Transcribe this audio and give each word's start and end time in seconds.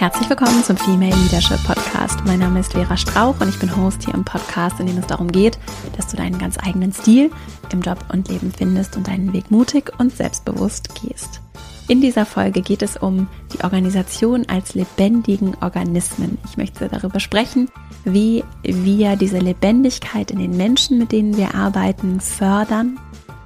Herzlich 0.00 0.30
willkommen 0.30 0.64
zum 0.64 0.78
Female 0.78 1.14
Leadership 1.14 1.62
Podcast. 1.62 2.20
Mein 2.24 2.38
Name 2.38 2.60
ist 2.60 2.72
Vera 2.72 2.96
Strauch 2.96 3.38
und 3.38 3.50
ich 3.50 3.58
bin 3.58 3.76
Host 3.76 4.02
hier 4.02 4.14
im 4.14 4.24
Podcast, 4.24 4.80
in 4.80 4.86
dem 4.86 4.96
es 4.96 5.06
darum 5.06 5.30
geht, 5.30 5.58
dass 5.94 6.06
du 6.06 6.16
deinen 6.16 6.38
ganz 6.38 6.56
eigenen 6.58 6.90
Stil 6.90 7.30
im 7.70 7.82
Job 7.82 7.98
und 8.10 8.26
Leben 8.30 8.50
findest 8.50 8.96
und 8.96 9.08
deinen 9.08 9.34
Weg 9.34 9.50
mutig 9.50 9.92
und 9.98 10.16
selbstbewusst 10.16 10.94
gehst. 11.02 11.42
In 11.86 12.00
dieser 12.00 12.24
Folge 12.24 12.62
geht 12.62 12.80
es 12.80 12.96
um 12.96 13.28
die 13.52 13.62
Organisation 13.62 14.46
als 14.48 14.74
lebendigen 14.74 15.54
Organismen. 15.60 16.38
Ich 16.48 16.56
möchte 16.56 16.88
darüber 16.88 17.20
sprechen, 17.20 17.68
wie 18.02 18.42
wir 18.62 19.16
diese 19.16 19.38
Lebendigkeit 19.38 20.30
in 20.30 20.38
den 20.38 20.56
Menschen, 20.56 20.96
mit 20.96 21.12
denen 21.12 21.36
wir 21.36 21.54
arbeiten, 21.54 22.20
fördern 22.20 22.98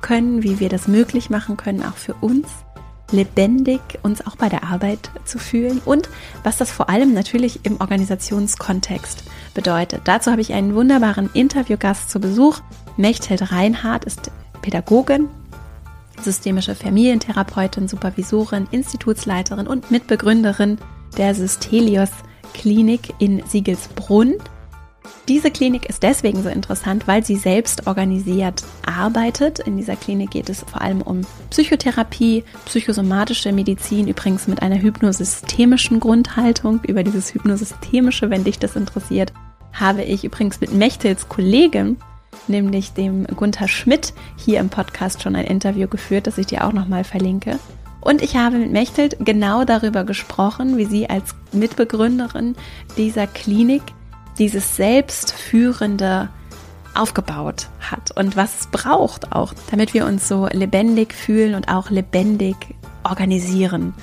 können, 0.03 0.45
wie 0.45 0.61
wir 0.61 0.69
das 0.69 0.87
möglich 0.87 1.31
machen 1.31 1.57
können, 1.57 1.83
auch 1.83 1.97
für 1.97 2.15
uns 2.15 2.47
lebendig 3.11 3.81
uns 4.03 4.27
auch 4.27 4.37
bei 4.37 4.49
der 4.49 4.65
Arbeit 4.65 5.11
zu 5.25 5.39
fühlen 5.39 5.81
und 5.85 6.09
was 6.43 6.57
das 6.57 6.71
vor 6.71 6.89
allem 6.89 7.13
natürlich 7.13 7.65
im 7.65 7.81
Organisationskontext 7.81 9.25
bedeutet. 9.55 10.03
Dazu 10.05 10.31
habe 10.31 10.41
ich 10.41 10.53
einen 10.53 10.75
wunderbaren 10.75 11.31
Interviewgast 11.33 12.11
zu 12.11 12.21
Besuch. 12.21 12.61
Mechthild 12.97 13.53
Reinhardt 13.53 14.05
ist 14.05 14.31
Pädagogin, 14.63 15.29
systemische 16.21 16.75
Familientherapeutin, 16.75 17.89
Supervisorin, 17.89 18.69
Institutsleiterin 18.71 19.67
und 19.67 19.91
Mitbegründerin 19.91 20.79
der 21.17 21.35
Systelios 21.35 22.11
Klinik 22.55 23.15
in 23.19 23.45
Siegelsbrunn. 23.47 24.35
Diese 25.29 25.51
Klinik 25.51 25.87
ist 25.87 26.03
deswegen 26.03 26.43
so 26.43 26.51
interessant, 26.51 27.07
weil 27.09 27.25
sie 27.25 27.37
selbst 27.37 27.87
organisiert 27.87 28.63
arbeitet. 28.85 29.59
In 29.59 29.77
dieser 29.77 29.97
Klinik 29.97 30.31
geht 30.31 30.51
es 30.51 30.61
vor 30.61 30.83
allem 30.83 31.01
um 31.01 31.23
Psychotherapie, 31.49 32.45
psychosomatische 32.67 33.53
Medizin, 33.53 34.07
übrigens 34.07 34.47
mit 34.49 34.61
einer 34.61 34.81
hypnosystemischen 34.81 35.99
Grundhaltung. 35.99 36.81
Über 36.87 37.03
dieses 37.03 37.33
hypnosystemische, 37.33 38.29
wenn 38.29 38.45
dich 38.45 38.59
das 38.59 38.77
interessiert, 38.77 39.33
habe 39.73 40.03
ich 40.03 40.25
übrigens 40.25 40.61
mit 40.61 40.73
Mechtels 40.75 41.29
Kollegen, 41.29 41.97
nämlich 42.47 42.93
dem 42.93 43.27
Gunther 43.27 43.69
Schmidt, 43.69 44.13
hier 44.37 44.61
im 44.61 44.69
Podcast 44.69 45.23
schon 45.23 45.37
ein 45.37 45.47
Interview 45.47 45.89
geführt, 45.89 46.27
das 46.27 46.37
ich 46.39 46.47
dir 46.47 46.67
auch 46.67 46.73
nochmal 46.73 47.05
verlinke. 47.05 47.59
Und 48.03 48.21
ich 48.21 48.37
habe 48.37 48.59
mit 48.59 48.71
Mechthild 48.71 49.17
genau 49.21 49.65
darüber 49.65 50.05
gesprochen, 50.05 50.77
wie 50.77 50.85
sie 50.85 51.09
als 51.09 51.35
Mitbegründerin 51.53 52.55
dieser 52.99 53.27
Klinik 53.27 53.83
dieses 54.39 54.77
Selbstführende 54.77 56.29
aufgebaut 56.95 57.69
hat 57.81 58.17
und 58.17 58.37
was 58.37 58.61
es 58.61 58.67
braucht 58.69 59.33
auch, 59.33 59.53
damit 59.71 59.95
wir 59.95 60.07
uns 60.07 60.29
so 60.29 60.47
lebendig 60.53 61.13
fühlen 61.13 61.55
und 61.55 61.69
auch 61.69 61.91
lebendig 61.91 62.57
organisieren 63.03 63.95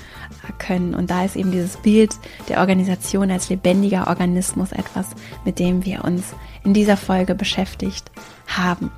können. 0.58 0.94
Und 0.94 1.10
da 1.10 1.24
ist 1.24 1.36
eben 1.36 1.50
dieses 1.52 1.76
Bild 1.78 2.14
der 2.48 2.60
Organisation 2.60 3.30
als 3.30 3.48
lebendiger 3.48 4.08
Organismus 4.08 4.72
etwas, 4.72 5.06
mit 5.44 5.58
dem 5.58 5.84
wir 5.84 6.04
uns 6.04 6.34
in 6.64 6.74
dieser 6.74 6.96
Folge 6.96 7.34
beschäftigt 7.34 8.10
haben. 8.46 8.90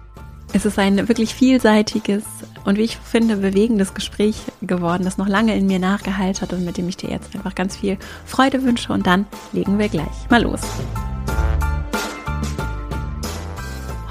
Es 0.52 0.64
ist 0.64 0.78
ein 0.78 1.08
wirklich 1.08 1.34
vielseitiges 1.34 2.22
und 2.64 2.78
wie 2.78 2.82
ich 2.82 2.96
finde, 2.96 3.36
bewegendes 3.36 3.92
Gespräch 3.92 4.36
geworden, 4.62 5.04
das 5.04 5.18
noch 5.18 5.26
lange 5.26 5.56
in 5.56 5.66
mir 5.66 5.80
nachgeheilt 5.80 6.42
hat 6.42 6.52
und 6.52 6.64
mit 6.64 6.78
dem 6.78 6.88
ich 6.88 6.96
dir 6.96 7.10
jetzt 7.10 7.34
einfach 7.34 7.54
ganz 7.54 7.76
viel 7.76 7.98
Freude 8.24 8.62
wünsche. 8.62 8.92
Und 8.92 9.06
dann 9.06 9.26
legen 9.52 9.78
wir 9.78 9.88
gleich 9.88 10.30
mal 10.30 10.42
los. 10.42 10.60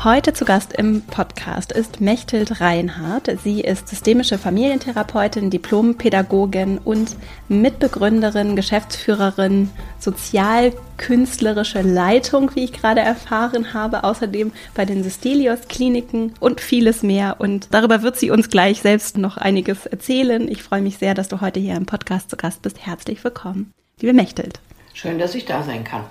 Heute 0.04 0.34
zu 0.34 0.44
Gast 0.44 0.74
im 0.74 1.02
Podcast 1.02 1.72
ist 1.72 2.02
Mechthild 2.02 2.60
Reinhardt. 2.60 3.32
Sie 3.42 3.62
ist 3.62 3.88
systemische 3.88 4.38
Familientherapeutin, 4.38 5.50
Diplompädagogin 5.50 6.78
und 6.78 7.16
Mitbegründerin, 7.48 8.58
Geschäftsführerin, 8.58 9.70
sozialkünstlerische 10.00 11.84
Leitung, 11.84 12.52
wie 12.54 12.66
ich 12.66 12.74
gerade 12.74 13.00
erfahren 13.00 13.74
habe, 13.74 14.04
außerdem 14.04 14.52
bei 14.76 14.84
den 14.84 15.06
Systelios 15.06 15.70
Kliniken 15.70 16.34
und 16.42 16.60
vieles 16.60 17.02
mehr. 17.02 17.38
Und 17.40 17.70
darüber 17.72 18.02
wird 18.02 18.18
sie 18.18 18.30
uns 18.30 18.50
gleich 18.50 18.82
selbst 18.82 19.18
noch 19.18 19.38
einiges 19.38 19.86
erzählen. 19.86 20.50
Ich 20.50 20.64
freue 20.64 20.82
mich 20.82 20.98
sehr, 20.98 21.14
dass 21.14 21.30
du 21.30 21.40
heute 21.40 21.62
hier 21.62 21.76
im 21.76 21.86
Podcast 21.86 22.30
zu 22.30 22.36
Gast 22.36 22.62
bist. 22.62 22.86
Herzlich 22.86 23.24
willkommen, 23.24 23.72
liebe 24.02 24.12
Mechthild. 24.12 24.60
Schön, 24.94 25.18
dass 25.18 25.34
ich 25.34 25.46
da 25.46 25.64
sein 25.64 25.86
kann. 25.86 26.04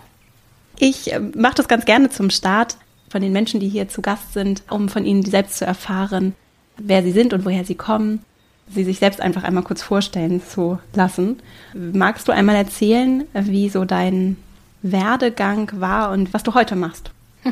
Ich 0.79 1.13
äh, 1.13 1.21
mache 1.21 1.55
das 1.57 1.69
ganz 1.69 1.85
gerne 1.85 2.11
zum 2.11 2.31
Start 2.31 2.77
von 3.11 3.23
den 3.23 3.33
Menschen, 3.33 3.61
die 3.61 3.69
hier 3.69 3.89
zu 3.89 4.03
Gast 4.03 4.33
sind, 4.33 4.63
um 4.71 4.89
von 4.89 5.05
ihnen 5.05 5.25
selbst 5.25 5.59
zu 5.59 5.67
erfahren, 5.67 6.35
wer 6.79 7.03
sie 7.03 7.13
sind 7.13 7.33
und 7.35 7.45
woher 7.45 7.65
sie 7.65 7.75
kommen, 7.75 8.25
sie 8.69 8.85
sich 8.85 8.99
selbst 8.99 9.21
einfach 9.21 9.45
einmal 9.45 9.65
kurz 9.65 9.83
vorstellen 9.83 10.43
zu 10.43 10.79
lassen. 10.95 11.41
Magst 11.75 12.27
du 12.27 12.33
einmal 12.33 12.57
erzählen, 12.57 13.25
wie 13.35 13.69
so 13.69 13.85
dein 13.85 14.37
Werdegang 14.83 15.71
war 15.75 16.11
und 16.11 16.33
was 16.33 16.43
du 16.43 16.55
heute 16.55 16.77
machst? 16.77 17.11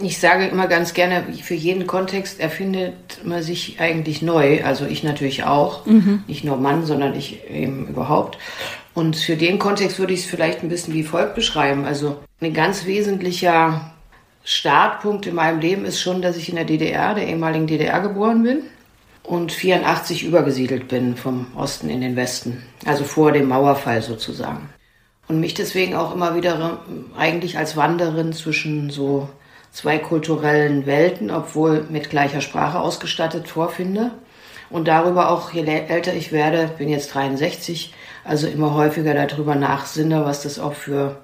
Ich 0.00 0.18
sage 0.18 0.46
immer 0.46 0.68
ganz 0.68 0.94
gerne, 0.94 1.24
für 1.42 1.54
jeden 1.54 1.86
Kontext 1.86 2.40
erfindet 2.40 3.20
man 3.24 3.42
sich 3.42 3.78
eigentlich 3.78 4.22
neu. 4.22 4.64
Also 4.64 4.86
ich 4.86 5.04
natürlich 5.04 5.44
auch. 5.44 5.86
Mhm. 5.86 6.24
Nicht 6.26 6.44
nur 6.44 6.56
Mann, 6.56 6.86
sondern 6.86 7.14
ich 7.14 7.48
eben 7.48 7.88
überhaupt. 7.88 8.38
Und 8.94 9.16
für 9.16 9.36
den 9.36 9.58
Kontext 9.58 9.98
würde 9.98 10.14
ich 10.14 10.20
es 10.20 10.26
vielleicht 10.26 10.62
ein 10.62 10.68
bisschen 10.68 10.94
wie 10.94 11.04
folgt 11.04 11.34
beschreiben. 11.34 11.84
Also 11.84 12.18
ein 12.44 12.54
ganz 12.54 12.86
wesentlicher 12.86 13.92
Startpunkt 14.44 15.26
in 15.26 15.34
meinem 15.34 15.60
Leben 15.60 15.84
ist 15.84 16.00
schon, 16.00 16.22
dass 16.22 16.36
ich 16.36 16.48
in 16.48 16.56
der 16.56 16.64
DDR, 16.64 17.14
der 17.14 17.26
ehemaligen 17.26 17.66
DDR 17.66 18.00
geboren 18.00 18.42
bin 18.42 18.62
und 19.22 19.52
84 19.52 20.24
übergesiedelt 20.24 20.88
bin 20.88 21.16
vom 21.16 21.46
Osten 21.56 21.88
in 21.88 22.00
den 22.00 22.16
Westen, 22.16 22.62
also 22.84 23.04
vor 23.04 23.32
dem 23.32 23.48
Mauerfall 23.48 24.02
sozusagen. 24.02 24.68
Und 25.28 25.40
mich 25.40 25.54
deswegen 25.54 25.94
auch 25.94 26.12
immer 26.14 26.34
wieder 26.34 26.80
eigentlich 27.16 27.56
als 27.56 27.76
Wanderin 27.76 28.32
zwischen 28.32 28.90
so 28.90 29.28
zwei 29.70 29.98
kulturellen 29.98 30.84
Welten, 30.86 31.30
obwohl 31.30 31.86
mit 31.88 32.10
gleicher 32.10 32.40
Sprache 32.40 32.80
ausgestattet, 32.80 33.48
vorfinde. 33.48 34.10
Und 34.68 34.88
darüber 34.88 35.30
auch, 35.30 35.52
je 35.52 35.62
älter 35.64 36.14
ich 36.14 36.32
werde, 36.32 36.70
bin 36.78 36.88
jetzt 36.88 37.14
63, 37.14 37.94
also 38.24 38.46
immer 38.46 38.74
häufiger 38.74 39.14
darüber 39.14 39.54
nachsinne, 39.54 40.24
was 40.24 40.42
das 40.42 40.58
auch 40.58 40.74
für 40.74 41.22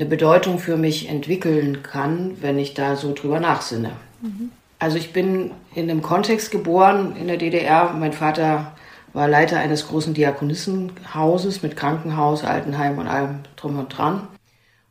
eine 0.00 0.08
Bedeutung 0.08 0.58
für 0.58 0.78
mich 0.78 1.10
entwickeln 1.10 1.82
kann, 1.82 2.38
wenn 2.40 2.58
ich 2.58 2.72
da 2.72 2.96
so 2.96 3.12
drüber 3.12 3.38
nachsinne. 3.38 3.92
Mhm. 4.22 4.50
Also 4.78 4.96
ich 4.96 5.12
bin 5.12 5.50
in 5.74 5.90
einem 5.90 6.00
Kontext 6.00 6.50
geboren 6.50 7.16
in 7.20 7.28
der 7.28 7.36
DDR. 7.36 7.92
Mein 7.92 8.14
Vater 8.14 8.72
war 9.12 9.28
Leiter 9.28 9.58
eines 9.58 9.88
großen 9.88 10.14
Diakonissenhauses 10.14 11.62
mit 11.62 11.76
Krankenhaus, 11.76 12.44
Altenheim 12.44 12.96
und 12.96 13.08
allem 13.08 13.40
drum 13.56 13.78
und 13.78 13.88
dran. 13.88 14.26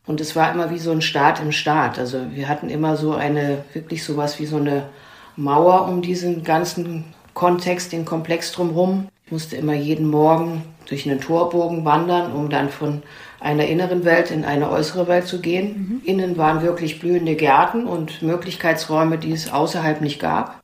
Und 0.06 0.22
es 0.22 0.36
war 0.36 0.52
immer 0.52 0.69
wie 0.69 0.78
so 0.78 0.92
ein 0.92 1.02
Staat 1.02 1.42
im 1.42 1.52
Staat. 1.52 1.98
Also 1.98 2.31
wir 2.31 2.48
hatten 2.48 2.69
immer 2.69 2.96
so 2.96 3.14
eine, 3.14 3.64
wirklich 3.74 4.03
sowas 4.03 4.40
wie 4.40 4.46
so 4.46 4.58
eine 4.58 4.90
Mauer 5.36 5.88
um 5.88 6.03
diesen 6.03 6.44
ganzen 6.44 7.06
Kontext, 7.34 7.94
den 7.94 8.06
Komplex 8.06 8.52
drumherum. 8.52 9.08
Ich 9.25 9.31
musste 9.31 9.56
immer 9.56 9.74
jeden 9.74 10.08
Morgen 10.08 10.64
durch 10.86 11.09
einen 11.09 11.19
Torbogen 11.19 11.84
wandern, 11.84 12.31
um 12.31 12.50
dann 12.50 12.69
von 12.69 13.02
einer 13.40 13.66
inneren 13.68 14.06
Welt 14.06 14.32
in 14.32 14.44
eine 14.44 14.70
äußere 14.70 15.08
Welt 15.08 15.28
zu 15.28 15.40
gehen. 15.40 16.02
Mhm. 16.02 16.02
Innen 16.04 16.38
waren 16.38 16.62
wirklich 16.62 17.00
blühende 17.00 17.36
Gärten 17.36 17.86
und 17.86 18.22
Möglichkeitsräume, 18.22 19.18
die 19.18 19.32
es 19.32 19.52
außerhalb 19.52 20.02
nicht 20.02 20.20
gab. 20.20 20.62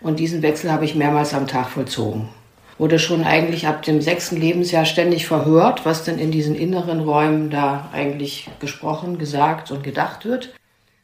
Und 0.00 0.20
diesen 0.20 0.42
Wechsel 0.42 0.70
habe 0.70 0.84
ich 0.84 0.94
mehrmals 0.94 1.34
am 1.34 1.46
Tag 1.46 1.70
vollzogen. 1.70 2.28
Wurde 2.76 3.00
schon 3.00 3.24
eigentlich 3.24 3.66
ab 3.66 3.82
dem 3.82 4.00
sechsten 4.00 4.36
Lebensjahr 4.36 4.84
ständig 4.84 5.26
verhört, 5.26 5.84
was 5.84 6.04
denn 6.04 6.18
in 6.18 6.30
diesen 6.30 6.54
inneren 6.54 7.00
Räumen 7.00 7.50
da 7.50 7.88
eigentlich 7.92 8.48
gesprochen, 8.60 9.18
gesagt 9.18 9.72
und 9.72 9.82
gedacht 9.82 10.24
wird. 10.24 10.54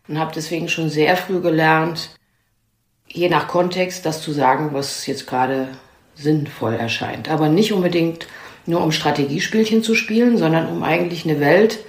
Und 0.07 0.19
habe 0.19 0.33
deswegen 0.35 0.69
schon 0.69 0.91
sehr 0.91 1.17
früh 1.17 1.41
gelernt, 1.41 2.11
je 3.09 3.29
nach 3.29 3.49
Kontext 3.49 4.07
das 4.07 4.23
zu 4.23 4.33
sagen, 4.33 4.71
was 4.73 5.07
jetzt 5.07 5.27
gerade 5.27 5.69
sinnvoll 6.15 6.75
erscheint. 6.75 7.29
Aber 7.29 7.49
nicht 7.49 7.73
unbedingt 7.73 8.29
nur 8.67 8.83
um 8.83 8.93
Strategiespielchen 8.93 9.83
zu 9.83 9.95
spielen, 9.95 10.39
sondern 10.39 10.69
um 10.69 10.83
eigentlich 10.83 11.25
eine 11.25 11.41
Welt 11.41 11.81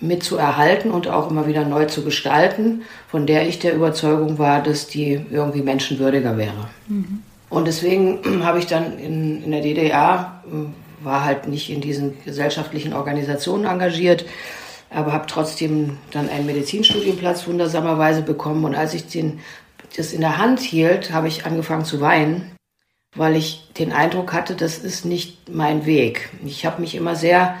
mit 0.00 0.22
zu 0.22 0.36
erhalten 0.36 0.90
und 0.90 1.08
auch 1.08 1.30
immer 1.30 1.46
wieder 1.46 1.64
neu 1.64 1.86
zu 1.86 2.04
gestalten, 2.04 2.82
von 3.08 3.26
der 3.26 3.48
ich 3.48 3.58
der 3.58 3.74
Überzeugung 3.74 4.38
war, 4.38 4.62
dass 4.62 4.86
die 4.86 5.24
irgendwie 5.30 5.62
menschenwürdiger 5.62 6.36
wäre. 6.36 6.68
Mhm. 6.88 7.22
Und 7.48 7.66
deswegen 7.66 8.20
habe 8.44 8.58
ich 8.58 8.66
dann 8.66 8.98
in, 8.98 9.44
in 9.44 9.50
der 9.50 9.60
DDR, 9.60 10.42
äh, 10.46 11.04
war 11.04 11.24
halt 11.24 11.48
nicht 11.48 11.70
in 11.70 11.80
diesen 11.80 12.14
gesellschaftlichen 12.24 12.92
Organisationen 12.92 13.66
engagiert, 13.66 14.24
aber 14.90 15.12
habe 15.12 15.26
trotzdem 15.26 15.98
dann 16.12 16.28
einen 16.28 16.46
Medizinstudienplatz 16.46 17.46
wundersamerweise 17.46 18.22
bekommen. 18.22 18.64
Und 18.64 18.74
als 18.74 18.94
ich 18.94 19.06
den 19.06 19.40
das 19.96 20.12
in 20.12 20.20
der 20.20 20.38
Hand 20.38 20.60
hielt, 20.60 21.12
habe 21.12 21.28
ich 21.28 21.46
angefangen 21.46 21.84
zu 21.84 22.00
weinen, 22.00 22.53
weil 23.14 23.36
ich 23.36 23.68
den 23.78 23.92
Eindruck 23.92 24.32
hatte, 24.32 24.54
das 24.54 24.78
ist 24.78 25.04
nicht 25.04 25.48
mein 25.48 25.86
Weg. 25.86 26.30
Ich 26.44 26.66
habe 26.66 26.80
mich 26.80 26.94
immer 26.94 27.14
sehr 27.14 27.56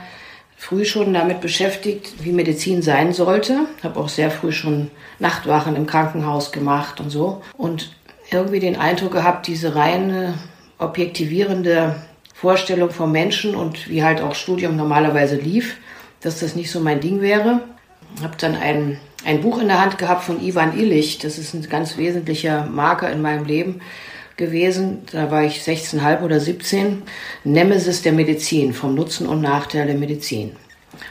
früh 0.56 0.84
schon 0.84 1.12
damit 1.12 1.40
beschäftigt, 1.40 2.24
wie 2.24 2.32
Medizin 2.32 2.82
sein 2.82 3.12
sollte. 3.12 3.66
Habe 3.82 4.00
auch 4.00 4.08
sehr 4.08 4.30
früh 4.30 4.52
schon 4.52 4.90
Nachtwachen 5.18 5.76
im 5.76 5.86
Krankenhaus 5.86 6.52
gemacht 6.52 7.00
und 7.00 7.10
so. 7.10 7.42
Und 7.56 7.94
irgendwie 8.30 8.60
den 8.60 8.76
Eindruck 8.76 9.12
gehabt, 9.12 9.46
diese 9.46 9.76
reine 9.76 10.34
objektivierende 10.78 11.96
Vorstellung 12.34 12.90
vom 12.90 13.12
Menschen 13.12 13.54
und 13.54 13.88
wie 13.88 14.02
halt 14.02 14.20
auch 14.20 14.34
Studium 14.34 14.76
normalerweise 14.76 15.36
lief, 15.36 15.76
dass 16.20 16.40
das 16.40 16.56
nicht 16.56 16.70
so 16.70 16.80
mein 16.80 17.00
Ding 17.00 17.20
wäre. 17.20 17.60
Habe 18.22 18.36
dann 18.38 18.56
ein, 18.56 18.98
ein 19.24 19.40
Buch 19.40 19.60
in 19.60 19.68
der 19.68 19.80
Hand 19.80 19.98
gehabt 19.98 20.24
von 20.24 20.42
Ivan 20.42 20.78
Illich. 20.78 21.18
Das 21.18 21.38
ist 21.38 21.54
ein 21.54 21.68
ganz 21.68 21.96
wesentlicher 21.96 22.66
Marker 22.66 23.10
in 23.10 23.22
meinem 23.22 23.44
Leben 23.44 23.80
gewesen. 24.36 25.02
Da 25.12 25.30
war 25.30 25.44
ich 25.44 25.62
16,5 25.62 26.22
oder 26.22 26.40
17. 26.40 27.02
Nemesis 27.44 28.02
der 28.02 28.12
Medizin, 28.12 28.72
vom 28.72 28.94
Nutzen 28.94 29.26
und 29.26 29.40
Nachteil 29.40 29.86
der 29.86 29.96
Medizin. 29.96 30.56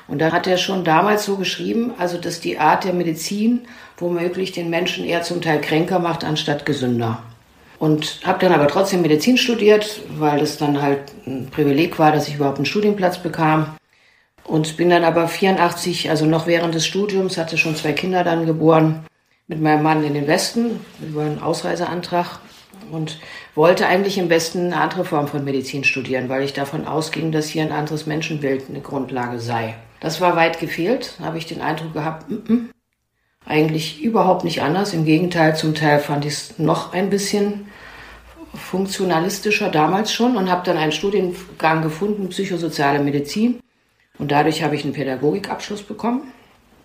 Und 0.08 0.20
da 0.20 0.32
hat 0.32 0.48
er 0.48 0.58
schon 0.58 0.84
damals 0.84 1.26
so 1.26 1.38
geschrieben, 1.38 1.94
also 1.98 2.18
dass 2.18 2.40
die 2.40 2.60
Art 2.60 2.84
der 2.84 2.94
Medizin 2.94 3.62
womöglich 3.98 4.52
den 4.52 4.70
Menschen 4.70 5.06
eher 5.06 5.24
zum 5.24 5.42
Teil 5.42 5.62
kränker 5.62 6.00
macht, 6.00 6.24
anstatt 6.24 6.66
gesünder. 6.66 7.24
Und 7.80 8.22
habe 8.24 8.40
dann 8.40 8.54
aber 8.54 8.68
trotzdem 8.68 9.02
Medizin 9.02 9.38
studiert, 9.38 10.02
weil 10.18 10.42
es 10.42 10.58
dann 10.58 10.82
halt 10.82 11.00
ein 11.26 11.50
Privileg 11.52 12.00
war, 12.00 12.12
dass 12.12 12.28
ich 12.28 12.36
überhaupt 12.36 12.58
einen 12.58 12.66
Studienplatz 12.66 13.18
bekam. 13.18 13.76
Und 14.46 14.78
bin 14.78 14.90
dann 14.90 15.04
aber 15.04 15.28
84, 15.28 16.10
also 16.10 16.26
noch 16.26 16.48
während 16.48 16.76
des 16.76 16.86
Studiums, 16.86 17.38
hatte 17.38 17.58
schon 17.58 17.76
zwei 17.76 17.94
Kinder 17.94 18.24
dann 18.24 18.46
geboren, 18.46 19.06
mit 19.48 19.62
meinem 19.62 19.84
Mann 19.84 20.04
in 20.04 20.14
den 20.14 20.28
Westen 20.28 20.80
über 21.02 21.22
einen 21.22 21.42
Ausreiseantrag 21.42 22.40
und 22.92 23.20
wollte 23.56 23.88
eigentlich 23.88 24.18
im 24.18 24.30
Westen 24.30 24.68
eine 24.68 24.82
andere 24.82 25.06
Form 25.06 25.28
von 25.28 25.44
Medizin 25.44 25.84
studieren, 25.84 26.30
weil 26.30 26.44
ich 26.44 26.54
davon 26.54 26.88
ausging, 26.88 27.32
dass 27.32 27.48
hier 27.48 27.64
ein 27.64 27.72
anderes 27.72 28.06
Menschenbild 28.06 28.70
eine 28.70 28.82
Grundlage 28.82 29.40
sei. 29.40 29.76
Das 30.00 30.22
war 30.22 30.36
weit 30.36 30.60
gefehlt, 30.60 31.18
habe 31.22 31.38
ich 31.38 31.46
den 31.46 31.62
Eindruck 31.62 31.94
gehabt, 31.94 32.30
m 32.30 32.44
-m, 32.48 32.60
eigentlich 33.46 34.02
überhaupt 34.02 34.44
nicht 34.44 34.62
anders. 34.62 34.94
Im 34.94 35.06
Gegenteil, 35.06 35.56
zum 35.56 35.76
Teil 35.76 36.00
fand 36.00 36.26
ich 36.26 36.34
es 36.34 36.60
noch 36.60 36.94
ein 36.94 37.10
bisschen 37.10 37.68
funktionalistischer 38.54 39.70
damals 39.70 40.14
schon 40.14 40.38
und 40.38 40.50
habe 40.50 40.66
dann 40.66 40.78
einen 40.78 40.92
Studiengang 40.92 41.82
gefunden, 41.82 42.30
psychosoziale 42.30 43.00
Medizin. 43.00 43.60
Und 44.20 44.32
dadurch 44.32 44.64
habe 44.64 44.76
ich 44.76 44.84
einen 44.84 44.94
Pädagogikabschluss 44.94 45.84
bekommen. 45.84 46.32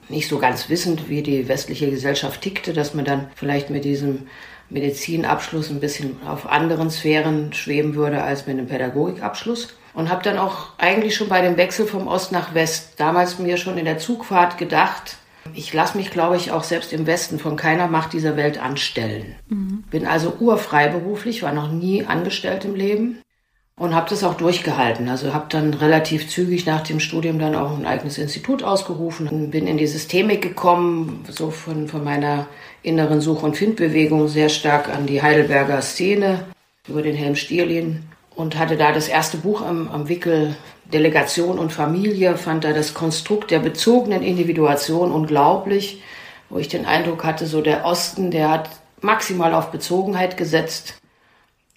Nicht 0.09 0.29
so 0.29 0.39
ganz 0.39 0.71
wissend, 0.71 1.11
wie 1.11 1.23
die 1.23 1.49
westliche 1.49 1.91
Gesellschaft 1.91 2.41
tickte, 2.41 2.73
dass 2.73 2.95
man 2.95 3.05
dann 3.05 3.29
vielleicht 3.35 3.69
mit 3.69 3.85
diesem 3.85 4.27
Medizinabschluss 4.71 5.71
ein 5.71 5.81
bisschen 5.81 6.17
auf 6.27 6.49
anderen 6.49 6.91
Sphären 6.91 7.53
schweben 7.53 7.95
würde 7.95 8.23
als 8.23 8.47
mit 8.47 8.59
einem 8.59 8.69
Pädagogikabschluss. 8.69 9.75
Und 9.95 10.11
habe 10.11 10.23
dann 10.23 10.39
auch 10.39 10.69
eigentlich 10.79 11.17
schon 11.17 11.29
bei 11.29 11.41
dem 11.41 11.57
Wechsel 11.57 11.87
vom 11.87 12.07
Ost 12.07 12.31
nach 12.31 12.55
West 12.55 12.93
damals 12.99 13.39
mir 13.39 13.57
schon 13.57 13.79
in 13.79 13.85
der 13.85 13.99
Zugfahrt 13.99 14.57
gedacht, 14.57 15.17
ich 15.55 15.73
lasse 15.73 15.97
mich, 15.97 16.11
glaube 16.11 16.37
ich, 16.37 16.53
auch 16.53 16.63
selbst 16.63 16.93
im 16.93 17.07
Westen 17.07 17.39
von 17.39 17.57
keiner 17.57 17.89
Macht 17.89 18.13
dieser 18.13 18.37
Welt 18.37 18.63
anstellen. 18.63 19.35
Mhm. 19.49 19.85
Bin 19.91 20.07
also 20.07 20.35
urfreiberuflich, 20.39 21.43
war 21.43 21.53
noch 21.53 21.73
nie 21.73 22.05
angestellt 22.05 22.65
im 22.65 22.75
Leben 22.75 23.23
und 23.77 23.95
habe 23.95 24.11
das 24.11 24.25
auch 24.25 24.35
durchgehalten. 24.35 25.09
Also 25.09 25.33
habe 25.33 25.47
dann 25.49 25.75
relativ 25.75 26.29
zügig 26.29 26.67
nach 26.67 26.83
dem 26.83 27.01
Studium 27.01 27.39
dann 27.39 27.55
auch 27.55 27.79
ein 27.79 27.87
eigenes 27.87 28.19
Institut 28.19 28.63
ausgerufen 28.63 29.29
und 29.29 29.51
bin 29.51 29.67
in 29.67 29.79
die 29.79 29.87
Systemik 29.87 30.43
gekommen, 30.43 31.25
so 31.29 31.51
von, 31.51 31.89
von 31.89 32.05
meiner 32.05 32.47
inneren 32.83 33.21
Such- 33.21 33.43
und 33.43 33.57
Findbewegung 33.57 34.29
sehr 34.29 34.49
stark 34.49 34.89
an 34.89 35.07
die 35.07 35.23
Heidelberger 35.23 35.83
Szene 35.83 36.45
über 36.89 37.03
den 37.03 37.17
Helm 37.17 37.37
Stierlin 37.37 38.05
und 38.35 38.59
hatte 38.59 38.77
da 38.77 38.93
das 38.93 39.09
erste 39.09 39.39
Buch 39.39 39.63
am, 39.63 39.89
am 39.89 40.09
Wickel. 40.09 40.55
Delegation 40.93 41.59
und 41.59 41.73
Familie 41.73 42.37
fand 42.39 42.65
da 42.65 42.73
das 42.73 42.95
Konstrukt 42.95 43.51
der 43.51 43.59
bezogenen 43.59 44.23
Individuation 44.23 45.13
unglaublich, 45.13 46.03
wo 46.49 46.59
ich 46.59 46.69
den 46.69 46.87
Eindruck 46.87 47.25
hatte, 47.25 47.47
so 47.47 47.61
der 47.61 47.85
Osten, 47.85 48.31
der 48.31 48.51
hat 48.51 48.71
maximal 49.03 49.53
auf 49.53 49.71
Bezogenheit 49.71 50.39
gesetzt, 50.39 50.98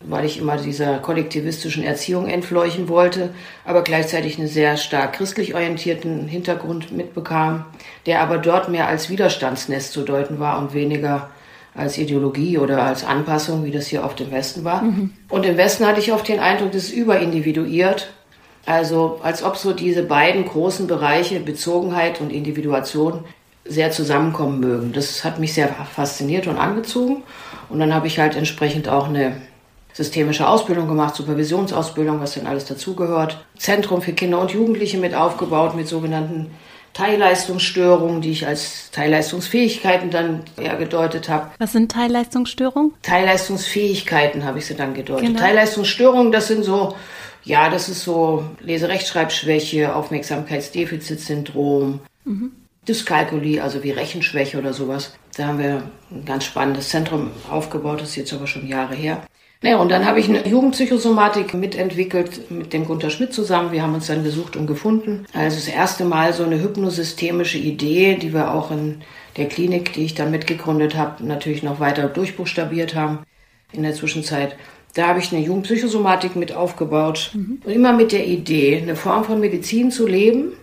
weil 0.04 0.26
ich 0.26 0.40
immer 0.40 0.58
dieser 0.58 1.00
kollektivistischen 1.00 1.84
Erziehung 1.84 2.28
entfleuchen 2.28 2.90
wollte, 2.90 3.30
aber 3.66 3.84
gleichzeitig 3.84 4.38
einen 4.38 4.48
sehr 4.48 4.78
stark 4.78 5.14
christlich 5.14 5.56
orientierten 5.56 6.28
Hintergrund 6.28 6.92
mitbekam, 6.92 7.66
der 8.06 8.22
aber 8.22 8.38
dort 8.38 8.70
mehr 8.70 8.88
als 8.88 9.10
Widerstandsnest 9.10 9.94
zu 9.94 10.04
deuten 10.04 10.40
war 10.40 10.60
und 10.60 10.74
weniger 10.74 11.30
als 11.74 11.98
Ideologie 11.98 12.58
oder 12.58 12.84
als 12.84 13.06
Anpassung, 13.06 13.64
wie 13.64 13.72
das 13.72 13.88
hier 13.88 14.06
auf 14.06 14.16
dem 14.16 14.32
Westen 14.32 14.64
war. 14.64 14.82
Mhm. 14.82 15.12
Und 15.30 15.46
im 15.46 15.58
Westen 15.58 15.86
hatte 15.86 16.02
ich 16.02 16.12
oft 16.12 16.28
den 16.28 16.40
Eindruck, 16.40 16.72
das 16.72 16.86
ist 16.86 16.94
überindividuiert 16.94 18.12
also 18.66 19.20
als 19.24 19.44
ob 19.44 19.58
so 19.58 19.74
diese 19.74 20.04
beiden 20.04 20.46
großen 20.46 20.88
Bereiche 20.88 21.40
Bezogenheit 21.40 22.22
und 22.22 22.32
Individuation 22.32 23.24
sehr 23.66 23.92
zusammenkommen 23.92 24.60
mögen. 24.60 24.92
Das 24.94 25.24
hat 25.24 25.40
mich 25.40 25.54
sehr 25.54 25.68
fasziniert 25.68 26.48
und 26.48 26.58
angezogen. 26.58 27.24
Und 27.70 27.80
dann 27.80 27.94
habe 27.94 28.08
ich 28.08 28.20
halt 28.20 28.36
entsprechend 28.36 28.90
auch 28.90 29.08
eine 29.08 29.38
systemische 29.94 30.48
Ausbildung 30.48 30.88
gemacht, 30.88 31.16
Supervisionsausbildung, 31.16 32.20
was 32.20 32.34
denn 32.34 32.48
alles 32.48 32.66
dazugehört. 32.66 33.46
Zentrum 33.58 34.02
für 34.02 34.14
Kinder 34.14 34.40
und 34.40 34.52
Jugendliche 34.52 34.98
mit 34.98 35.14
aufgebaut, 35.14 35.76
mit 35.76 35.88
sogenannten 35.88 36.52
Teilleistungsstörungen, 36.94 38.22
die 38.22 38.32
ich 38.32 38.48
als 38.48 38.92
Teilleistungsfähigkeiten 38.92 40.10
dann 40.10 40.44
eher 40.58 40.76
gedeutet 40.76 41.30
habe. 41.30 41.52
Was 41.58 41.72
sind 41.72 41.92
Teilleistungsstörungen? 41.92 42.94
Teilleistungsfähigkeiten 43.02 44.44
habe 44.44 44.60
ich 44.60 44.66
sie 44.66 44.76
dann 44.76 44.94
gedeutet. 44.94 45.28
Genau. 45.28 45.40
Teilleistungsstörungen, 45.40 46.32
das 46.32 46.48
sind 46.48 46.66
so 46.66 46.96
ja, 47.44 47.70
das 47.70 47.90
ist 47.90 48.04
so 48.04 48.46
Leserechtschreibschwäche, 48.60 49.96
Aufmerksamkeitsdefizitsyndrom, 49.96 52.02
mhm. 52.24 52.52
Dyskalkulie, 52.88 53.62
also 53.62 53.84
wie 53.84 53.92
Rechenschwäche 53.92 54.58
oder 54.58 54.74
sowas. 54.74 55.14
Da 55.38 55.46
haben 55.48 55.60
wir 55.60 55.84
ein 56.12 56.26
ganz 56.26 56.46
spannendes 56.46 56.90
Zentrum 56.90 57.30
aufgebaut, 57.50 58.02
das 58.02 58.10
ist 58.10 58.16
jetzt 58.18 58.34
aber 58.34 58.48
schon 58.48 58.68
Jahre 58.68 58.96
her. 58.96 59.24
Naja, 59.64 59.78
und 59.78 59.90
dann 59.90 60.08
habe 60.08 60.20
ich 60.20 60.28
eine 60.28 60.48
Jugendpsychosomatik 60.48 61.54
mitentwickelt 61.54 62.50
mit 62.50 62.74
dem 62.74 62.86
Gunter 62.86 63.12
Schmidt 63.12 63.32
zusammen. 63.32 63.72
Wir 63.72 63.84
haben 63.84 63.94
uns 63.94 64.08
dann 64.08 64.24
gesucht 64.24 64.56
und 64.56 64.66
gefunden. 64.66 65.26
Also 65.34 65.58
das 65.58 65.68
erste 65.68 66.04
Mal 66.04 66.34
so 66.34 66.44
eine 66.44 66.62
hypnosystemische 66.62 67.60
Idee, 67.60 68.16
die 68.16 68.34
wir 68.34 68.54
auch 68.54 68.72
in 68.72 69.04
der 69.38 69.48
Klinik, 69.48 69.94
die 69.94 70.06
ich 70.06 70.16
dann 70.16 70.32
mitgegründet 70.32 70.96
habe, 70.96 71.24
natürlich 71.24 71.62
noch 71.62 71.80
weiter 71.80 72.08
durchbuchstabiert 72.08 72.96
haben 72.96 73.20
in 73.72 73.84
der 73.84 73.94
Zwischenzeit. 73.94 74.56
Da 74.96 75.08
habe 75.08 75.20
ich 75.20 75.32
eine 75.32 75.46
Jugendpsychosomatik 75.46 76.36
mit 76.36 76.54
aufgebaut. 76.54 77.32
Mhm. 77.34 77.62
Und 77.64 77.72
immer 77.72 77.94
mit 77.94 78.12
der 78.12 78.26
Idee, 78.26 78.80
eine 78.82 78.96
Form 78.96 79.24
von 79.24 79.40
Medizin 79.40 79.92
zu 79.92 80.08
leben, 80.08 80.54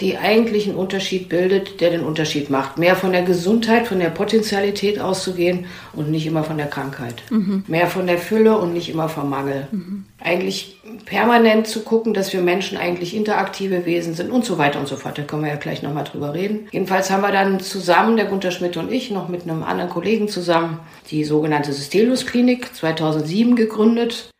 die 0.00 0.16
eigentlich 0.16 0.68
einen 0.68 0.76
Unterschied 0.76 1.28
bildet, 1.28 1.80
der 1.80 1.90
den 1.90 2.02
Unterschied 2.02 2.50
macht. 2.50 2.78
Mehr 2.78 2.96
von 2.96 3.12
der 3.12 3.22
Gesundheit, 3.22 3.86
von 3.86 3.98
der 3.98 4.10
Potentialität 4.10 5.00
auszugehen 5.00 5.66
und 5.92 6.10
nicht 6.10 6.26
immer 6.26 6.44
von 6.44 6.56
der 6.56 6.66
Krankheit. 6.66 7.22
Mhm. 7.30 7.64
Mehr 7.66 7.86
von 7.86 8.06
der 8.06 8.18
Fülle 8.18 8.58
und 8.58 8.72
nicht 8.72 8.88
immer 8.88 9.08
vom 9.08 9.30
Mangel. 9.30 9.68
Mhm. 9.70 10.04
Eigentlich 10.20 10.80
permanent 11.06 11.66
zu 11.66 11.80
gucken, 11.80 12.14
dass 12.14 12.32
wir 12.32 12.40
Menschen 12.40 12.76
eigentlich 12.76 13.14
interaktive 13.14 13.86
Wesen 13.86 14.14
sind 14.14 14.30
und 14.30 14.44
so 14.44 14.58
weiter 14.58 14.80
und 14.80 14.88
so 14.88 14.96
fort. 14.96 15.18
Da 15.18 15.22
können 15.22 15.42
wir 15.42 15.50
ja 15.50 15.56
gleich 15.56 15.82
nochmal 15.82 16.04
drüber 16.04 16.34
reden. 16.34 16.68
Jedenfalls 16.72 17.10
haben 17.10 17.22
wir 17.22 17.32
dann 17.32 17.60
zusammen, 17.60 18.16
der 18.16 18.26
Gunter 18.26 18.50
Schmidt 18.50 18.76
und 18.76 18.92
ich, 18.92 19.10
noch 19.10 19.28
mit 19.28 19.42
einem 19.42 19.62
anderen 19.62 19.90
Kollegen 19.90 20.28
zusammen, 20.28 20.80
die 21.10 21.24
sogenannte 21.24 21.72
Systelus 21.72 22.26
Klinik 22.26 22.74
2007 22.74 23.56
gegründet 23.56 24.30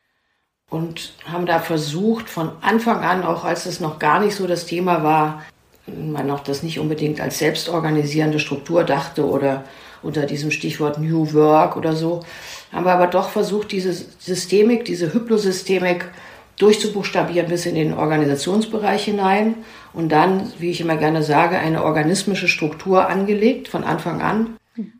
und 0.75 1.13
haben 1.25 1.47
da 1.47 1.61
versucht, 1.61 2.29
von 2.29 2.51
Anfang 2.61 3.05
an, 3.05 3.23
auch 3.23 3.45
als 3.45 3.67
es 3.67 3.79
noch 3.79 4.01
gar 4.01 4.21
nicht 4.21 4.35
so 4.35 4.47
das 4.47 4.67
Thema 4.67 5.05
war, 5.05 5.43
man 5.87 6.31
auch 6.31 6.41
das 6.41 6.63
nicht 6.63 6.81
unbedingt 6.81 7.21
als 7.21 7.39
selbstorganisierende 7.39 8.41
Struktur 8.41 8.83
dachte 8.83 9.25
oder 9.29 9.65
unter 10.03 10.27
diesem 10.27 10.51
Stichwort 10.51 10.99
New 10.99 11.33
Work 11.33 11.77
oder 11.77 11.95
so, 11.95 12.21
haben 12.73 12.85
wir 12.85 12.93
aber 12.93 13.07
doch 13.07 13.29
versucht, 13.29 13.71
diese 13.71 13.93
Systemik, 13.93 14.85
diese 14.85 15.15
Hypnosystemik 15.15 16.07
durchzubuchstabieren 16.59 17.49
bis 17.49 17.67
in 17.67 17.75
den 17.77 17.95
Organisationsbereich 17.95 19.05
hinein 19.05 19.57
und 19.93 20.11
dann, 20.11 20.53
wie 20.59 20.71
ich 20.71 20.81
immer 20.81 20.97
gerne 20.97 21.23
sage, 21.23 21.59
eine 21.59 21.85
organismische 21.85 22.49
Struktur 22.49 23.09
angelegt 23.09 23.69
von 23.69 23.85
Anfang 23.85 24.23
an, 24.23 24.57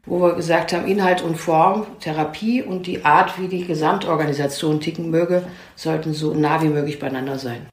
wo 0.07 0.21
wir 0.21 0.35
gesagt 0.35 0.73
haben, 0.73 0.87
Inhalt 0.87 1.23
und 1.23 1.37
Form, 1.37 1.87
Therapie 2.01 2.63
und 2.63 2.87
die 2.87 3.05
Art, 3.05 3.41
wie 3.41 3.49
die 3.49 3.65
Gesamtorganisation 3.65 4.81
ticken 4.81 5.11
möge, 5.11 5.45
sollten 5.75 6.15
so 6.15 6.33
nah 6.35 6.63
wie 6.63 6.69
möglich 6.69 6.99
beieinander 6.99 7.39
sein. 7.39 7.69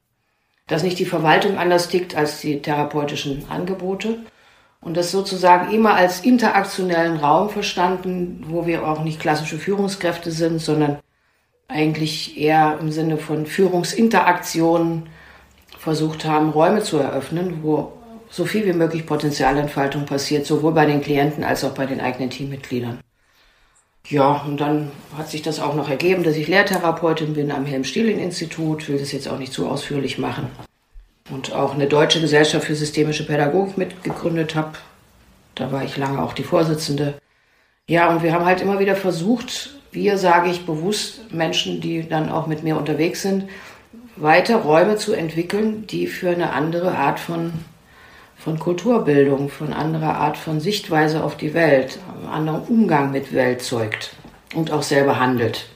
Dass 0.66 0.82
nicht 0.82 0.98
die 0.98 1.04
Verwaltung 1.04 1.58
anders 1.58 1.88
tickt 1.88 2.16
als 2.16 2.40
die 2.40 2.60
therapeutischen 2.60 3.44
Angebote 3.48 4.18
und 4.80 4.96
das 4.96 5.12
sozusagen 5.12 5.72
immer 5.72 5.94
als 5.94 6.20
interaktionellen 6.20 7.18
Raum 7.18 7.50
verstanden, 7.50 8.44
wo 8.48 8.66
wir 8.66 8.86
auch 8.86 9.04
nicht 9.04 9.20
klassische 9.20 9.58
Führungskräfte 9.58 10.32
sind, 10.32 10.60
sondern 10.60 10.98
eigentlich 11.68 12.36
eher 12.38 12.78
im 12.80 12.90
Sinne 12.90 13.16
von 13.16 13.46
Führungsinteraktionen 13.46 15.08
versucht 15.78 16.24
haben, 16.24 16.50
Räume 16.50 16.82
zu 16.82 16.98
eröffnen, 16.98 17.60
wo 17.62 17.92
so 18.32 18.46
viel 18.46 18.64
wie 18.64 18.72
möglich 18.72 19.06
Potenzialentfaltung 19.06 20.06
passiert, 20.06 20.46
sowohl 20.46 20.72
bei 20.72 20.86
den 20.86 21.02
Klienten 21.02 21.44
als 21.44 21.62
auch 21.64 21.74
bei 21.74 21.84
den 21.84 22.00
eigenen 22.00 22.30
Teammitgliedern. 22.30 22.98
Ja, 24.08 24.42
und 24.46 24.56
dann 24.60 24.90
hat 25.16 25.30
sich 25.30 25.42
das 25.42 25.60
auch 25.60 25.74
noch 25.74 25.88
ergeben, 25.88 26.24
dass 26.24 26.36
ich 26.36 26.48
Lehrtherapeutin 26.48 27.34
bin 27.34 27.52
am 27.52 27.66
Helm-Stieling-Institut, 27.66 28.88
will 28.88 28.98
das 28.98 29.12
jetzt 29.12 29.28
auch 29.28 29.38
nicht 29.38 29.52
zu 29.52 29.68
ausführlich 29.68 30.18
machen. 30.18 30.48
Und 31.30 31.52
auch 31.52 31.74
eine 31.74 31.86
deutsche 31.86 32.20
Gesellschaft 32.20 32.66
für 32.66 32.74
systemische 32.74 33.26
Pädagogik 33.26 33.78
mitgegründet 33.78 34.54
habe. 34.54 34.72
Da 35.54 35.70
war 35.70 35.84
ich 35.84 35.96
lange 35.96 36.20
auch 36.20 36.32
die 36.32 36.42
Vorsitzende. 36.42 37.14
Ja, 37.86 38.08
und 38.10 38.22
wir 38.22 38.32
haben 38.32 38.46
halt 38.46 38.62
immer 38.62 38.80
wieder 38.80 38.96
versucht, 38.96 39.74
wir 39.92 40.16
sage 40.16 40.50
ich 40.50 40.64
bewusst 40.64 41.32
Menschen, 41.32 41.80
die 41.80 42.08
dann 42.08 42.30
auch 42.30 42.46
mit 42.46 42.62
mir 42.62 42.78
unterwegs 42.78 43.22
sind, 43.22 43.44
weiter 44.16 44.56
Räume 44.56 44.96
zu 44.96 45.12
entwickeln, 45.12 45.86
die 45.86 46.06
für 46.06 46.30
eine 46.30 46.52
andere 46.52 46.92
Art 46.96 47.20
von, 47.20 47.52
von 48.42 48.58
Kulturbildung, 48.58 49.48
von 49.48 49.72
anderer 49.72 50.16
Art 50.16 50.36
von 50.36 50.60
Sichtweise 50.60 51.22
auf 51.22 51.36
die 51.36 51.54
Welt, 51.54 52.00
anderen 52.30 52.62
Umgang 52.62 53.12
mit 53.12 53.32
Welt 53.32 53.62
zeugt 53.62 54.16
und 54.54 54.72
auch 54.72 54.82
selber 54.82 55.20
handelt. 55.20 55.66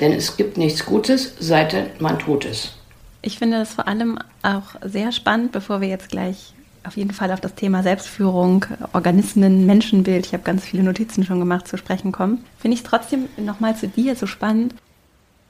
Denn 0.00 0.12
es 0.12 0.36
gibt 0.36 0.58
nichts 0.58 0.84
Gutes, 0.84 1.34
seit 1.38 2.00
man 2.00 2.18
tot 2.18 2.44
ist. 2.44 2.76
Ich 3.22 3.38
finde 3.38 3.58
das 3.58 3.74
vor 3.74 3.88
allem 3.88 4.18
auch 4.42 4.74
sehr 4.84 5.12
spannend, 5.12 5.52
bevor 5.52 5.80
wir 5.80 5.88
jetzt 5.88 6.10
gleich 6.10 6.52
auf 6.84 6.96
jeden 6.96 7.12
Fall 7.12 7.30
auf 7.30 7.40
das 7.40 7.54
Thema 7.54 7.82
Selbstführung, 7.82 8.66
Organismen, 8.92 9.64
Menschenbild, 9.64 10.26
ich 10.26 10.32
habe 10.32 10.42
ganz 10.42 10.64
viele 10.64 10.82
Notizen 10.82 11.24
schon 11.24 11.38
gemacht, 11.38 11.68
zu 11.68 11.78
sprechen 11.78 12.10
kommen. 12.12 12.44
Finde 12.58 12.76
ich 12.76 12.82
trotzdem 12.82 13.28
nochmal 13.36 13.76
zu 13.76 13.86
dir 13.86 14.16
so 14.16 14.26
spannend, 14.26 14.74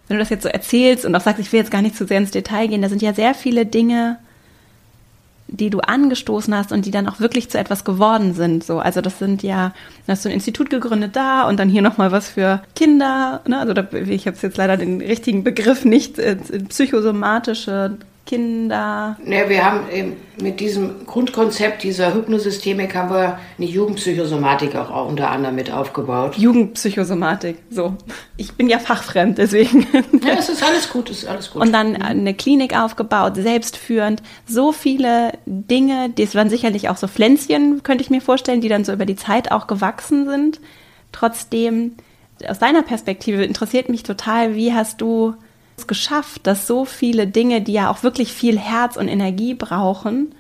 wenn 0.07 0.19
du 0.19 0.23
das 0.23 0.31
jetzt 0.31 0.43
so 0.43 0.51
erzählst 0.51 1.05
und 1.05 1.17
auch 1.17 1.21
sagst, 1.23 1.41
ich 1.41 1.51
will 1.53 1.61
jetzt 1.61 1.71
gar 1.71 1.83
nicht 1.83 1.97
zu 1.97 2.07
sehr 2.07 2.19
ins 2.19 2.33
Detail 2.33 2.69
gehen, 2.69 2.83
da 2.83 2.91
sind 2.91 3.01
ja 3.03 3.15
sehr 3.15 3.35
viele 3.35 3.65
Dinge, 3.65 4.19
die 5.49 5.71
du 5.71 5.81
angestoßen 5.81 6.55
hast 6.55 6.73
und 6.73 6.87
die 6.87 6.91
dann 6.91 7.09
auch 7.09 7.21
wirklich 7.21 7.51
zu 7.51 7.59
etwas 7.59 7.85
geworden 7.85 8.35
sind. 8.35 8.65
So, 8.65 8.79
also 8.79 9.01
das 9.01 9.19
sind 9.19 9.43
ja, 9.43 9.75
du 10.07 10.13
hast 10.13 10.23
so 10.23 10.29
ein 10.29 10.35
Institut 10.35 10.71
gegründet 10.71 11.15
da 11.15 11.47
und 11.47 11.59
dann 11.59 11.69
hier 11.69 11.83
nochmal 11.83 12.11
was 12.11 12.29
für 12.29 12.63
Kinder. 12.75 13.43
Ne? 13.47 13.59
Also 13.59 13.75
da, 13.75 13.87
ich 13.93 14.27
habe 14.27 14.37
jetzt 14.41 14.57
leider 14.57 14.77
den 14.77 15.01
richtigen 15.01 15.45
Begriff 15.45 15.85
nicht, 15.85 16.19
äh, 16.19 16.37
psychosomatische 16.69 17.99
Kinder? 18.25 19.17
Ja, 19.27 19.49
wir 19.49 19.65
haben 19.65 19.91
eben 19.91 20.17
mit 20.41 20.61
diesem 20.61 21.07
Grundkonzept 21.07 21.83
dieser 21.83 22.15
Hypnosystemik 22.15 22.95
haben 22.95 23.11
wir 23.11 23.39
eine 23.59 23.67
Jugendpsychosomatik 23.67 24.77
auch 24.77 25.09
unter 25.09 25.31
anderem 25.31 25.57
mit 25.57 25.73
aufgebaut. 25.73 26.37
Jugendpsychosomatik, 26.37 27.59
so. 27.69 27.97
Ich 28.37 28.53
bin 28.53 28.69
ja 28.69 28.79
fachfremd, 28.79 29.39
deswegen. 29.39 29.87
Ja, 30.25 30.35
es 30.39 30.49
ist 30.49 30.63
alles 30.63 30.91
gut, 30.91 31.11
es 31.11 31.25
ist 31.25 31.29
alles 31.29 31.51
gut. 31.51 31.63
Und 31.63 31.73
dann 31.73 32.01
eine 32.01 32.35
Klinik 32.35 32.79
aufgebaut, 32.79 33.35
selbstführend. 33.37 34.23
So 34.47 34.73
viele 34.73 35.33
Dinge, 35.47 36.11
das 36.11 36.35
waren 36.35 36.49
sicherlich 36.49 36.89
auch 36.89 36.97
so 36.97 37.09
Pflänzchen, 37.09 37.83
könnte 37.83 38.03
ich 38.03 38.11
mir 38.11 38.21
vorstellen, 38.21 38.61
die 38.61 38.69
dann 38.69 38.85
so 38.85 38.93
über 38.93 39.07
die 39.07 39.17
Zeit 39.17 39.51
auch 39.51 39.67
gewachsen 39.67 40.29
sind. 40.29 40.61
Trotzdem, 41.11 41.97
aus 42.49 42.61
deiner 42.61 42.83
Perspektive 42.83 43.45
interessiert 43.45 43.89
mich 43.89 44.05
total, 44.05 44.55
wie 44.55 44.73
hast 44.73 45.01
du 45.01 45.35
es 45.83 45.87
geschafft, 45.87 46.47
dass 46.47 46.67
so 46.67 46.85
viele 46.85 47.27
Dinge, 47.27 47.61
die 47.61 47.75
ja 47.75 47.91
auch 47.91 48.03
wirklich 48.03 48.33
viel 48.33 48.59
Herz 48.59 48.97
und 48.97 49.09
Energie 49.09 49.55
brauchen, 49.55 50.35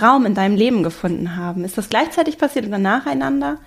Raum 0.00 0.24
in 0.24 0.34
deinem 0.34 0.56
Leben 0.56 0.82
gefunden 0.82 1.36
haben. 1.36 1.64
Ist 1.64 1.76
das 1.76 1.88
gleichzeitig 1.88 2.38
passiert 2.38 2.66
oder 2.66 2.78
nacheinander? 2.78 3.58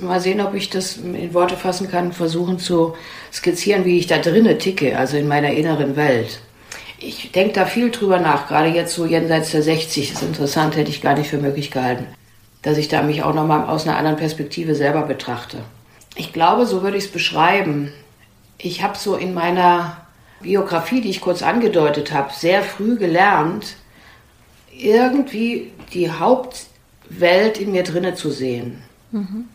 Mal 0.00 0.20
sehen, 0.20 0.40
ob 0.40 0.54
ich 0.54 0.70
das 0.70 0.96
in 0.96 1.34
Worte 1.34 1.56
fassen 1.56 1.90
kann, 1.90 2.12
versuchen 2.12 2.58
zu 2.58 2.94
skizzieren, 3.32 3.84
wie 3.84 3.98
ich 3.98 4.06
da 4.06 4.18
drinne 4.18 4.56
ticke, 4.56 4.96
also 4.96 5.16
in 5.16 5.26
meiner 5.26 5.50
inneren 5.50 5.96
Welt. 5.96 6.40
Ich 7.00 7.32
denke 7.32 7.52
da 7.52 7.66
viel 7.66 7.90
drüber 7.90 8.18
nach, 8.18 8.48
gerade 8.48 8.68
jetzt 8.68 8.94
so 8.94 9.06
jenseits 9.06 9.50
der 9.50 9.62
60, 9.62 10.12
das 10.12 10.22
ist 10.22 10.28
interessant, 10.28 10.76
hätte 10.76 10.90
ich 10.90 11.02
gar 11.02 11.16
nicht 11.16 11.28
für 11.28 11.38
möglich 11.38 11.70
gehalten, 11.70 12.06
dass 12.62 12.78
ich 12.78 12.88
da 12.88 13.02
mich 13.02 13.22
auch 13.22 13.34
nochmal 13.34 13.68
aus 13.68 13.86
einer 13.86 13.96
anderen 13.96 14.16
Perspektive 14.16 14.74
selber 14.74 15.02
betrachte. 15.02 15.58
Ich 16.14 16.32
glaube, 16.32 16.66
so 16.66 16.82
würde 16.82 16.96
ich 16.96 17.04
es 17.04 17.12
beschreiben. 17.12 17.92
Ich 18.56 18.82
habe 18.82 18.96
so 18.96 19.14
in 19.14 19.34
meiner 19.34 20.07
Biografie, 20.40 21.00
die 21.00 21.10
ich 21.10 21.20
kurz 21.20 21.42
angedeutet 21.42 22.12
habe, 22.12 22.32
sehr 22.32 22.62
früh 22.62 22.96
gelernt, 22.96 23.76
irgendwie 24.76 25.72
die 25.92 26.10
Hauptwelt 26.10 27.58
in 27.58 27.72
mir 27.72 27.82
drinne 27.82 28.14
zu 28.14 28.30
sehen. 28.30 28.82
Mhm. 29.10 29.48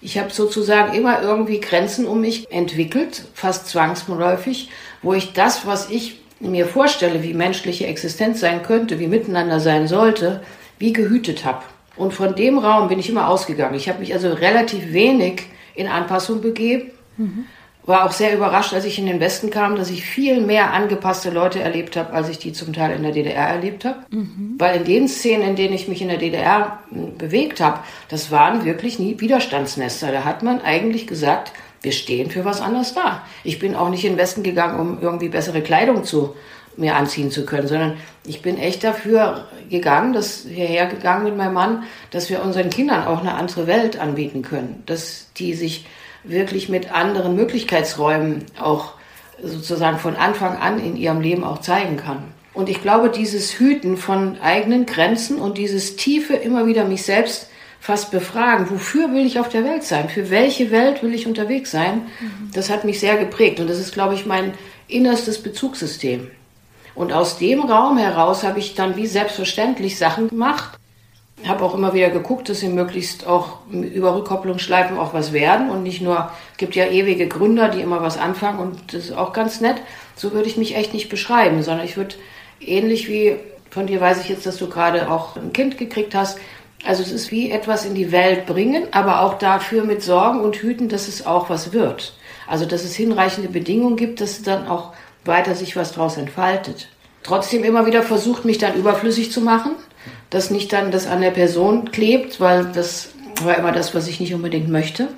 Ich 0.00 0.18
habe 0.18 0.30
sozusagen 0.30 0.94
immer 0.94 1.22
irgendwie 1.22 1.60
Grenzen 1.60 2.06
um 2.06 2.20
mich 2.20 2.50
entwickelt, 2.50 3.24
fast 3.34 3.68
zwangsläufig, 3.68 4.70
wo 5.00 5.14
ich 5.14 5.32
das, 5.32 5.66
was 5.66 5.90
ich 5.90 6.20
mir 6.40 6.66
vorstelle, 6.66 7.22
wie 7.22 7.34
menschliche 7.34 7.86
Existenz 7.86 8.40
sein 8.40 8.62
könnte, 8.64 8.98
wie 8.98 9.06
miteinander 9.06 9.60
sein 9.60 9.86
sollte, 9.86 10.42
wie 10.78 10.92
gehütet 10.92 11.44
habe. 11.44 11.62
Und 11.94 12.14
von 12.14 12.34
dem 12.34 12.58
Raum 12.58 12.88
bin 12.88 12.98
ich 12.98 13.08
immer 13.08 13.28
ausgegangen. 13.28 13.74
Ich 13.74 13.88
habe 13.88 14.00
mich 14.00 14.12
also 14.12 14.32
relativ 14.32 14.92
wenig 14.92 15.44
in 15.74 15.86
Anpassung 15.86 16.40
begeben. 16.40 16.90
Mhm 17.16 17.46
war 17.84 18.06
auch 18.06 18.12
sehr 18.12 18.34
überrascht, 18.34 18.72
als 18.74 18.84
ich 18.84 18.98
in 18.98 19.06
den 19.06 19.18
Westen 19.18 19.50
kam, 19.50 19.74
dass 19.74 19.90
ich 19.90 20.04
viel 20.04 20.40
mehr 20.40 20.72
angepasste 20.72 21.30
Leute 21.30 21.60
erlebt 21.60 21.96
habe, 21.96 22.12
als 22.12 22.28
ich 22.28 22.38
die 22.38 22.52
zum 22.52 22.72
Teil 22.72 22.94
in 22.94 23.02
der 23.02 23.12
DDR 23.12 23.48
erlebt 23.48 23.84
habe. 23.84 23.98
Mhm. 24.10 24.54
Weil 24.58 24.76
in 24.76 24.84
den 24.84 25.08
Szenen, 25.08 25.48
in 25.48 25.56
denen 25.56 25.74
ich 25.74 25.88
mich 25.88 26.00
in 26.00 26.08
der 26.08 26.18
DDR 26.18 26.78
hm, 26.90 27.18
bewegt 27.18 27.60
habe, 27.60 27.80
das 28.08 28.30
waren 28.30 28.64
wirklich 28.64 28.98
nie 28.98 29.18
Widerstandsnester. 29.18 30.12
Da 30.12 30.24
hat 30.24 30.44
man 30.44 30.60
eigentlich 30.60 31.08
gesagt, 31.08 31.52
wir 31.82 31.92
stehen 31.92 32.30
für 32.30 32.44
was 32.44 32.60
anderes 32.60 32.94
da. 32.94 33.22
Ich 33.42 33.58
bin 33.58 33.74
auch 33.74 33.88
nicht 33.88 34.04
in 34.04 34.12
den 34.12 34.18
Westen 34.18 34.44
gegangen, 34.44 34.78
um 34.78 35.02
irgendwie 35.02 35.28
bessere 35.28 35.62
Kleidung 35.62 36.04
zu 36.04 36.36
mir 36.76 36.96
anziehen 36.96 37.30
zu 37.30 37.44
können, 37.44 37.68
sondern 37.68 37.96
ich 38.24 38.40
bin 38.40 38.56
echt 38.58 38.84
dafür 38.84 39.48
gegangen, 39.68 40.12
das 40.12 40.46
hierher 40.48 40.86
gegangen 40.86 41.24
mit 41.24 41.36
meinem 41.36 41.52
Mann, 41.52 41.82
dass 42.10 42.30
wir 42.30 42.42
unseren 42.42 42.70
Kindern 42.70 43.06
auch 43.06 43.20
eine 43.20 43.34
andere 43.34 43.66
Welt 43.66 43.98
anbieten 43.98 44.42
können, 44.42 44.82
dass 44.86 45.26
die 45.36 45.54
sich 45.54 45.86
wirklich 46.24 46.68
mit 46.68 46.92
anderen 46.92 47.34
Möglichkeitsräumen 47.36 48.44
auch 48.60 48.94
sozusagen 49.42 49.98
von 49.98 50.16
Anfang 50.16 50.56
an 50.56 50.78
in 50.78 50.96
ihrem 50.96 51.20
Leben 51.20 51.44
auch 51.44 51.60
zeigen 51.60 51.96
kann. 51.96 52.22
Und 52.54 52.68
ich 52.68 52.82
glaube, 52.82 53.08
dieses 53.08 53.58
Hüten 53.58 53.96
von 53.96 54.38
eigenen 54.40 54.86
Grenzen 54.86 55.38
und 55.38 55.58
dieses 55.58 55.96
tiefe 55.96 56.34
immer 56.34 56.66
wieder 56.66 56.84
mich 56.84 57.02
selbst 57.02 57.48
fast 57.80 58.10
befragen, 58.10 58.70
wofür 58.70 59.12
will 59.12 59.26
ich 59.26 59.40
auf 59.40 59.48
der 59.48 59.64
Welt 59.64 59.82
sein? 59.82 60.08
Für 60.08 60.30
welche 60.30 60.70
Welt 60.70 61.02
will 61.02 61.14
ich 61.14 61.26
unterwegs 61.26 61.70
sein? 61.70 62.02
Mhm. 62.20 62.50
Das 62.54 62.70
hat 62.70 62.84
mich 62.84 63.00
sehr 63.00 63.16
geprägt 63.16 63.58
und 63.58 63.68
das 63.68 63.78
ist, 63.78 63.92
glaube 63.92 64.14
ich, 64.14 64.26
mein 64.26 64.54
innerstes 64.86 65.42
Bezugssystem. 65.42 66.30
Und 66.94 67.12
aus 67.12 67.38
dem 67.38 67.60
Raum 67.62 67.96
heraus 67.96 68.44
habe 68.44 68.58
ich 68.58 68.74
dann 68.74 68.96
wie 68.96 69.06
selbstverständlich 69.06 69.98
Sachen 69.98 70.28
gemacht, 70.28 70.78
habe 71.48 71.64
auch 71.64 71.74
immer 71.74 71.94
wieder 71.94 72.10
geguckt, 72.10 72.48
dass 72.48 72.60
sie 72.60 72.68
möglichst 72.68 73.26
auch 73.26 73.58
über 73.70 74.14
Rückkopplungsschleifen 74.16 74.98
auch 74.98 75.14
was 75.14 75.32
werden 75.32 75.70
und 75.70 75.82
nicht 75.82 76.00
nur, 76.00 76.30
gibt 76.56 76.74
ja 76.74 76.86
ewige 76.86 77.28
Gründer, 77.28 77.68
die 77.68 77.80
immer 77.80 78.02
was 78.02 78.18
anfangen 78.18 78.58
und 78.58 78.94
das 78.94 79.06
ist 79.06 79.16
auch 79.16 79.32
ganz 79.32 79.60
nett. 79.60 79.76
So 80.14 80.32
würde 80.32 80.48
ich 80.48 80.56
mich 80.56 80.76
echt 80.76 80.92
nicht 80.94 81.08
beschreiben, 81.08 81.62
sondern 81.62 81.84
ich 81.84 81.96
würde 81.96 82.14
ähnlich 82.60 83.08
wie 83.08 83.36
von 83.70 83.86
dir 83.86 84.00
weiß 84.00 84.20
ich 84.20 84.28
jetzt, 84.28 84.44
dass 84.44 84.58
du 84.58 84.68
gerade 84.68 85.10
auch 85.10 85.36
ein 85.36 85.52
Kind 85.54 85.78
gekriegt 85.78 86.14
hast. 86.14 86.38
Also 86.84 87.02
es 87.02 87.10
ist 87.10 87.30
wie 87.30 87.50
etwas 87.50 87.86
in 87.86 87.94
die 87.94 88.12
Welt 88.12 88.44
bringen, 88.44 88.84
aber 88.90 89.22
auch 89.22 89.38
dafür 89.38 89.84
mit 89.84 90.02
Sorgen 90.02 90.40
und 90.40 90.56
Hüten, 90.56 90.88
dass 90.88 91.08
es 91.08 91.24
auch 91.24 91.48
was 91.48 91.72
wird. 91.72 92.14
Also 92.46 92.66
dass 92.66 92.84
es 92.84 92.94
hinreichende 92.94 93.48
Bedingungen 93.48 93.96
gibt, 93.96 94.20
dass 94.20 94.42
dann 94.42 94.68
auch 94.68 94.92
weiter 95.24 95.54
sich 95.54 95.74
was 95.74 95.92
draus 95.92 96.18
entfaltet. 96.18 96.88
Trotzdem 97.22 97.64
immer 97.64 97.86
wieder 97.86 98.02
versucht, 98.02 98.44
mich 98.44 98.58
dann 98.58 98.74
überflüssig 98.74 99.32
zu 99.32 99.40
machen 99.40 99.72
dass 100.30 100.50
nicht 100.50 100.72
dann 100.72 100.90
das 100.90 101.06
an 101.06 101.20
der 101.20 101.30
Person 101.30 101.90
klebt, 101.90 102.40
weil 102.40 102.66
das 102.66 103.10
war 103.42 103.56
immer 103.56 103.72
das, 103.72 103.94
was 103.94 104.08
ich 104.08 104.20
nicht 104.20 104.34
unbedingt 104.34 104.68
möchte, 104.68 105.08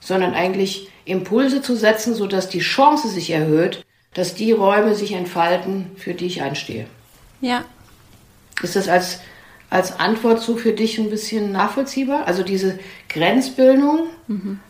sondern 0.00 0.34
eigentlich 0.34 0.88
Impulse 1.04 1.62
zu 1.62 1.76
setzen, 1.76 2.14
sodass 2.14 2.48
die 2.48 2.60
Chance 2.60 3.08
sich 3.08 3.30
erhöht, 3.30 3.84
dass 4.14 4.34
die 4.34 4.52
Räume 4.52 4.94
sich 4.94 5.12
entfalten, 5.12 5.90
für 5.96 6.14
die 6.14 6.26
ich 6.26 6.42
einstehe. 6.42 6.86
Ja. 7.40 7.64
Ist 8.62 8.76
das 8.76 8.88
als, 8.88 9.20
als 9.70 9.98
Antwort 9.98 10.40
so 10.40 10.56
für 10.56 10.72
dich 10.72 10.98
ein 10.98 11.10
bisschen 11.10 11.52
nachvollziehbar? 11.52 12.26
Also 12.26 12.42
diese 12.42 12.78
Grenzbildung 13.08 14.08
mhm. 14.26 14.60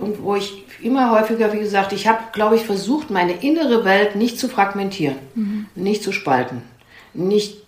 und 0.00 0.22
wo 0.22 0.36
ich 0.36 0.64
immer 0.82 1.10
häufiger, 1.10 1.52
wie 1.52 1.58
gesagt, 1.58 1.92
ich 1.92 2.06
habe, 2.08 2.18
glaube 2.32 2.56
ich, 2.56 2.64
versucht, 2.64 3.10
meine 3.10 3.32
innere 3.32 3.84
Welt 3.84 4.16
nicht 4.16 4.38
zu 4.38 4.48
fragmentieren, 4.48 5.16
mhm. 5.34 5.66
nicht 5.74 6.02
zu 6.02 6.12
spalten, 6.12 6.62
nicht 7.14 7.58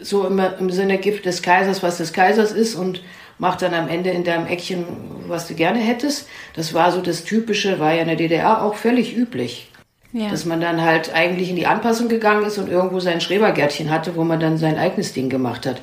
so 0.00 0.26
immer 0.26 0.58
im 0.58 0.70
Sinne 0.70 0.98
Gift 0.98 1.24
des 1.24 1.42
Kaisers, 1.42 1.82
was 1.82 1.98
des 1.98 2.12
Kaisers 2.12 2.52
ist 2.52 2.74
und 2.74 3.02
mach 3.38 3.56
dann 3.56 3.74
am 3.74 3.88
Ende 3.88 4.10
in 4.10 4.24
deinem 4.24 4.46
Eckchen, 4.46 4.84
was 5.26 5.48
du 5.48 5.54
gerne 5.54 5.78
hättest. 5.78 6.28
Das 6.54 6.74
war 6.74 6.92
so 6.92 7.00
das 7.00 7.24
Typische, 7.24 7.80
war 7.80 7.94
ja 7.94 8.02
in 8.02 8.08
der 8.08 8.16
DDR 8.16 8.62
auch 8.62 8.74
völlig 8.74 9.16
üblich. 9.16 9.70
Ja. 10.12 10.28
Dass 10.28 10.44
man 10.44 10.60
dann 10.60 10.82
halt 10.82 11.14
eigentlich 11.14 11.50
in 11.50 11.56
die 11.56 11.66
Anpassung 11.66 12.08
gegangen 12.08 12.44
ist 12.44 12.58
und 12.58 12.68
irgendwo 12.68 12.98
sein 12.98 13.20
Schrebergärtchen 13.20 13.90
hatte, 13.90 14.16
wo 14.16 14.24
man 14.24 14.40
dann 14.40 14.58
sein 14.58 14.76
eigenes 14.76 15.12
Ding 15.12 15.28
gemacht 15.28 15.66
hat. 15.66 15.80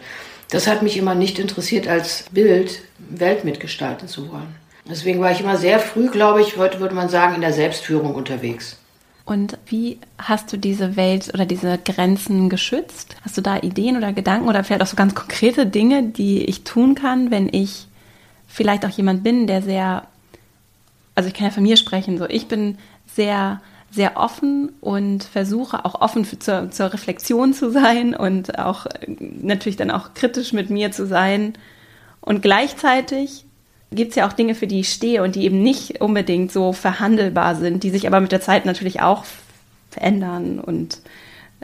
Das 0.50 0.68
hat 0.68 0.82
mich 0.82 0.98
immer 0.98 1.16
nicht 1.16 1.40
interessiert, 1.40 1.88
als 1.88 2.26
Bild 2.32 2.82
Welt 3.10 3.46
mitgestalten 3.46 4.08
zu 4.08 4.32
wollen. 4.32 4.56
Deswegen 4.90 5.20
war 5.20 5.32
ich 5.32 5.42
immer 5.42 5.58
sehr 5.58 5.80
früh, 5.80 6.10
glaube 6.10 6.42
ich, 6.42 6.58
heute 6.58 6.80
würde 6.80 6.96
man 6.96 7.10
sagen, 7.10 7.36
in 7.36 7.42
der 7.42 7.54
Selbstführung 7.54 8.16
unterwegs. 8.16 8.78
Und 9.28 9.58
wie 9.66 10.00
hast 10.18 10.54
du 10.54 10.58
diese 10.58 10.96
Welt 10.96 11.34
oder 11.34 11.46
diese 11.46 11.78
Grenzen 11.78 12.48
geschützt? 12.48 13.18
Hast 13.24 13.38
du 13.38 13.42
da 13.42 13.58
Ideen 13.58 13.98
oder 13.98 14.14
Gedanken 14.14 14.48
oder 14.48 14.64
vielleicht 14.64 14.82
auch 14.82 14.88
so 14.88 14.96
ganz 14.96 15.16
konkrete 15.16 15.66
Dinge, 15.66 16.02
die 16.02 16.46
ich 16.46 16.64
tun 16.64 16.96
kann, 16.96 17.30
wenn 17.30 17.54
ich 17.54 17.88
vielleicht 18.48 18.86
auch 18.86 18.90
jemand 18.90 19.24
bin, 19.24 19.46
der 19.46 19.62
sehr 19.62 20.08
also 21.14 21.28
ich 21.28 21.34
kann 21.34 21.48
ja 21.48 21.52
von 21.52 21.64
mir 21.64 21.78
sprechen, 21.78 22.18
so 22.18 22.26
ich 22.30 22.48
bin 22.48 22.78
sehr 23.06 23.60
sehr 23.92 24.16
offen 24.16 24.70
und 24.82 25.24
versuche 25.24 25.84
auch 25.84 26.00
offen 26.00 26.24
für, 26.24 26.40
zur, 26.40 26.72
zur 26.72 26.94
Reflexion 26.94 27.54
zu 27.54 27.70
sein 27.70 28.16
und 28.16 28.60
auch 28.60 28.86
äh, 28.86 29.08
natürlich 29.42 29.78
dann 29.78 29.92
auch 29.92 30.14
kritisch 30.14 30.54
mit 30.54 30.70
mir 30.70 30.92
zu 30.92 31.06
sein. 31.06 31.54
Und 32.22 32.42
gleichzeitig 32.42 33.46
gibt 33.92 34.12
es 34.12 34.16
ja 34.16 34.28
auch 34.28 34.34
Dinge, 34.34 34.56
für 34.56 34.68
die 34.68 34.82
ich 34.82 34.90
stehe 34.90 35.24
und 35.24 35.36
die 35.36 35.46
eben 35.46 35.62
nicht 35.62 36.02
unbedingt 36.02 36.52
so 36.52 36.74
verhandelbar 36.74 37.56
sind, 37.56 37.84
die 37.84 37.90
sich 37.90 38.08
aber 38.08 38.20
mit 38.20 38.32
der 38.32 38.42
Zeit 38.42 38.66
natürlich 38.66 39.02
auch 39.02 39.26
verändern 39.90 40.60
und 40.60 41.02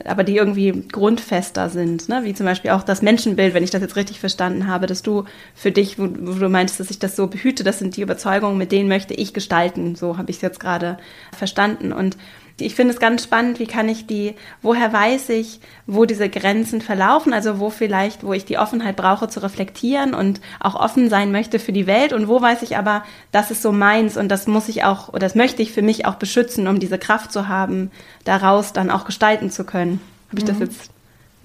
aber 0.05 0.23
die 0.23 0.35
irgendwie 0.35 0.71
grundfester 0.91 1.69
sind, 1.69 2.09
ne? 2.09 2.21
wie 2.23 2.33
zum 2.33 2.47
Beispiel 2.47 2.71
auch 2.71 2.81
das 2.81 3.03
Menschenbild, 3.03 3.53
wenn 3.53 3.63
ich 3.63 3.69
das 3.69 3.81
jetzt 3.81 3.95
richtig 3.95 4.19
verstanden 4.19 4.67
habe, 4.67 4.87
dass 4.87 5.03
du 5.03 5.25
für 5.53 5.71
dich, 5.71 5.99
wo, 5.99 6.03
wo 6.03 6.33
du 6.33 6.49
meinst, 6.49 6.79
dass 6.79 6.89
ich 6.89 6.97
das 6.97 7.15
so 7.15 7.27
behüte, 7.27 7.63
das 7.63 7.77
sind 7.77 7.95
die 7.95 8.01
Überzeugungen, 8.01 8.57
mit 8.57 8.71
denen 8.71 8.89
möchte 8.89 9.13
ich 9.13 9.35
gestalten, 9.35 9.95
so 9.95 10.17
habe 10.17 10.31
ich 10.31 10.37
es 10.37 10.41
jetzt 10.41 10.59
gerade 10.59 10.97
verstanden 11.31 11.93
und 11.93 12.17
ich 12.59 12.75
finde 12.75 12.93
es 12.93 12.99
ganz 12.99 13.23
spannend, 13.23 13.59
wie 13.59 13.65
kann 13.65 13.89
ich 13.89 14.05
die, 14.05 14.35
woher 14.61 14.93
weiß 14.93 15.29
ich, 15.29 15.59
wo 15.87 16.05
diese 16.05 16.29
Grenzen 16.29 16.81
verlaufen, 16.81 17.33
also 17.33 17.59
wo 17.59 17.69
vielleicht, 17.69 18.23
wo 18.23 18.33
ich 18.33 18.45
die 18.45 18.57
Offenheit 18.57 18.95
brauche 18.95 19.27
zu 19.27 19.41
reflektieren 19.41 20.13
und 20.13 20.39
auch 20.59 20.75
offen 20.75 21.09
sein 21.09 21.31
möchte 21.31 21.59
für 21.59 21.71
die 21.71 21.87
Welt 21.87 22.13
und 22.13 22.27
wo 22.27 22.41
weiß 22.41 22.61
ich 22.61 22.77
aber, 22.77 23.03
das 23.31 23.49
ist 23.49 23.61
so 23.61 23.71
meins 23.71 24.17
und 24.17 24.29
das 24.29 24.47
muss 24.47 24.69
ich 24.69 24.83
auch, 24.83 25.09
oder 25.09 25.19
das 25.19 25.35
möchte 25.35 25.61
ich 25.61 25.71
für 25.71 25.81
mich 25.81 26.05
auch 26.05 26.15
beschützen, 26.15 26.67
um 26.67 26.79
diese 26.79 26.99
Kraft 26.99 27.31
zu 27.31 27.47
haben, 27.47 27.91
daraus 28.23 28.73
dann 28.73 28.91
auch 28.91 29.05
gestalten 29.05 29.49
zu 29.49 29.63
können. 29.63 29.99
Habe 30.29 30.39
ich 30.39 30.45
mhm. 30.45 30.47
das 30.47 30.59
jetzt 30.59 30.91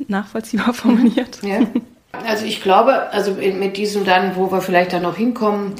nachvollziehbar 0.09 0.73
formuliert? 0.75 1.38
Ja. 1.43 1.61
Also 2.27 2.45
ich 2.47 2.62
glaube, 2.62 3.11
also 3.12 3.33
mit 3.33 3.77
diesem 3.77 4.05
dann, 4.05 4.37
wo 4.37 4.50
wir 4.50 4.61
vielleicht 4.61 4.93
dann 4.93 5.03
noch 5.03 5.17
hinkommen, 5.17 5.75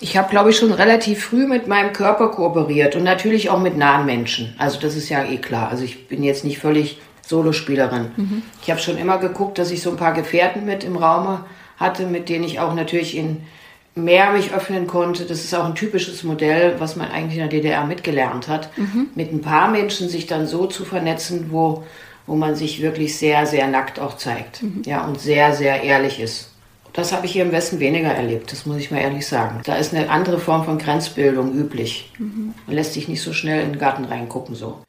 ich 0.00 0.16
habe, 0.16 0.30
glaube 0.30 0.50
ich, 0.50 0.56
schon 0.56 0.72
relativ 0.72 1.24
früh 1.24 1.46
mit 1.46 1.68
meinem 1.68 1.92
Körper 1.92 2.28
kooperiert 2.28 2.96
und 2.96 3.04
natürlich 3.04 3.50
auch 3.50 3.60
mit 3.60 3.76
nahen 3.76 4.06
Menschen. 4.06 4.54
Also 4.58 4.80
das 4.80 4.96
ist 4.96 5.10
ja 5.10 5.24
eh 5.24 5.36
klar. 5.36 5.68
Also 5.68 5.84
ich 5.84 6.08
bin 6.08 6.22
jetzt 6.22 6.44
nicht 6.44 6.58
völlig 6.58 7.00
Solospielerin. 7.26 8.10
Mhm. 8.16 8.42
Ich 8.62 8.70
habe 8.70 8.80
schon 8.80 8.96
immer 8.96 9.18
geguckt, 9.18 9.58
dass 9.58 9.70
ich 9.70 9.82
so 9.82 9.90
ein 9.90 9.96
paar 9.96 10.14
Gefährten 10.14 10.64
mit 10.64 10.84
im 10.84 10.96
Raume 10.96 11.44
hatte, 11.76 12.06
mit 12.06 12.28
denen 12.28 12.44
ich 12.44 12.60
auch 12.60 12.74
natürlich 12.74 13.16
in 13.16 13.42
mehr 13.94 14.32
mich 14.32 14.54
öffnen 14.54 14.86
konnte. 14.86 15.24
Das 15.26 15.44
ist 15.44 15.54
auch 15.54 15.66
ein 15.66 15.74
typisches 15.74 16.22
Modell, 16.22 16.76
was 16.78 16.96
man 16.96 17.10
eigentlich 17.10 17.34
in 17.34 17.40
der 17.40 17.48
DDR 17.48 17.84
mitgelernt 17.84 18.48
hat. 18.48 18.76
Mhm. 18.78 19.08
Mit 19.14 19.32
ein 19.32 19.42
paar 19.42 19.70
Menschen 19.70 20.08
sich 20.08 20.26
dann 20.26 20.46
so 20.46 20.66
zu 20.66 20.84
vernetzen, 20.84 21.48
wo, 21.50 21.84
wo 22.26 22.36
man 22.36 22.54
sich 22.54 22.80
wirklich 22.80 23.18
sehr, 23.18 23.46
sehr 23.46 23.68
nackt 23.68 24.00
auch 24.00 24.16
zeigt. 24.16 24.62
Mhm. 24.62 24.82
Ja, 24.86 25.04
und 25.04 25.20
sehr, 25.20 25.52
sehr 25.52 25.82
ehrlich 25.82 26.20
ist. 26.20 26.49
Das 27.00 27.12
habe 27.12 27.24
ich 27.24 27.32
hier 27.32 27.44
im 27.44 27.52
Westen 27.52 27.80
weniger 27.80 28.10
erlebt, 28.10 28.52
das 28.52 28.66
muss 28.66 28.76
ich 28.76 28.90
mal 28.90 29.00
ehrlich 29.00 29.26
sagen. 29.26 29.62
Da 29.64 29.76
ist 29.76 29.94
eine 29.94 30.10
andere 30.10 30.38
Form 30.38 30.66
von 30.66 30.76
Grenzbildung 30.76 31.54
üblich. 31.54 32.12
Mhm. 32.18 32.52
Man 32.66 32.76
lässt 32.76 32.92
sich 32.92 33.08
nicht 33.08 33.22
so 33.22 33.32
schnell 33.32 33.62
in 33.62 33.72
den 33.72 33.78
Garten 33.78 34.04
reingucken 34.04 34.54
so. 34.54 34.82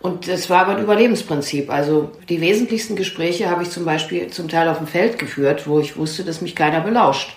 Und 0.00 0.26
das 0.26 0.48
war 0.48 0.62
aber 0.62 0.76
ein 0.76 0.82
Überlebensprinzip. 0.82 1.68
Also 1.70 2.12
die 2.30 2.40
wesentlichsten 2.40 2.96
Gespräche 2.96 3.50
habe 3.50 3.62
ich 3.62 3.68
zum 3.68 3.84
Beispiel 3.84 4.28
zum 4.28 4.48
Teil 4.48 4.70
auf 4.70 4.78
dem 4.78 4.86
Feld 4.86 5.18
geführt, 5.18 5.68
wo 5.68 5.80
ich 5.80 5.98
wusste, 5.98 6.24
dass 6.24 6.40
mich 6.40 6.56
keiner 6.56 6.80
belauscht. 6.80 7.36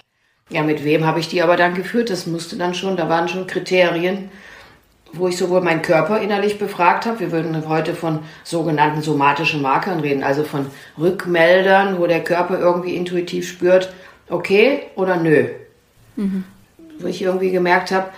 Ja, 0.50 0.64
mit 0.64 0.86
wem 0.86 1.06
habe 1.06 1.20
ich 1.20 1.28
die 1.28 1.42
aber 1.42 1.58
dann 1.58 1.76
geführt? 1.76 2.10
Das 2.10 2.26
musste 2.26 2.56
dann 2.56 2.74
schon, 2.74 2.96
da 2.96 3.10
waren 3.10 3.28
schon 3.28 3.46
Kriterien, 3.46 4.30
wo 5.14 5.28
ich 5.28 5.38
sowohl 5.38 5.62
meinen 5.62 5.82
Körper 5.82 6.20
innerlich 6.20 6.58
befragt 6.58 7.06
habe, 7.06 7.20
wir 7.20 7.32
würden 7.32 7.68
heute 7.70 7.94
von 7.94 8.20
sogenannten 8.44 9.02
somatischen 9.02 9.62
Markern 9.62 10.00
reden, 10.00 10.24
also 10.24 10.44
von 10.44 10.68
Rückmeldern, 10.98 12.00
wo 12.00 12.08
der 12.08 12.24
Körper 12.24 12.60
irgendwie 12.60 12.96
intuitiv 12.96 13.48
spürt, 13.48 13.94
okay 14.30 14.84
oder 14.96 15.18
nö. 15.18 15.48
Mhm. 16.16 16.44
Wo 17.00 17.08
ich 17.08 17.22
irgendwie 17.22 17.52
gemerkt 17.52 17.92
habe, 17.92 18.10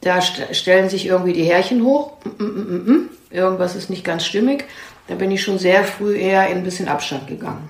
da 0.00 0.20
st 0.20 0.54
stellen 0.54 0.88
sich 0.88 1.06
irgendwie 1.06 1.32
die 1.32 1.44
Härchen 1.44 1.84
hoch, 1.84 2.12
mm, 2.38 2.44
mm, 2.44 2.92
mm, 2.92 3.10
irgendwas 3.30 3.74
ist 3.74 3.90
nicht 3.90 4.04
ganz 4.04 4.24
stimmig. 4.24 4.64
Da 5.08 5.14
bin 5.14 5.30
ich 5.30 5.42
schon 5.42 5.58
sehr 5.58 5.84
früh 5.84 6.16
eher 6.16 6.48
in 6.48 6.58
ein 6.58 6.64
bisschen 6.64 6.88
Abstand 6.88 7.26
gegangen. 7.26 7.68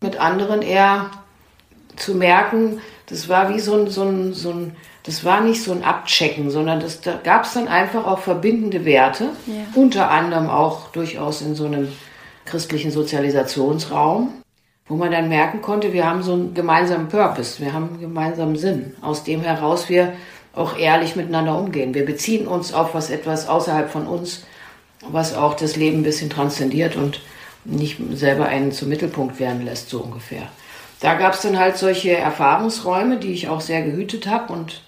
Mit 0.00 0.18
anderen 0.18 0.62
eher 0.62 1.10
zu 1.96 2.14
merken, 2.14 2.80
das 3.06 3.28
war 3.28 3.52
wie 3.52 3.60
so 3.60 3.76
ein, 3.76 3.90
so 3.90 4.04
ein, 4.04 4.32
so 4.32 4.50
ein 4.50 4.76
das 5.04 5.24
war 5.24 5.40
nicht 5.40 5.62
so 5.62 5.72
ein 5.72 5.82
Abchecken, 5.82 6.50
sondern 6.50 6.80
das, 6.80 7.00
da 7.00 7.18
gab 7.22 7.44
es 7.44 7.54
dann 7.54 7.68
einfach 7.68 8.06
auch 8.06 8.18
verbindende 8.18 8.84
Werte, 8.84 9.30
ja. 9.46 9.54
unter 9.74 10.10
anderem 10.10 10.50
auch 10.50 10.88
durchaus 10.92 11.40
in 11.40 11.54
so 11.54 11.66
einem 11.66 11.88
christlichen 12.44 12.90
Sozialisationsraum, 12.90 14.39
wo 14.90 14.96
man 14.96 15.12
dann 15.12 15.28
merken 15.28 15.62
konnte, 15.62 15.92
wir 15.92 16.04
haben 16.04 16.24
so 16.24 16.32
einen 16.32 16.52
gemeinsamen 16.52 17.08
Purpose, 17.08 17.62
wir 17.62 17.72
haben 17.72 17.90
einen 17.90 18.00
gemeinsamen 18.00 18.56
Sinn, 18.56 18.96
aus 19.00 19.22
dem 19.22 19.40
heraus 19.40 19.88
wir 19.88 20.14
auch 20.52 20.76
ehrlich 20.76 21.14
miteinander 21.14 21.56
umgehen. 21.56 21.94
Wir 21.94 22.04
beziehen 22.04 22.48
uns 22.48 22.74
auf 22.74 22.92
was 22.92 23.08
etwas 23.08 23.48
außerhalb 23.48 23.88
von 23.88 24.08
uns, 24.08 24.44
was 25.08 25.32
auch 25.36 25.54
das 25.54 25.76
Leben 25.76 26.00
ein 26.00 26.02
bisschen 26.02 26.28
transzendiert 26.28 26.96
und 26.96 27.20
nicht 27.64 27.98
selber 28.14 28.46
einen 28.46 28.72
zum 28.72 28.88
Mittelpunkt 28.88 29.38
werden 29.38 29.64
lässt, 29.64 29.90
so 29.90 30.00
ungefähr. 30.00 30.48
Da 30.98 31.14
gab 31.14 31.34
es 31.34 31.42
dann 31.42 31.56
halt 31.56 31.78
solche 31.78 32.16
Erfahrungsräume, 32.16 33.18
die 33.18 33.32
ich 33.32 33.48
auch 33.48 33.60
sehr 33.60 33.82
gehütet 33.82 34.26
habe 34.26 34.52
und 34.52 34.82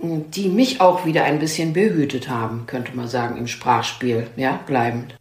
die 0.00 0.48
mich 0.48 0.80
auch 0.80 1.04
wieder 1.04 1.24
ein 1.24 1.38
bisschen 1.38 1.74
behütet 1.74 2.30
haben, 2.30 2.64
könnte 2.66 2.96
man 2.96 3.08
sagen, 3.08 3.36
im 3.36 3.46
Sprachspiel, 3.46 4.28
ja, 4.36 4.58
bleibend. 4.66 5.17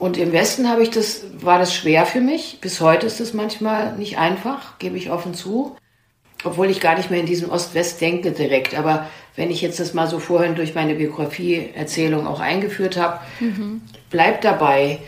Und 0.00 0.16
im 0.16 0.32
Westen 0.32 0.66
habe 0.70 0.82
ich 0.82 0.88
das, 0.88 1.24
war 1.40 1.58
das 1.58 1.74
schwer 1.74 2.06
für 2.06 2.22
mich. 2.22 2.56
Bis 2.62 2.80
heute 2.80 3.06
ist 3.06 3.20
es 3.20 3.34
manchmal 3.34 3.96
nicht 3.98 4.16
einfach, 4.16 4.78
gebe 4.78 4.96
ich 4.96 5.10
offen 5.10 5.34
zu. 5.34 5.76
Obwohl 6.42 6.70
ich 6.70 6.80
gar 6.80 6.96
nicht 6.96 7.10
mehr 7.10 7.20
in 7.20 7.26
diesem 7.26 7.50
Ost-West 7.50 8.00
denke 8.00 8.32
direkt. 8.32 8.74
Aber 8.74 9.06
wenn 9.36 9.50
ich 9.50 9.60
jetzt 9.60 9.78
das 9.78 9.92
mal 9.92 10.06
so 10.06 10.18
vorhin 10.18 10.54
durch 10.54 10.74
meine 10.74 10.94
Biografie-Erzählung 10.94 12.26
auch 12.26 12.40
eingeführt 12.40 12.96
habe, 12.96 13.20
mhm. 13.40 13.82
bleibt 14.08 14.44
dabei 14.44 15.00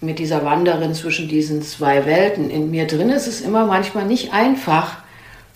mit 0.00 0.20
dieser 0.20 0.44
Wanderin 0.44 0.94
zwischen 0.94 1.26
diesen 1.26 1.62
zwei 1.62 2.06
Welten. 2.06 2.48
In 2.48 2.70
mir 2.70 2.86
drin 2.86 3.10
ist 3.10 3.26
es 3.26 3.40
immer 3.40 3.66
manchmal 3.66 4.04
nicht 4.04 4.32
einfach, 4.32 4.98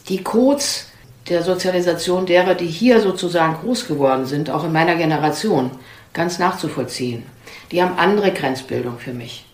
die 0.09 0.24
Codes 0.24 0.88
der 1.29 1.44
Sozialisation 1.44 2.26
derer, 2.26 2.57
die 2.57 2.66
hier 2.66 3.00
sozusagen 3.00 3.55
groß 3.55 3.87
geworden 3.87 4.26
sind, 4.26 4.50
auch 4.50 4.64
in 4.64 4.72
meiner 4.72 4.96
Generation, 4.96 5.70
ganz 6.12 6.40
nachzuvollziehen. 6.40 7.22
Die 7.72 7.82
haben 7.82 7.98
andere 7.98 8.32
Grenzbildung 8.32 8.98
für 8.98 9.12
mich. 9.12 9.46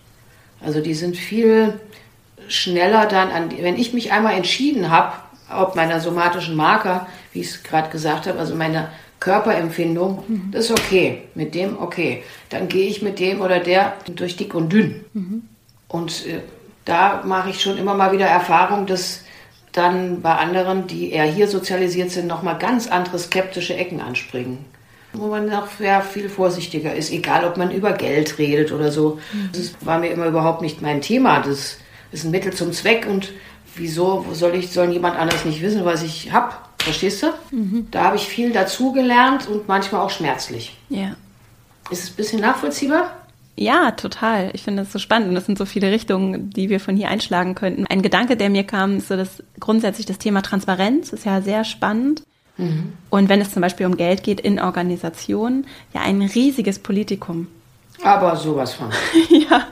Also 0.60 0.80
die 0.80 0.94
sind 0.94 1.16
viel 1.16 1.80
schneller 2.48 3.06
dann 3.06 3.30
an, 3.30 3.50
wenn 3.60 3.76
ich 3.76 3.92
mich 3.92 4.12
einmal 4.12 4.34
entschieden 4.34 4.90
habe, 4.90 5.12
ob 5.54 5.76
meiner 5.76 6.00
somatischen 6.00 6.56
Marker, 6.56 7.06
wie 7.32 7.40
ich 7.40 7.48
es 7.48 7.62
gerade 7.62 7.90
gesagt 7.90 8.26
habe, 8.26 8.38
also 8.38 8.54
meine 8.54 8.88
Körperempfindung, 9.20 10.24
mhm. 10.26 10.50
das 10.52 10.66
ist 10.66 10.72
okay, 10.72 11.22
mit 11.34 11.54
dem 11.54 11.78
okay. 11.78 12.22
Dann 12.50 12.68
gehe 12.68 12.88
ich 12.88 13.02
mit 13.02 13.18
dem 13.18 13.40
oder 13.40 13.60
der 13.60 13.94
durch 14.06 14.36
dick 14.36 14.54
und 14.54 14.72
dünn. 14.72 15.04
Mhm. 15.14 15.42
Und 15.88 16.26
äh, 16.26 16.40
da 16.84 17.22
mache 17.24 17.50
ich 17.50 17.60
schon 17.60 17.78
immer 17.78 17.94
mal 17.94 18.12
wieder 18.12 18.26
Erfahrung, 18.26 18.86
dass 18.86 19.22
dann 19.72 20.22
bei 20.22 20.34
anderen, 20.34 20.86
die 20.86 21.12
eher 21.12 21.24
hier 21.24 21.48
sozialisiert 21.48 22.10
sind, 22.10 22.26
nochmal 22.26 22.58
ganz 22.58 22.88
andere 22.88 23.18
skeptische 23.18 23.74
Ecken 23.76 24.00
anspringen. 24.00 24.58
Wo 25.18 25.28
man 25.28 25.46
noch 25.46 25.70
sehr 25.78 26.00
viel 26.02 26.28
vorsichtiger 26.28 26.94
ist, 26.94 27.10
egal 27.10 27.44
ob 27.44 27.56
man 27.56 27.70
über 27.70 27.92
Geld 27.92 28.38
redet 28.38 28.72
oder 28.72 28.90
so. 28.90 29.18
Mhm. 29.32 29.50
Das 29.52 29.74
war 29.80 29.98
mir 29.98 30.08
immer 30.08 30.26
überhaupt 30.26 30.62
nicht 30.62 30.82
mein 30.82 31.00
Thema. 31.00 31.40
Das 31.40 31.78
ist 32.12 32.24
ein 32.24 32.30
Mittel 32.30 32.52
zum 32.52 32.72
Zweck 32.72 33.06
und 33.08 33.32
wieso 33.74 34.24
soll 34.32 34.54
ich, 34.54 34.70
soll 34.70 34.90
jemand 34.90 35.18
anders 35.18 35.44
nicht 35.44 35.62
wissen, 35.62 35.84
was 35.84 36.02
ich 36.02 36.32
habe? 36.32 36.54
Verstehst 36.78 37.22
du? 37.22 37.26
Mhm. 37.50 37.88
Da 37.90 38.04
habe 38.04 38.16
ich 38.16 38.26
viel 38.26 38.52
dazugelernt 38.52 39.48
und 39.48 39.68
manchmal 39.68 40.02
auch 40.02 40.10
schmerzlich. 40.10 40.76
Ja. 40.88 41.16
Ist 41.90 42.04
es 42.04 42.10
ein 42.10 42.16
bisschen 42.16 42.40
nachvollziehbar? 42.40 43.10
Ja, 43.56 43.92
total. 43.92 44.50
Ich 44.52 44.62
finde 44.62 44.82
das 44.82 44.92
so 44.92 44.98
spannend 44.98 45.30
und 45.30 45.34
das 45.34 45.46
sind 45.46 45.56
so 45.56 45.64
viele 45.64 45.90
Richtungen, 45.90 46.50
die 46.50 46.68
wir 46.68 46.78
von 46.78 46.94
hier 46.94 47.08
einschlagen 47.08 47.54
könnten. 47.54 47.86
Ein 47.86 48.02
Gedanke, 48.02 48.36
der 48.36 48.50
mir 48.50 48.64
kam, 48.64 48.98
ist 48.98 49.08
so 49.08 49.16
dass 49.16 49.42
grundsätzlich 49.58 50.04
das 50.04 50.18
Thema 50.18 50.42
Transparenz 50.42 51.12
ist 51.12 51.24
ja 51.24 51.40
sehr 51.40 51.64
spannend. 51.64 52.22
Mhm. 52.56 52.92
Und 53.10 53.28
wenn 53.28 53.40
es 53.40 53.52
zum 53.52 53.62
Beispiel 53.62 53.86
um 53.86 53.96
Geld 53.96 54.22
geht 54.22 54.40
in 54.40 54.60
Organisationen, 54.60 55.66
ja 55.92 56.00
ein 56.00 56.22
riesiges 56.22 56.78
Politikum. 56.78 57.48
Aber 58.02 58.36
sowas 58.36 58.74
von. 58.74 58.90
ja. 59.30 59.66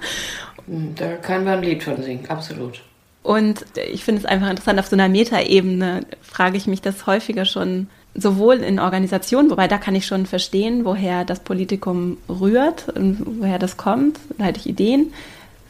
Hm, 0.66 0.94
da 0.94 1.16
können 1.16 1.44
wir 1.44 1.52
ein 1.52 1.62
Lied 1.62 1.82
von 1.82 2.02
singen, 2.02 2.28
absolut. 2.28 2.80
Und 3.22 3.64
ich 3.92 4.04
finde 4.04 4.20
es 4.20 4.26
einfach 4.26 4.50
interessant, 4.50 4.78
auf 4.78 4.86
so 4.86 4.96
einer 4.96 5.08
Metaebene 5.08 6.04
frage 6.22 6.58
ich 6.58 6.66
mich 6.66 6.82
das 6.82 7.06
häufiger 7.06 7.46
schon, 7.46 7.88
sowohl 8.14 8.56
in 8.56 8.78
Organisationen, 8.78 9.50
wobei 9.50 9.66
da 9.66 9.78
kann 9.78 9.94
ich 9.94 10.06
schon 10.06 10.26
verstehen, 10.26 10.84
woher 10.84 11.24
das 11.24 11.40
Politikum 11.40 12.18
rührt 12.28 12.88
und 12.90 13.40
woher 13.40 13.58
das 13.58 13.76
kommt, 13.76 14.18
da 14.38 14.44
hätte 14.44 14.60
ich 14.60 14.68
Ideen. 14.68 15.12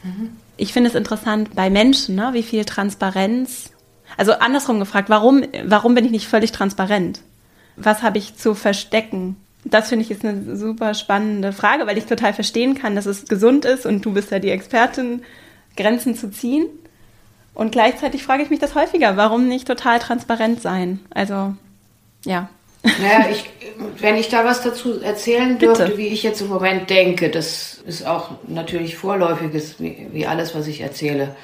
Mhm. 0.03 0.31
Ich 0.57 0.73
finde 0.73 0.89
es 0.89 0.95
interessant 0.95 1.55
bei 1.55 1.69
Menschen, 1.69 2.15
ne, 2.15 2.29
wie 2.33 2.43
viel 2.43 2.65
Transparenz, 2.65 3.71
also 4.17 4.33
andersrum 4.33 4.79
gefragt, 4.79 5.09
warum, 5.09 5.43
warum 5.65 5.95
bin 5.95 6.05
ich 6.05 6.11
nicht 6.11 6.27
völlig 6.27 6.51
transparent? 6.51 7.21
Was 7.75 8.01
habe 8.03 8.17
ich 8.17 8.37
zu 8.37 8.55
verstecken? 8.55 9.35
Das 9.63 9.89
finde 9.89 10.05
ich 10.05 10.11
ist 10.11 10.23
eine 10.23 10.55
super 10.55 10.93
spannende 10.93 11.51
Frage, 11.51 11.87
weil 11.87 11.97
ich 11.97 12.05
total 12.05 12.33
verstehen 12.33 12.75
kann, 12.75 12.95
dass 12.95 13.07
es 13.07 13.25
gesund 13.25 13.65
ist 13.65 13.85
und 13.85 14.05
du 14.05 14.13
bist 14.13 14.31
ja 14.31 14.39
die 14.39 14.51
Expertin, 14.51 15.23
Grenzen 15.75 16.15
zu 16.15 16.29
ziehen. 16.31 16.67
Und 17.53 17.71
gleichzeitig 17.71 18.23
frage 18.23 18.43
ich 18.43 18.49
mich 18.49 18.59
das 18.59 18.75
häufiger, 18.75 19.17
warum 19.17 19.47
nicht 19.47 19.67
total 19.67 19.99
transparent 19.99 20.61
sein? 20.61 20.99
Also 21.09 21.55
ja. 22.25 22.49
Naja, 22.83 23.25
ich, 23.31 23.49
wenn 23.99 24.15
ich 24.15 24.29
da 24.29 24.45
was 24.45 24.61
dazu 24.61 25.01
erzählen 25.01 25.57
dürfte, 25.57 25.85
Bitte. 25.85 25.97
wie 25.97 26.07
ich 26.07 26.21
jetzt 26.21 26.41
im 26.41 26.49
Moment 26.49 26.89
denke, 26.89 27.29
das 27.29 27.79
ist 27.87 28.05
auch 28.05 28.31
natürlich 28.47 28.95
vorläufiges, 28.95 29.79
wie, 29.79 30.07
wie 30.11 30.27
alles, 30.27 30.53
was 30.53 30.67
ich 30.67 30.81
erzähle. 30.81 31.35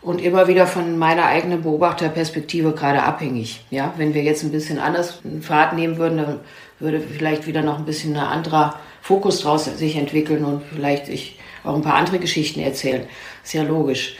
Und 0.00 0.20
immer 0.20 0.46
wieder 0.46 0.66
von 0.66 0.96
meiner 0.96 1.24
eigenen 1.24 1.62
Beobachterperspektive 1.62 2.72
gerade 2.72 3.02
abhängig. 3.02 3.64
Ja, 3.70 3.92
wenn 3.96 4.14
wir 4.14 4.22
jetzt 4.22 4.44
ein 4.44 4.52
bisschen 4.52 4.78
anders 4.78 5.20
einen 5.24 5.42
Pfad 5.42 5.72
nehmen 5.72 5.96
würden, 5.98 6.18
dann 6.18 6.40
würde 6.78 7.00
vielleicht 7.00 7.46
wieder 7.46 7.62
noch 7.62 7.78
ein 7.78 7.84
bisschen 7.84 8.16
ein 8.16 8.22
anderer 8.22 8.78
Fokus 9.02 9.40
draus 9.40 9.64
sich 9.64 9.96
entwickeln 9.96 10.44
und 10.44 10.62
vielleicht 10.72 11.08
ich 11.08 11.38
auch 11.64 11.74
ein 11.74 11.82
paar 11.82 11.94
andere 11.94 12.18
Geschichten 12.18 12.60
erzählen. 12.60 13.06
Ist 13.42 13.54
ja 13.54 13.64
logisch. 13.64 14.16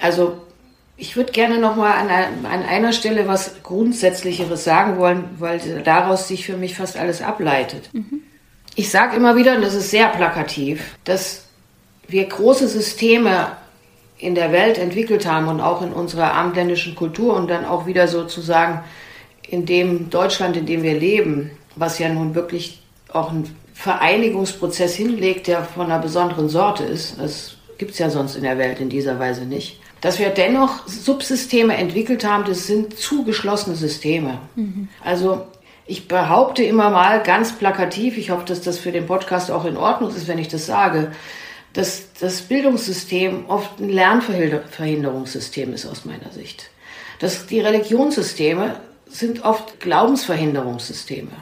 Also 0.00 0.34
ich 0.96 1.16
würde 1.16 1.32
gerne 1.32 1.58
noch 1.58 1.76
mal 1.76 1.92
an, 1.92 2.10
an 2.10 2.62
einer 2.62 2.92
Stelle 2.92 3.26
was 3.26 3.62
Grundsätzlicheres 3.62 4.64
sagen 4.64 4.98
wollen, 4.98 5.24
weil 5.38 5.60
daraus 5.82 6.28
sich 6.28 6.44
für 6.44 6.56
mich 6.56 6.76
fast 6.76 6.96
alles 6.96 7.22
ableitet. 7.22 7.88
Mhm. 7.92 8.20
Ich 8.74 8.90
sage 8.90 9.16
immer 9.16 9.36
wieder, 9.36 9.56
und 9.56 9.62
das 9.62 9.74
ist 9.74 9.90
sehr 9.90 10.08
plakativ, 10.08 10.96
dass 11.04 11.44
wir 12.08 12.24
große 12.24 12.68
Systeme 12.68 13.56
in 14.22 14.34
der 14.34 14.52
Welt 14.52 14.78
entwickelt 14.78 15.26
haben 15.26 15.48
und 15.48 15.60
auch 15.60 15.82
in 15.82 15.92
unserer 15.92 16.32
abendländischen 16.32 16.94
Kultur 16.94 17.34
und 17.34 17.50
dann 17.50 17.64
auch 17.64 17.86
wieder 17.86 18.06
sozusagen 18.06 18.80
in 19.48 19.66
dem 19.66 20.10
Deutschland, 20.10 20.56
in 20.56 20.64
dem 20.64 20.82
wir 20.82 20.94
leben, 20.94 21.50
was 21.76 21.98
ja 21.98 22.08
nun 22.08 22.34
wirklich 22.34 22.80
auch 23.12 23.30
einen 23.30 23.54
Vereinigungsprozess 23.74 24.94
hinlegt, 24.94 25.48
der 25.48 25.64
von 25.64 25.86
einer 25.86 25.98
besonderen 25.98 26.48
Sorte 26.48 26.84
ist. 26.84 27.18
Das 27.18 27.56
gibt 27.78 27.92
es 27.92 27.98
ja 27.98 28.10
sonst 28.10 28.36
in 28.36 28.44
der 28.44 28.58
Welt 28.58 28.80
in 28.80 28.88
dieser 28.88 29.18
Weise 29.18 29.44
nicht. 29.44 29.80
Dass 30.00 30.18
wir 30.18 30.30
dennoch 30.30 30.86
Subsysteme 30.86 31.76
entwickelt 31.76 32.24
haben, 32.24 32.44
das 32.44 32.66
sind 32.66 32.96
zugeschlossene 32.96 33.76
Systeme. 33.76 34.38
Mhm. 34.54 34.88
Also 35.04 35.46
ich 35.86 36.06
behaupte 36.06 36.62
immer 36.62 36.90
mal 36.90 37.22
ganz 37.22 37.52
plakativ, 37.52 38.16
ich 38.16 38.30
hoffe, 38.30 38.44
dass 38.46 38.60
das 38.60 38.78
für 38.78 38.92
den 38.92 39.06
Podcast 39.06 39.50
auch 39.50 39.64
in 39.64 39.76
Ordnung 39.76 40.10
ist, 40.10 40.28
wenn 40.28 40.38
ich 40.38 40.48
das 40.48 40.66
sage, 40.66 41.12
dass 41.72 42.12
das 42.20 42.42
Bildungssystem 42.42 43.46
oft 43.48 43.80
ein 43.80 43.88
Lernverhinderungssystem 43.88 45.72
ist 45.72 45.86
aus 45.86 46.04
meiner 46.04 46.30
Sicht. 46.30 46.70
Dass 47.18 47.46
die 47.46 47.60
Religionssysteme 47.60 48.80
sind 49.06 49.44
oft 49.44 49.80
Glaubensverhinderungssysteme 49.80 51.32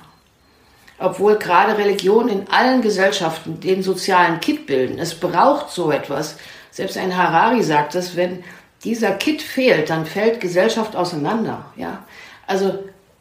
obwohl 1.00 1.36
gerade 1.36 1.78
Religion 1.78 2.28
in 2.28 2.48
allen 2.48 2.82
Gesellschaften 2.82 3.58
den 3.58 3.82
sozialen 3.82 4.38
Kit 4.40 4.66
bilden. 4.66 4.98
Es 4.98 5.14
braucht 5.14 5.70
so 5.70 5.90
etwas. 5.90 6.36
Selbst 6.70 6.98
ein 6.98 7.16
Harari 7.16 7.62
sagt 7.62 7.94
es, 7.94 8.16
wenn 8.16 8.44
dieser 8.84 9.12
Kit 9.12 9.42
fehlt, 9.42 9.90
dann 9.90 10.06
fällt 10.06 10.40
Gesellschaft 10.40 10.94
auseinander. 10.94 11.64
Ja? 11.76 12.04
Also 12.46 12.78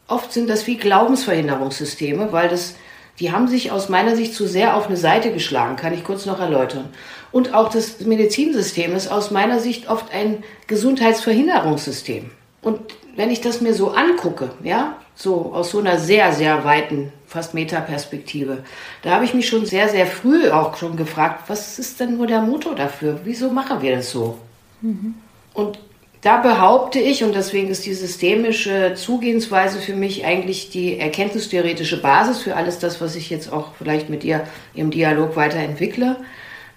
oft 0.08 0.32
sind 0.32 0.48
das 0.48 0.66
wie 0.66 0.76
Glaubensverhinderungssysteme, 0.76 2.32
weil 2.32 2.50
das, 2.50 2.74
die 3.20 3.30
haben 3.30 3.48
sich 3.48 3.70
aus 3.70 3.90
meiner 3.90 4.16
Sicht 4.16 4.34
zu 4.34 4.46
sehr 4.46 4.76
auf 4.76 4.86
eine 4.86 4.96
Seite 4.96 5.32
geschlagen, 5.32 5.76
kann 5.76 5.92
ich 5.92 6.04
kurz 6.04 6.24
noch 6.24 6.40
erläutern. 6.40 6.88
Und 7.30 7.54
auch 7.54 7.68
das 7.68 8.00
Medizinsystem 8.00 8.96
ist 8.96 9.08
aus 9.12 9.30
meiner 9.30 9.60
Sicht 9.60 9.88
oft 9.88 10.12
ein 10.12 10.42
Gesundheitsverhinderungssystem. 10.66 12.30
Und 12.62 12.80
wenn 13.16 13.30
ich 13.30 13.42
das 13.42 13.60
mir 13.60 13.74
so 13.74 13.90
angucke, 13.90 14.50
ja, 14.64 14.96
so 15.14 15.52
aus 15.52 15.70
so 15.70 15.80
einer 15.80 15.98
sehr, 15.98 16.32
sehr 16.32 16.64
weiten, 16.64 17.12
fast 17.26 17.52
Metaperspektive, 17.52 18.64
da 19.02 19.10
habe 19.10 19.26
ich 19.26 19.34
mich 19.34 19.48
schon 19.48 19.66
sehr, 19.66 19.88
sehr 19.90 20.06
früh 20.06 20.50
auch 20.50 20.76
schon 20.76 20.96
gefragt, 20.96 21.44
was 21.48 21.78
ist 21.78 22.00
denn 22.00 22.16
nur 22.16 22.26
der 22.26 22.40
Motor 22.40 22.74
dafür? 22.74 23.20
Wieso 23.24 23.50
machen 23.50 23.82
wir 23.82 23.96
das 23.96 24.10
so? 24.10 24.38
Mhm. 24.80 25.14
Und 25.52 25.78
da 26.22 26.36
behaupte 26.36 26.98
ich, 26.98 27.24
und 27.24 27.34
deswegen 27.34 27.68
ist 27.68 27.86
die 27.86 27.94
systemische 27.94 28.94
Zugehensweise 28.94 29.78
für 29.78 29.94
mich 29.94 30.24
eigentlich 30.26 30.68
die 30.68 30.98
erkenntnistheoretische 30.98 32.02
Basis 32.02 32.40
für 32.40 32.56
alles 32.56 32.78
das, 32.78 33.00
was 33.00 33.16
ich 33.16 33.30
jetzt 33.30 33.50
auch 33.50 33.74
vielleicht 33.78 34.10
mit 34.10 34.22
dir 34.22 34.46
im 34.74 34.90
Dialog 34.90 35.34
weiterentwickle. 35.36 36.16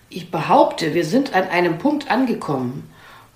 Ich 0.09 0.31
behaupte, 0.31 0.93
wir 0.93 1.03
sind 1.03 1.33
an 1.35 1.49
einem 1.49 1.77
Punkt 1.77 2.09
angekommen, 2.09 2.89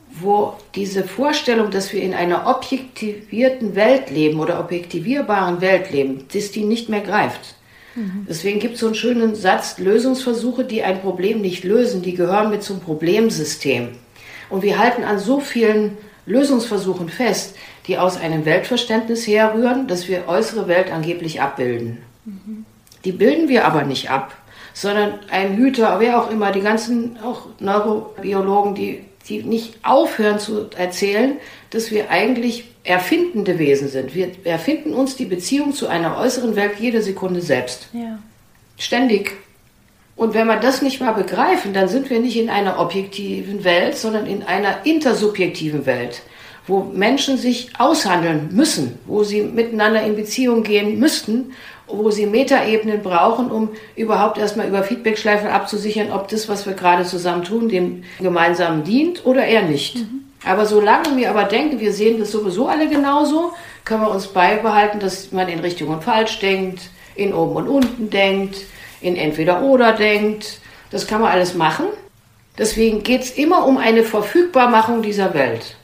wo 0.10 0.54
diese 0.76 1.04
Vorstellung, 1.04 1.72
dass 1.72 1.92
wir 1.92 2.02
in 2.02 2.14
einer 2.14 2.48
objektivierten 2.48 3.76
Welt 3.76 4.10
leben 4.10 4.40
oder 4.40 4.62
objektivierbaren 4.62 5.60
Welt 5.60 5.92
leben, 5.92 6.26
dass 6.34 6.52
die 6.52 6.64
nicht 6.64 6.88
mehr 6.88 7.02
greift. 7.02 7.56
Mhm. 7.96 8.26
Deswegen 8.30 8.60
gibt 8.60 8.76
es 8.76 8.80
so 8.80 8.86
einen 8.86 8.96
schönen 8.96 9.36
Satz, 9.36 9.78
Lösungsversuche, 9.78 10.64
die 10.64 10.84
ein 10.84 11.02
Problem 11.02 11.42
nicht 11.42 11.66
lösen, 11.66 12.02
die 12.02 12.14
gehören 12.14 12.50
mit 12.50 12.64
zum 12.64 12.80
Problemsystem. 12.80 13.90
Und 14.50 14.64
wir 14.64 14.80
halten 14.80 15.04
an 15.04 15.20
so 15.20 15.40
vielen 15.40 15.98
Lösungsversuchen 16.26 17.10
fest, 17.10 17.56
die 17.88 17.98
aus 17.98 18.18
einem 18.18 18.46
Weltverständnis 18.46 19.28
herrühren, 19.28 19.88
dass 19.88 20.08
wir 20.08 20.28
äußere 20.28 20.68
Welt 20.68 20.92
angeblich 20.92 21.42
abbilden. 21.42 22.00
Mhm. 22.26 22.66
Die 23.06 23.12
bilden 23.12 23.48
wir 23.48 23.66
aber 23.66 23.84
nicht 23.84 24.10
ab, 24.10 24.36
sondern 24.74 25.20
ein 25.30 25.56
Hüter, 25.56 26.00
wer 26.00 26.22
auch 26.22 26.30
immer, 26.30 26.52
die 26.52 26.62
ganzen 26.62 27.18
auch 27.24 27.48
Neurobiologen, 27.60 28.76
die 28.76 29.06
die 29.30 29.44
nicht 29.44 29.76
aufhören 29.84 30.40
zu 30.40 30.70
erzählen, 30.78 31.38
dass 31.70 31.92
wir 31.92 32.10
eigentlich 32.10 32.66
erfindende 32.84 33.60
Wesen 33.60 33.90
sind. 33.90 34.16
Wir 34.16 34.32
erfinden 34.46 34.94
uns 34.94 35.16
die 35.16 35.26
Beziehung 35.26 35.74
zu 35.74 35.88
einer 35.88 36.18
äußeren 36.18 36.56
Welt 36.56 36.80
jede 36.80 37.02
Sekunde 37.02 37.42
selbst. 37.42 37.90
Ja. 37.94 38.20
Ständig. 38.78 39.34
Und 40.18 40.34
wenn 40.34 40.48
wir 40.48 40.58
das 40.58 40.82
nicht 40.82 41.00
mal 41.00 41.14
begreifen, 41.14 41.74
dann 41.74 41.88
sind 41.88 42.10
wir 42.10 42.20
nicht 42.20 42.38
in 42.38 42.50
einer 42.50 42.80
objektiven 42.80 43.64
Welt, 43.64 43.96
sondern 43.96 44.26
in 44.26 44.44
einer 44.44 44.86
intersubjektiven 44.86 45.86
Welt, 45.86 46.24
wo 46.66 46.82
Menschen 46.82 47.38
sich 47.38 47.70
aushandeln 47.78 48.50
müssen, 48.52 48.98
wo 49.06 49.24
sie 49.24 49.44
miteinander 49.44 50.02
in 50.02 50.16
Beziehung 50.16 50.64
gehen 50.64 51.00
müssten 51.00 51.54
wo 51.88 52.12
sie 52.12 52.26
Metaebenen 52.26 53.02
brauchen, 53.02 53.50
um 53.50 53.70
überhaupt 53.96 54.38
erstmal 54.38 54.68
über 54.68 54.84
Feedbackschleifen 54.84 55.50
abzusichern, 55.50 56.12
ob 56.12 56.28
das, 56.28 56.50
was 56.50 56.66
wir 56.66 56.74
gerade 56.74 57.06
zusammen 57.06 57.44
tun, 57.44 57.70
dem 57.70 58.04
gemeinsamen 58.20 58.84
dient 58.84 59.26
oder 59.26 59.46
eher 59.46 59.64
nicht. 59.64 59.98
Mhm. 59.98 60.26
Aber 60.46 60.66
solange 60.66 61.16
wir 61.16 61.30
aber 61.30 61.46
denken, 61.46 61.80
wir 61.80 61.94
sehen 61.94 62.20
das 62.20 62.32
sowieso 62.32 62.68
alle 62.68 62.88
genauso, 62.88 63.54
können 63.86 64.02
wir 64.02 64.12
uns 64.12 64.28
beibehalten, 64.28 65.00
dass 65.00 65.32
man 65.32 65.48
in 65.48 65.60
Richtung 65.60 65.90
und 65.90 66.04
falsch 66.04 66.40
denkt, 66.40 66.82
in 67.16 67.34
oben 67.34 67.56
und 67.56 67.68
unten 67.68 68.10
denkt, 68.10 68.58
in 69.02 69.16
entweder 69.16 69.62
oder 69.62 69.94
denkt. 69.94 70.60
Das 70.92 71.08
kann 71.08 71.22
man 71.22 71.32
alles 71.32 71.54
machen. 71.54 71.86
Deswegen 72.58 73.04
geht 73.04 73.22
es 73.22 73.32
immer 73.32 73.66
um 73.66 73.78
eine 73.78 74.04
Verfügbarmachung 74.04 75.02
dieser 75.02 75.34
Welt. 75.34 75.76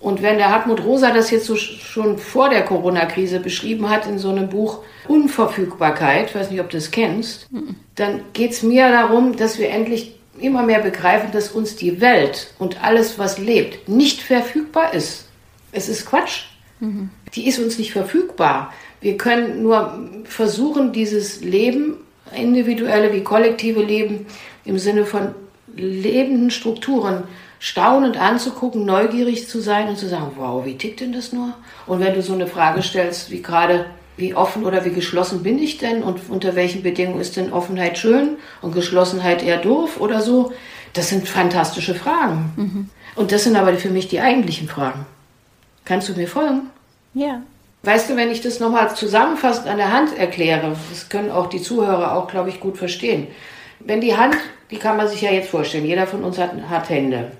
Und 0.00 0.20
wenn 0.20 0.38
der 0.38 0.50
Hartmut 0.50 0.82
Rosa 0.82 1.12
das 1.12 1.30
jetzt 1.30 1.46
so 1.46 1.54
schon 1.54 2.18
vor 2.18 2.48
der 2.48 2.64
Corona-Krise 2.64 3.38
beschrieben 3.38 3.88
hat 3.88 4.06
in 4.06 4.18
so 4.18 4.30
einem 4.30 4.48
Buch 4.48 4.80
Unverfügbarkeit, 5.06 6.30
ich 6.30 6.34
weiß 6.34 6.50
nicht, 6.50 6.60
ob 6.60 6.70
du 6.70 6.76
das 6.76 6.90
kennst, 6.90 7.48
dann 7.94 8.22
geht 8.32 8.50
es 8.50 8.64
mir 8.64 8.88
darum, 8.88 9.36
dass 9.36 9.58
wir 9.58 9.70
endlich 9.70 10.16
immer 10.40 10.64
mehr 10.64 10.80
begreifen, 10.80 11.30
dass 11.30 11.50
uns 11.52 11.76
die 11.76 12.00
Welt 12.00 12.52
und 12.58 12.82
alles, 12.82 13.18
was 13.18 13.38
lebt, 13.38 13.88
nicht 13.88 14.22
verfügbar 14.22 14.92
ist. 14.92 15.28
Es 15.70 15.88
ist 15.88 16.06
Quatsch. 16.06 16.46
Mhm. 16.80 17.10
Die 17.34 17.46
ist 17.46 17.60
uns 17.60 17.78
nicht 17.78 17.92
verfügbar. 17.92 18.72
Wir 19.00 19.16
können 19.16 19.62
nur 19.62 20.08
versuchen, 20.24 20.92
dieses 20.92 21.42
Leben, 21.42 21.98
individuelle 22.34 23.12
wie 23.12 23.22
kollektive 23.22 23.82
Leben, 23.82 24.26
im 24.64 24.78
Sinne 24.78 25.04
von 25.04 25.34
lebenden 25.74 26.50
Strukturen 26.50 27.24
staunend 27.58 28.20
anzugucken, 28.20 28.84
neugierig 28.84 29.48
zu 29.48 29.60
sein 29.60 29.88
und 29.88 29.96
zu 29.96 30.08
sagen, 30.08 30.32
wow, 30.36 30.64
wie 30.64 30.76
tickt 30.76 31.00
denn 31.00 31.12
das 31.12 31.32
nur? 31.32 31.54
Und 31.86 32.00
wenn 32.00 32.14
du 32.14 32.22
so 32.22 32.32
eine 32.32 32.46
Frage 32.46 32.82
stellst, 32.82 33.30
wie 33.30 33.40
gerade, 33.40 33.86
wie 34.16 34.34
offen 34.34 34.64
oder 34.64 34.84
wie 34.84 34.90
geschlossen 34.90 35.42
bin 35.42 35.58
ich 35.58 35.78
denn 35.78 36.02
und 36.02 36.28
unter 36.28 36.56
welchen 36.56 36.82
Bedingungen 36.82 37.20
ist 37.20 37.36
denn 37.36 37.52
Offenheit 37.52 37.98
schön 37.98 38.36
und 38.62 38.74
Geschlossenheit 38.74 39.42
eher 39.42 39.58
doof 39.58 40.00
oder 40.00 40.20
so, 40.20 40.52
das 40.92 41.08
sind 41.08 41.28
fantastische 41.28 41.94
Fragen. 41.94 42.52
Mhm. 42.56 42.90
Und 43.14 43.32
das 43.32 43.44
sind 43.44 43.56
aber 43.56 43.74
für 43.74 43.90
mich 43.90 44.08
die 44.08 44.20
eigentlichen 44.20 44.68
Fragen. 44.68 45.06
Kannst 45.84 46.08
du 46.08 46.14
mir 46.14 46.28
folgen? 46.28 46.70
Ja. 47.14 47.42
Weißt 47.84 48.08
du, 48.08 48.16
wenn 48.16 48.30
ich 48.30 48.40
das 48.40 48.60
nochmal 48.60 48.94
zusammenfassend 48.94 49.66
an 49.66 49.76
der 49.76 49.92
Hand 49.92 50.16
erkläre, 50.16 50.76
das 50.90 51.08
können 51.08 51.32
auch 51.32 51.48
die 51.48 51.60
Zuhörer 51.60 52.14
auch, 52.16 52.28
glaube 52.28 52.48
ich, 52.48 52.60
gut 52.60 52.78
verstehen. 52.78 53.26
Wenn 53.80 54.00
die 54.00 54.16
Hand, 54.16 54.36
die 54.70 54.76
kann 54.76 54.96
man 54.96 55.08
sich 55.08 55.22
ja 55.22 55.32
jetzt 55.32 55.50
vorstellen, 55.50 55.84
jeder 55.84 56.06
von 56.06 56.22
uns 56.22 56.38
hat, 56.38 56.52
hat 56.70 56.88
Hände 56.90 57.32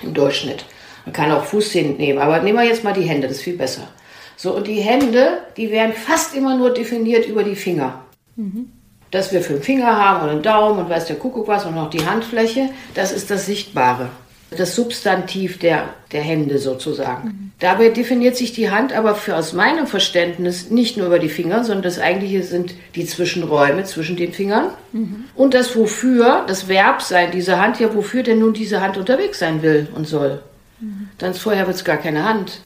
im 0.00 0.14
Durchschnitt. 0.14 0.64
Man 1.04 1.12
kann 1.12 1.30
auch 1.30 1.44
Fußzehen 1.44 1.98
nehmen, 1.98 2.18
aber 2.18 2.40
nehmen 2.40 2.58
wir 2.58 2.64
jetzt 2.64 2.82
mal 2.82 2.94
die 2.94 3.02
Hände, 3.02 3.28
das 3.28 3.38
ist 3.38 3.42
viel 3.42 3.58
besser. 3.58 3.88
So, 4.36 4.56
und 4.56 4.66
die 4.66 4.80
Hände, 4.80 5.42
die 5.58 5.70
werden 5.70 5.92
fast 5.92 6.34
immer 6.34 6.56
nur 6.56 6.72
definiert 6.72 7.26
über 7.26 7.44
die 7.44 7.56
Finger. 7.56 8.04
Mhm. 8.36 8.72
Dass 9.10 9.32
wir 9.32 9.42
fünf 9.42 9.64
Finger 9.64 9.96
haben 9.96 10.22
und 10.22 10.30
einen 10.30 10.42
Daumen 10.42 10.78
und 10.78 10.88
weiß 10.88 11.06
der 11.06 11.16
Kuckuck 11.16 11.48
was 11.48 11.66
und 11.66 11.74
noch 11.74 11.90
die 11.90 12.06
Handfläche, 12.06 12.70
das 12.94 13.12
ist 13.12 13.30
das 13.30 13.44
Sichtbare 13.44 14.08
das 14.50 14.74
Substantiv 14.74 15.58
der, 15.58 15.90
der 16.12 16.22
Hände 16.22 16.58
sozusagen. 16.58 17.28
Mhm. 17.28 17.52
Dabei 17.58 17.90
definiert 17.90 18.36
sich 18.36 18.52
die 18.52 18.70
Hand 18.70 18.92
aber 18.92 19.14
für 19.14 19.36
aus 19.36 19.52
meinem 19.52 19.86
Verständnis 19.86 20.70
nicht 20.70 20.96
nur 20.96 21.06
über 21.06 21.18
die 21.18 21.28
Finger, 21.28 21.64
sondern 21.64 21.82
das 21.82 21.98
eigentliche 21.98 22.42
sind 22.42 22.74
die 22.94 23.04
Zwischenräume 23.04 23.84
zwischen 23.84 24.16
den 24.16 24.32
Fingern 24.32 24.70
mhm. 24.92 25.24
und 25.34 25.54
das 25.54 25.76
Wofür, 25.76 26.44
das 26.46 26.68
Verb 26.68 27.02
sein 27.02 27.30
dieser 27.30 27.60
Hand, 27.60 27.78
ja 27.80 27.94
wofür 27.94 28.22
denn 28.22 28.38
nun 28.38 28.54
diese 28.54 28.80
Hand 28.80 28.96
unterwegs 28.96 29.38
sein 29.38 29.62
will 29.62 29.88
und 29.94 30.06
soll. 30.06 30.40
Mhm. 30.80 31.08
Dann 31.18 31.34
vorher 31.34 31.66
wird 31.66 31.76
es 31.76 31.84
gar 31.84 31.98
keine 31.98 32.24
Hand. 32.24 32.62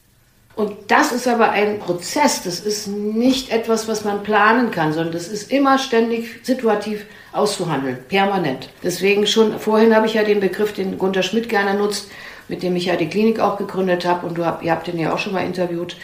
Und 0.54 0.72
das 0.88 1.12
ist 1.12 1.26
aber 1.26 1.50
ein 1.50 1.78
Prozess, 1.78 2.42
das 2.42 2.60
ist 2.60 2.86
nicht 2.86 3.50
etwas, 3.50 3.88
was 3.88 4.04
man 4.04 4.22
planen 4.22 4.70
kann, 4.70 4.92
sondern 4.92 5.14
das 5.14 5.28
ist 5.28 5.50
immer 5.50 5.78
ständig 5.78 6.40
situativ 6.42 7.06
auszuhandeln, 7.32 7.98
permanent. 8.08 8.68
Deswegen 8.82 9.26
schon, 9.26 9.58
vorhin 9.58 9.96
habe 9.96 10.06
ich 10.06 10.14
ja 10.14 10.24
den 10.24 10.40
Begriff, 10.40 10.74
den 10.74 10.98
Gunter 10.98 11.22
Schmidt 11.22 11.48
gerne 11.48 11.78
nutzt, 11.78 12.10
mit 12.48 12.62
dem 12.62 12.76
ich 12.76 12.86
ja 12.86 12.96
die 12.96 13.08
Klinik 13.08 13.40
auch 13.40 13.56
gegründet 13.56 14.04
habe 14.04 14.26
und 14.26 14.36
du 14.36 14.42
ihr 14.42 14.72
habt 14.72 14.86
den 14.86 14.98
ja 14.98 15.14
auch 15.14 15.18
schon 15.18 15.32
mal 15.32 15.46
interviewt, 15.46 15.96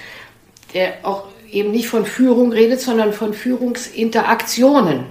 der 0.72 0.94
auch 1.02 1.24
eben 1.50 1.70
nicht 1.70 1.88
von 1.88 2.06
Führung 2.06 2.52
redet, 2.52 2.80
sondern 2.80 3.12
von 3.12 3.34
Führungsinteraktionen. 3.34 5.04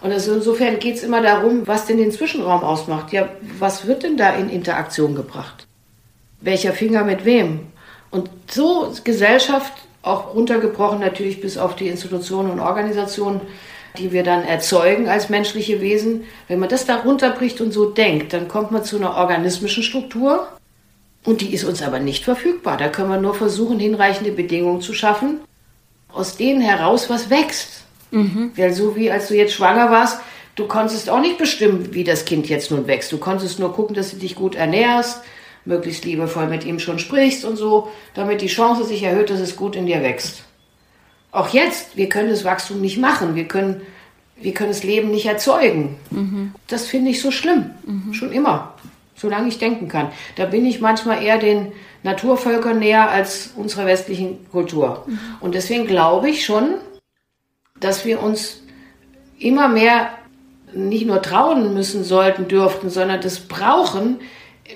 Und 0.00 0.12
also 0.12 0.32
insofern 0.32 0.78
geht 0.78 0.96
es 0.96 1.02
immer 1.02 1.20
darum, 1.20 1.66
was 1.66 1.86
denn 1.86 1.98
den 1.98 2.12
Zwischenraum 2.12 2.62
ausmacht. 2.62 3.12
Ja, 3.12 3.28
was 3.58 3.86
wird 3.86 4.02
denn 4.02 4.16
da 4.16 4.30
in 4.30 4.48
Interaktion 4.48 5.14
gebracht? 5.14 5.66
Welcher 6.40 6.72
Finger 6.72 7.04
mit 7.04 7.24
wem? 7.24 7.72
Und 8.10 8.30
so 8.50 8.92
Gesellschaft, 9.04 9.72
auch 10.02 10.34
runtergebrochen 10.34 11.00
natürlich 11.00 11.40
bis 11.40 11.58
auf 11.58 11.76
die 11.76 11.88
Institutionen 11.88 12.50
und 12.50 12.60
Organisationen, 12.60 13.40
die 13.98 14.12
wir 14.12 14.22
dann 14.22 14.44
erzeugen 14.44 15.08
als 15.08 15.28
menschliche 15.28 15.80
Wesen, 15.80 16.24
wenn 16.46 16.58
man 16.58 16.68
das 16.68 16.86
da 16.86 16.96
runterbricht 16.96 17.60
und 17.60 17.72
so 17.72 17.90
denkt, 17.90 18.32
dann 18.32 18.48
kommt 18.48 18.70
man 18.70 18.84
zu 18.84 18.96
einer 18.96 19.16
organismischen 19.16 19.82
Struktur 19.82 20.48
und 21.24 21.40
die 21.40 21.52
ist 21.52 21.64
uns 21.64 21.82
aber 21.82 21.98
nicht 21.98 22.24
verfügbar. 22.24 22.76
Da 22.76 22.88
können 22.88 23.10
wir 23.10 23.20
nur 23.20 23.34
versuchen, 23.34 23.78
hinreichende 23.78 24.32
Bedingungen 24.32 24.80
zu 24.80 24.94
schaffen, 24.94 25.40
aus 26.12 26.36
denen 26.36 26.60
heraus 26.60 27.10
was 27.10 27.28
wächst. 27.28 27.84
Mhm. 28.10 28.52
Weil 28.56 28.72
so 28.72 28.96
wie 28.96 29.10
als 29.10 29.28
du 29.28 29.34
jetzt 29.34 29.52
schwanger 29.52 29.90
warst, 29.90 30.20
du 30.54 30.66
konntest 30.66 31.10
auch 31.10 31.20
nicht 31.20 31.38
bestimmen, 31.38 31.92
wie 31.92 32.04
das 32.04 32.24
Kind 32.24 32.48
jetzt 32.48 32.70
nun 32.70 32.86
wächst. 32.86 33.12
Du 33.12 33.18
konntest 33.18 33.58
nur 33.58 33.72
gucken, 33.72 33.94
dass 33.94 34.10
du 34.10 34.16
dich 34.16 34.34
gut 34.34 34.54
ernährst, 34.54 35.20
möglichst 35.68 36.04
liebevoll 36.04 36.48
mit 36.48 36.64
ihm 36.64 36.78
schon 36.78 36.98
sprichst 36.98 37.44
und 37.44 37.56
so, 37.56 37.88
damit 38.14 38.40
die 38.40 38.46
Chance 38.46 38.84
sich 38.84 39.02
erhöht, 39.02 39.30
dass 39.30 39.38
es 39.38 39.54
gut 39.54 39.76
in 39.76 39.86
dir 39.86 40.02
wächst. 40.02 40.42
Auch 41.30 41.50
jetzt, 41.50 41.96
wir 41.96 42.08
können 42.08 42.30
das 42.30 42.44
Wachstum 42.44 42.80
nicht 42.80 42.98
machen, 42.98 43.34
wir 43.34 43.46
können, 43.46 43.82
wir 44.40 44.54
können 44.54 44.70
das 44.70 44.82
Leben 44.82 45.10
nicht 45.10 45.26
erzeugen. 45.26 45.96
Mhm. 46.10 46.54
Das 46.66 46.86
finde 46.86 47.10
ich 47.10 47.20
so 47.20 47.30
schlimm, 47.30 47.70
mhm. 47.84 48.14
schon 48.14 48.32
immer, 48.32 48.74
solange 49.14 49.48
ich 49.48 49.58
denken 49.58 49.88
kann. 49.88 50.08
Da 50.36 50.46
bin 50.46 50.64
ich 50.64 50.80
manchmal 50.80 51.22
eher 51.22 51.38
den 51.38 51.72
Naturvölkern 52.02 52.78
näher 52.78 53.10
als 53.10 53.52
unserer 53.54 53.84
westlichen 53.84 54.48
Kultur. 54.50 55.04
Mhm. 55.06 55.18
Und 55.40 55.54
deswegen 55.54 55.86
glaube 55.86 56.30
ich 56.30 56.46
schon, 56.46 56.76
dass 57.78 58.06
wir 58.06 58.22
uns 58.22 58.62
immer 59.38 59.68
mehr 59.68 60.10
nicht 60.72 61.06
nur 61.06 61.20
trauen 61.20 61.74
müssen 61.74 62.04
sollten, 62.04 62.48
dürften, 62.48 62.88
sondern 62.88 63.20
das 63.20 63.40
brauchen, 63.40 64.20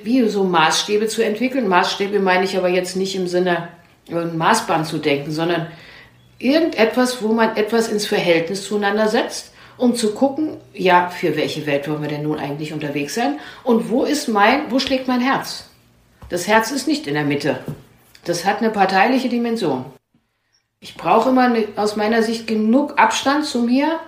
wie 0.03 0.29
so 0.29 0.45
Maßstäbe 0.45 1.07
zu 1.09 1.25
entwickeln. 1.25 1.69
Maßstäbe 1.69 2.19
meine 2.21 2.45
ich 2.45 2.57
aber 2.57 2.69
jetzt 2.69 2.97
nicht 2.97 3.15
im 3.15 3.27
Sinne, 3.27 3.69
ein 4.11 4.37
Maßband 4.37 4.87
zu 4.87 4.99
denken, 4.99 5.31
sondern 5.31 5.69
irgendetwas, 6.39 7.23
wo 7.23 7.33
man 7.33 7.57
etwas 7.57 7.89
ins 7.89 8.07
Verhältnis 8.07 8.65
zueinander 8.65 9.09
setzt, 9.09 9.53
um 9.77 9.95
zu 9.95 10.13
gucken, 10.15 10.59
ja, 10.75 11.09
für 11.09 11.37
welche 11.37 11.67
Welt 11.67 11.89
wollen 11.89 12.03
wir 12.03 12.09
denn 12.09 12.23
nun 12.23 12.39
eigentlich 12.39 12.73
unterwegs 12.73 13.15
sein 13.15 13.39
und 13.65 13.91
wo 13.91 14.05
ist 14.05 14.29
mein, 14.29 14.71
wo 14.71 14.79
schlägt 14.79 15.09
mein 15.09 15.21
Herz? 15.21 15.69
Das 16.29 16.47
Herz 16.47 16.71
ist 16.71 16.89
nicht 16.89 17.07
in 17.07 17.15
der 17.15 17.25
Mitte. 17.25 17.61
Das 18.25 18.45
hat 18.45 18.59
eine 18.59 18.71
parteiliche 18.71 19.29
Dimension. 19.29 19.85
Ich 20.81 20.97
brauche 20.97 21.29
immer 21.31 21.55
aus 21.77 21.97
meiner 21.97 22.23
Sicht 22.23 22.47
genug 22.47 22.99
Abstand 22.99 23.45
zu 23.45 23.63
mir, 23.63 24.01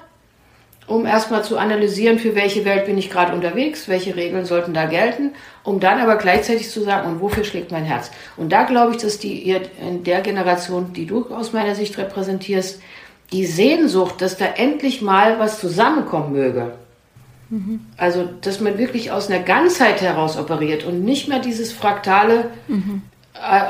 um 0.87 1.07
erstmal 1.07 1.43
zu 1.45 1.57
analysieren, 1.57 2.19
für 2.19 2.35
welche 2.35 2.65
Welt 2.65 2.87
bin 2.87 2.99
ich 2.99 3.11
gerade 3.11 3.33
unterwegs, 3.33 3.89
welche 3.89 4.17
Regeln 4.17 4.45
sollten 4.45 4.75
da 4.75 4.87
gelten, 4.87 5.31
um 5.63 5.81
dann 5.81 6.01
aber 6.01 6.17
gleichzeitig 6.17 6.71
zu 6.71 6.83
sagen, 6.83 7.09
und 7.09 7.21
wofür 7.21 7.45
schlägt 7.45 7.73
mein 7.73 7.85
Herz. 7.85 8.11
Und 8.37 8.53
da 8.53 8.65
glaube 8.65 8.93
ich, 8.93 8.99
dass 8.99 9.19
die 9.19 9.51
in 9.51 10.05
der 10.05 10.21
Generation, 10.21 10.93
die 10.93 11.07
du 11.07 11.27
aus 11.35 11.53
meiner 11.53 11.75
Sicht 11.75 11.97
repräsentierst, 11.97 12.81
die 13.33 13.47
Sehnsucht, 13.47 14.21
dass 14.21 14.37
da 14.37 14.45
endlich 14.45 15.01
mal 15.01 15.39
was 15.39 15.59
zusammenkommen 15.59 16.33
möge. 16.33 16.73
Mhm. 17.49 17.87
Also, 17.97 18.29
dass 18.43 18.61
man 18.61 18.79
wirklich 18.79 19.11
aus 19.11 19.31
einer 19.31 19.43
Ganzheit 19.43 20.01
heraus 20.01 20.37
operiert 20.37 20.85
und 20.85 21.05
nicht 21.05 21.29
mehr 21.29 21.39
dieses 21.39 21.73
fraktale 21.73 22.51
mhm. 22.69 23.03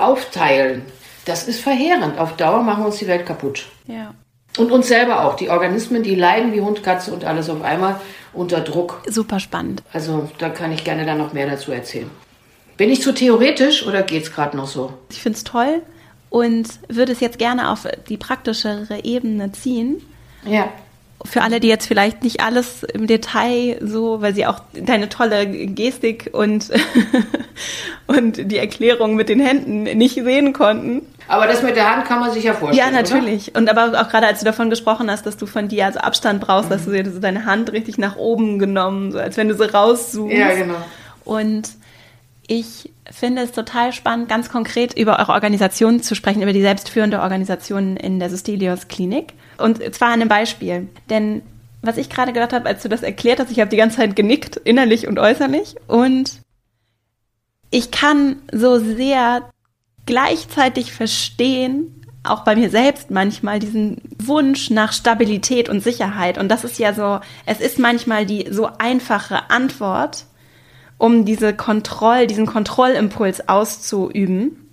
Aufteilen. 0.01 0.83
Das 1.25 1.49
ist 1.49 1.61
verheerend. 1.61 2.19
Auf 2.19 2.37
Dauer 2.37 2.63
machen 2.63 2.83
wir 2.83 2.87
uns 2.89 2.99
die 2.99 3.07
Welt 3.07 3.25
kaputt. 3.25 3.67
Ja. 3.87 4.15
Und 4.57 4.71
uns 4.71 4.89
selber 4.89 5.25
auch. 5.25 5.37
Die 5.37 5.51
Organismen, 5.51 6.03
die 6.03 6.15
leiden 6.15 6.53
wie 6.53 6.61
Hund, 6.61 6.83
Katze 6.83 7.13
und 7.13 7.25
alles 7.25 7.51
auf 7.51 7.63
einmal 7.63 8.01
unter 8.33 8.61
Druck. 8.61 9.03
Super 9.09 9.41
spannend. 9.41 9.83
Also 9.93 10.29
da 10.39 10.49
kann 10.49 10.73
ich 10.73 10.85
gerne 10.85 11.05
dann 11.05 11.19
noch 11.19 11.33
mehr 11.33 11.49
dazu 11.49 11.73
erzählen. 11.73 12.11
Bin 12.77 12.91
ich 12.91 13.03
zu 13.03 13.13
theoretisch 13.13 13.87
oder 13.87 14.03
geht 14.03 14.25
es 14.25 14.33
gerade 14.33 14.57
noch 14.57 14.67
so? 14.67 14.93
Ich 15.11 15.21
finde 15.21 15.37
es 15.37 15.45
toll 15.45 15.83
und 16.31 16.69
würde 16.89 17.13
es 17.13 17.21
jetzt 17.21 17.39
gerne 17.39 17.71
auf 17.71 17.87
die 18.09 18.17
praktischere 18.17 19.05
Ebene 19.05 19.53
ziehen. 19.53 20.03
Ja. 20.45 20.69
Für 21.25 21.43
alle, 21.43 21.61
die 21.61 21.69
jetzt 21.69 21.87
vielleicht 21.87 22.23
nicht 22.23 22.41
alles 22.41 22.83
im 22.83 23.07
Detail 23.07 23.79
so, 23.81 24.21
weil 24.21 24.35
sie 24.35 24.45
auch 24.45 24.61
deine 24.75 25.09
tolle 25.09 25.47
Gestik 25.47 26.31
und, 26.33 26.71
und 28.09 28.51
die 28.51 28.59
Erklärung 28.59 29.15
mit 29.15 29.29
den 29.29 29.41
Händen 29.41 29.85
nicht 29.85 30.17
sehen 30.17 30.53
konnten, 30.53 31.03
aber 31.29 31.47
das 31.47 31.63
mit 31.63 31.77
der 31.77 31.91
Hand 31.91 32.07
kann 32.07 32.21
man 32.21 32.31
sich 32.31 32.45
ja 32.45 32.55
vorstellen. 32.55 32.93
Ja, 32.93 32.93
natürlich. 32.93 33.51
Oder? 33.51 33.59
Und 33.59 33.71
aber 33.71 34.01
auch 34.01 34.09
gerade 34.09 34.27
als 34.27 34.41
du 34.41 34.45
davon 34.45 34.71
gesprochen 34.71 35.11
hast, 35.11 35.25
dass 35.27 35.37
du 35.37 35.47
von 35.47 35.69
dir 35.69 35.87
also 35.87 36.01
Abstand 36.01 36.41
brauchst, 36.41 36.69
mhm. 36.69 36.73
dass 36.73 36.85
du 36.85 36.91
dir 36.91 37.11
so 37.11 37.21
deine 37.21 37.47
Hand 37.47 37.73
richtig 37.73 37.99
nach 37.99 38.17
oben 38.17 38.59
genommen, 38.59 39.13
so 39.13 39.19
als 39.19 39.37
wenn 39.37 39.49
du 39.49 39.55
sie 39.55 39.71
rauszoomst. 39.71 40.37
Ja, 40.37 40.55
genau. 40.55 40.77
Und 41.25 41.71
ich 42.47 42.91
finde 43.11 43.43
es 43.43 43.53
total 43.53 43.93
spannend, 43.93 44.29
ganz 44.29 44.51
konkret 44.51 44.97
über 44.99 45.19
eure 45.19 45.33
Organisation 45.33 46.03
zu 46.03 46.15
sprechen, 46.15 46.43
über 46.43 46.53
die 46.53 46.61
selbstführende 46.61 47.21
Organisation 47.21 47.97
in 47.97 48.19
der 48.19 48.31
Systelios 48.31 48.89
Klinik. 48.89 49.33
Und 49.59 49.83
zwar 49.95 50.09
an 50.09 50.21
einem 50.21 50.29
Beispiel. 50.29 50.89
Denn 51.09 51.43
was 51.83 51.97
ich 51.97 52.11
gerade 52.11 52.33
gedacht 52.33 52.53
habe, 52.53 52.69
als 52.69 52.83
du 52.83 52.89
das 52.89 53.03
erklärt 53.03 53.41
hast, 53.41 53.51
ich 53.51 53.61
habe 53.61 53.71
die 53.71 53.77
ganze 53.77 53.99
Zeit 53.99 54.17
genickt, 54.17 54.57
innerlich 54.57 55.07
und 55.07 55.19
äußerlich. 55.19 55.77
Und 55.87 56.41
ich 57.71 57.91
kann 57.91 58.37
so 58.53 58.79
sehr 58.79 59.43
gleichzeitig 60.07 60.93
verstehen, 60.93 62.05
auch 62.23 62.45
bei 62.45 62.57
mir 62.57 62.71
selbst 62.71 63.11
manchmal 63.11 63.59
diesen 63.59 64.01
Wunsch 64.19 64.71
nach 64.71 64.93
Stabilität 64.93 65.69
und 65.69 65.83
Sicherheit. 65.83 66.39
Und 66.39 66.49
das 66.49 66.65
ist 66.65 66.79
ja 66.79 66.95
so, 66.95 67.21
es 67.47 67.61
ist 67.61 67.79
manchmal 67.79 68.25
die 68.25 68.47
so 68.51 68.69
einfache 68.79 69.51
Antwort, 69.51 70.25
um 70.97 71.25
diese 71.25 71.55
Kontroll, 71.55 72.27
diesen 72.27 72.47
Kontrollimpuls 72.47 73.49
auszuüben 73.49 74.64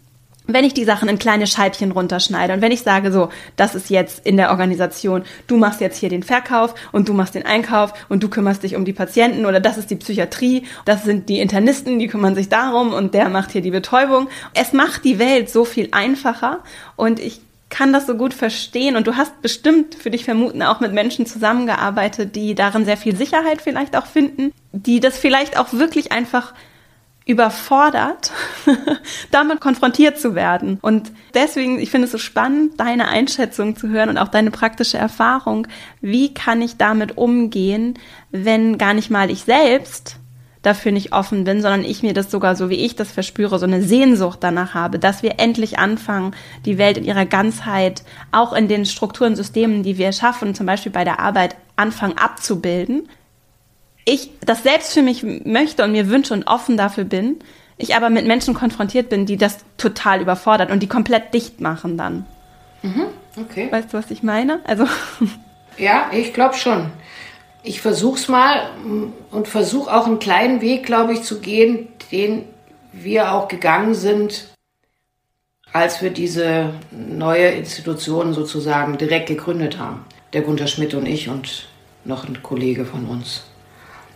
wenn 0.54 0.66
ich 0.66 0.74
die 0.74 0.86
Sachen 0.86 1.10
in 1.10 1.20
kleine 1.20 1.48
Scheibchen 1.48 1.92
runterschneide 1.92 2.54
und 2.54 2.62
wenn 2.62 2.72
ich 2.72 2.82
sage 2.82 3.12
so, 3.12 3.30
das 3.56 3.76
ist 3.76 3.90
jetzt 3.90 4.26
in 4.26 4.38
der 4.38 4.52
Organisation, 4.52 5.24
du 5.48 5.58
machst 5.58 5.82
jetzt 5.82 5.98
hier 5.98 6.10
den 6.10 6.24
Verkauf 6.24 6.74
und 6.92 7.10
du 7.10 7.14
machst 7.14 7.36
den 7.36 7.46
Einkauf 7.46 7.94
und 8.10 8.24
du 8.24 8.30
kümmerst 8.30 8.64
dich 8.64 8.76
um 8.76 8.86
die 8.86 8.94
Patienten 8.94 9.46
oder 9.46 9.60
das 9.60 9.78
ist 9.78 9.90
die 9.90 9.96
Psychiatrie, 9.96 10.64
das 10.86 11.04
sind 11.04 11.30
die 11.30 11.40
Internisten, 11.40 12.00
die 12.00 12.08
kümmern 12.08 12.36
sich 12.36 12.50
darum 12.50 12.94
und 12.94 13.14
der 13.14 13.30
macht 13.30 13.52
hier 13.52 13.62
die 13.62 13.72
Betäubung. 13.72 14.28
Es 14.54 14.74
macht 14.74 15.04
die 15.06 15.20
Welt 15.20 15.50
so 15.50 15.66
viel 15.66 15.90
einfacher 15.92 16.60
und 16.96 17.20
ich 17.20 17.42
kann 17.72 17.94
das 17.94 18.06
so 18.06 18.16
gut 18.16 18.34
verstehen 18.34 18.96
und 18.96 19.08
du 19.08 19.16
hast 19.16 19.42
bestimmt 19.42 19.96
für 19.96 20.12
dich 20.12 20.26
vermuten 20.26 20.62
auch 20.62 20.82
mit 20.82 20.94
Menschen 20.94 21.26
zusammengearbeitet, 21.26 22.36
die 22.36 22.54
darin 22.54 22.86
sehr 22.86 22.98
viel 22.98 23.16
Sicherheit 23.16 23.62
vielleicht 23.62 23.96
auch 23.96 24.06
finden, 24.06 24.52
die 24.74 25.00
das 25.00 25.18
vielleicht 25.18 25.58
auch 25.58 25.72
wirklich 25.72 26.12
einfach 26.12 26.54
überfordert, 27.26 28.32
damit 29.32 29.62
konfrontiert 29.62 30.20
zu 30.20 30.34
werden. 30.36 30.80
Und 30.82 31.12
deswegen, 31.34 31.80
ich 31.80 31.92
finde 31.92 32.06
es 32.06 32.12
so 32.12 32.18
spannend, 32.18 32.80
deine 32.80 33.08
Einschätzung 33.08 33.76
zu 33.76 33.90
hören 33.90 34.10
und 34.10 34.18
auch 34.18 34.28
deine 34.28 34.52
praktische 34.52 34.98
Erfahrung. 34.98 35.68
Wie 36.02 36.34
kann 36.34 36.62
ich 36.62 36.78
damit 36.78 37.18
umgehen, 37.18 38.00
wenn 38.32 38.78
gar 38.78 38.94
nicht 38.94 39.12
mal 39.12 39.30
ich 39.30 39.44
selbst 39.44 40.18
dafür 40.64 40.92
nicht 40.92 41.12
offen 41.12 41.44
bin, 41.44 41.62
sondern 41.62 41.84
ich 41.84 42.04
mir 42.04 42.14
das 42.14 42.30
sogar 42.30 42.56
so 42.56 42.70
wie 42.70 42.86
ich 42.86 42.96
das 42.96 43.12
verspüre, 43.12 43.58
so 43.58 43.66
eine 43.66 43.82
Sehnsucht 43.82 44.40
danach 44.42 44.76
habe, 44.76 45.00
dass 45.00 45.24
wir 45.24 45.40
endlich 45.40 45.80
anfangen, 45.80 46.36
die 46.66 46.78
Welt 46.78 46.98
in 46.98 47.04
ihrer 47.04 47.26
Ganzheit, 47.26 48.04
auch 48.32 48.54
in 48.54 48.68
den 48.68 48.86
Strukturen, 48.86 49.36
Systemen, 49.36 49.82
die 49.82 49.98
wir 49.98 50.12
schaffen, 50.12 50.54
zum 50.54 50.68
Beispiel 50.68 50.92
bei 50.92 51.04
der 51.04 51.20
Arbeit, 51.20 51.56
anfangen 51.76 52.18
abzubilden 52.18 53.08
ich 54.06 54.32
das 54.46 54.64
selbst 54.64 54.94
für 54.94 55.02
mich 55.02 55.24
möchte 55.24 55.84
und 55.84 55.92
mir 55.92 56.10
wünsche 56.10 56.34
und 56.34 56.48
offen 56.48 56.78
dafür 56.78 57.04
bin, 57.04 57.40
ich 57.78 57.96
aber 57.96 58.10
mit 58.10 58.26
Menschen 58.26 58.54
konfrontiert 58.54 59.10
bin, 59.10 59.26
die 59.26 59.38
das 59.38 59.60
total 59.78 60.22
überfordert 60.22 60.72
und 60.72 60.82
die 60.82 60.88
komplett 60.88 61.34
dicht 61.34 61.62
machen 61.62 61.98
dann. 61.98 62.26
Mhm, 62.82 63.06
okay. 63.38 63.68
Weißt 63.72 63.94
du, 63.94 63.98
was 63.98 64.12
ich 64.12 64.24
meine? 64.24 64.60
Also. 64.66 64.86
Ja, 65.78 66.12
ich 66.12 66.34
glaube 66.34 66.56
schon. 66.56 66.92
Ich 67.64 67.82
versuche 67.82 68.20
es 68.20 68.28
mal 68.28 68.70
und 69.32 69.48
versuche 69.48 69.92
auch 69.92 70.06
einen 70.06 70.20
kleinen 70.20 70.60
Weg, 70.60 70.86
glaube 70.86 71.14
ich, 71.14 71.24
zu 71.24 71.40
gehen, 71.40 71.88
den 72.12 72.44
wir 72.92 73.32
auch 73.32 73.48
gegangen 73.48 73.96
sind, 73.96 74.48
als 75.72 76.02
wir 76.02 76.10
diese 76.10 76.74
neue 76.92 77.52
Institution 77.52 78.34
sozusagen 78.34 78.98
direkt 78.98 79.28
gegründet 79.28 79.80
haben. 79.80 80.06
Der 80.34 80.42
Gunter 80.42 80.68
Schmidt 80.68 80.94
und 80.94 81.06
ich 81.06 81.30
und 81.30 81.70
noch 82.04 82.28
ein 82.28 82.44
Kollege 82.44 82.86
von 82.86 83.06
uns. 83.06 83.44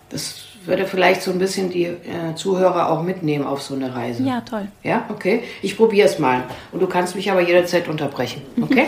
Das 0.09 0.45
würde 0.65 0.85
vielleicht 0.85 1.21
so 1.21 1.31
ein 1.31 1.39
bisschen 1.39 1.69
die 1.69 1.85
äh, 1.85 2.35
Zuhörer 2.35 2.89
auch 2.89 3.03
mitnehmen 3.03 3.45
auf 3.45 3.61
so 3.61 3.75
eine 3.75 3.95
Reise. 3.95 4.23
Ja, 4.23 4.41
toll. 4.41 4.67
Ja, 4.83 5.05
okay. 5.09 5.43
Ich 5.61 5.77
probiere 5.77 6.07
es 6.07 6.19
mal. 6.19 6.43
Und 6.71 6.81
du 6.81 6.87
kannst 6.87 7.15
mich 7.15 7.31
aber 7.31 7.41
jederzeit 7.41 7.87
unterbrechen. 7.87 8.41
Okay? 8.61 8.87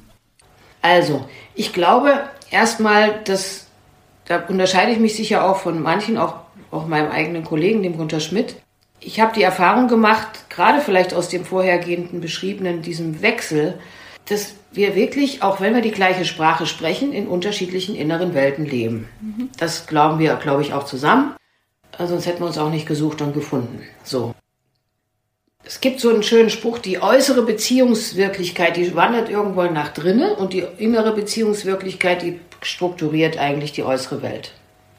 also, 0.82 1.24
ich 1.54 1.72
glaube 1.72 2.20
erstmal, 2.50 3.20
dass, 3.24 3.66
da 4.26 4.38
unterscheide 4.46 4.92
ich 4.92 4.98
mich 4.98 5.16
sicher 5.16 5.44
auch 5.44 5.56
von 5.56 5.80
manchen, 5.82 6.18
auch, 6.18 6.34
auch 6.70 6.86
meinem 6.86 7.10
eigenen 7.10 7.44
Kollegen, 7.44 7.82
dem 7.82 7.96
Gunter 7.96 8.20
Schmidt. 8.20 8.56
Ich 9.00 9.20
habe 9.20 9.34
die 9.34 9.42
Erfahrung 9.42 9.88
gemacht, 9.88 10.48
gerade 10.48 10.80
vielleicht 10.80 11.12
aus 11.12 11.28
dem 11.28 11.44
vorhergehenden 11.44 12.20
beschriebenen, 12.20 12.82
diesem 12.82 13.20
Wechsel, 13.20 13.80
dass 14.26 14.54
wir 14.72 14.94
wirklich, 14.94 15.42
auch 15.42 15.60
wenn 15.60 15.74
wir 15.74 15.82
die 15.82 15.90
gleiche 15.90 16.24
Sprache 16.24 16.66
sprechen, 16.66 17.12
in 17.12 17.26
unterschiedlichen 17.26 17.94
inneren 17.94 18.34
Welten 18.34 18.64
leben. 18.64 19.08
Mhm. 19.20 19.50
Das 19.58 19.86
glauben 19.86 20.18
wir, 20.18 20.34
glaube 20.36 20.62
ich, 20.62 20.72
auch 20.72 20.84
zusammen. 20.84 21.34
Sonst 21.98 22.26
hätten 22.26 22.40
wir 22.40 22.46
uns 22.46 22.58
auch 22.58 22.70
nicht 22.70 22.86
gesucht 22.86 23.20
und 23.20 23.34
gefunden. 23.34 23.82
So. 24.02 24.34
Es 25.64 25.80
gibt 25.80 26.00
so 26.00 26.10
einen 26.10 26.22
schönen 26.22 26.50
Spruch, 26.50 26.78
die 26.78 27.00
äußere 27.00 27.42
Beziehungswirklichkeit, 27.42 28.76
die 28.76 28.94
wandert 28.96 29.28
irgendwo 29.28 29.62
nach 29.64 29.92
drinnen 29.92 30.32
und 30.32 30.52
die 30.52 30.64
innere 30.78 31.12
Beziehungswirklichkeit, 31.12 32.22
die 32.22 32.40
strukturiert 32.62 33.38
eigentlich 33.38 33.72
die 33.72 33.84
äußere 33.84 34.22
Welt. 34.22 34.52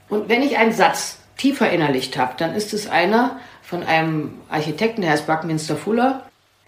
Und 0.07 0.29
wenn 0.29 0.41
ich 0.41 0.57
einen 0.57 0.71
Satz 0.71 1.17
tiefer 1.37 1.69
innerlicht 1.69 2.17
habe, 2.17 2.33
dann 2.37 2.55
ist 2.55 2.73
es 2.73 2.87
einer 2.87 3.39
von 3.61 3.83
einem 3.83 4.35
Architekten, 4.49 5.01
der 5.01 5.11
heißt 5.11 5.27
Buckminster 5.27 5.75
Fuller, 5.75 6.23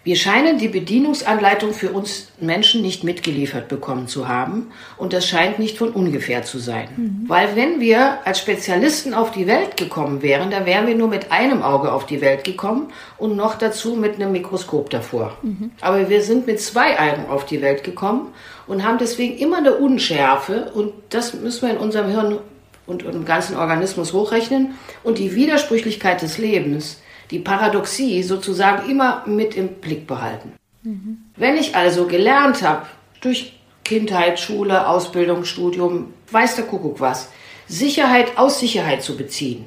wir 0.06 0.14
scheinen 0.14 0.56
die 0.56 0.68
Bedienungsanleitung 0.68 1.72
für 1.72 1.90
uns 1.90 2.28
Menschen 2.40 2.80
nicht 2.80 3.02
mitgeliefert 3.02 3.66
bekommen 3.66 4.06
zu 4.06 4.28
haben 4.28 4.68
und 4.98 5.12
das 5.12 5.26
scheint 5.26 5.58
nicht 5.58 5.76
von 5.76 5.90
ungefähr 5.90 6.44
zu 6.44 6.60
sein. 6.60 6.86
Mhm. 6.96 7.24
Weil 7.26 7.56
wenn 7.56 7.80
wir 7.80 8.24
als 8.24 8.38
Spezialisten 8.38 9.14
auf 9.14 9.32
die 9.32 9.48
Welt 9.48 9.76
gekommen 9.76 10.22
wären, 10.22 10.52
dann 10.52 10.64
wären 10.64 10.86
wir 10.86 10.94
nur 10.94 11.08
mit 11.08 11.32
einem 11.32 11.60
Auge 11.60 11.90
auf 11.90 12.06
die 12.06 12.20
Welt 12.20 12.44
gekommen 12.44 12.92
und 13.18 13.34
noch 13.34 13.56
dazu 13.56 13.96
mit 13.96 14.14
einem 14.14 14.30
Mikroskop 14.30 14.90
davor. 14.90 15.36
Mhm. 15.42 15.72
Aber 15.80 16.08
wir 16.08 16.22
sind 16.22 16.46
mit 16.46 16.60
zwei 16.60 16.96
Augen 17.00 17.28
auf 17.28 17.44
die 17.44 17.60
Welt 17.60 17.82
gekommen 17.82 18.28
und 18.68 18.86
haben 18.86 18.98
deswegen 18.98 19.36
immer 19.38 19.56
eine 19.56 19.74
Unschärfe 19.74 20.70
und 20.72 20.92
das 21.10 21.34
müssen 21.34 21.66
wir 21.66 21.74
in 21.74 21.80
unserem 21.80 22.12
Hirn 22.12 22.38
und 22.86 23.02
im 23.02 23.24
ganzen 23.24 23.56
Organismus 23.56 24.12
hochrechnen 24.12 24.76
und 25.02 25.18
die 25.18 25.34
Widersprüchlichkeit 25.34 26.22
des 26.22 26.38
Lebens 26.38 26.98
die 27.30 27.38
Paradoxie 27.38 28.22
sozusagen 28.22 28.88
immer 28.88 29.22
mit 29.26 29.54
im 29.54 29.68
Blick 29.68 30.06
behalten. 30.06 30.52
Mhm. 30.82 31.18
Wenn 31.36 31.56
ich 31.56 31.74
also 31.74 32.06
gelernt 32.06 32.62
habe, 32.62 32.86
durch 33.20 33.54
Kindheit, 33.84 34.40
Schule, 34.40 34.88
Ausbildung, 34.88 35.44
Studium, 35.44 36.12
weiß 36.30 36.56
der 36.56 36.64
Kuckuck 36.64 37.00
was, 37.00 37.30
Sicherheit 37.68 38.38
aus 38.38 38.60
Sicherheit 38.60 39.02
zu 39.02 39.16
beziehen 39.16 39.66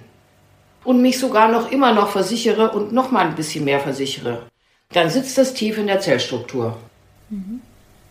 und 0.84 1.02
mich 1.02 1.20
sogar 1.20 1.50
noch 1.50 1.72
immer 1.72 1.94
noch 1.94 2.10
versichere 2.10 2.72
und 2.72 2.92
noch 2.94 3.12
mal 3.12 3.26
ein 3.26 3.36
bisschen 3.36 3.66
mehr 3.66 3.80
versichere, 3.80 4.44
dann 4.94 5.10
sitzt 5.10 5.38
das 5.38 5.54
tief 5.54 5.78
in 5.78 5.88
der 5.88 6.00
Zellstruktur. 6.00 6.78
Mhm. 7.30 7.62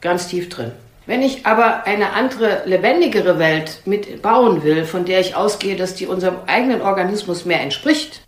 Ganz 0.00 0.28
tief 0.28 0.48
drin. 0.48 0.72
Wenn 1.06 1.22
ich 1.22 1.46
aber 1.46 1.86
eine 1.86 2.12
andere, 2.12 2.62
lebendigere 2.66 3.38
Welt 3.38 3.80
mitbauen 3.86 4.62
will, 4.62 4.84
von 4.84 5.06
der 5.06 5.20
ich 5.20 5.34
ausgehe, 5.34 5.74
dass 5.74 5.94
die 5.94 6.06
unserem 6.06 6.36
eigenen 6.46 6.82
Organismus 6.82 7.46
mehr 7.46 7.62
entspricht, 7.62 8.20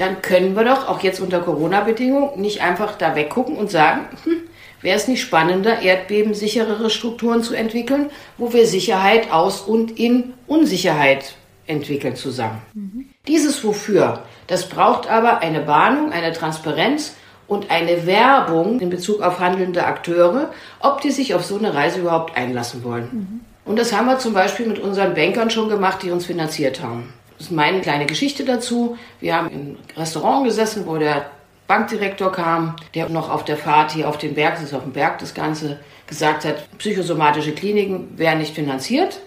dann 0.00 0.22
können 0.22 0.56
wir 0.56 0.64
doch 0.64 0.88
auch 0.88 1.00
jetzt 1.00 1.20
unter 1.20 1.40
Corona-Bedingungen 1.40 2.40
nicht 2.40 2.62
einfach 2.62 2.96
da 2.96 3.14
weggucken 3.14 3.56
und 3.56 3.70
sagen, 3.70 4.06
hm, 4.24 4.38
wäre 4.80 4.96
es 4.96 5.08
nicht 5.08 5.20
spannender, 5.20 5.82
erdbebensicherere 5.82 6.88
Strukturen 6.88 7.42
zu 7.42 7.54
entwickeln, 7.54 8.08
wo 8.38 8.54
wir 8.54 8.66
Sicherheit 8.66 9.30
aus 9.30 9.60
und 9.60 9.98
in 9.98 10.32
Unsicherheit 10.46 11.34
entwickeln 11.66 12.16
zusammen. 12.16 12.62
Mhm. 12.72 13.10
Dieses 13.28 13.62
Wofür, 13.62 14.22
das 14.46 14.70
braucht 14.70 15.08
aber 15.08 15.40
eine 15.40 15.60
Bahnung, 15.60 16.12
eine 16.12 16.32
Transparenz 16.32 17.14
und 17.46 17.70
eine 17.70 18.06
Werbung 18.06 18.80
in 18.80 18.88
Bezug 18.88 19.20
auf 19.20 19.38
handelnde 19.38 19.84
Akteure, 19.84 20.50
ob 20.80 21.02
die 21.02 21.10
sich 21.10 21.34
auf 21.34 21.44
so 21.44 21.58
eine 21.58 21.74
Reise 21.74 22.00
überhaupt 22.00 22.38
einlassen 22.38 22.82
wollen. 22.84 23.08
Mhm. 23.12 23.40
Und 23.66 23.78
das 23.78 23.92
haben 23.92 24.06
wir 24.06 24.18
zum 24.18 24.32
Beispiel 24.32 24.66
mit 24.66 24.78
unseren 24.78 25.14
Bankern 25.14 25.50
schon 25.50 25.68
gemacht, 25.68 26.02
die 26.02 26.10
uns 26.10 26.24
finanziert 26.24 26.82
haben. 26.82 27.12
Das 27.40 27.46
ist 27.46 27.52
meine 27.52 27.80
kleine 27.80 28.04
Geschichte 28.04 28.44
dazu. 28.44 28.98
Wir 29.18 29.34
haben 29.34 29.48
im 29.48 29.76
Restaurant 29.96 30.44
gesessen, 30.44 30.86
wo 30.86 30.98
der 30.98 31.30
Bankdirektor 31.68 32.30
kam, 32.30 32.76
der 32.94 33.08
noch 33.08 33.30
auf 33.30 33.46
der 33.46 33.56
Fahrt 33.56 33.92
hier 33.92 34.10
auf 34.10 34.18
den 34.18 34.34
Berg, 34.34 34.56
das 34.56 34.64
ist 34.64 34.74
auf 34.74 34.82
dem 34.82 34.92
Berg 34.92 35.20
das 35.20 35.32
Ganze, 35.32 35.78
gesagt 36.06 36.44
hat, 36.44 36.68
psychosomatische 36.76 37.52
Kliniken 37.52 38.18
wären 38.18 38.40
nicht 38.40 38.54
finanziert. 38.54 39.20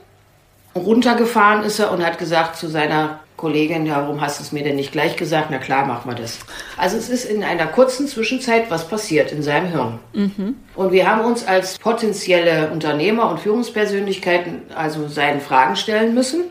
Runtergefahren 0.76 1.64
ist 1.64 1.80
er 1.80 1.92
und 1.92 2.06
hat 2.06 2.20
gesagt 2.20 2.56
zu 2.56 2.68
seiner 2.68 3.20
Kollegin, 3.36 3.88
ja, 3.88 4.04
warum 4.04 4.22
hast 4.22 4.40
du 4.40 4.44
es 4.44 4.52
mir 4.52 4.64
denn 4.64 4.76
nicht 4.76 4.92
gleich 4.92 5.16
gesagt? 5.16 5.48
Na 5.50 5.58
klar, 5.58 5.88
machen 5.88 6.12
wir 6.12 6.16
das. 6.16 6.38
Also 6.78 6.98
es 6.98 7.10
ist 7.10 7.26
in 7.26 7.44
einer 7.44 7.66
kurzen 7.66 8.08
Zwischenzeit 8.08 8.70
was 8.70 8.88
passiert 8.88 9.32
in 9.32 9.42
seinem 9.42 9.72
Hirn. 9.72 10.00
Mhm. 10.14 10.56
Und 10.76 10.92
wir 10.92 11.10
haben 11.10 11.22
uns 11.22 11.48
als 11.48 11.80
potenzielle 11.80 12.70
Unternehmer 12.70 13.32
und 13.32 13.40
Führungspersönlichkeiten 13.40 14.62
also 14.76 15.08
seinen 15.08 15.42
Fragen 15.42 15.76
stellen 15.76 16.14
müssen 16.14 16.44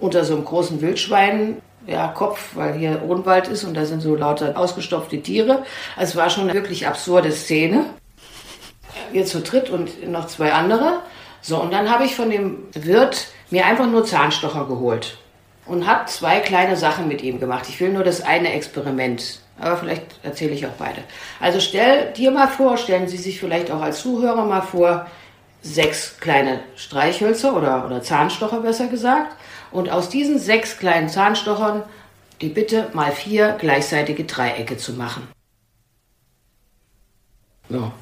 unter 0.00 0.24
so 0.24 0.34
einem 0.34 0.44
großen 0.44 0.80
Wildschwein 0.80 1.62
ja, 1.86 2.08
Kopf, 2.08 2.50
weil 2.54 2.74
hier 2.74 3.02
Odenwald 3.06 3.48
ist 3.48 3.64
und 3.64 3.74
da 3.74 3.84
sind 3.84 4.00
so 4.00 4.14
lauter 4.14 4.56
ausgestopfte 4.56 5.22
Tiere. 5.22 5.64
Also 5.96 6.10
es 6.10 6.16
war 6.16 6.30
schon 6.30 6.44
eine 6.44 6.54
wirklich 6.54 6.86
absurde 6.86 7.32
Szene. 7.32 7.86
Wir 9.12 9.24
zu 9.24 9.40
dritt 9.40 9.70
und 9.70 10.08
noch 10.08 10.26
zwei 10.26 10.52
andere. 10.52 11.00
So, 11.42 11.60
und 11.60 11.72
dann 11.72 11.90
habe 11.90 12.04
ich 12.04 12.14
von 12.14 12.30
dem 12.30 12.58
Wirt 12.74 13.28
mir 13.50 13.66
einfach 13.66 13.86
nur 13.86 14.04
Zahnstocher 14.04 14.66
geholt 14.66 15.18
und 15.66 15.86
habe 15.86 16.06
zwei 16.06 16.40
kleine 16.40 16.76
Sachen 16.76 17.08
mit 17.08 17.22
ihm 17.22 17.40
gemacht. 17.40 17.66
Ich 17.68 17.80
will 17.80 17.92
nur 17.92 18.04
das 18.04 18.20
eine 18.20 18.52
Experiment, 18.52 19.40
aber 19.58 19.76
vielleicht 19.78 20.04
erzähle 20.22 20.52
ich 20.52 20.66
auch 20.66 20.76
beide. 20.78 21.02
Also 21.40 21.60
stell 21.60 22.12
dir 22.12 22.30
mal 22.30 22.48
vor, 22.48 22.76
stellen 22.76 23.08
Sie 23.08 23.16
sich 23.16 23.40
vielleicht 23.40 23.70
auch 23.70 23.80
als 23.80 24.00
Zuhörer 24.00 24.44
mal 24.44 24.62
vor, 24.62 25.06
sechs 25.62 26.18
kleine 26.20 26.60
Streichhölzer 26.76 27.54
oder, 27.54 27.84
oder 27.84 28.02
Zahnstocher 28.02 28.60
besser 28.60 28.86
gesagt 28.86 29.36
und 29.72 29.90
aus 29.90 30.08
diesen 30.08 30.38
sechs 30.38 30.78
kleinen 30.78 31.08
Zahnstochern 31.08 31.82
die 32.40 32.48
Bitte 32.48 32.88
mal 32.92 33.12
vier 33.12 33.56
gleichseitige 33.58 34.24
Dreiecke 34.24 34.76
zu 34.76 34.92
machen. 34.94 35.28
Ja. 37.68 37.92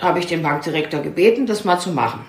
Habe 0.00 0.18
ich 0.18 0.26
den 0.26 0.42
Bankdirektor 0.42 1.00
gebeten, 1.00 1.46
das 1.46 1.64
mal 1.64 1.78
zu 1.78 1.90
machen. 1.90 2.24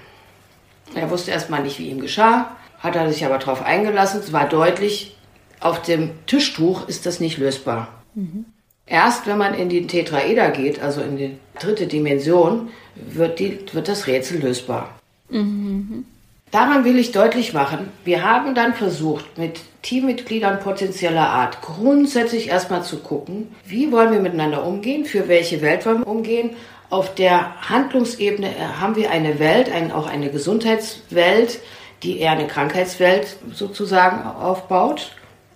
Er 0.93 1.09
wusste 1.09 1.31
erstmal 1.31 1.63
nicht, 1.63 1.79
wie 1.79 1.89
ihm 1.89 1.99
geschah, 1.99 2.55
hat 2.79 2.95
er 2.95 3.11
sich 3.11 3.25
aber 3.25 3.39
darauf 3.39 3.61
eingelassen. 3.61 4.19
Es 4.19 4.31
war 4.31 4.47
deutlich, 4.47 5.17
auf 5.59 5.81
dem 5.81 6.11
Tischtuch 6.27 6.87
ist 6.87 7.05
das 7.05 7.19
nicht 7.19 7.37
lösbar. 7.37 7.87
Mhm. 8.13 8.45
Erst 8.85 9.25
wenn 9.25 9.37
man 9.37 9.55
in 9.55 9.67
die 9.69 9.87
Tetraeder 9.87 10.51
geht, 10.51 10.79
also 10.79 11.01
in 11.01 11.17
die 11.17 11.37
dritte 11.59 11.87
Dimension, 11.87 12.69
wird, 12.95 13.39
die, 13.39 13.59
wird 13.73 13.87
das 13.87 14.05
Rätsel 14.05 14.41
lösbar. 14.41 14.99
Mhm. 15.29 16.05
Daran 16.55 16.85
will 16.85 16.97
ich 16.97 17.11
deutlich 17.11 17.51
machen, 17.51 17.91
wir 18.05 18.23
haben 18.23 18.55
dann 18.55 18.75
versucht, 18.75 19.37
mit 19.37 19.59
Teammitgliedern 19.81 20.61
potenzieller 20.61 21.27
Art 21.27 21.61
grundsätzlich 21.61 22.47
erstmal 22.47 22.81
zu 22.81 22.99
gucken, 22.99 23.53
wie 23.65 23.91
wollen 23.91 24.13
wir 24.13 24.21
miteinander 24.21 24.65
umgehen, 24.65 25.03
für 25.03 25.27
welche 25.27 25.61
Welt 25.61 25.85
wollen 25.85 25.99
wir 25.99 26.07
umgehen. 26.07 26.51
Auf 26.89 27.13
der 27.13 27.59
Handlungsebene 27.69 28.47
äh, 28.47 28.79
haben 28.79 28.95
wir 28.95 29.11
eine 29.11 29.37
Welt, 29.37 29.69
ein, 29.69 29.91
auch 29.91 30.07
eine 30.07 30.29
Gesundheitswelt, 30.29 31.59
die 32.03 32.19
eher 32.19 32.31
eine 32.31 32.47
Krankheitswelt 32.47 33.35
sozusagen 33.51 34.25
aufbaut 34.25 35.11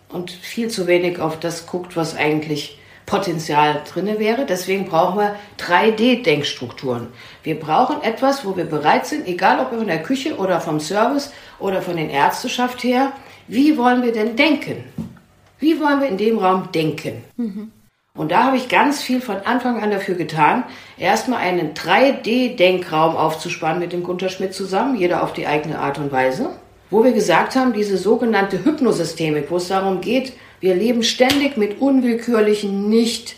und 0.09 0.31
viel 0.31 0.67
zu 0.67 0.85
wenig 0.85 1.21
auf 1.21 1.39
das 1.39 1.65
guckt, 1.65 1.95
was 1.95 2.17
eigentlich 2.17 2.77
Potenzial 3.10 3.82
drinne 3.91 4.19
wäre. 4.19 4.45
Deswegen 4.45 4.86
brauchen 4.86 5.17
wir 5.17 5.36
3D-Denkstrukturen. 5.58 7.08
Wir 7.43 7.60
brauchen 7.60 8.02
etwas, 8.04 8.45
wo 8.45 8.56
wir 8.56 8.65
bereit 8.65 9.08
sind, 9.08 9.28
egal 9.28 9.60
ob 9.60 9.69
von 9.69 9.88
der 9.88 10.04
Küche 10.04 10.38
oder 10.38 10.62
vom 10.62 10.80
Service 10.80 11.34
oder 11.58 11.82
von 11.82 11.98
den 11.98 12.10
Ärzteschaft 12.10 12.84
her, 12.84 13.12
wie 13.48 13.78
wollen 13.78 14.04
wir 14.04 14.12
denn 14.12 14.36
denken? 14.36 14.84
Wie 15.58 15.80
wollen 15.80 16.02
wir 16.02 16.08
in 16.08 16.17
dem 16.17 16.38
Raum 16.38 16.72
denken? 16.72 17.24
Mhm. 17.36 17.72
Und 18.15 18.32
da 18.32 18.43
habe 18.43 18.58
ich 18.58 18.69
ganz 18.69 19.02
viel 19.02 19.22
von 19.22 19.38
Anfang 19.45 19.82
an 19.82 19.92
dafür 19.92 20.15
getan, 20.15 20.63
erstmal 20.98 21.40
einen 21.40 21.73
3D-Denkraum 21.73 23.15
aufzuspannen 23.15 23.79
mit 23.79 23.94
dem 23.94 24.04
Gunter 24.04 24.29
Schmidt 24.29 24.54
zusammen, 24.54 24.96
jeder 24.96 25.23
auf 25.23 25.33
die 25.33 25.48
eigene 25.48 25.79
Art 25.79 25.98
und 26.00 26.12
Weise, 26.12 26.50
wo 26.90 27.04
wir 27.04 27.13
gesagt 27.13 27.56
haben, 27.56 27.73
diese 27.73 27.98
sogenannte 27.98 28.65
Hypnosystemik, 28.65 29.50
wo 29.50 29.58
es 29.58 29.67
darum 29.67 30.02
geht, 30.02 30.33
wir 30.60 30.75
leben 30.75 31.03
ständig 31.03 31.57
mit 31.57 31.81
unwillkürlichen, 31.81 32.89
nicht 32.89 33.37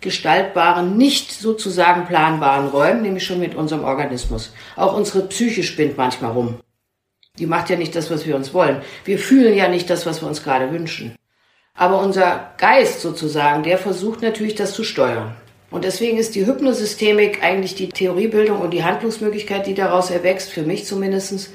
gestaltbaren, 0.00 0.96
nicht 0.96 1.32
sozusagen 1.32 2.06
planbaren 2.06 2.68
Räumen, 2.68 3.02
nämlich 3.02 3.24
schon 3.24 3.40
mit 3.40 3.54
unserem 3.54 3.84
Organismus. 3.84 4.52
Auch 4.76 4.96
unsere 4.96 5.26
Psyche 5.26 5.62
spinnt 5.62 5.96
manchmal 5.96 6.32
rum. 6.32 6.60
Die 7.38 7.46
macht 7.46 7.70
ja 7.70 7.76
nicht 7.76 7.94
das, 7.94 8.10
was 8.10 8.26
wir 8.26 8.36
uns 8.36 8.52
wollen. 8.54 8.82
Wir 9.04 9.18
fühlen 9.18 9.54
ja 9.54 9.68
nicht 9.68 9.88
das, 9.90 10.06
was 10.06 10.22
wir 10.22 10.28
uns 10.28 10.42
gerade 10.42 10.72
wünschen. 10.72 11.14
Aber 11.74 12.00
unser 12.00 12.52
Geist 12.58 13.00
sozusagen, 13.00 13.62
der 13.62 13.78
versucht 13.78 14.22
natürlich, 14.22 14.54
das 14.54 14.74
zu 14.74 14.84
steuern. 14.84 15.34
Und 15.70 15.84
deswegen 15.84 16.18
ist 16.18 16.34
die 16.34 16.46
Hypnosystemik 16.46 17.44
eigentlich 17.44 17.76
die 17.76 17.90
Theoriebildung 17.90 18.60
und 18.60 18.72
die 18.72 18.82
Handlungsmöglichkeit, 18.82 19.66
die 19.66 19.74
daraus 19.74 20.10
erwächst, 20.10 20.50
für 20.50 20.62
mich 20.62 20.84
zumindestens 20.84 21.50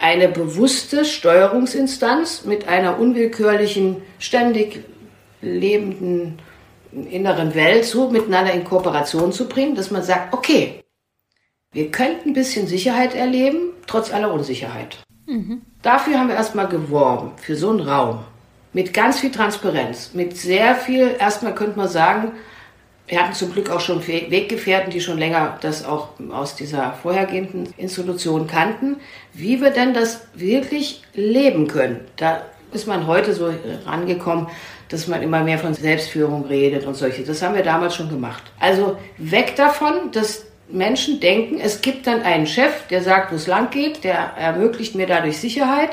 eine 0.00 0.28
bewusste 0.28 1.04
Steuerungsinstanz 1.04 2.44
mit 2.44 2.66
einer 2.66 2.98
unwillkürlichen, 2.98 4.02
ständig 4.18 4.82
lebenden 5.42 6.40
inneren 6.92 7.54
Welt 7.54 7.84
so 7.84 8.10
miteinander 8.10 8.52
in 8.52 8.64
Kooperation 8.64 9.32
zu 9.32 9.46
bringen, 9.46 9.74
dass 9.74 9.90
man 9.90 10.02
sagt, 10.02 10.34
okay, 10.34 10.82
wir 11.72 11.90
könnten 11.90 12.30
ein 12.30 12.34
bisschen 12.34 12.66
Sicherheit 12.66 13.14
erleben, 13.14 13.74
trotz 13.86 14.12
aller 14.12 14.32
Unsicherheit. 14.32 14.98
Mhm. 15.26 15.62
Dafür 15.82 16.18
haben 16.18 16.28
wir 16.28 16.34
erstmal 16.34 16.66
geworben, 16.66 17.32
für 17.36 17.54
so 17.54 17.70
einen 17.70 17.80
Raum. 17.80 18.24
Mit 18.72 18.92
ganz 18.92 19.20
viel 19.20 19.30
Transparenz, 19.30 20.14
mit 20.14 20.36
sehr 20.36 20.74
viel, 20.74 21.14
erstmal 21.18 21.54
könnte 21.54 21.78
man 21.78 21.88
sagen, 21.88 22.32
wir 23.10 23.20
hatten 23.20 23.34
zum 23.34 23.52
Glück 23.52 23.70
auch 23.70 23.80
schon 23.80 24.06
Weggefährten, 24.06 24.92
die 24.92 25.00
schon 25.00 25.18
länger 25.18 25.58
das 25.60 25.84
auch 25.84 26.10
aus 26.30 26.54
dieser 26.54 26.92
vorhergehenden 27.02 27.74
Institution 27.76 28.46
kannten, 28.46 29.00
wie 29.32 29.60
wir 29.60 29.70
denn 29.70 29.94
das 29.94 30.28
wirklich 30.34 31.02
leben 31.14 31.66
können. 31.66 32.00
Da 32.16 32.42
ist 32.72 32.86
man 32.86 33.08
heute 33.08 33.34
so 33.34 33.52
rangekommen, 33.84 34.46
dass 34.88 35.08
man 35.08 35.22
immer 35.22 35.42
mehr 35.42 35.58
von 35.58 35.74
Selbstführung 35.74 36.46
redet 36.46 36.86
und 36.86 36.94
solche. 36.94 37.24
Das 37.24 37.42
haben 37.42 37.56
wir 37.56 37.64
damals 37.64 37.96
schon 37.96 38.08
gemacht. 38.08 38.44
Also 38.60 38.96
weg 39.18 39.56
davon, 39.56 40.12
dass 40.12 40.46
Menschen 40.68 41.18
denken, 41.18 41.58
es 41.60 41.82
gibt 41.82 42.06
dann 42.06 42.22
einen 42.22 42.46
Chef, 42.46 42.86
der 42.90 43.02
sagt, 43.02 43.32
wo 43.32 43.36
es 43.36 43.48
lang 43.48 43.70
geht, 43.70 44.04
der 44.04 44.34
ermöglicht 44.36 44.94
mir 44.94 45.08
dadurch 45.08 45.38
Sicherheit 45.38 45.90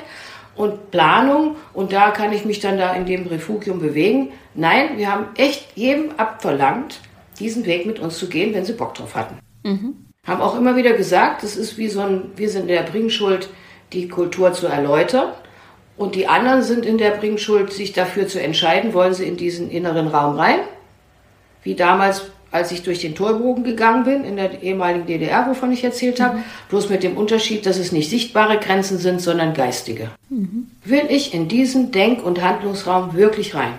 und 0.55 0.91
Planung 0.91 1.55
und 1.73 1.93
da 1.93 2.11
kann 2.11 2.31
ich 2.31 2.45
mich 2.45 2.59
dann 2.59 2.77
da 2.77 2.93
in 2.93 3.05
dem 3.05 3.25
Refugium 3.25 3.79
bewegen. 3.79 4.33
Nein, 4.53 4.97
wir 4.97 5.11
haben 5.11 5.27
echt 5.35 5.67
jedem 5.75 6.11
abverlangt, 6.17 6.99
diesen 7.39 7.65
Weg 7.65 7.85
mit 7.85 7.99
uns 7.99 8.17
zu 8.17 8.27
gehen, 8.27 8.53
wenn 8.53 8.65
sie 8.65 8.73
Bock 8.73 8.93
drauf 8.93 9.15
hatten. 9.15 9.37
Mhm. 9.63 9.95
Haben 10.25 10.41
auch 10.41 10.57
immer 10.57 10.75
wieder 10.75 10.93
gesagt, 10.93 11.43
das 11.43 11.55
ist 11.55 11.77
wie 11.77 11.87
so 11.87 12.01
ein, 12.01 12.31
wir 12.35 12.49
sind 12.49 12.63
in 12.63 12.67
der 12.67 12.83
Bringschuld, 12.83 13.49
die 13.93 14.07
Kultur 14.07 14.53
zu 14.53 14.67
erläutern. 14.67 15.29
Und 15.95 16.15
die 16.15 16.27
anderen 16.27 16.61
sind 16.61 16.85
in 16.85 16.97
der 16.97 17.11
Bringschuld, 17.11 17.73
sich 17.73 17.93
dafür 17.93 18.27
zu 18.27 18.41
entscheiden, 18.41 18.93
wollen 18.93 19.13
sie 19.13 19.25
in 19.25 19.37
diesen 19.37 19.71
inneren 19.71 20.07
Raum 20.07 20.35
rein. 20.35 20.59
Wie 21.63 21.73
damals, 21.73 22.29
als 22.51 22.71
ich 22.71 22.83
durch 22.83 22.99
den 22.99 23.15
Torbogen 23.15 23.63
gegangen 23.63 24.03
bin, 24.03 24.23
in 24.23 24.35
der 24.35 24.61
ehemaligen 24.61 25.07
DDR, 25.07 25.47
wovon 25.47 25.71
ich 25.71 25.83
erzählt 25.83 26.21
habe. 26.21 26.37
Mhm. 26.37 26.43
Bloß 26.69 26.89
mit 26.89 27.03
dem 27.03 27.17
Unterschied, 27.17 27.65
dass 27.65 27.79
es 27.79 27.91
nicht 27.91 28.09
sichtbare 28.09 28.59
Grenzen 28.59 28.99
sind, 28.99 29.21
sondern 29.21 29.53
geistige. 29.53 30.11
Mhm. 30.29 30.67
Will 30.83 31.05
ich 31.09 31.33
in 31.33 31.47
diesen 31.47 31.91
Denk- 31.91 32.23
und 32.23 32.43
Handlungsraum 32.43 33.15
wirklich 33.15 33.55
rein? 33.55 33.73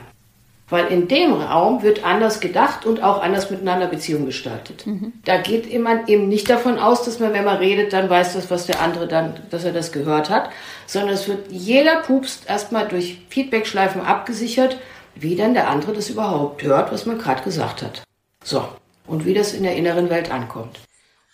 Weil 0.70 0.88
in 0.88 1.08
dem 1.08 1.32
Raum 1.32 1.82
wird 1.82 2.04
anders 2.04 2.40
gedacht 2.40 2.84
und 2.84 3.02
auch 3.02 3.22
anders 3.22 3.50
miteinander 3.50 3.86
Beziehungen 3.86 4.26
gestaltet. 4.26 4.86
Mhm. 4.86 5.14
Da 5.24 5.38
geht 5.38 5.78
man 5.80 6.06
eben 6.08 6.28
nicht 6.28 6.50
davon 6.50 6.78
aus, 6.78 7.04
dass 7.04 7.20
man, 7.20 7.32
wenn 7.32 7.44
man 7.44 7.56
redet, 7.56 7.94
dann 7.94 8.10
weiß 8.10 8.34
das, 8.34 8.50
was 8.50 8.66
der 8.66 8.82
andere 8.82 9.08
dann, 9.08 9.34
dass 9.50 9.64
er 9.64 9.72
das 9.72 9.92
gehört 9.92 10.28
hat, 10.28 10.50
sondern 10.86 11.14
es 11.14 11.26
wird 11.26 11.50
jeder 11.50 12.02
Pupst 12.02 12.48
erstmal 12.48 12.86
durch 12.86 13.22
Feedbackschleifen 13.30 14.02
abgesichert, 14.02 14.78
wie 15.14 15.36
denn 15.36 15.54
der 15.54 15.68
andere 15.68 15.94
das 15.94 16.10
überhaupt 16.10 16.62
hört, 16.62 16.92
was 16.92 17.06
man 17.06 17.18
gerade 17.18 17.42
gesagt 17.42 17.82
hat. 17.82 18.02
So. 18.44 18.68
Und 19.06 19.24
wie 19.24 19.34
das 19.34 19.54
in 19.54 19.62
der 19.62 19.74
inneren 19.74 20.10
Welt 20.10 20.30
ankommt. 20.30 20.80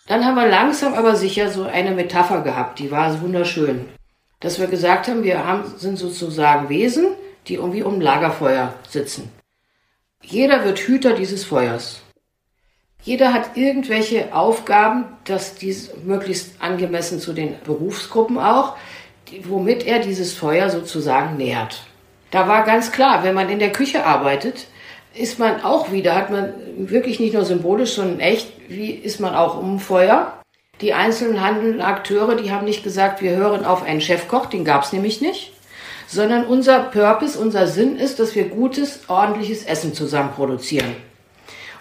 Dann 0.07 0.25
haben 0.25 0.37
wir 0.37 0.47
langsam 0.47 0.95
aber 0.95 1.17
sicher 1.17 1.51
so 1.51 1.65
eine 1.65 1.91
Metapher 1.91 2.43
gehabt, 2.43 2.79
die 2.79 2.91
war 2.91 3.21
wunderschön. 3.21 3.89
Dass 4.39 4.61
wir 4.61 4.67
gesagt 4.67 5.09
haben, 5.09 5.25
wir 5.25 5.45
haben, 5.45 5.65
sind 5.77 5.99
sozusagen 5.99 6.69
Wesen, 6.69 7.09
die 7.47 7.55
irgendwie 7.55 7.83
um 7.83 8.01
Lagerfeuer 8.01 8.75
sitzen. 8.89 9.31
Jeder 10.23 10.65
wird 10.65 10.79
Hüter 10.79 11.13
dieses 11.13 11.45
Feuers. 11.45 12.01
Jeder 13.03 13.35
hat 13.35 13.57
irgendwelche 13.57 14.35
Aufgaben, 14.35 15.05
dass 15.25 15.57
dies 15.57 15.91
möglichst 16.05 16.63
angemessen 16.63 17.21
zu 17.21 17.35
den 17.35 17.57
Berufsgruppen 17.65 18.39
auch, 18.39 18.77
womit 19.43 19.87
er 19.87 19.99
dieses 19.99 20.33
Feuer 20.33 20.71
sozusagen 20.71 21.37
nährt. 21.37 21.83
Da 22.31 22.49
war 22.49 22.65
ganz 22.65 22.93
klar, 22.93 23.23
wenn 23.23 23.35
man 23.35 23.51
in 23.51 23.59
der 23.59 23.73
Küche 23.73 24.07
arbeitet, 24.07 24.67
ist 25.15 25.39
man 25.39 25.63
auch 25.63 25.93
wieder, 25.93 26.15
hat 26.15 26.31
man 26.31 26.55
wirklich 26.77 27.21
nicht 27.21 27.35
nur 27.35 27.45
symbolisch, 27.45 27.93
sondern 27.93 28.21
echt, 28.21 28.51
wie 28.69 28.91
ist 28.91 29.21
man 29.21 29.35
auch 29.35 29.59
um 29.59 29.79
Feuer. 29.79 30.41
Die 30.81 30.95
einzelnen 30.95 31.43
handelnden 31.43 31.83
Akteure, 31.83 32.35
die 32.35 32.51
haben 32.51 32.65
nicht 32.65 32.83
gesagt, 32.83 33.21
wir 33.21 33.37
hören 33.37 33.65
auf 33.65 33.83
einen 33.83 34.01
Chefkoch, 34.01 34.47
den 34.47 34.65
gab 34.65 34.83
es 34.83 34.93
nämlich 34.93 35.21
nicht 35.21 35.54
sondern 36.15 36.47
unser 36.47 36.79
Purpose, 36.79 37.39
unser 37.39 37.67
Sinn 37.67 37.97
ist, 37.97 38.21
dass 38.21 38.35
wir 38.35 38.49
gutes, 38.49 39.01
ordentliches 39.09 39.65
Essen 39.65 39.95
zusammen 39.95 40.31
produzieren. 40.35 40.95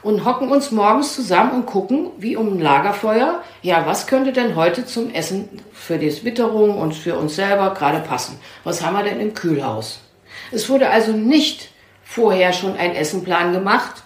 Und 0.01 0.25
hocken 0.25 0.49
uns 0.49 0.71
morgens 0.71 1.15
zusammen 1.15 1.51
und 1.51 1.65
gucken, 1.65 2.09
wie 2.17 2.35
um 2.35 2.53
ein 2.53 2.59
Lagerfeuer, 2.59 3.41
ja, 3.61 3.85
was 3.85 4.07
könnte 4.07 4.33
denn 4.33 4.57
heute 4.57 4.85
zum 4.85 5.13
Essen 5.13 5.47
für 5.71 5.97
die 5.97 6.25
Witterung 6.25 6.77
und 6.77 6.93
für 6.93 7.15
uns 7.15 7.35
selber 7.35 7.73
gerade 7.73 7.99
passen? 7.99 8.37
Was 8.65 8.83
haben 8.83 8.97
wir 8.97 9.03
denn 9.03 9.21
im 9.21 9.33
Kühlhaus? 9.33 10.01
Es 10.51 10.67
wurde 10.67 10.89
also 10.89 11.13
nicht 11.13 11.69
vorher 12.03 12.51
schon 12.51 12.75
ein 12.75 12.95
Essenplan 12.95 13.53
gemacht. 13.53 14.03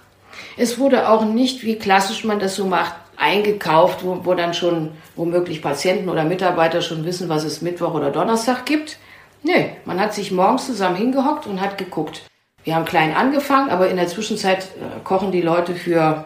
Es 0.56 0.78
wurde 0.78 1.10
auch 1.10 1.26
nicht, 1.26 1.64
wie 1.64 1.80
klassisch 1.80 2.26
man 2.26 2.40
das 2.40 2.56
so 2.56 2.66
macht, 2.66 2.94
eingekauft, 3.16 4.04
wo, 4.04 4.20
wo 4.24 4.36
dann 4.36 4.54
schon 4.54 4.92
womöglich 5.16 5.64
Patienten 5.64 6.10
oder 6.10 6.26
Mitarbeiter 6.26 6.82
schon 6.82 7.06
wissen, 7.06 7.28
was 7.28 7.44
es 7.44 7.64
Mittwoch 7.64 7.96
oder 7.96 8.12
Donnerstag 8.12 8.66
gibt. 8.68 9.00
Nee, 9.44 9.78
man 9.86 10.00
hat 10.00 10.14
sich 10.14 10.32
morgens 10.32 10.66
zusammen 10.66 10.96
hingehockt 10.96 11.48
und 11.48 11.62
hat 11.62 11.78
geguckt. 11.78 12.24
Wir 12.64 12.76
haben 12.76 12.86
klein 12.86 13.16
angefangen, 13.16 13.70
aber 13.70 13.90
in 13.90 13.96
der 13.96 14.08
Zwischenzeit 14.08 14.66
äh, 14.66 15.00
kochen 15.04 15.32
die 15.32 15.42
Leute 15.42 15.74
für 15.74 16.26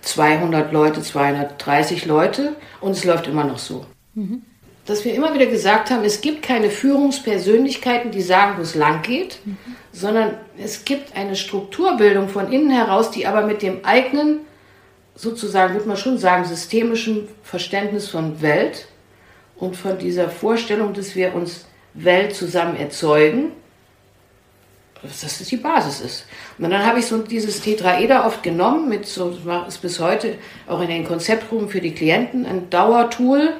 200 0.00 0.72
Leute, 0.72 1.02
230 1.02 2.06
Leute 2.06 2.56
und 2.80 2.92
es 2.92 3.04
läuft 3.04 3.26
immer 3.26 3.44
noch 3.44 3.58
so. 3.58 3.84
Mhm. 4.14 4.42
Dass 4.86 5.04
wir 5.04 5.14
immer 5.14 5.32
wieder 5.34 5.46
gesagt 5.46 5.90
haben, 5.90 6.04
es 6.04 6.20
gibt 6.20 6.42
keine 6.42 6.70
Führungspersönlichkeiten, 6.70 8.10
die 8.10 8.20
sagen, 8.20 8.58
wo 8.58 8.62
es 8.62 8.74
lang 8.74 9.02
geht, 9.02 9.40
mhm. 9.44 9.56
sondern 9.92 10.34
es 10.58 10.84
gibt 10.84 11.16
eine 11.16 11.36
Strukturbildung 11.36 12.28
von 12.28 12.52
innen 12.52 12.70
heraus, 12.70 13.10
die 13.10 13.26
aber 13.26 13.46
mit 13.46 13.62
dem 13.62 13.84
eigenen, 13.84 14.40
sozusagen, 15.14 15.74
würde 15.74 15.88
man 15.88 15.96
schon 15.96 16.18
sagen, 16.18 16.44
systemischen 16.44 17.28
Verständnis 17.42 18.08
von 18.08 18.42
Welt 18.42 18.88
und 19.56 19.76
von 19.76 19.98
dieser 19.98 20.28
Vorstellung, 20.28 20.92
dass 20.92 21.14
wir 21.14 21.34
uns 21.34 21.66
Welt 21.94 22.34
zusammen 22.34 22.76
erzeugen, 22.76 23.52
dass 25.02 25.20
das 25.20 25.38
die 25.38 25.56
Basis 25.56 26.00
ist. 26.00 26.26
Und 26.58 26.70
dann 26.70 26.84
habe 26.84 26.98
ich 26.98 27.06
so 27.06 27.18
dieses 27.18 27.60
Tetraeder 27.60 28.26
oft 28.26 28.42
genommen, 28.42 28.88
mit 28.88 29.06
so 29.06 29.36
ist 29.68 29.82
bis 29.82 30.00
heute 30.00 30.36
auch 30.66 30.80
in 30.80 30.88
den 30.88 31.04
Konzeptruhen 31.04 31.68
für 31.68 31.80
die 31.80 31.94
Klienten 31.94 32.46
ein 32.46 32.70
Dauertool, 32.70 33.52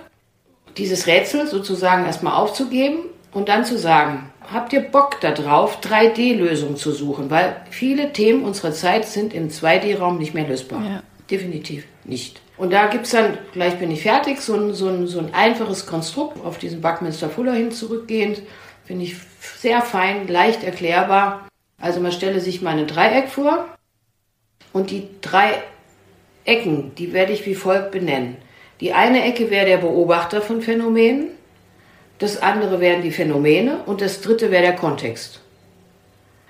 dieses 0.77 1.07
Rätsel 1.07 1.47
sozusagen 1.47 2.05
erstmal 2.05 2.35
aufzugeben 2.35 2.99
und 3.33 3.49
dann 3.49 3.65
zu 3.65 3.79
sagen, 3.79 4.33
habt 4.53 4.73
ihr 4.73 4.81
Bock 4.81 5.21
darauf, 5.21 5.81
3D-Lösungen 5.81 6.77
zu 6.77 6.93
suchen? 6.93 7.31
Weil 7.31 7.57
viele 7.71 8.13
Themen 8.13 8.43
unserer 8.45 8.73
Zeit 8.73 9.07
sind 9.07 9.35
im 9.35 9.51
2D-Raum 9.51 10.19
nicht 10.19 10.35
mehr 10.35 10.49
lösbar. 10.49 10.83
Ja. 10.83 11.03
Definitiv 11.31 11.85
nicht. 12.05 12.41
Und 12.57 12.73
da 12.73 12.87
gibt 12.87 13.07
es 13.07 13.13
dann, 13.13 13.39
gleich 13.53 13.79
bin 13.79 13.91
ich 13.91 14.03
fertig, 14.03 14.41
so 14.41 14.55
ein, 14.55 14.75
so, 14.75 14.89
ein, 14.89 15.07
so 15.07 15.19
ein 15.19 15.35
einfaches 15.35 15.87
Konstrukt 15.87 16.45
auf 16.45 16.59
diesen 16.59 16.81
Buckminster 16.81 17.29
Fuller 17.29 17.55
hin 17.55 17.73
zurückgehend. 17.73 18.43
Finde 18.85 19.05
ich 19.05 19.17
sehr 19.59 19.83
fein, 19.83 20.29
leicht 20.29 20.63
erklärbar. 20.63 21.49
Also 21.81 22.01
man 22.01 22.13
stelle 22.13 22.41
sich 22.41 22.63
mal 22.63 22.79
ein 22.79 22.87
Dreieck 22.87 23.29
vor 23.29 23.67
und 24.73 24.91
die 24.91 25.09
drei 25.21 25.63
Ecken, 26.45 26.95
die 26.97 27.13
werde 27.13 27.33
ich 27.33 27.47
wie 27.47 27.55
folgt 27.55 27.91
benennen. 27.91 28.37
Die 28.81 28.93
eine 28.93 29.25
Ecke 29.25 29.51
wäre 29.51 29.67
der 29.67 29.79
Beobachter 29.79 30.43
von 30.43 30.63
Phänomenen, 30.63 31.31
das 32.19 32.43
andere 32.43 32.81
wären 32.81 33.03
die 33.03 33.11
Phänomene 33.11 33.79
und 33.87 34.01
das 34.01 34.21
dritte 34.21 34.51
wäre 34.51 34.63
der 34.63 34.77
Kontext. 34.77 35.41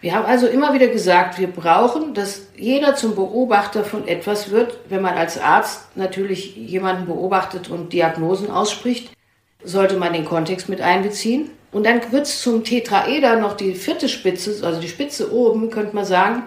Wir 0.05 0.15
haben 0.15 0.27
also 0.27 0.47
immer 0.47 0.75
wieder 0.75 0.89
gesagt, 0.89 1.39
wir 1.39 1.47
brauchen, 1.47 2.13
dass 2.13 2.43
jeder 2.59 2.95
zum 2.95 3.15
Beobachter 3.15 3.85
von 3.85 4.07
etwas 4.07 4.51
wird. 4.51 4.79
Wenn 4.91 5.01
man 5.01 5.15
als 5.15 5.41
Arzt 5.41 5.97
natürlich 5.97 6.57
jemanden 6.57 7.07
beobachtet 7.07 7.71
und 7.71 7.95
Diagnosen 7.95 8.51
ausspricht, 8.51 9.17
sollte 9.65 9.97
man 9.97 10.13
den 10.13 10.27
Kontext 10.27 10.69
mit 10.69 10.83
einbeziehen. 10.83 11.49
Und 11.73 11.87
dann 11.87 12.03
wird 12.13 12.27
es 12.27 12.43
zum 12.43 12.65
Tetraeder 12.65 13.41
noch 13.41 13.57
die 13.57 13.75
vierte 13.75 14.11
Spitze, 14.11 14.63
also 14.63 14.79
die 14.79 14.91
Spitze 14.91 15.33
oben, 15.33 15.71
könnte 15.71 15.97
man 15.97 16.05
sagen, 16.05 16.43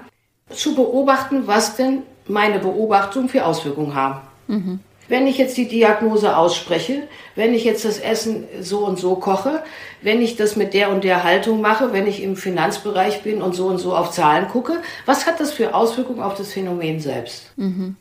zu 0.52 0.76
beobachten, 0.76 1.48
was 1.48 1.76
denn 1.76 2.04
meine 2.28 2.60
Beobachtungen 2.60 3.28
für 3.28 3.44
Auswirkungen 3.44 3.96
haben. 3.96 4.20
Mhm. 4.46 4.80
Wenn 5.08 5.26
ich 5.28 5.38
jetzt 5.38 5.56
die 5.58 5.68
Diagnose 5.68 6.36
ausspreche, 6.36 7.04
wenn 7.36 7.54
ich 7.54 7.64
jetzt 7.64 7.86
das 7.86 7.98
Essen 7.98 8.46
so 8.60 8.86
und 8.86 9.00
so 9.00 9.16
koche, 9.16 9.64
wenn 10.02 10.22
ich 10.22 10.36
das 10.36 10.56
mit 10.56 10.74
der 10.74 10.90
und 10.90 11.04
der 11.04 11.24
Haltung 11.24 11.62
mache, 11.62 11.94
wenn 11.94 12.08
ich 12.08 12.22
im 12.22 12.36
Finanzbereich 12.36 13.24
bin 13.24 13.42
und 13.42 13.56
so 13.56 13.68
und 13.68 13.78
so 13.78 13.96
auf 13.96 14.12
Zahlen 14.12 14.48
gucke, 14.50 14.82
was 15.06 15.26
hat 15.26 15.40
das 15.40 15.52
für 15.52 15.74
Auswirkungen 15.74 16.22
auf 16.22 16.36
das 16.36 16.52
Phänomen 16.52 17.00
selbst? 17.00 17.54
Mhm. 17.56 17.96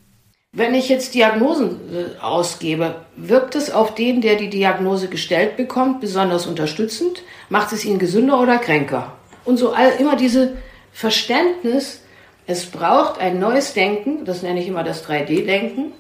Wenn 0.53 0.75
ich 0.75 0.89
jetzt 0.89 1.15
Diagnosen 1.15 1.81
äh, 1.93 2.19
ausgebe, 2.23 3.03
wirkt 3.15 3.55
es 3.57 3.71
auf 3.71 3.95
den, 3.95 4.23
der 4.23 4.37
die 4.37 4.49
Diagnose 4.49 5.09
gestellt 5.09 5.57
bekommt, 5.57 6.01
besonders 6.01 6.47
unterstützend? 6.47 7.23
Macht 7.51 7.73
es 7.73 7.85
ihn 7.85 7.99
gesünder 7.99 8.41
oder 8.41 8.57
kränker? 8.57 9.13
Und 9.45 9.59
so 9.59 9.73
all, 9.73 9.91
immer 9.99 10.17
diese 10.17 10.55
Verständnis, 10.93 12.01
es 12.47 12.67
braucht 12.67 13.21
ein 13.21 13.39
neues 13.39 13.75
Denken, 13.75 14.25
das 14.25 14.43
nenne 14.43 14.61
ich 14.61 14.67
immer 14.67 14.83
das 14.83 15.07
3D-Denken, 15.07 15.93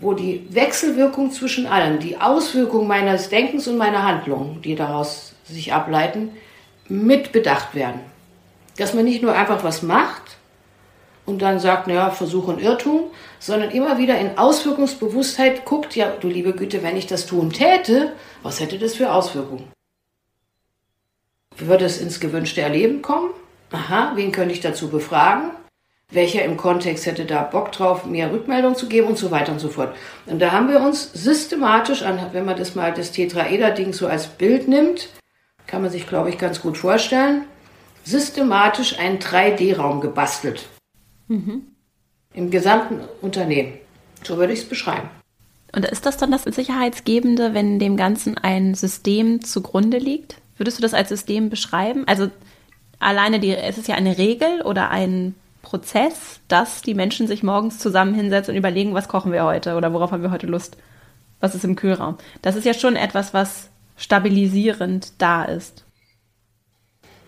wo 0.00 0.14
die 0.14 0.46
Wechselwirkung 0.50 1.32
zwischen 1.32 1.66
allen, 1.66 1.98
die 1.98 2.20
Auswirkung 2.20 2.86
meines 2.86 3.28
Denkens 3.28 3.66
und 3.66 3.76
meiner 3.76 4.04
Handlungen, 4.04 4.62
die 4.62 4.74
daraus 4.74 5.34
sich 5.44 5.72
ableiten, 5.72 6.30
mit 6.88 7.32
bedacht 7.32 7.74
werden. 7.74 8.00
Dass 8.76 8.94
man 8.94 9.04
nicht 9.04 9.22
nur 9.22 9.34
einfach 9.34 9.64
was 9.64 9.82
macht 9.82 10.36
und 11.26 11.42
dann 11.42 11.58
sagt, 11.58 11.88
naja, 11.88 12.10
Versuch 12.10 12.46
und 12.48 12.60
Irrtum, 12.60 13.10
sondern 13.40 13.70
immer 13.70 13.98
wieder 13.98 14.18
in 14.18 14.38
Auswirkungsbewusstheit 14.38 15.64
guckt, 15.64 15.96
ja, 15.96 16.10
du 16.20 16.28
liebe 16.28 16.52
Güte, 16.52 16.82
wenn 16.82 16.96
ich 16.96 17.06
das 17.06 17.26
tun 17.26 17.50
täte, 17.50 18.12
was 18.42 18.60
hätte 18.60 18.78
das 18.78 18.94
für 18.94 19.12
Auswirkungen? 19.12 19.68
Würde 21.56 21.84
es 21.84 22.00
ins 22.00 22.20
gewünschte 22.20 22.60
Erleben 22.60 23.02
kommen? 23.02 23.30
Aha, 23.72 24.12
wen 24.14 24.32
könnte 24.32 24.54
ich 24.54 24.60
dazu 24.60 24.88
befragen? 24.88 25.50
Welcher 26.10 26.42
im 26.44 26.56
Kontext 26.56 27.04
hätte 27.04 27.26
da 27.26 27.42
Bock 27.42 27.70
drauf, 27.72 28.06
mir 28.06 28.32
Rückmeldung 28.32 28.74
zu 28.74 28.88
geben 28.88 29.08
und 29.08 29.18
so 29.18 29.30
weiter 29.30 29.52
und 29.52 29.58
so 29.58 29.68
fort. 29.68 29.94
Und 30.24 30.38
da 30.38 30.52
haben 30.52 30.70
wir 30.70 30.80
uns 30.80 31.12
systematisch, 31.12 32.02
an, 32.02 32.18
wenn 32.32 32.46
man 32.46 32.56
das 32.56 32.74
mal 32.74 32.94
das 32.94 33.12
Tetraeder-Ding 33.12 33.92
so 33.92 34.06
als 34.06 34.26
Bild 34.26 34.68
nimmt, 34.68 35.10
kann 35.66 35.82
man 35.82 35.90
sich, 35.90 36.06
glaube 36.06 36.30
ich, 36.30 36.38
ganz 36.38 36.62
gut 36.62 36.78
vorstellen, 36.78 37.44
systematisch 38.04 38.98
einen 38.98 39.18
3D-Raum 39.18 40.00
gebastelt. 40.00 40.66
Mhm. 41.28 41.66
Im 42.32 42.50
gesamten 42.50 43.00
Unternehmen. 43.20 43.74
So 44.22 44.38
würde 44.38 44.54
ich 44.54 44.60
es 44.60 44.68
beschreiben. 44.68 45.10
Und 45.74 45.84
ist 45.84 46.06
das 46.06 46.16
dann 46.16 46.30
das 46.30 46.44
Sicherheitsgebende, 46.44 47.52
wenn 47.52 47.78
dem 47.78 47.98
Ganzen 47.98 48.38
ein 48.38 48.74
System 48.74 49.44
zugrunde 49.44 49.98
liegt? 49.98 50.36
Würdest 50.56 50.78
du 50.78 50.82
das 50.82 50.94
als 50.94 51.10
System 51.10 51.50
beschreiben? 51.50 52.04
Also 52.06 52.30
alleine 52.98 53.40
die, 53.40 53.54
es 53.54 53.76
ist 53.76 53.88
ja 53.88 53.94
eine 53.94 54.16
Regel 54.16 54.62
oder 54.62 54.90
ein 54.90 55.34
Prozess, 55.62 56.40
dass 56.48 56.82
die 56.82 56.94
Menschen 56.94 57.26
sich 57.26 57.42
morgens 57.42 57.78
zusammen 57.78 58.14
hinsetzen 58.14 58.52
und 58.52 58.58
überlegen, 58.58 58.94
was 58.94 59.08
kochen 59.08 59.32
wir 59.32 59.44
heute 59.44 59.74
oder 59.74 59.92
worauf 59.92 60.12
haben 60.12 60.22
wir 60.22 60.30
heute 60.30 60.46
Lust? 60.46 60.76
Was 61.40 61.54
ist 61.54 61.64
im 61.64 61.76
Kühlraum? 61.76 62.16
Das 62.42 62.56
ist 62.56 62.64
ja 62.64 62.74
schon 62.74 62.96
etwas, 62.96 63.34
was 63.34 63.70
stabilisierend 63.96 65.12
da 65.18 65.44
ist. 65.44 65.84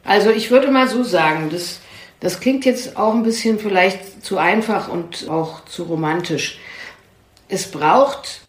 Also 0.04 0.30
ich 0.30 0.50
würde 0.50 0.70
mal 0.70 0.88
so 0.88 1.02
sagen, 1.02 1.50
das, 1.50 1.80
das 2.20 2.40
klingt 2.40 2.64
jetzt 2.64 2.96
auch 2.96 3.14
ein 3.14 3.22
bisschen 3.22 3.58
vielleicht 3.58 4.24
zu 4.24 4.38
einfach 4.38 4.88
und 4.88 5.28
auch 5.28 5.64
zu 5.64 5.84
romantisch. 5.84 6.58
Es 7.48 7.70
braucht, 7.70 8.42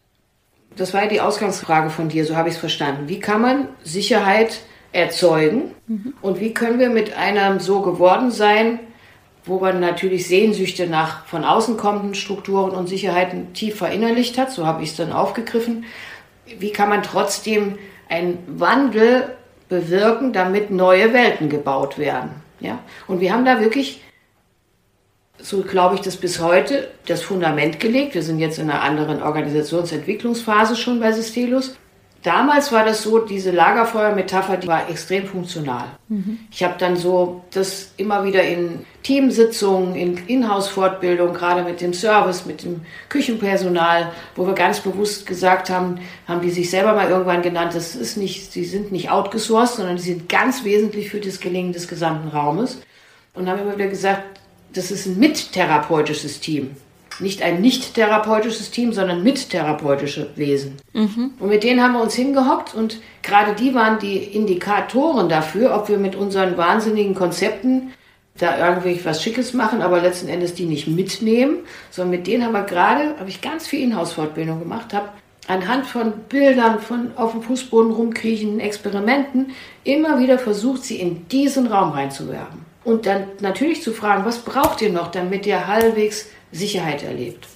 das 0.75 0.93
war 0.93 1.03
ja 1.03 1.09
die 1.09 1.21
Ausgangsfrage 1.21 1.89
von 1.89 2.09
dir, 2.09 2.25
so 2.25 2.35
habe 2.35 2.49
ich 2.49 2.55
es 2.55 2.59
verstanden. 2.59 3.09
Wie 3.09 3.19
kann 3.19 3.41
man 3.41 3.67
Sicherheit 3.83 4.61
erzeugen 4.93 5.73
mhm. 5.87 6.13
und 6.21 6.39
wie 6.39 6.53
können 6.53 6.79
wir 6.79 6.89
mit 6.89 7.13
einem 7.13 7.59
so 7.59 7.81
geworden 7.81 8.31
sein, 8.31 8.79
wo 9.43 9.59
man 9.59 9.79
natürlich 9.79 10.27
Sehnsüchte 10.27 10.87
nach 10.87 11.25
von 11.25 11.43
außen 11.43 11.77
kommenden 11.77 12.15
Strukturen 12.15 12.71
und 12.71 12.87
Sicherheiten 12.87 13.53
tief 13.53 13.77
verinnerlicht 13.77 14.37
hat, 14.37 14.51
so 14.51 14.65
habe 14.65 14.83
ich 14.83 14.91
es 14.91 14.95
dann 14.95 15.11
aufgegriffen. 15.11 15.85
Wie 16.59 16.71
kann 16.71 16.89
man 16.89 17.01
trotzdem 17.01 17.77
einen 18.09 18.39
Wandel 18.47 19.35
bewirken, 19.69 20.33
damit 20.33 20.69
neue 20.69 21.13
Welten 21.13 21.49
gebaut 21.49 21.97
werden? 21.97 22.31
Ja? 22.59 22.79
Und 23.07 23.19
wir 23.19 23.33
haben 23.33 23.45
da 23.45 23.59
wirklich, 23.59 24.03
so 25.39 25.61
glaube 25.61 25.95
ich, 25.95 26.01
das 26.01 26.17
bis 26.17 26.39
heute, 26.39 26.91
das 27.07 27.23
Fundament 27.23 27.79
gelegt. 27.79 28.13
Wir 28.13 28.23
sind 28.23 28.39
jetzt 28.39 28.59
in 28.59 28.69
einer 28.69 28.81
anderen 28.83 29.23
Organisationsentwicklungsphase 29.23 30.75
schon 30.75 30.99
bei 30.99 31.11
Sistelus. 31.13 31.75
Damals 32.23 32.71
war 32.71 32.85
das 32.85 33.01
so, 33.01 33.17
diese 33.19 33.49
Lagerfeuer-Metapher, 33.49 34.57
die 34.57 34.67
war 34.67 34.87
extrem 34.89 35.25
funktional. 35.25 35.85
Mhm. 36.07 36.37
Ich 36.51 36.63
habe 36.63 36.75
dann 36.77 36.95
so 36.95 37.41
das 37.49 37.93
immer 37.97 38.23
wieder 38.23 38.43
in 38.43 38.85
Teamsitzungen, 39.01 39.95
in 39.95 40.17
Inhouse-Fortbildung, 40.27 41.33
gerade 41.33 41.63
mit 41.63 41.81
dem 41.81 41.93
Service, 41.93 42.45
mit 42.45 42.63
dem 42.63 42.81
Küchenpersonal, 43.09 44.11
wo 44.35 44.45
wir 44.45 44.53
ganz 44.53 44.81
bewusst 44.81 45.25
gesagt 45.25 45.71
haben, 45.71 45.99
haben 46.27 46.41
die 46.41 46.51
sich 46.51 46.69
selber 46.69 46.93
mal 46.93 47.09
irgendwann 47.09 47.41
genannt, 47.41 47.73
das 47.73 47.95
ist 47.95 48.17
nicht, 48.17 48.51
sie 48.51 48.65
sind 48.65 48.91
nicht 48.91 49.09
outgesourced, 49.09 49.77
sondern 49.77 49.95
die 49.95 50.03
sind 50.03 50.29
ganz 50.29 50.63
wesentlich 50.63 51.09
für 51.09 51.19
das 51.19 51.39
Gelingen 51.39 51.73
des 51.73 51.87
gesamten 51.87 52.27
Raumes. 52.27 52.81
Und 53.33 53.49
haben 53.49 53.61
immer 53.61 53.75
wieder 53.75 53.87
gesagt, 53.87 54.23
das 54.73 54.91
ist 54.91 55.07
ein 55.07 55.17
mittherapeutisches 55.17 56.39
Team 56.39 56.75
nicht 57.21 57.41
ein 57.41 57.61
nicht 57.61 57.93
therapeutisches 57.93 58.71
Team, 58.71 58.93
sondern 58.93 59.23
mittherapeutische 59.23 60.29
Wesen. 60.35 60.77
Mhm. 60.93 61.31
Und 61.39 61.49
mit 61.49 61.63
denen 61.63 61.81
haben 61.81 61.93
wir 61.93 62.01
uns 62.01 62.15
hingehockt 62.15 62.73
und 62.73 62.99
gerade 63.21 63.53
die 63.53 63.73
waren 63.73 63.99
die 63.99 64.17
Indikatoren 64.17 65.29
dafür, 65.29 65.75
ob 65.75 65.89
wir 65.89 65.97
mit 65.97 66.15
unseren 66.15 66.57
wahnsinnigen 66.57 67.15
Konzepten 67.15 67.93
da 68.37 68.69
irgendwie 68.69 68.99
was 69.03 69.21
Schickes 69.21 69.53
machen, 69.53 69.81
aber 69.81 70.01
letzten 70.01 70.27
Endes 70.27 70.53
die 70.53 70.65
nicht 70.65 70.87
mitnehmen, 70.87 71.59
sondern 71.89 72.11
mit 72.11 72.27
denen 72.27 72.43
haben 72.43 72.53
wir 72.53 72.63
gerade, 72.63 73.15
habe 73.19 73.29
ich 73.29 73.41
ganz 73.41 73.67
viel 73.67 73.81
Inhouse-Fortbildung 73.81 74.59
gemacht, 74.59 74.93
habe 74.93 75.09
anhand 75.47 75.85
von 75.85 76.13
Bildern, 76.29 76.79
von 76.79 77.11
auf 77.15 77.31
dem 77.33 77.41
Fußboden 77.41 77.91
rumkriechen, 77.91 78.59
Experimenten, 78.59 79.51
immer 79.83 80.19
wieder 80.19 80.39
versucht, 80.39 80.83
sie 80.83 80.97
in 80.97 81.27
diesen 81.27 81.67
Raum 81.67 81.91
reinzuwerben. 81.91 82.65
Und 82.83 83.05
dann 83.05 83.25
natürlich 83.41 83.83
zu 83.83 83.91
fragen, 83.91 84.25
was 84.25 84.39
braucht 84.39 84.81
ihr 84.81 84.91
noch, 84.91 85.11
damit 85.11 85.45
ihr 85.45 85.67
halbwegs 85.67 86.27
Sicherheit 86.51 87.03
erlebt. 87.03 87.47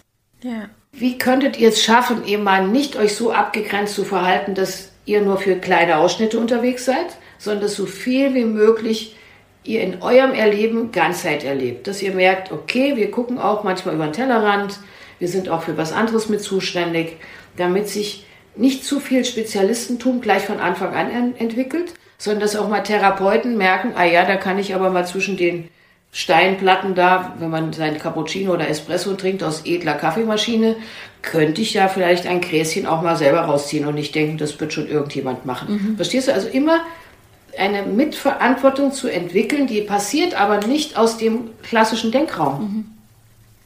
Ja. 0.43 0.70
Wie 0.91 1.18
könntet 1.18 1.60
ihr 1.60 1.70
es 1.70 1.84
schaffen, 1.84 2.26
eben 2.26 2.43
mal 2.43 2.68
nicht 2.68 2.96
euch 2.96 3.16
so 3.16 3.32
abgegrenzt 3.32 3.96
zu 3.96 4.06
verhalten, 4.06 4.56
dass 4.56 4.91
ihr 5.06 5.22
nur 5.22 5.38
für 5.38 5.58
kleine 5.58 5.98
Ausschnitte 5.98 6.39
unterwegs 6.39 6.86
seid, 6.86 7.18
sondern 7.38 7.64
dass 7.64 7.76
so 7.76 7.86
viel 7.86 8.34
wie 8.34 8.46
möglich 8.46 9.16
ihr 9.64 9.82
in 9.82 10.02
eurem 10.02 10.34
Erleben 10.34 10.91
Ganzheit 10.91 11.43
erlebt. 11.43 11.88
Dass 11.88 12.02
ihr 12.02 12.14
merkt, 12.14 12.52
okay, 12.52 12.96
wir 12.96 13.12
gucken 13.12 13.39
auch 13.39 13.64
manchmal 13.64 13.96
über 13.96 14.06
den 14.06 14.14
Tellerrand, 14.14 14.80
wir 15.20 15.28
sind 15.28 15.50
auch 15.50 15.64
für 15.64 15.78
was 15.78 15.91
anderes 15.91 16.30
mit 16.30 16.41
zuständig, 16.41 17.18
damit 17.58 17.89
sich 17.89 18.26
nicht 18.56 18.86
zu 18.86 19.00
viel 19.00 19.26
Spezialistentum 19.26 20.22
gleich 20.22 20.43
von 20.43 20.60
Anfang 20.60 20.93
an 20.93 21.36
entwickelt, 21.36 21.93
sondern 22.18 22.41
dass 22.41 22.56
auch 22.56 22.70
mal 22.70 22.82
Therapeuten 22.82 23.58
merken, 23.58 23.93
ah 23.96 24.06
ja, 24.06 24.26
da 24.26 24.38
kann 24.38 24.60
ich 24.60 24.76
aber 24.76 24.89
mal 24.89 25.06
zwischen 25.06 25.36
den 25.36 25.70
Steinplatten 26.18 26.95
da, 26.95 27.36
wenn 27.39 27.49
man 27.49 27.74
seinen 27.74 27.99
Cappuccino 27.99 28.53
oder 28.53 28.70
Espresso 28.70 29.16
trinkt 29.16 29.43
aus 29.43 29.66
edler 29.66 29.95
Kaffeemaschine, 29.95 30.78
könnte 31.22 31.61
ich 31.61 31.74
ja 31.74 31.89
vielleicht 31.89 32.26
ein 32.26 32.39
Gräschen 32.39 32.86
auch 32.86 33.01
mal 33.01 33.18
selber 33.18 33.41
rausziehen 33.41 33.86
und 33.86 33.95
nicht 33.95 34.16
denken, 34.16 34.38
das 34.38 34.57
wird 34.61 34.72
schon 34.72 34.88
irgendjemand 34.88 35.45
machen. 35.45 35.74
Mhm. 35.74 35.95
Verstehst 35.97 36.30
du? 36.30 36.34
Also 36.34 36.47
immer 36.47 36.80
eine 37.57 37.84
Mitverantwortung 37.84 38.93
zu 38.93 39.09
entwickeln, 39.09 39.68
die 39.68 39.82
passiert 39.82 40.39
aber 40.39 40.66
nicht 40.66 40.97
aus 40.97 41.18
dem 41.18 41.49
klassischen 41.63 42.13
Denkraum. 42.13 42.61
Mhm. 42.61 42.86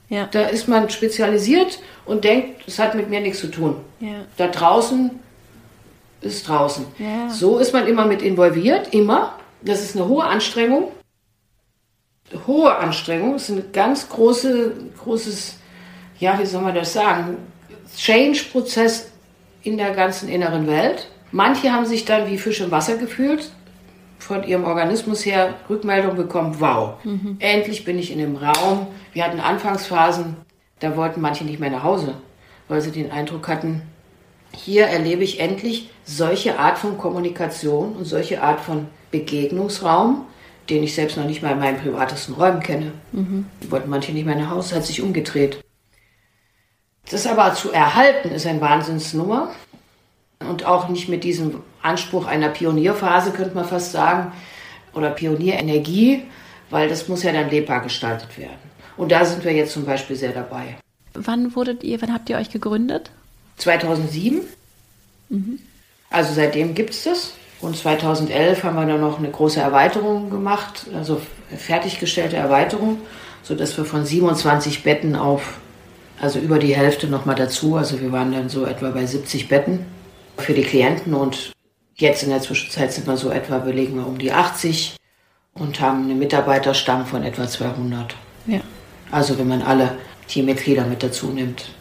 Ja. 0.09 0.27
Da 0.31 0.47
ist 0.47 0.67
man 0.67 0.89
spezialisiert 0.89 1.77
und 2.07 2.23
denkt, 2.23 2.63
das 2.65 2.79
hat 2.79 2.95
mit 2.95 3.11
mir 3.11 3.19
nichts 3.19 3.41
zu 3.41 3.51
tun. 3.51 3.75
Ja. 3.99 4.25
Da 4.37 4.47
draußen 4.47 5.11
ist 6.21 6.47
draußen. 6.47 6.87
Ja. 6.97 7.29
So 7.29 7.59
ist 7.59 7.73
man 7.73 7.85
immer 7.85 8.05
mit 8.05 8.23
involviert, 8.23 8.91
immer. 8.91 9.35
Das 9.61 9.83
ist 9.83 9.95
eine 9.95 10.07
hohe 10.07 10.23
Anstrengung 10.23 10.91
hohe 12.47 12.75
Anstrengung, 12.75 13.35
es 13.35 13.49
ist 13.49 13.57
ein 13.57 13.71
ganz 13.71 14.09
große, 14.09 14.73
großes, 15.03 15.57
ja, 16.19 16.39
wie 16.39 16.45
soll 16.45 16.61
man 16.61 16.75
das 16.75 16.93
sagen, 16.93 17.37
Change-Prozess 17.97 19.11
in 19.63 19.77
der 19.77 19.91
ganzen 19.91 20.29
inneren 20.29 20.67
Welt. 20.67 21.09
Manche 21.31 21.71
haben 21.71 21.85
sich 21.85 22.05
dann 22.05 22.29
wie 22.29 22.37
Fisch 22.37 22.61
im 22.61 22.71
Wasser 22.71 22.97
gefühlt, 22.97 23.51
von 24.19 24.43
ihrem 24.43 24.65
Organismus 24.65 25.25
her 25.25 25.55
Rückmeldung 25.69 26.15
bekommen, 26.15 26.55
wow, 26.59 26.95
mhm. 27.03 27.37
endlich 27.39 27.85
bin 27.85 27.97
ich 27.97 28.11
in 28.11 28.19
dem 28.19 28.35
Raum. 28.35 28.87
Wir 29.13 29.23
hatten 29.23 29.39
Anfangsphasen, 29.39 30.35
da 30.79 30.95
wollten 30.95 31.21
manche 31.21 31.45
nicht 31.45 31.59
mehr 31.59 31.69
nach 31.69 31.83
Hause, 31.83 32.15
weil 32.67 32.81
sie 32.81 32.91
den 32.91 33.11
Eindruck 33.11 33.47
hatten, 33.47 33.81
hier 34.55 34.87
erlebe 34.87 35.23
ich 35.23 35.39
endlich 35.39 35.89
solche 36.03 36.59
Art 36.59 36.77
von 36.77 36.97
Kommunikation 36.97 37.95
und 37.95 38.05
solche 38.05 38.41
Art 38.41 38.59
von 38.59 38.87
Begegnungsraum, 39.11 40.25
den 40.69 40.83
ich 40.83 40.95
selbst 40.95 41.17
noch 41.17 41.25
nicht 41.25 41.41
mal 41.41 41.53
in 41.53 41.59
meinen 41.59 41.79
privatesten 41.79 42.35
Räumen 42.35 42.61
kenne. 42.61 42.91
Mhm. 43.11 43.45
Wollten 43.69 43.89
manche 43.89 44.11
nicht 44.11 44.25
mehr 44.25 44.35
nach 44.35 44.51
Hause, 44.51 44.75
hat 44.75 44.85
sich 44.85 45.01
umgedreht. 45.01 45.63
Das 47.09 47.25
aber 47.25 47.53
zu 47.55 47.71
erhalten 47.71 48.29
ist 48.29 48.45
ein 48.45 48.61
Wahnsinnsnummer. 48.61 49.51
Und 50.39 50.65
auch 50.65 50.87
nicht 50.87 51.09
mit 51.09 51.23
diesem 51.23 51.61
Anspruch 51.81 52.25
einer 52.25 52.49
Pionierphase, 52.49 53.31
könnte 53.31 53.55
man 53.55 53.65
fast 53.65 53.91
sagen, 53.91 54.31
oder 54.93 55.09
Pionierenergie, 55.09 56.23
weil 56.69 56.87
das 56.87 57.07
muss 57.07 57.23
ja 57.23 57.33
dann 57.33 57.49
lebbar 57.49 57.81
gestaltet 57.81 58.37
werden. 58.37 58.57
Und 58.95 59.11
da 59.11 59.25
sind 59.25 59.43
wir 59.43 59.53
jetzt 59.53 59.73
zum 59.73 59.85
Beispiel 59.85 60.15
sehr 60.15 60.31
dabei. 60.31 60.77
Wann 61.13 61.55
wurdet 61.55 61.83
ihr, 61.83 62.01
wann 62.01 62.13
habt 62.13 62.29
ihr 62.29 62.37
euch 62.37 62.49
gegründet? 62.49 63.11
2007. 63.57 64.41
Mhm. 65.29 65.59
Also 66.09 66.33
seitdem 66.33 66.73
gibt 66.75 66.91
es 66.91 67.03
das. 67.03 67.33
Und 67.61 67.75
2011 67.75 68.63
haben 68.63 68.75
wir 68.75 68.85
dann 68.85 69.01
noch 69.01 69.19
eine 69.19 69.29
große 69.29 69.59
Erweiterung 69.59 70.29
gemacht, 70.29 70.87
also 70.95 71.21
fertiggestellte 71.55 72.37
Erweiterung, 72.37 72.99
sodass 73.43 73.77
wir 73.77 73.85
von 73.85 74.05
27 74.05 74.83
Betten 74.83 75.15
auf, 75.15 75.57
also 76.21 76.39
über 76.39 76.59
die 76.59 76.75
Hälfte 76.75 77.07
nochmal 77.07 77.35
dazu, 77.35 77.75
also 77.75 77.99
wir 77.99 78.11
waren 78.11 78.31
dann 78.31 78.49
so 78.49 78.65
etwa 78.65 78.91
bei 78.91 79.05
70 79.05 79.49
Betten 79.49 79.85
für 80.37 80.53
die 80.53 80.63
Klienten 80.63 81.13
und 81.13 81.51
jetzt 81.95 82.23
in 82.23 82.29
der 82.29 82.41
Zwischenzeit 82.41 82.93
sind 82.93 83.07
wir 83.07 83.17
so 83.17 83.29
etwa, 83.29 83.57
belegen 83.57 83.97
wir 83.97 84.07
um 84.07 84.17
die 84.17 84.31
80 84.31 84.95
und 85.53 85.81
haben 85.81 86.03
einen 86.03 86.19
Mitarbeiterstamm 86.19 87.05
von 87.05 87.23
etwa 87.23 87.47
200. 87.47 88.15
Ja. 88.47 88.61
Also 89.11 89.37
wenn 89.37 89.49
man 89.49 89.61
alle 89.61 89.97
Teammitglieder 90.27 90.85
mit 90.85 91.03
dazu 91.03 91.27
nimmt. 91.27 91.71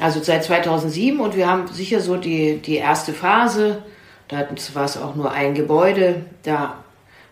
Also 0.00 0.20
seit 0.20 0.42
2007 0.42 1.20
und 1.20 1.36
wir 1.36 1.48
haben 1.48 1.68
sicher 1.68 2.00
so 2.00 2.16
die, 2.16 2.56
die 2.56 2.76
erste 2.76 3.12
Phase, 3.12 3.82
da 4.28 4.46
war 4.74 4.84
es 4.84 4.96
auch 4.96 5.14
nur 5.14 5.32
ein 5.32 5.54
Gebäude, 5.54 6.24
da 6.42 6.82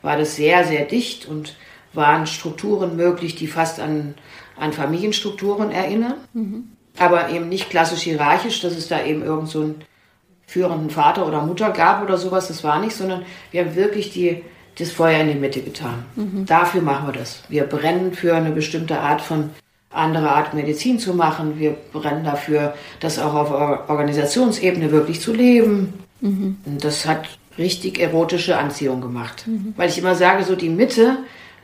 war 0.03 0.17
das 0.17 0.37
sehr, 0.37 0.65
sehr 0.65 0.85
dicht 0.85 1.27
und 1.27 1.57
waren 1.93 2.27
Strukturen 2.27 2.97
möglich, 2.97 3.35
die 3.35 3.47
fast 3.47 3.81
an, 3.81 4.15
an 4.57 4.73
Familienstrukturen 4.73 5.71
erinnern. 5.71 6.15
Mhm. 6.33 6.65
Aber 6.99 7.31
eben 7.31 7.49
nicht 7.49 7.71
klassisch 7.71 8.03
hierarchisch, 8.03 8.61
dass 8.61 8.77
es 8.77 8.89
da 8.89 9.05
eben 9.05 9.23
irgend 9.23 9.49
so 9.49 9.61
einen 9.63 9.85
führenden 10.47 10.91
Vater 10.91 11.27
oder 11.27 11.43
Mutter 11.43 11.71
gab 11.71 12.03
oder 12.03 12.19
sowas, 12.19 12.49
das 12.49 12.65
war 12.65 12.81
nicht, 12.81 12.97
sondern 12.97 13.23
wir 13.53 13.65
haben 13.65 13.77
wirklich 13.77 14.13
die, 14.13 14.43
das 14.79 14.91
Feuer 14.91 15.21
in 15.21 15.29
die 15.29 15.35
Mitte 15.35 15.63
getan. 15.63 16.05
Mhm. 16.17 16.47
Dafür 16.47 16.83
machen 16.83 17.07
wir 17.07 17.13
das. 17.13 17.43
Wir 17.49 17.65
brennen 17.65 18.13
für 18.13 18.35
eine 18.35 18.51
bestimmte 18.51 18.99
Art 18.99 19.21
von 19.21 19.51
andere 19.93 20.31
Art 20.31 20.55
Medizin 20.55 20.99
zu 20.99 21.15
machen. 21.15 21.59
Wir 21.59 21.77
brennen 21.93 22.25
dafür, 22.25 22.75
das 23.01 23.19
auch 23.19 23.35
auf 23.35 23.89
Organisationsebene 23.89 24.91
wirklich 24.91 25.21
zu 25.21 25.33
leben. 25.33 25.95
Mhm. 26.21 26.59
Und 26.65 26.85
das 26.85 27.07
hat 27.07 27.29
richtig 27.59 27.99
erotische 27.99 28.59
Anziehung 28.59 29.01
gemacht. 29.01 29.47
Mhm. 29.47 29.75
Weil 29.77 29.89
ich 29.89 29.99
immer 29.99 30.15
sage, 30.15 30.45
so 30.45 30.57
die 30.57 30.69
Mitte, 30.69 31.19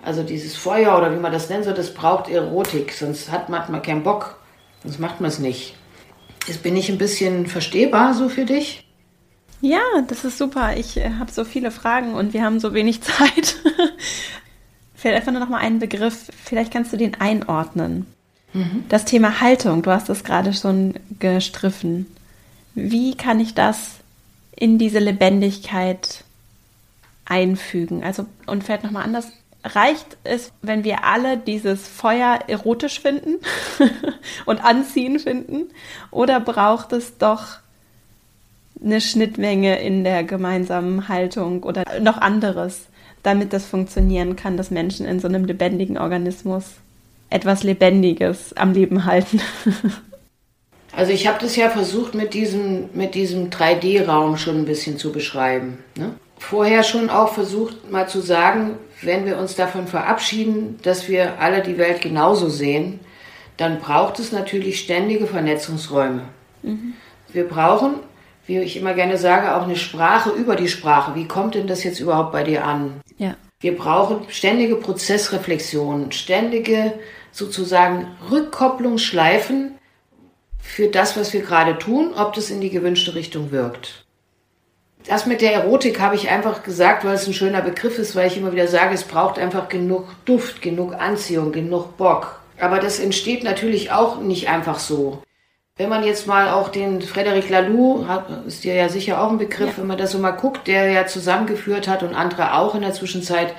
also 0.04 0.22
dieses 0.22 0.56
Feuer 0.56 0.96
oder 0.96 1.12
wie 1.12 1.20
man 1.20 1.32
das 1.32 1.48
nennen 1.48 1.64
soll, 1.64 1.74
das 1.74 1.94
braucht 1.94 2.28
Erotik, 2.28 2.92
sonst 2.92 3.30
hat 3.30 3.48
man, 3.48 3.60
hat 3.62 3.70
man 3.70 3.82
keinen 3.82 4.02
Bock, 4.02 4.38
sonst 4.82 5.00
macht 5.00 5.20
man 5.20 5.28
es 5.28 5.38
nicht. 5.38 5.74
Jetzt 6.46 6.62
bin 6.62 6.76
ich 6.76 6.88
ein 6.90 6.98
bisschen 6.98 7.46
verstehbar 7.46 8.14
so 8.14 8.28
für 8.28 8.44
dich. 8.44 8.86
Ja, 9.60 9.80
das 10.06 10.24
ist 10.24 10.38
super. 10.38 10.76
Ich 10.76 10.96
äh, 10.96 11.10
habe 11.18 11.32
so 11.32 11.44
viele 11.44 11.70
Fragen 11.70 12.14
und 12.14 12.34
wir 12.34 12.44
haben 12.44 12.60
so 12.60 12.74
wenig 12.74 13.00
Zeit. 13.02 13.56
Vielleicht 14.94 15.16
einfach 15.16 15.32
nur 15.32 15.40
noch 15.40 15.48
mal 15.48 15.58
einen 15.58 15.78
Begriff. 15.78 16.30
Vielleicht 16.44 16.72
kannst 16.72 16.92
du 16.92 16.96
den 16.96 17.20
einordnen. 17.20 18.06
Mhm. 18.52 18.84
Das 18.88 19.04
Thema 19.04 19.40
Haltung, 19.40 19.82
du 19.82 19.90
hast 19.90 20.08
es 20.08 20.24
gerade 20.24 20.52
schon 20.52 20.94
gestriffen. 21.18 22.06
Wie 22.74 23.16
kann 23.16 23.40
ich 23.40 23.54
das 23.54 23.95
in 24.56 24.78
diese 24.78 24.98
Lebendigkeit 24.98 26.24
einfügen? 27.24 28.02
Also, 28.02 28.26
und 28.46 28.64
vielleicht 28.64 28.84
nochmal 28.84 29.04
anders. 29.04 29.28
Reicht 29.62 30.16
es, 30.22 30.52
wenn 30.62 30.84
wir 30.84 31.04
alle 31.04 31.36
dieses 31.36 31.88
Feuer 31.88 32.38
erotisch 32.46 33.00
finden 33.00 33.40
und 34.46 34.64
anziehen 34.64 35.18
finden? 35.18 35.70
Oder 36.12 36.38
braucht 36.40 36.92
es 36.92 37.18
doch 37.18 37.58
eine 38.82 39.00
Schnittmenge 39.00 39.80
in 39.80 40.04
der 40.04 40.22
gemeinsamen 40.22 41.08
Haltung 41.08 41.64
oder 41.64 41.84
noch 42.00 42.18
anderes, 42.18 42.86
damit 43.22 43.52
das 43.52 43.66
funktionieren 43.66 44.36
kann, 44.36 44.56
dass 44.56 44.70
Menschen 44.70 45.04
in 45.04 45.18
so 45.18 45.26
einem 45.26 45.44
lebendigen 45.44 45.98
Organismus 45.98 46.74
etwas 47.28 47.64
Lebendiges 47.64 48.52
am 48.52 48.72
Leben 48.72 49.04
halten? 49.04 49.40
Also 50.96 51.12
ich 51.12 51.26
habe 51.26 51.38
das 51.38 51.56
ja 51.56 51.68
versucht 51.68 52.14
mit 52.14 52.32
diesem, 52.32 52.88
mit 52.94 53.14
diesem 53.14 53.50
3D-Raum 53.50 54.38
schon 54.38 54.56
ein 54.56 54.64
bisschen 54.64 54.96
zu 54.96 55.12
beschreiben. 55.12 55.84
Ne? 55.94 56.14
Vorher 56.38 56.82
schon 56.84 57.10
auch 57.10 57.34
versucht 57.34 57.90
mal 57.90 58.08
zu 58.08 58.20
sagen, 58.20 58.78
wenn 59.02 59.26
wir 59.26 59.36
uns 59.36 59.56
davon 59.56 59.86
verabschieden, 59.86 60.78
dass 60.82 61.06
wir 61.06 61.38
alle 61.38 61.62
die 61.62 61.76
Welt 61.76 62.00
genauso 62.00 62.48
sehen, 62.48 63.00
dann 63.58 63.78
braucht 63.78 64.18
es 64.18 64.32
natürlich 64.32 64.80
ständige 64.80 65.26
Vernetzungsräume. 65.26 66.22
Mhm. 66.62 66.94
Wir 67.30 67.46
brauchen, 67.46 67.96
wie 68.46 68.58
ich 68.60 68.78
immer 68.78 68.94
gerne 68.94 69.18
sage, 69.18 69.54
auch 69.54 69.64
eine 69.64 69.76
Sprache 69.76 70.30
über 70.30 70.56
die 70.56 70.68
Sprache. 70.68 71.14
Wie 71.14 71.28
kommt 71.28 71.56
denn 71.56 71.66
das 71.66 71.84
jetzt 71.84 72.00
überhaupt 72.00 72.32
bei 72.32 72.42
dir 72.42 72.64
an? 72.64 73.02
Ja. 73.18 73.36
Wir 73.60 73.76
brauchen 73.76 74.20
ständige 74.28 74.76
Prozessreflexion, 74.76 76.10
ständige 76.12 76.94
sozusagen 77.32 78.06
Rückkopplungsschleifen 78.30 79.75
für 80.76 80.88
das, 80.88 81.16
was 81.16 81.32
wir 81.32 81.40
gerade 81.40 81.78
tun, 81.78 82.12
ob 82.14 82.34
das 82.34 82.50
in 82.50 82.60
die 82.60 82.68
gewünschte 82.68 83.14
Richtung 83.14 83.50
wirkt. 83.50 84.04
Das 85.06 85.24
mit 85.24 85.40
der 85.40 85.54
Erotik 85.54 86.00
habe 86.00 86.16
ich 86.16 86.28
einfach 86.28 86.64
gesagt, 86.64 87.02
weil 87.02 87.14
es 87.14 87.26
ein 87.26 87.32
schöner 87.32 87.62
Begriff 87.62 87.98
ist, 87.98 88.14
weil 88.14 88.26
ich 88.26 88.36
immer 88.36 88.52
wieder 88.52 88.68
sage, 88.68 88.92
es 88.94 89.04
braucht 89.04 89.38
einfach 89.38 89.70
genug 89.70 90.04
Duft, 90.26 90.60
genug 90.60 90.92
Anziehung, 90.92 91.50
genug 91.50 91.96
Bock. 91.96 92.42
Aber 92.60 92.78
das 92.78 93.00
entsteht 93.00 93.42
natürlich 93.42 93.90
auch 93.90 94.20
nicht 94.20 94.50
einfach 94.50 94.78
so. 94.78 95.22
Wenn 95.78 95.88
man 95.88 96.04
jetzt 96.04 96.26
mal 96.26 96.50
auch 96.50 96.68
den 96.68 97.00
Frederic 97.00 97.48
Laloux, 97.48 98.04
ist 98.46 98.64
dir 98.64 98.74
ja 98.74 98.90
sicher 98.90 99.22
auch 99.22 99.30
ein 99.30 99.38
Begriff, 99.38 99.70
ja. 99.70 99.78
wenn 99.78 99.86
man 99.86 99.96
das 99.96 100.12
so 100.12 100.18
mal 100.18 100.32
guckt, 100.32 100.68
der 100.68 100.90
ja 100.90 101.06
zusammengeführt 101.06 101.88
hat 101.88 102.02
und 102.02 102.14
andere 102.14 102.52
auch 102.52 102.74
in 102.74 102.82
der 102.82 102.92
Zwischenzeit, 102.92 103.54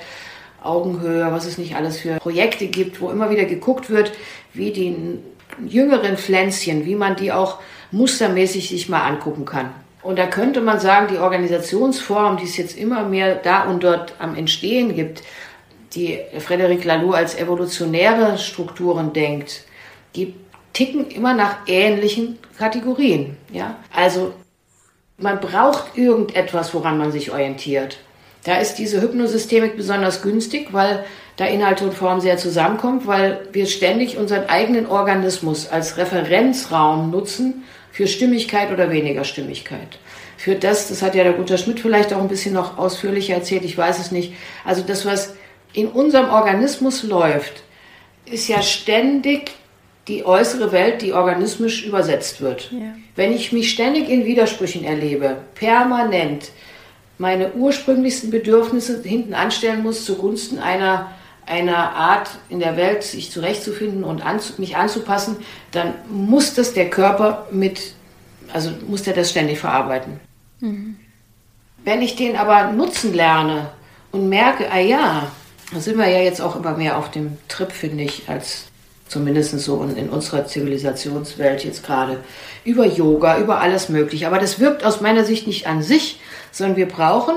Augenhöhe, 0.62 1.32
was 1.32 1.46
es 1.46 1.58
nicht 1.58 1.74
alles 1.74 1.98
für 1.98 2.18
Projekte 2.18 2.68
gibt, 2.68 3.00
wo 3.00 3.10
immer 3.10 3.30
wieder 3.30 3.44
geguckt 3.44 3.90
wird, 3.90 4.12
wie 4.54 4.72
die 4.72 5.18
jüngeren 5.66 6.16
Pflänzchen, 6.16 6.84
wie 6.84 6.94
man 6.94 7.16
die 7.16 7.32
auch 7.32 7.58
mustermäßig 7.90 8.68
sich 8.68 8.88
mal 8.88 9.02
angucken 9.02 9.44
kann. 9.44 9.70
Und 10.02 10.18
da 10.18 10.26
könnte 10.26 10.60
man 10.60 10.78
sagen, 10.78 11.08
die 11.10 11.18
Organisationsform, 11.18 12.36
die 12.36 12.44
es 12.44 12.56
jetzt 12.56 12.78
immer 12.78 13.04
mehr 13.04 13.34
da 13.34 13.64
und 13.64 13.82
dort 13.82 14.14
am 14.18 14.36
Entstehen 14.36 14.94
gibt, 14.94 15.22
die 15.94 16.18
Frederic 16.38 16.84
Laloux 16.84 17.12
als 17.12 17.36
evolutionäre 17.36 18.38
Strukturen 18.38 19.12
denkt, 19.12 19.64
die 20.14 20.34
ticken 20.72 21.10
immer 21.10 21.34
nach 21.34 21.58
ähnlichen 21.66 22.38
Kategorien. 22.56 23.36
Ja? 23.52 23.76
Also 23.94 24.32
man 25.16 25.40
braucht 25.40 25.96
irgendetwas, 25.96 26.72
woran 26.74 26.98
man 26.98 27.10
sich 27.10 27.32
orientiert. 27.32 27.98
Da 28.44 28.58
ist 28.58 28.76
diese 28.76 29.02
Hypnosystemik 29.02 29.76
besonders 29.76 30.22
günstig, 30.22 30.72
weil 30.72 31.04
da 31.38 31.46
Inhalt 31.46 31.80
und 31.82 31.94
Form 31.94 32.20
sehr 32.20 32.36
zusammenkommt, 32.36 33.06
weil 33.06 33.46
wir 33.52 33.66
ständig 33.66 34.18
unseren 34.18 34.48
eigenen 34.48 34.86
Organismus 34.86 35.68
als 35.68 35.96
Referenzraum 35.96 37.10
nutzen 37.10 37.62
für 37.92 38.08
Stimmigkeit 38.08 38.72
oder 38.72 38.90
weniger 38.90 39.22
Stimmigkeit. 39.22 39.98
Für 40.36 40.56
das, 40.56 40.88
das 40.88 41.00
hat 41.00 41.14
ja 41.14 41.22
der 41.22 41.32
Gunter 41.32 41.56
Schmidt 41.56 41.78
vielleicht 41.78 42.12
auch 42.12 42.20
ein 42.20 42.28
bisschen 42.28 42.54
noch 42.54 42.76
ausführlicher 42.76 43.34
erzählt, 43.34 43.64
ich 43.64 43.78
weiß 43.78 44.00
es 44.00 44.10
nicht. 44.10 44.34
Also 44.64 44.82
das, 44.82 45.06
was 45.06 45.34
in 45.72 45.86
unserem 45.86 46.28
Organismus 46.28 47.04
läuft, 47.04 47.62
ist 48.24 48.48
ja 48.48 48.60
ständig 48.60 49.52
die 50.08 50.24
äußere 50.26 50.72
Welt, 50.72 51.02
die 51.02 51.12
organismisch 51.12 51.84
übersetzt 51.86 52.40
wird. 52.40 52.70
Ja. 52.72 52.96
Wenn 53.14 53.32
ich 53.32 53.52
mich 53.52 53.70
ständig 53.70 54.08
in 54.08 54.24
Widersprüchen 54.24 54.82
erlebe, 54.82 55.36
permanent, 55.54 56.50
meine 57.16 57.52
ursprünglichsten 57.52 58.30
Bedürfnisse 58.30 59.02
hinten 59.04 59.34
anstellen 59.34 59.82
muss 59.82 60.04
zugunsten 60.04 60.58
einer, 60.58 61.12
einer 61.48 61.94
Art 61.94 62.30
in 62.48 62.60
der 62.60 62.76
Welt 62.76 63.02
sich 63.02 63.30
zurechtzufinden 63.30 64.04
und 64.04 64.24
anzu, 64.24 64.54
mich 64.58 64.76
anzupassen, 64.76 65.36
dann 65.70 65.94
muss 66.10 66.54
das 66.54 66.74
der 66.74 66.90
Körper 66.90 67.46
mit, 67.50 67.94
also 68.52 68.70
muss 68.86 69.02
der 69.02 69.14
das 69.14 69.30
ständig 69.30 69.58
verarbeiten. 69.58 70.20
Mhm. 70.60 70.96
Wenn 71.84 72.02
ich 72.02 72.16
den 72.16 72.36
aber 72.36 72.72
nutzen 72.72 73.14
lerne 73.14 73.70
und 74.12 74.28
merke, 74.28 74.70
ah 74.70 74.78
ja, 74.78 75.30
da 75.72 75.80
sind 75.80 75.98
wir 75.98 76.08
ja 76.08 76.20
jetzt 76.20 76.40
auch 76.40 76.56
immer 76.56 76.76
mehr 76.76 76.98
auf 76.98 77.10
dem 77.10 77.38
Trip, 77.48 77.72
finde 77.72 78.04
ich, 78.04 78.28
als 78.28 78.64
zumindest 79.06 79.58
so 79.60 79.82
in 79.82 80.10
unserer 80.10 80.46
Zivilisationswelt 80.46 81.64
jetzt 81.64 81.84
gerade, 81.84 82.18
über 82.64 82.86
Yoga, 82.86 83.38
über 83.38 83.60
alles 83.60 83.88
Mögliche. 83.88 84.26
Aber 84.26 84.38
das 84.38 84.60
wirkt 84.60 84.84
aus 84.84 85.00
meiner 85.00 85.24
Sicht 85.24 85.46
nicht 85.46 85.66
an 85.66 85.82
sich, 85.82 86.20
sondern 86.52 86.76
wir 86.76 86.88
brauchen 86.88 87.36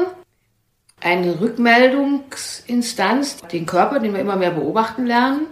eine 1.02 1.39
Rückmeldungsinstanz, 1.41 3.38
den 3.52 3.66
Körper, 3.66 3.99
den 3.99 4.14
wir 4.14 4.22
immer 4.22 4.36
mehr 4.36 4.52
beobachten 4.52 5.06
lernen, 5.06 5.47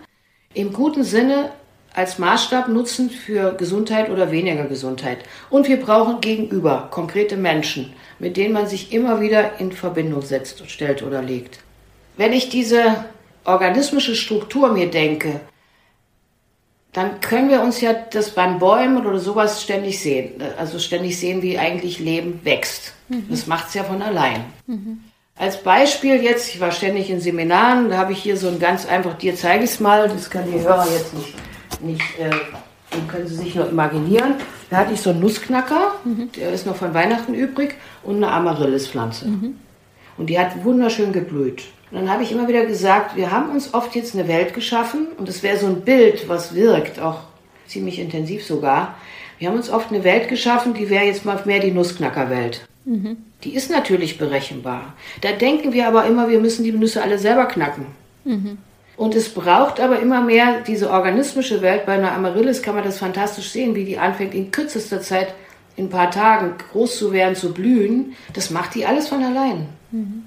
im 0.53 0.71
guten 0.73 1.03
Sinne 1.03 1.51
als 1.93 2.19
Maßstab 2.19 2.67
nutzen 2.69 3.09
für 3.09 3.53
Gesundheit 3.53 4.09
oder 4.09 4.31
weniger 4.31 4.65
Gesundheit. 4.65 5.19
Und 5.49 5.67
wir 5.67 5.79
brauchen 5.79 6.21
gegenüber 6.21 6.87
konkrete 6.91 7.35
Menschen, 7.35 7.93
mit 8.19 8.37
denen 8.37 8.53
man 8.53 8.67
sich 8.67 8.93
immer 8.93 9.21
wieder 9.21 9.59
in 9.59 9.71
Verbindung 9.71 10.21
setzt, 10.21 10.69
stellt 10.69 11.01
oder 11.03 11.21
legt. 11.21 11.59
Wenn 12.15 12.31
ich 12.31 12.49
diese 12.49 13.05
organismische 13.43 14.15
Struktur 14.15 14.71
mir 14.71 14.89
denke, 14.89 15.39
dann 16.91 17.21
können 17.21 17.49
wir 17.49 17.61
uns 17.61 17.81
ja 17.81 17.93
das 17.93 18.31
beim 18.31 18.59
Bäumen 18.59 19.05
oder 19.05 19.19
sowas 19.19 19.61
ständig 19.61 19.99
sehen. 19.99 20.41
Also 20.57 20.79
ständig 20.79 21.19
sehen, 21.19 21.41
wie 21.41 21.57
eigentlich 21.57 21.99
Leben 21.99 22.39
wächst. 22.43 22.93
Mhm. 23.09 23.27
Das 23.29 23.47
macht 23.47 23.69
es 23.69 23.75
ja 23.75 23.83
von 23.83 24.01
allein. 24.01 24.45
Mhm. 24.67 25.03
Als 25.39 25.63
Beispiel 25.63 26.21
jetzt, 26.21 26.53
ich 26.53 26.59
war 26.59 26.71
ständig 26.73 27.09
in 27.09 27.21
Seminaren, 27.21 27.89
da 27.89 27.97
habe 27.97 28.11
ich 28.11 28.21
hier 28.21 28.35
so 28.35 28.49
ein 28.49 28.59
ganz 28.59 28.85
einfach, 28.85 29.17
dir 29.17 29.37
zeige 29.37 29.63
ich 29.63 29.71
es 29.71 29.79
mal, 29.79 30.09
das 30.09 30.29
kann 30.29 30.43
die 30.51 30.59
Hörer 30.59 30.85
jetzt 30.91 31.13
nicht, 31.13 31.33
nicht 31.81 32.19
äh, 32.19 32.29
den 32.93 33.07
können 33.07 33.25
sie 33.25 33.35
sich 33.35 33.55
nur 33.55 33.69
imaginieren. 33.69 34.33
Da 34.69 34.77
hatte 34.77 34.93
ich 34.93 34.99
so 34.99 35.11
einen 35.11 35.21
Nussknacker, 35.21 35.93
mhm. 36.03 36.29
der 36.33 36.51
ist 36.51 36.65
noch 36.65 36.75
von 36.75 36.93
Weihnachten 36.93 37.33
übrig, 37.33 37.75
und 38.03 38.17
eine 38.17 38.29
Amaryllispflanze. 38.33 39.29
Mhm. 39.29 39.55
Und 40.17 40.29
die 40.29 40.37
hat 40.37 40.61
wunderschön 40.65 41.13
geblüht. 41.13 41.63
Und 41.89 42.01
dann 42.01 42.11
habe 42.11 42.23
ich 42.23 42.33
immer 42.33 42.49
wieder 42.49 42.65
gesagt, 42.65 43.15
wir 43.15 43.31
haben 43.31 43.49
uns 43.49 43.73
oft 43.73 43.95
jetzt 43.95 44.15
eine 44.15 44.27
Welt 44.27 44.53
geschaffen 44.53 45.07
und 45.17 45.29
es 45.29 45.41
wäre 45.41 45.57
so 45.57 45.67
ein 45.67 45.81
Bild, 45.81 46.27
was 46.27 46.53
wirkt, 46.53 46.99
auch 46.99 47.21
ziemlich 47.65 47.99
intensiv 47.99 48.45
sogar. 48.45 48.95
Wir 49.37 49.47
haben 49.47 49.55
uns 49.55 49.69
oft 49.69 49.89
eine 49.89 50.03
Welt 50.03 50.27
geschaffen, 50.27 50.73
die 50.73 50.89
wäre 50.89 51.05
jetzt 51.05 51.23
mal 51.23 51.41
mehr 51.45 51.59
die 51.59 51.71
Nussknackerwelt. 51.71 52.67
Mhm. 52.85 53.17
Die 53.43 53.55
ist 53.55 53.69
natürlich 53.69 54.17
berechenbar. 54.17 54.93
Da 55.21 55.31
denken 55.31 55.73
wir 55.73 55.87
aber 55.87 56.05
immer, 56.05 56.29
wir 56.29 56.39
müssen 56.39 56.63
die 56.63 56.71
Nüsse 56.71 57.01
alle 57.01 57.17
selber 57.17 57.45
knacken. 57.45 57.85
Mhm. 58.25 58.57
Und 58.97 59.15
es 59.15 59.29
braucht 59.29 59.79
aber 59.79 59.99
immer 59.99 60.21
mehr 60.21 60.61
diese 60.61 60.89
organismische 60.89 61.61
Welt. 61.61 61.85
Bei 61.85 61.93
einer 61.93 62.11
Amaryllis 62.11 62.61
kann 62.61 62.75
man 62.75 62.83
das 62.83 62.97
fantastisch 62.97 63.49
sehen, 63.51 63.73
wie 63.75 63.85
die 63.85 63.97
anfängt 63.97 64.33
in 64.33 64.51
kürzester 64.51 65.01
Zeit, 65.01 65.33
in 65.77 65.85
ein 65.85 65.89
paar 65.89 66.11
Tagen 66.11 66.55
groß 66.71 66.97
zu 66.97 67.13
werden, 67.13 67.35
zu 67.35 67.53
blühen. 67.53 68.13
Das 68.33 68.49
macht 68.49 68.75
die 68.75 68.85
alles 68.85 69.07
von 69.07 69.23
allein. 69.23 69.69
Mhm. 69.91 70.23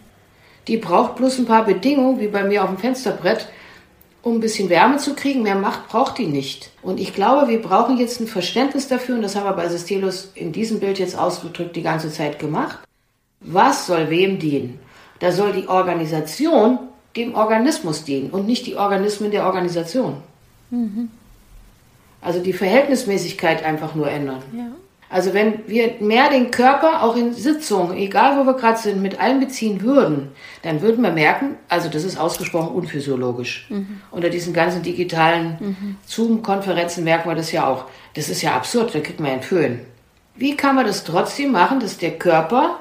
Die 0.69 0.79
braucht 0.79 1.17
bloß 1.17 1.39
ein 1.39 1.47
paar 1.47 1.65
Bedingungen, 1.65 2.21
wie 2.21 2.29
bei 2.29 2.45
mir 2.45 2.63
auf 2.63 2.71
dem 2.71 2.79
Fensterbrett, 2.79 3.49
um 4.23 4.37
ein 4.37 4.41
bisschen 4.41 4.69
Wärme 4.69 4.99
zu 4.99 5.15
kriegen. 5.15 5.43
Mehr 5.43 5.57
Macht 5.57 5.89
braucht 5.89 6.19
die 6.19 6.27
nicht. 6.27 6.71
Und 6.83 7.01
ich 7.01 7.15
glaube, 7.15 7.49
wir 7.49 7.61
brauchen 7.61 7.99
jetzt 7.99 8.21
ein 8.21 8.27
Verständnis 8.27 8.89
dafür, 8.89 9.17
und 9.17 9.23
das 9.23 9.37
haben 9.37 9.45
wir 9.45 9.53
bei 9.53 9.69
Sistelus 9.69 10.31
in 10.35 10.53
diesem 10.53 10.81
Bild 10.81 10.99
jetzt 10.99 11.19
ausgedrückt 11.19 11.77
die 11.77 11.83
ganze 11.83 12.11
Zeit 12.11 12.39
gemacht. 12.39 12.79
Was 13.41 13.87
soll 13.87 14.11
wem 14.11 14.39
dienen? 14.39 14.79
Da 15.19 15.33
soll 15.33 15.53
die 15.53 15.69
Organisation 15.69 16.79
dem 17.17 17.35
Organismus 17.35 18.05
dienen 18.05 18.31
und 18.31 18.47
nicht 18.47 18.67
die 18.67 18.77
Organismen 18.77 19.31
der 19.31 19.47
Organisation. 19.47 20.17
Mhm. 20.71 21.11
Also 22.21 22.41
die 22.41 22.53
Verhältnismäßigkeit 22.53 23.65
einfach 23.65 23.95
nur 23.95 24.09
ändern. 24.11 24.43
Ja. 24.57 24.69
Also 25.13 25.35
wenn 25.35 25.69
wir 25.69 25.97
mehr 26.01 26.31
den 26.31 26.51
Körper 26.51 27.03
auch 27.03 27.17
in 27.17 27.35
Sitzungen, 27.35 27.99
egal 27.99 28.39
wo 28.39 28.47
wir 28.47 28.55
gerade 28.55 28.79
sind, 28.79 29.03
mit 29.03 29.21
einbeziehen 29.21 29.83
würden, 29.83 30.31
dann 30.63 30.81
würden 30.81 31.05
wir 31.05 31.13
merken, 31.13 31.57
also 31.69 31.91
das 31.91 32.05
ist 32.05 32.19
ausgesprochen 32.19 32.75
unphysiologisch. 32.75 33.67
Mhm. 33.69 34.01
Unter 34.11 34.31
diesen 34.31 34.55
ganzen 34.55 34.83
digitalen 34.83 35.59
mhm. 35.61 35.97
Zoom-Konferenzen 36.07 37.05
merken 37.05 37.29
wir 37.29 37.35
das 37.35 37.53
ja 37.53 37.67
auch. 37.69 37.85
Das 38.15 38.31
ist 38.31 38.41
ja 38.41 38.55
absurd, 38.57 38.95
da 38.95 39.01
kriegt 39.01 39.21
man 39.21 39.33
einen 39.33 39.43
Föhn. 39.43 39.81
Wie 40.35 40.57
kann 40.57 40.77
man 40.77 40.87
das 40.87 41.05
trotzdem 41.05 41.53
machen, 41.53 41.81
dass 41.81 41.99
der 41.99 42.13
Körper 42.13 42.79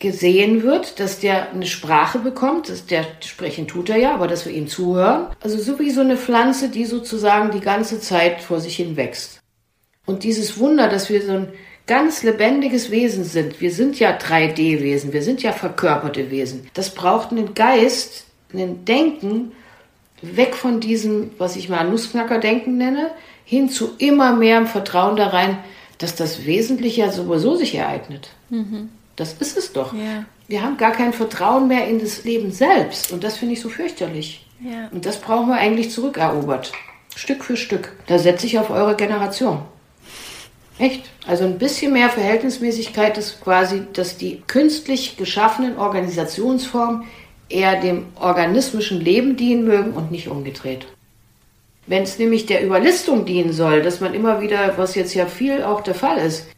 gesehen 0.00 0.62
wird, 0.62 1.00
dass 1.00 1.20
der 1.20 1.52
eine 1.52 1.64
Sprache 1.64 2.18
bekommt, 2.18 2.68
dass 2.68 2.84
der 2.84 3.06
sprechen 3.20 3.66
tut 3.66 3.88
er 3.88 3.96
ja, 3.96 4.12
aber 4.12 4.28
dass 4.28 4.44
wir 4.44 4.52
ihm 4.52 4.68
zuhören. 4.68 5.28
Also 5.40 5.56
so 5.58 5.78
wie 5.78 5.90
so 5.92 6.02
eine 6.02 6.18
Pflanze, 6.18 6.68
die 6.68 6.84
sozusagen 6.84 7.52
die 7.52 7.60
ganze 7.60 8.00
Zeit 8.00 8.42
vor 8.42 8.60
sich 8.60 8.76
hin 8.76 8.96
wächst. 8.96 9.41
Und 10.06 10.24
dieses 10.24 10.58
Wunder, 10.58 10.88
dass 10.88 11.10
wir 11.10 11.22
so 11.22 11.32
ein 11.32 11.48
ganz 11.86 12.22
lebendiges 12.22 12.90
Wesen 12.90 13.24
sind. 13.24 13.60
Wir 13.60 13.72
sind 13.72 13.98
ja 13.98 14.16
3D-Wesen, 14.16 15.12
wir 15.12 15.22
sind 15.22 15.42
ja 15.42 15.52
verkörperte 15.52 16.30
Wesen. 16.30 16.68
Das 16.74 16.94
braucht 16.94 17.30
einen 17.30 17.54
Geist, 17.54 18.26
einen 18.52 18.84
Denken, 18.84 19.52
weg 20.22 20.54
von 20.54 20.80
diesem, 20.80 21.30
was 21.38 21.56
ich 21.56 21.68
mal 21.68 21.88
Nussknacker-Denken 21.88 22.78
nenne, 22.78 23.10
hin 23.44 23.68
zu 23.68 23.90
immer 23.98 24.34
mehr 24.34 24.58
im 24.58 24.66
Vertrauen 24.66 25.16
da 25.16 25.28
rein, 25.28 25.58
dass 25.98 26.14
das 26.14 26.46
Wesentliche 26.46 27.02
ja 27.02 27.12
sowieso 27.12 27.56
sich 27.56 27.74
ereignet. 27.74 28.30
Mhm. 28.50 28.88
Das 29.16 29.34
ist 29.34 29.58
es 29.58 29.72
doch. 29.72 29.92
Ja. 29.92 30.24
Wir 30.48 30.62
haben 30.62 30.76
gar 30.76 30.92
kein 30.92 31.12
Vertrauen 31.12 31.68
mehr 31.68 31.86
in 31.88 31.98
das 31.98 32.24
Leben 32.24 32.50
selbst. 32.50 33.12
Und 33.12 33.24
das 33.24 33.36
finde 33.36 33.54
ich 33.54 33.60
so 33.60 33.68
fürchterlich. 33.68 34.46
Ja. 34.60 34.88
Und 34.90 35.06
das 35.06 35.20
brauchen 35.20 35.48
wir 35.48 35.56
eigentlich 35.56 35.90
zurückerobert. 35.90 36.72
Stück 37.14 37.44
für 37.44 37.56
Stück. 37.56 37.92
Da 38.06 38.18
setze 38.18 38.46
ich 38.46 38.58
auf 38.58 38.70
eure 38.70 38.96
Generation. 38.96 39.62
Echt? 40.82 41.02
Also 41.28 41.44
ein 41.44 41.58
bisschen 41.58 41.92
mehr 41.92 42.08
Verhältnismäßigkeit 42.08 43.16
ist 43.16 43.40
quasi, 43.40 43.82
dass 43.92 44.16
die 44.16 44.42
künstlich 44.48 45.16
geschaffenen 45.16 45.78
Organisationsformen 45.78 47.04
eher 47.48 47.80
dem 47.80 48.06
organismischen 48.20 49.00
Leben 49.00 49.36
dienen 49.36 49.64
mögen 49.64 49.92
und 49.92 50.10
nicht 50.10 50.26
umgedreht. 50.26 50.88
Wenn 51.86 52.02
es 52.02 52.18
nämlich 52.18 52.46
der 52.46 52.64
Überlistung 52.64 53.24
dienen 53.26 53.52
soll, 53.52 53.82
dass 53.82 54.00
man 54.00 54.12
immer 54.12 54.40
wieder, 54.40 54.76
was 54.76 54.96
jetzt 54.96 55.14
ja 55.14 55.26
viel 55.26 55.62
auch 55.62 55.82
der 55.82 55.94
Fall 55.94 56.18
ist, 56.18 56.48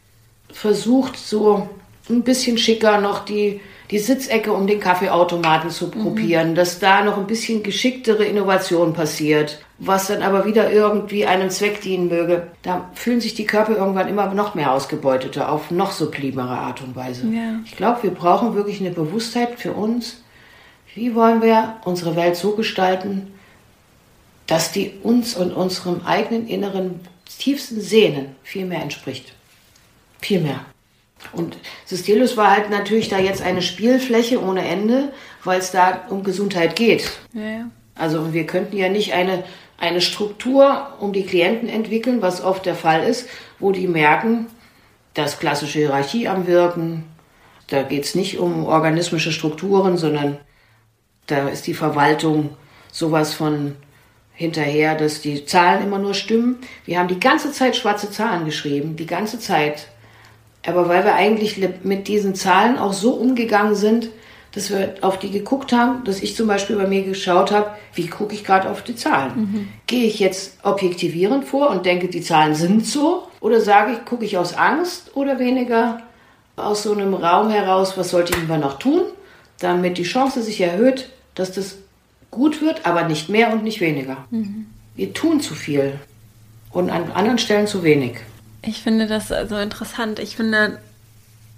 versucht 0.51 1.17
so 1.17 1.69
ein 2.09 2.23
bisschen 2.23 2.57
schicker 2.57 2.99
noch 2.99 3.25
die, 3.25 3.61
die 3.91 3.99
Sitzecke 3.99 4.53
um 4.53 4.65
den 4.65 4.79
Kaffeeautomaten 4.79 5.69
zu 5.69 5.91
probieren, 5.91 6.51
mhm. 6.51 6.55
dass 6.55 6.79
da 6.79 7.03
noch 7.03 7.19
ein 7.19 7.27
bisschen 7.27 7.61
geschicktere 7.61 8.25
Innovation 8.25 8.93
passiert 8.93 9.59
was 9.77 10.07
dann 10.07 10.21
aber 10.21 10.45
wieder 10.45 10.71
irgendwie 10.71 11.25
einem 11.25 11.49
Zweck 11.49 11.81
dienen 11.81 12.07
möge, 12.07 12.47
da 12.61 12.89
fühlen 12.93 13.19
sich 13.19 13.33
die 13.33 13.45
Körper 13.45 13.75
irgendwann 13.75 14.07
immer 14.07 14.33
noch 14.33 14.55
mehr 14.55 14.71
ausgebeuteter 14.71 15.51
auf 15.51 15.69
noch 15.69 15.91
sublimere 15.91 16.57
Art 16.57 16.81
und 16.81 16.95
Weise. 16.95 17.27
Ja. 17.27 17.59
Ich 17.65 17.75
glaube, 17.75 18.03
wir 18.03 18.11
brauchen 18.11 18.55
wirklich 18.55 18.79
eine 18.79 18.91
Bewusstheit 18.91 19.59
für 19.59 19.73
uns. 19.73 20.23
Wie 20.93 21.13
wollen 21.13 21.41
wir 21.41 21.75
unsere 21.83 22.15
Welt 22.15 22.37
so 22.37 22.55
gestalten, 22.55 23.33
dass 24.47 24.71
die 24.71 24.93
uns 25.03 25.35
und 25.35 25.51
unserem 25.51 26.05
eigenen 26.05 26.47
inneren 26.47 27.01
tiefsten 27.37 27.81
Sehnen 27.81 28.35
viel 28.43 28.65
mehr 28.65 28.81
entspricht? 28.81 29.33
Viel 30.21 30.39
mehr. 30.39 30.61
Und 31.33 31.57
Systelus 31.85 32.37
war 32.37 32.51
halt 32.51 32.69
natürlich 32.69 33.09
da 33.09 33.17
jetzt 33.17 33.41
eine 33.41 33.61
Spielfläche 33.61 34.41
ohne 34.41 34.65
Ende, 34.65 35.11
weil 35.43 35.59
es 35.59 35.71
da 35.71 36.03
um 36.09 36.23
Gesundheit 36.23 36.75
geht. 36.75 37.11
Ja. 37.33 37.69
Also 37.95 38.33
wir 38.33 38.45
könnten 38.45 38.77
ja 38.77 38.89
nicht 38.89 39.13
eine 39.13 39.43
eine 39.77 40.01
Struktur 40.01 40.93
um 40.99 41.13
die 41.13 41.25
Klienten 41.25 41.69
entwickeln, 41.69 42.21
was 42.21 42.41
oft 42.41 42.65
der 42.65 42.75
Fall 42.75 43.03
ist, 43.03 43.27
wo 43.59 43.71
die 43.71 43.87
merken, 43.87 44.47
dass 45.13 45.39
klassische 45.39 45.79
Hierarchie 45.79 46.27
am 46.27 46.47
Wirken, 46.47 47.05
da 47.67 47.83
geht 47.83 48.05
es 48.05 48.15
nicht 48.15 48.37
um 48.37 48.65
organismische 48.65 49.31
Strukturen, 49.31 49.97
sondern 49.97 50.37
da 51.27 51.49
ist 51.49 51.67
die 51.67 51.73
Verwaltung 51.73 52.51
sowas 52.91 53.33
von 53.33 53.75
hinterher, 54.33 54.95
dass 54.95 55.21
die 55.21 55.45
Zahlen 55.45 55.83
immer 55.83 55.97
nur 55.97 56.13
stimmen. 56.13 56.57
Wir 56.85 56.99
haben 56.99 57.07
die 57.07 57.19
ganze 57.19 57.51
Zeit 57.51 57.75
schwarze 57.75 58.11
Zahlen 58.11 58.45
geschrieben, 58.45 58.95
die 58.95 59.05
ganze 59.05 59.39
Zeit. 59.39 59.87
Aber 60.65 60.89
weil 60.89 61.05
wir 61.05 61.15
eigentlich 61.15 61.59
mit 61.83 62.07
diesen 62.07 62.35
Zahlen 62.35 62.77
auch 62.77 62.93
so 62.93 63.13
umgegangen 63.13 63.75
sind, 63.75 64.09
dass 64.55 64.69
wir 64.69 64.95
auf 65.01 65.19
die 65.19 65.29
geguckt 65.29 65.73
haben, 65.73 66.05
dass 66.05 66.21
ich 66.21 66.35
zum 66.35 66.47
Beispiel 66.47 66.77
bei 66.77 66.87
mir 66.87 67.03
geschaut 67.03 67.51
habe, 67.51 67.71
wie 67.93 68.07
gucke 68.07 68.33
ich 68.33 68.45
gerade 68.45 68.69
auf 68.69 68.83
die 68.83 68.95
Zahlen. 68.95 69.33
Mhm. 69.35 69.67
Gehe 69.85 70.05
ich 70.05 70.19
jetzt 70.19 70.57
objektivierend 70.63 71.45
vor 71.45 71.69
und 71.69 71.85
denke, 71.85 72.07
die 72.07 72.21
Zahlen 72.21 72.55
sind 72.55 72.85
so? 72.85 73.27
Oder 73.41 73.59
sage 73.59 73.91
ich, 73.91 74.05
gucke 74.05 74.23
ich 74.23 74.37
aus 74.37 74.55
Angst 74.55 75.11
oder 75.13 75.39
weniger 75.39 76.01
aus 76.55 76.83
so 76.83 76.93
einem 76.93 77.13
Raum 77.13 77.49
heraus, 77.49 77.97
was 77.97 78.11
sollte 78.11 78.33
ich 78.33 78.39
lieber 78.39 78.57
noch 78.57 78.79
tun, 78.79 79.01
damit 79.59 79.97
die 79.97 80.03
Chance 80.03 80.41
sich 80.41 80.61
erhöht, 80.61 81.09
dass 81.35 81.51
das 81.51 81.75
gut 82.31 82.61
wird, 82.61 82.85
aber 82.85 83.03
nicht 83.03 83.27
mehr 83.27 83.51
und 83.51 83.63
nicht 83.63 83.81
weniger. 83.81 84.25
Mhm. 84.31 84.67
Wir 84.95 85.13
tun 85.13 85.41
zu 85.41 85.53
viel 85.53 85.99
und 86.71 86.89
an 86.89 87.11
anderen 87.11 87.39
Stellen 87.39 87.67
zu 87.67 87.83
wenig. 87.83 88.19
Ich 88.61 88.81
finde 88.81 89.07
das 89.07 89.27
so 89.27 89.57
interessant. 89.57 90.19
Ich 90.19 90.37
finde, 90.37 90.79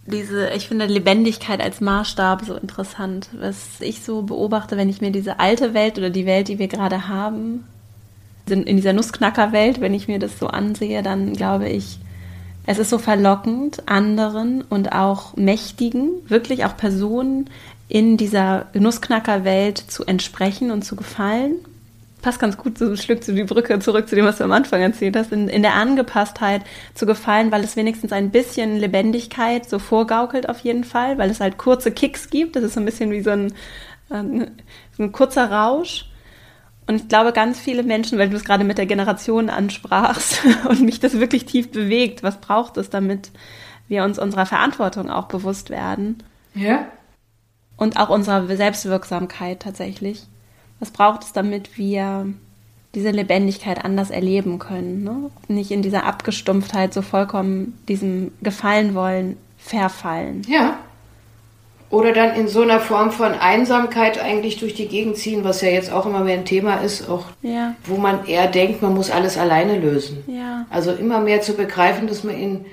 diese, 0.07 0.49
ich 0.51 0.67
finde 0.67 0.85
Lebendigkeit 0.85 1.61
als 1.61 1.81
Maßstab 1.81 2.45
so 2.45 2.55
interessant. 2.55 3.29
Was 3.33 3.81
ich 3.81 4.01
so 4.01 4.21
beobachte, 4.21 4.77
wenn 4.77 4.89
ich 4.89 5.01
mir 5.01 5.11
diese 5.11 5.39
alte 5.39 5.73
Welt 5.73 5.97
oder 5.97 6.09
die 6.09 6.25
Welt, 6.25 6.47
die 6.47 6.59
wir 6.59 6.67
gerade 6.67 7.07
haben, 7.07 7.65
in 8.49 8.77
dieser 8.77 8.93
Nussknackerwelt, 8.93 9.81
wenn 9.81 9.93
ich 9.93 10.07
mir 10.07 10.19
das 10.19 10.39
so 10.39 10.47
ansehe, 10.47 11.03
dann 11.03 11.33
glaube 11.33 11.67
ich, 11.67 11.99
es 12.65 12.79
ist 12.79 12.89
so 12.89 12.97
verlockend, 12.97 13.83
anderen 13.89 14.61
und 14.61 14.93
auch 14.93 15.35
Mächtigen, 15.35 16.11
wirklich 16.27 16.63
auch 16.63 16.77
Personen 16.77 17.49
in 17.89 18.15
dieser 18.15 18.67
Nussknackerwelt 18.73 19.77
zu 19.77 20.05
entsprechen 20.05 20.71
und 20.71 20.83
zu 20.83 20.95
gefallen 20.95 21.55
passt 22.27 22.41
ganz 22.41 22.57
gut, 22.57 22.77
so 22.77 22.93
schlückst 22.93 23.29
du 23.29 23.31
die 23.31 23.45
Brücke 23.45 23.79
zurück 23.79 24.09
zu 24.09 24.15
dem, 24.17 24.25
was 24.25 24.39
du 24.39 24.43
am 24.43 24.51
Anfang 24.51 24.81
erzählt 24.81 25.15
hast, 25.15 25.31
in, 25.31 25.47
in 25.47 25.61
der 25.61 25.75
Angepasstheit 25.75 26.61
zu 26.93 27.05
gefallen, 27.05 27.53
weil 27.53 27.63
es 27.63 27.77
wenigstens 27.77 28.11
ein 28.11 28.31
bisschen 28.31 28.75
Lebendigkeit 28.75 29.69
so 29.69 29.79
vorgaukelt 29.79 30.49
auf 30.49 30.59
jeden 30.59 30.83
Fall, 30.83 31.17
weil 31.17 31.29
es 31.29 31.39
halt 31.39 31.57
kurze 31.57 31.89
Kicks 31.89 32.29
gibt. 32.29 32.57
Das 32.57 32.63
ist 32.63 32.73
so 32.73 32.81
ein 32.81 32.85
bisschen 32.85 33.11
wie 33.11 33.21
so 33.21 33.29
ein, 33.29 33.53
äh, 34.09 34.47
so 34.97 35.03
ein 35.03 35.13
kurzer 35.13 35.49
Rausch. 35.49 36.09
Und 36.85 36.95
ich 36.95 37.07
glaube, 37.07 37.31
ganz 37.31 37.61
viele 37.61 37.83
Menschen, 37.83 38.19
weil 38.19 38.29
du 38.29 38.35
es 38.35 38.43
gerade 38.43 38.65
mit 38.65 38.77
der 38.77 38.87
Generation 38.87 39.49
ansprachst 39.49 40.41
und 40.67 40.81
mich 40.81 40.99
das 40.99 41.21
wirklich 41.21 41.45
tief 41.45 41.71
bewegt, 41.71 42.23
was 42.23 42.41
braucht 42.41 42.75
es, 42.75 42.89
damit 42.89 43.31
wir 43.87 44.03
uns 44.03 44.19
unserer 44.19 44.45
Verantwortung 44.45 45.09
auch 45.09 45.29
bewusst 45.29 45.69
werden? 45.69 46.23
Ja. 46.55 46.87
Und 47.77 47.95
auch 47.95 48.09
unserer 48.09 48.53
Selbstwirksamkeit 48.53 49.61
tatsächlich. 49.61 50.27
Was 50.79 50.91
braucht 50.91 51.23
es, 51.23 51.33
damit 51.33 51.77
wir 51.77 52.27
diese 52.95 53.11
Lebendigkeit 53.11 53.83
anders 53.83 54.09
erleben 54.09 54.59
können? 54.59 55.03
Ne? 55.03 55.31
Nicht 55.47 55.71
in 55.71 55.81
dieser 55.81 56.05
Abgestumpftheit 56.05 56.93
so 56.93 57.01
vollkommen 57.01 57.77
diesem 57.87 58.31
Gefallen 58.41 58.95
wollen 58.95 59.37
verfallen. 59.57 60.43
Ja. 60.47 60.79
Oder 61.89 62.11
dann 62.11 62.35
in 62.35 62.49
so 62.49 62.61
einer 62.61 62.81
Form 62.81 63.11
von 63.11 63.33
Einsamkeit 63.33 64.19
eigentlich 64.19 64.57
durch 64.57 64.73
die 64.73 64.87
Gegend 64.87 65.15
ziehen, 65.15 65.45
was 65.45 65.61
ja 65.61 65.69
jetzt 65.69 65.91
auch 65.91 66.05
immer 66.05 66.19
mehr 66.19 66.37
ein 66.37 66.45
Thema 66.45 66.75
ist, 66.75 67.09
auch 67.09 67.27
ja. 67.41 67.75
wo 67.85 67.95
man 67.95 68.25
eher 68.25 68.47
denkt, 68.47 68.81
man 68.81 68.93
muss 68.93 69.09
alles 69.09 69.37
alleine 69.37 69.79
lösen. 69.79 70.23
Ja. 70.27 70.65
Also 70.69 70.91
immer 70.91 71.21
mehr 71.21 71.41
zu 71.41 71.53
begreifen, 71.53 72.07
dass 72.07 72.25
man 72.25 72.35
in, 72.35 72.65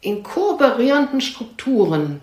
in 0.00 0.24
kooperierenden 0.24 1.20
Strukturen 1.20 2.20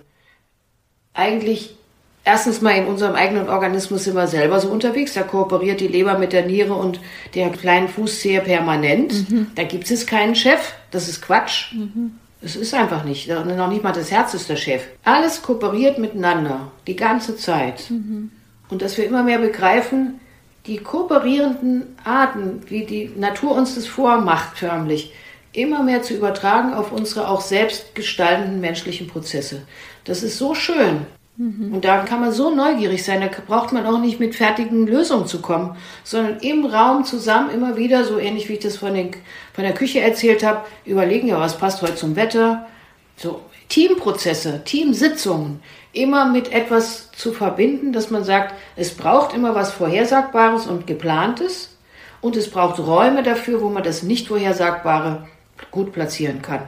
eigentlich 1.14 1.78
erstens 2.24 2.62
mal 2.62 2.72
in 2.72 2.88
unserem 2.88 3.16
eigenen 3.16 3.50
Organismus 3.50 4.06
sind 4.06 4.16
wir 4.16 4.28
selber 4.28 4.60
so 4.60 4.70
unterwegs. 4.70 5.14
Da 5.14 5.24
kooperiert 5.24 5.80
die 5.80 5.88
Leber 5.88 6.18
mit 6.18 6.34
der 6.34 6.46
Niere 6.46 6.74
und 6.74 7.00
der 7.36 7.50
kleinen 7.50 7.88
Fußzehe 7.88 8.42
permanent. 8.42 9.30
Mhm. 9.30 9.48
Da 9.56 9.64
gibt 9.64 9.90
es 9.90 10.06
keinen 10.06 10.36
Chef. 10.36 10.74
Das 10.92 11.08
ist 11.08 11.22
Quatsch. 11.22 11.74
Mhm. 11.74 12.16
Es 12.42 12.56
ist 12.56 12.74
einfach 12.74 13.06
nicht. 13.06 13.30
Noch 13.30 13.70
nicht 13.70 13.84
mal 13.84 13.94
das 13.94 14.12
Herz 14.12 14.34
ist 14.34 14.50
der 14.50 14.58
Chef. 14.58 14.84
Alles 15.06 15.42
kooperiert 15.42 15.98
miteinander. 15.98 16.72
Die 16.88 16.96
ganze 16.96 17.38
Zeit. 17.38 17.90
Mhm. 17.90 18.32
Und 18.70 18.82
dass 18.82 18.98
wir 18.98 19.06
immer 19.06 19.24
mehr 19.24 19.40
begreifen, 19.40 20.20
die 20.66 20.78
kooperierenden 20.78 21.96
Arten, 22.04 22.62
wie 22.70 22.86
die 22.86 23.12
Natur 23.18 23.52
uns 23.52 23.76
das 23.76 23.86
vormacht, 23.86 24.58
förmlich, 24.58 25.14
immer 25.52 25.84
mehr 25.84 26.02
zu 26.02 26.14
übertragen 26.16 26.74
auf 26.74 26.92
unsere 26.92 27.28
auch 27.28 27.42
selbst 27.42 27.96
gestaltenden 27.96 28.60
menschlichen 28.60 29.08
Prozesse. 29.08 29.62
Das 30.04 30.24
ist 30.24 30.38
so 30.38 30.56
schön. 30.56 31.06
Mhm. 31.38 31.74
Und 31.74 31.86
da 31.86 32.04
kann 32.04 32.20
man 32.20 32.32
so 32.32 32.54
neugierig 32.54 33.04
sein, 33.04 33.22
da 33.22 33.30
braucht 33.46 33.74
man 33.74 33.86
auch 33.86 34.00
nicht 34.00 34.20
mit 34.20 34.36
fertigen 34.36 34.86
Lösungen 34.86 35.26
zu 35.26 35.42
kommen, 35.42 35.76
sondern 36.04 36.38
im 36.40 36.66
Raum 36.66 37.06
zusammen 37.06 37.50
immer 37.50 37.76
wieder, 37.76 38.06
so 38.06 38.20
ähnlich 38.20 38.50
wie 38.50 38.54
ich 38.54 38.60
das 38.60 38.78
von, 38.78 38.94
den, 38.94 39.12
von 39.54 39.64
der 39.64 39.74
Küche 39.74 40.02
erzählt 40.02 40.44
habe, 40.44 40.62
überlegen, 40.86 41.28
ja, 41.28 41.40
was 41.40 41.58
passt 41.58 41.82
heute 41.82 41.96
zum 41.96 42.16
Wetter. 42.16 42.68
So 43.16 43.42
Teamprozesse, 43.70 44.62
Teamsitzungen, 44.64 45.62
immer 45.94 46.26
mit 46.26 46.52
etwas 46.52 47.12
zu 47.12 47.32
verbinden, 47.32 47.94
dass 47.94 48.12
man 48.12 48.24
sagt, 48.24 48.54
es 48.76 48.92
braucht 48.92 49.34
immer 49.34 49.56
was 49.56 49.72
Vorhersagbares 49.72 50.68
und 50.68 50.86
Geplantes 50.86 51.76
und 52.22 52.36
es 52.36 52.50
braucht 52.50 52.80
Räume 52.80 53.24
dafür, 53.24 53.62
wo 53.62 53.70
man 53.70 53.84
das 53.84 54.04
nicht 54.04 54.28
Vorhersagbare 54.28 55.28
gut 55.72 55.94
platzieren 55.94 56.42
kann. 56.42 56.62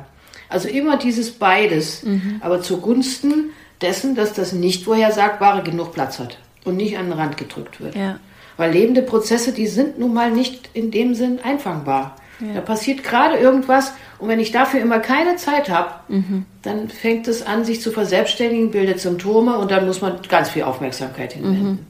Also 0.50 0.68
immer 0.68 0.98
dieses 0.98 1.32
beides, 1.32 2.04
mhm. 2.04 2.40
aber 2.42 2.62
zugunsten 2.62 3.52
dessen, 3.82 4.16
dass 4.16 4.34
das 4.34 4.54
nicht 4.54 4.84
Vorhersagbare 4.84 5.64
genug 5.64 5.94
Platz 5.94 6.20
hat 6.20 6.38
und 6.64 6.78
nicht 6.78 6.98
an 6.98 7.10
den 7.10 7.14
Rand 7.14 7.38
gedrückt 7.38 7.80
wird. 7.82 7.96
Ja. 7.96 8.20
Weil 8.58 8.72
lebende 8.72 9.02
Prozesse, 9.02 9.52
die 9.52 9.68
sind 9.68 10.00
nun 10.00 10.14
mal 10.14 10.32
nicht 10.32 10.70
in 10.74 10.92
dem 10.92 11.14
Sinn 11.14 11.40
einfangbar. 11.44 12.16
Ja. 12.40 12.56
Da 12.56 12.62
passiert 12.62 13.04
gerade 13.04 13.38
irgendwas 13.38 13.94
und 14.20 14.28
wenn 14.28 14.40
ich 14.40 14.52
dafür 14.52 14.82
immer 14.82 15.00
keine 15.00 15.36
Zeit 15.38 15.70
habe, 15.70 15.92
mhm. 16.10 16.46
dann 16.62 16.90
fängt 16.90 17.28
es 17.28 17.46
an, 17.46 17.64
sich 17.64 17.82
zu 17.82 17.92
verselbstständigen, 17.92 18.72
bildet 18.72 19.00
Symptome 19.00 19.58
und 19.58 19.72
dann 19.72 19.86
muss 19.86 20.02
man 20.02 20.20
ganz 20.28 20.50
viel 20.50 20.64
Aufmerksamkeit 20.64 21.34
hinwenden. 21.34 21.70
Mhm. 21.70 21.88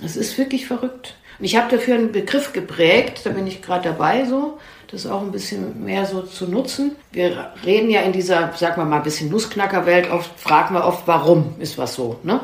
Das 0.00 0.16
ist 0.16 0.36
wirklich 0.38 0.66
verrückt. 0.66 1.14
Und 1.38 1.44
ich 1.44 1.56
habe 1.56 1.70
dafür 1.70 1.94
einen 1.94 2.12
Begriff 2.12 2.52
geprägt, 2.52 3.20
da 3.24 3.30
bin 3.30 3.46
ich 3.46 3.62
gerade 3.62 3.88
dabei 3.90 4.24
so, 4.24 4.58
das 4.94 5.06
auch 5.06 5.20
ein 5.20 5.32
bisschen 5.32 5.84
mehr 5.84 6.06
so 6.06 6.22
zu 6.22 6.46
nutzen. 6.46 6.92
Wir 7.12 7.50
reden 7.64 7.90
ja 7.90 8.00
in 8.02 8.12
dieser, 8.12 8.52
sag 8.56 8.76
mal 8.76 8.84
mal, 8.84 8.98
ein 8.98 9.02
bisschen 9.02 9.30
Nussknackerwelt 9.30 10.10
oft, 10.10 10.30
fragen 10.38 10.74
wir 10.74 10.84
oft, 10.84 11.06
warum 11.06 11.54
ist 11.58 11.76
was 11.76 11.94
so, 11.94 12.18
ne? 12.22 12.40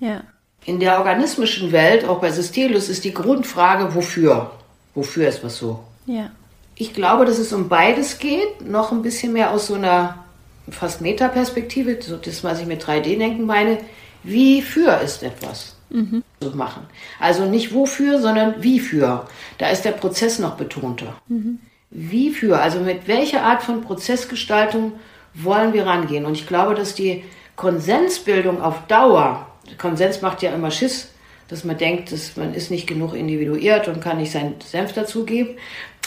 Ja. 0.00 0.22
In 0.64 0.80
der 0.80 0.98
organismischen 0.98 1.72
Welt, 1.72 2.04
auch 2.04 2.20
bei 2.20 2.30
Systelus, 2.30 2.88
ist 2.88 3.04
die 3.04 3.12
Grundfrage, 3.12 3.94
wofür? 3.94 4.52
Wofür 4.94 5.28
ist 5.28 5.42
was 5.42 5.58
so? 5.58 5.80
Ja. 6.06 6.30
Ich 6.74 6.94
glaube, 6.94 7.24
dass 7.24 7.38
es 7.38 7.52
um 7.52 7.68
beides 7.68 8.18
geht, 8.18 8.66
noch 8.66 8.92
ein 8.92 9.02
bisschen 9.02 9.32
mehr 9.32 9.50
aus 9.50 9.66
so 9.66 9.74
einer 9.74 10.24
fast 10.70 11.00
Metaperspektive, 11.00 12.00
so 12.00 12.16
das, 12.16 12.44
was 12.44 12.60
ich 12.60 12.66
mit 12.66 12.84
3D-Denken 12.84 13.44
meine. 13.44 13.78
Wie 14.22 14.62
für 14.62 15.00
ist 15.02 15.22
etwas 15.22 15.76
mhm. 15.90 16.22
zu 16.40 16.50
machen? 16.56 16.86
Also 17.18 17.44
nicht 17.44 17.74
wofür, 17.74 18.20
sondern 18.20 18.62
wie 18.62 18.80
für. 18.80 19.26
Da 19.58 19.70
ist 19.70 19.84
der 19.84 19.92
Prozess 19.92 20.38
noch 20.38 20.56
betonter. 20.56 21.14
Mhm. 21.28 21.58
Wie 21.94 22.30
für, 22.30 22.58
also 22.58 22.80
mit 22.80 23.06
welcher 23.06 23.42
Art 23.42 23.62
von 23.62 23.82
Prozessgestaltung 23.82 24.92
wollen 25.34 25.74
wir 25.74 25.86
rangehen? 25.86 26.24
Und 26.24 26.34
ich 26.34 26.46
glaube, 26.46 26.74
dass 26.74 26.94
die 26.94 27.22
Konsensbildung 27.54 28.62
auf 28.62 28.86
Dauer, 28.88 29.46
Konsens 29.76 30.22
macht 30.22 30.42
ja 30.42 30.54
immer 30.54 30.70
Schiss, 30.70 31.10
dass 31.48 31.64
man 31.64 31.76
denkt, 31.76 32.10
dass 32.10 32.34
man 32.36 32.54
ist 32.54 32.70
nicht 32.70 32.86
genug 32.86 33.14
individuiert 33.14 33.88
und 33.88 34.00
kann 34.00 34.16
nicht 34.16 34.32
seinen 34.32 34.54
Senf 34.64 34.94
dazugeben. 34.94 35.56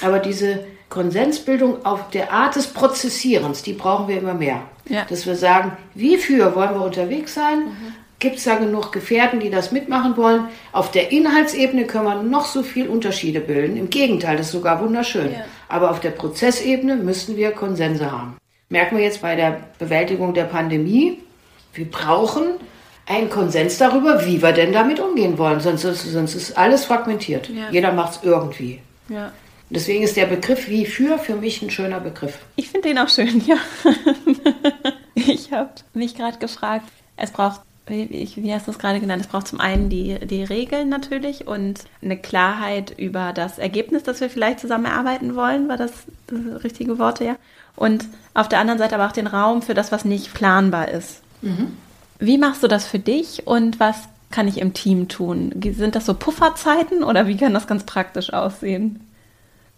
Aber 0.04 0.18
diese 0.18 0.66
Konsensbildung 0.90 1.86
auf 1.86 2.10
der 2.10 2.32
Art 2.32 2.56
des 2.56 2.68
Prozessierens, 2.68 3.62
die 3.62 3.74
brauchen 3.74 4.08
wir 4.08 4.18
immer 4.18 4.34
mehr. 4.34 4.62
Ja. 4.90 5.06
Dass 5.08 5.28
wir 5.28 5.36
sagen, 5.36 5.78
wie 5.94 6.18
für 6.18 6.56
wollen 6.56 6.74
wir 6.74 6.82
unterwegs 6.82 7.36
sein? 7.36 7.66
Mhm. 7.66 7.94
Gibt 8.18 8.38
es 8.38 8.46
da 8.46 8.56
genug 8.56 8.92
Gefährten, 8.92 9.40
die 9.40 9.52
das 9.52 9.72
mitmachen 9.72 10.18
wollen? 10.18 10.46
Auf 10.72 10.90
der 10.90 11.12
Inhaltsebene 11.12 11.86
können 11.86 12.06
wir 12.06 12.24
noch 12.24 12.46
so 12.46 12.64
viel 12.64 12.88
Unterschiede 12.88 13.40
bilden. 13.40 13.78
Im 13.78 13.90
Gegenteil, 13.90 14.38
das 14.38 14.48
ist 14.48 14.54
sogar 14.54 14.82
wunderschön. 14.82 15.34
Ja. 15.34 15.46
Aber 15.68 15.92
auf 15.92 16.00
der 16.00 16.12
Prozessebene 16.12 16.96
müssen 16.96 17.38
wir 17.38 17.52
Konsense 17.52 18.12
haben. 18.12 18.38
Merken 18.70 18.98
wir 18.98 19.04
jetzt 19.04 19.22
bei 19.22 19.36
der 19.36 19.62
Bewältigung 19.80 20.34
der 20.34 20.46
Pandemie, 20.46 21.20
wir 21.74 21.90
brauchen 21.90 22.56
einen 23.06 23.30
Konsens 23.30 23.78
darüber, 23.78 24.26
wie 24.26 24.42
wir 24.42 24.52
denn 24.52 24.74
damit 24.74 25.00
umgehen 25.00 25.38
wollen. 25.38 25.60
Sonst, 25.60 25.82
sonst 25.82 26.36
ist 26.36 26.58
alles 26.58 26.86
fragmentiert. 26.86 27.50
Ja. 27.50 27.70
Jeder 27.70 27.92
macht 27.92 28.18
es 28.18 28.24
irgendwie. 28.24 28.80
Ja. 29.10 29.32
Deswegen 29.70 30.04
ist 30.04 30.16
der 30.16 30.28
Begriff 30.28 30.70
wie 30.70 30.86
für 30.86 31.18
für 31.18 31.36
mich 31.36 31.62
ein 31.62 31.70
schöner 31.70 32.00
Begriff. 32.00 32.40
Ich 32.56 32.70
finde 32.70 32.90
den 32.90 33.00
auch 33.00 33.10
schön, 33.10 33.44
ja. 33.46 33.58
ich 35.16 35.52
habe 35.52 35.72
mich 35.94 36.16
gerade 36.16 36.38
gefragt, 36.38 36.86
es 37.18 37.32
braucht, 37.32 37.62
wie, 37.88 38.30
wie 38.36 38.54
hast 38.54 38.68
du 38.68 38.72
es 38.72 38.80
gerade 38.80 39.00
genannt, 39.00 39.22
es 39.22 39.28
braucht 39.28 39.48
zum 39.48 39.60
einen 39.60 39.90
die, 39.90 40.18
die 40.26 40.44
Regeln 40.44 40.90
natürlich 40.90 41.48
und 41.48 41.82
eine 42.02 42.18
Klarheit 42.18 42.98
über 42.98 43.32
das 43.32 43.60
Ergebnis, 43.60 44.04
das 44.04 44.22
wir 44.22 44.30
vielleicht 44.30 44.60
zusammen 44.60 44.86
erarbeiten 44.86 45.36
wollen, 45.36 45.70
war 45.70 45.78
das, 45.78 45.92
das 46.28 46.64
richtige 46.64 46.98
Worte, 46.98 47.26
ja. 47.26 47.36
Und 47.76 48.06
auf 48.34 48.50
der 48.50 48.60
anderen 48.60 48.80
Seite 48.80 48.96
aber 48.96 49.08
auch 49.08 49.12
den 49.12 49.28
Raum 49.28 49.62
für 49.62 49.74
das, 49.74 49.92
was 49.92 50.06
nicht 50.06 50.34
planbar 50.34 50.88
ist. 50.88 51.22
Mhm. 51.42 51.74
Wie 52.20 52.38
machst 52.38 52.64
du 52.64 52.68
das 52.68 52.88
für 52.88 53.00
dich 53.00 53.46
und 53.46 53.80
was 53.80 54.08
kann 54.32 54.48
ich 54.48 54.58
im 54.60 54.74
Team 54.74 55.08
tun? 55.08 55.54
Sind 55.62 55.96
das 55.96 56.06
so 56.06 56.14
Pufferzeiten 56.14 57.04
oder 57.04 57.28
wie 57.28 57.38
kann 57.38 57.54
das 57.54 57.68
ganz 57.68 57.84
praktisch 57.84 58.34
aussehen? 58.34 59.02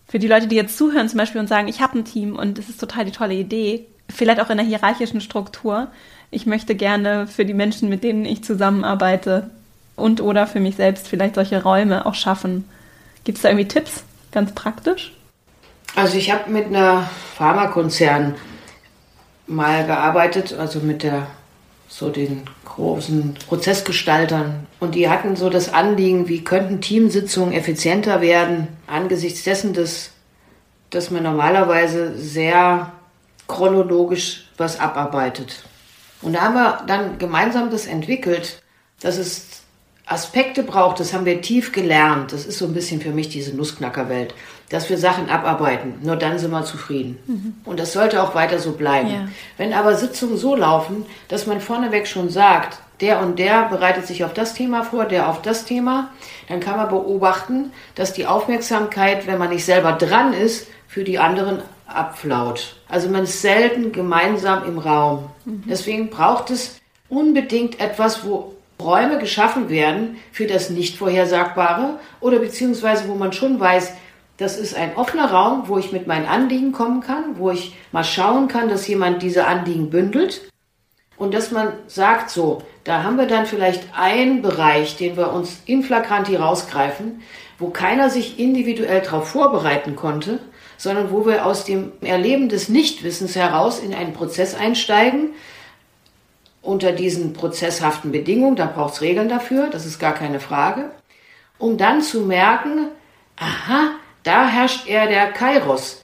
Für 0.08 0.20
die 0.20 0.28
Leute, 0.28 0.48
die 0.48 0.56
jetzt 0.56 0.78
zuhören 0.78 1.10
zum 1.10 1.18
Beispiel 1.18 1.42
und 1.42 1.48
sagen, 1.48 1.68
ich 1.68 1.82
habe 1.82 2.00
ein 2.00 2.06
Team 2.06 2.36
und 2.36 2.58
es 2.58 2.70
ist 2.70 2.80
total 2.80 3.06
die 3.06 3.12
tolle 3.12 3.34
Idee, 3.34 3.88
vielleicht 4.10 4.40
auch 4.40 4.50
in 4.50 4.60
einer 4.60 4.68
hierarchischen 4.68 5.20
Struktur. 5.20 5.88
Ich 6.30 6.46
möchte 6.46 6.76
gerne 6.76 7.28
für 7.28 7.46
die 7.46 7.54
Menschen, 7.54 7.90
mit 7.90 8.04
denen 8.04 8.26
ich 8.26 8.44
zusammenarbeite 8.44 9.50
und 9.96 10.22
oder 10.22 10.48
für 10.48 10.60
mich 10.60 10.76
selbst 10.76 11.08
vielleicht 11.08 11.36
solche 11.36 11.64
Räume 11.64 12.06
auch 12.06 12.16
schaffen. 12.16 12.66
Gibt 13.24 13.38
es 13.38 13.42
da 13.42 13.50
irgendwie 13.50 13.68
Tipps, 13.68 14.04
ganz 14.32 14.54
praktisch? 14.54 15.14
Also 15.96 16.18
ich 16.18 16.32
habe 16.32 16.52
mit 16.52 16.68
einer 16.68 17.10
Pharmakonzern 17.36 18.36
mal 19.48 19.86
gearbeitet, 19.86 20.54
also 20.54 20.80
mit 20.80 21.04
der 21.04 21.28
so 21.88 22.10
den 22.10 22.44
großen 22.66 23.36
Prozessgestaltern. 23.48 24.68
Und 24.80 24.96
die 24.96 25.10
hatten 25.10 25.36
so 25.36 25.50
das 25.50 25.74
Anliegen, 25.74 26.28
wie 26.28 26.44
könnten 26.44 26.82
Teamsitzungen 26.82 27.54
effizienter 27.54 28.22
werden, 28.22 28.68
angesichts 28.88 29.44
dessen, 29.44 29.74
dass, 29.74 30.12
dass 30.90 31.10
man 31.10 31.24
normalerweise 31.24 32.18
sehr 32.18 32.92
chronologisch 33.48 34.50
was 34.58 34.80
abarbeitet. 34.80 35.64
Und 36.22 36.34
da 36.34 36.42
haben 36.42 36.56
wir 36.56 36.84
dann 36.88 37.18
gemeinsam 37.18 37.70
das 37.70 37.86
entwickelt, 37.86 38.62
dass 39.02 39.18
es 39.18 39.62
Aspekte 40.08 40.64
braucht, 40.64 41.02
das 41.02 41.14
haben 41.14 41.26
wir 41.26 41.42
tief 41.42 41.74
gelernt. 41.74 42.32
Das 42.32 42.46
ist 42.46 42.58
so 42.58 42.66
ein 42.66 42.74
bisschen 42.74 43.02
für 43.02 43.12
mich 43.12 43.28
diese 43.28 43.56
Nussknackerwelt, 43.56 44.34
dass 44.70 44.90
wir 44.90 44.98
Sachen 44.98 45.30
abarbeiten. 45.30 45.96
Nur 46.02 46.16
dann 46.16 46.40
sind 46.40 46.52
wir 46.52 46.64
zufrieden. 46.64 47.20
Mhm. 47.28 47.56
Und 47.66 47.80
das 47.80 47.92
sollte 47.92 48.24
auch 48.24 48.34
weiter 48.34 48.60
so 48.60 48.72
bleiben. 48.72 49.10
Ja. 49.10 49.28
Wenn 49.58 49.74
aber 49.74 49.96
Sitzungen 49.96 50.38
so 50.38 50.56
laufen, 50.56 51.06
dass 51.28 51.46
man 51.46 51.60
vorneweg 51.60 52.08
schon 52.08 52.30
sagt, 52.30 52.80
der 53.02 53.20
und 53.20 53.38
der 53.38 53.66
bereitet 53.66 54.08
sich 54.08 54.24
auf 54.24 54.34
das 54.34 54.54
Thema 54.54 54.84
vor, 54.84 55.06
der 55.06 55.28
auf 55.28 55.42
das 55.42 55.66
Thema, 55.66 56.10
dann 56.48 56.62
kann 56.62 56.78
man 56.78 56.90
beobachten, 56.90 57.72
dass 57.96 58.14
die 58.14 58.26
Aufmerksamkeit, 58.26 59.28
wenn 59.28 59.38
man 59.38 59.50
nicht 59.50 59.66
selber 59.66 59.92
dran 59.92 60.34
ist, 60.34 60.68
für 60.88 61.04
die 61.04 61.20
anderen 61.20 61.62
abflaut. 61.88 62.76
Also 62.88 63.10
man 63.10 63.24
ist 63.24 63.42
selten 63.42 63.92
gemeinsam 63.92 64.66
im 64.66 64.78
Raum. 64.78 65.30
Mhm. 65.46 65.64
Deswegen 65.68 66.10
braucht 66.10 66.50
es 66.52 66.80
unbedingt 67.10 67.80
etwas, 67.80 68.26
wo 68.26 68.56
Räume 68.82 69.18
geschaffen 69.18 69.70
werden 69.70 70.18
für 70.32 70.46
das 70.46 70.70
Nicht-Vorhersagbare 70.70 72.00
oder 72.20 72.40
beziehungsweise 72.40 73.08
wo 73.08 73.16
man 73.16 73.34
schon 73.34 73.60
weiß, 73.60 73.94
das 74.38 74.60
ist 74.60 74.76
ein 74.76 74.96
offener 74.96 75.32
Raum, 75.32 75.64
wo 75.68 75.80
ich 75.80 75.92
mit 75.92 76.06
meinen 76.06 76.28
Anliegen 76.28 76.72
kommen 76.72 77.02
kann, 77.02 77.40
wo 77.40 77.50
ich 77.50 77.76
mal 77.92 78.04
schauen 78.04 78.48
kann, 78.48 78.70
dass 78.70 78.88
jemand 78.88 79.24
diese 79.24 79.48
Anliegen 79.48 79.90
bündelt 79.90 80.52
und 81.18 81.34
dass 81.34 81.52
man 81.52 81.74
sagt, 81.88 82.30
so, 82.30 82.62
da 82.84 83.02
haben 83.02 83.18
wir 83.18 83.26
dann 83.26 83.48
vielleicht 83.48 83.84
einen 83.98 84.44
Bereich, 84.44 84.96
den 84.96 85.18
wir 85.18 85.34
uns 85.34 85.62
in 85.66 85.82
flagranti 85.82 86.36
rausgreifen, 86.36 87.24
wo 87.58 87.70
keiner 87.70 88.12
sich 88.12 88.40
individuell 88.40 89.02
darauf 89.02 89.30
vorbereiten 89.30 89.96
konnte, 89.96 90.40
sondern 90.78 91.12
wo 91.12 91.26
wir 91.26 91.46
aus 91.46 91.66
dem 91.66 91.92
Erleben 92.02 92.50
des 92.50 92.70
Nichtwissens 92.70 93.36
heraus 93.36 93.80
in 93.80 93.94
einen 93.94 94.14
Prozess 94.14 94.56
einsteigen, 94.56 95.32
unter 96.62 96.92
diesen 96.92 97.34
prozesshaften 97.34 98.12
Bedingungen, 98.12 98.56
da 98.56 98.66
braucht 98.66 98.96
es 98.96 99.02
Regeln 99.02 99.30
dafür, 99.30 99.70
das 99.70 99.86
ist 99.86 100.00
gar 100.00 100.14
keine 100.14 100.40
Frage, 100.40 100.92
um 101.58 101.78
dann 101.78 102.02
zu 102.02 102.22
merken, 102.22 102.90
aha, 103.38 103.92
da 104.24 104.48
herrscht 104.48 104.88
eher 104.88 105.08
der 105.08 105.32
Kairos. 105.32 106.04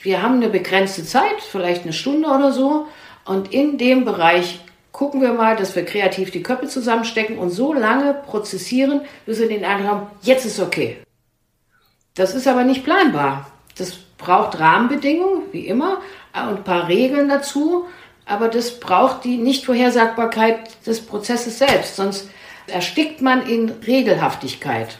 Wir 0.00 0.22
haben 0.22 0.36
eine 0.36 0.48
begrenzte 0.48 1.04
Zeit, 1.04 1.40
vielleicht 1.40 1.82
eine 1.82 1.92
Stunde 1.92 2.28
oder 2.28 2.52
so, 2.52 2.86
und 3.26 3.52
in 3.52 3.76
dem 3.76 4.04
Bereich 4.04 4.60
gucken 4.92 5.20
wir 5.20 5.34
mal, 5.34 5.56
dass 5.56 5.76
wir 5.76 5.84
kreativ 5.84 6.30
die 6.30 6.42
Köpfe 6.42 6.66
zusammenstecken 6.66 7.38
und 7.38 7.50
so 7.50 7.72
lange 7.72 8.14
prozessieren, 8.14 9.02
bis 9.26 9.38
wir 9.38 9.48
den 9.48 9.64
Eindruck 9.64 9.90
haben, 9.90 10.06
jetzt 10.22 10.46
ist 10.46 10.60
okay. 10.60 10.98
Das 12.14 12.34
ist 12.34 12.48
aber 12.48 12.64
nicht 12.64 12.84
planbar. 12.84 13.49
Das 13.76 13.92
braucht 14.18 14.58
Rahmenbedingungen, 14.58 15.44
wie 15.52 15.66
immer, 15.66 16.00
und 16.34 16.58
ein 16.58 16.64
paar 16.64 16.88
Regeln 16.88 17.28
dazu 17.28 17.86
aber 18.30 18.46
das 18.48 18.78
braucht 18.78 19.24
die 19.24 19.38
Nichtvorhersagbarkeit 19.38 20.86
des 20.86 21.00
Prozesses 21.00 21.58
selbst, 21.58 21.96
sonst 21.96 22.30
erstickt 22.68 23.20
man 23.20 23.44
in 23.44 23.70
Regelhaftigkeit. 23.84 24.98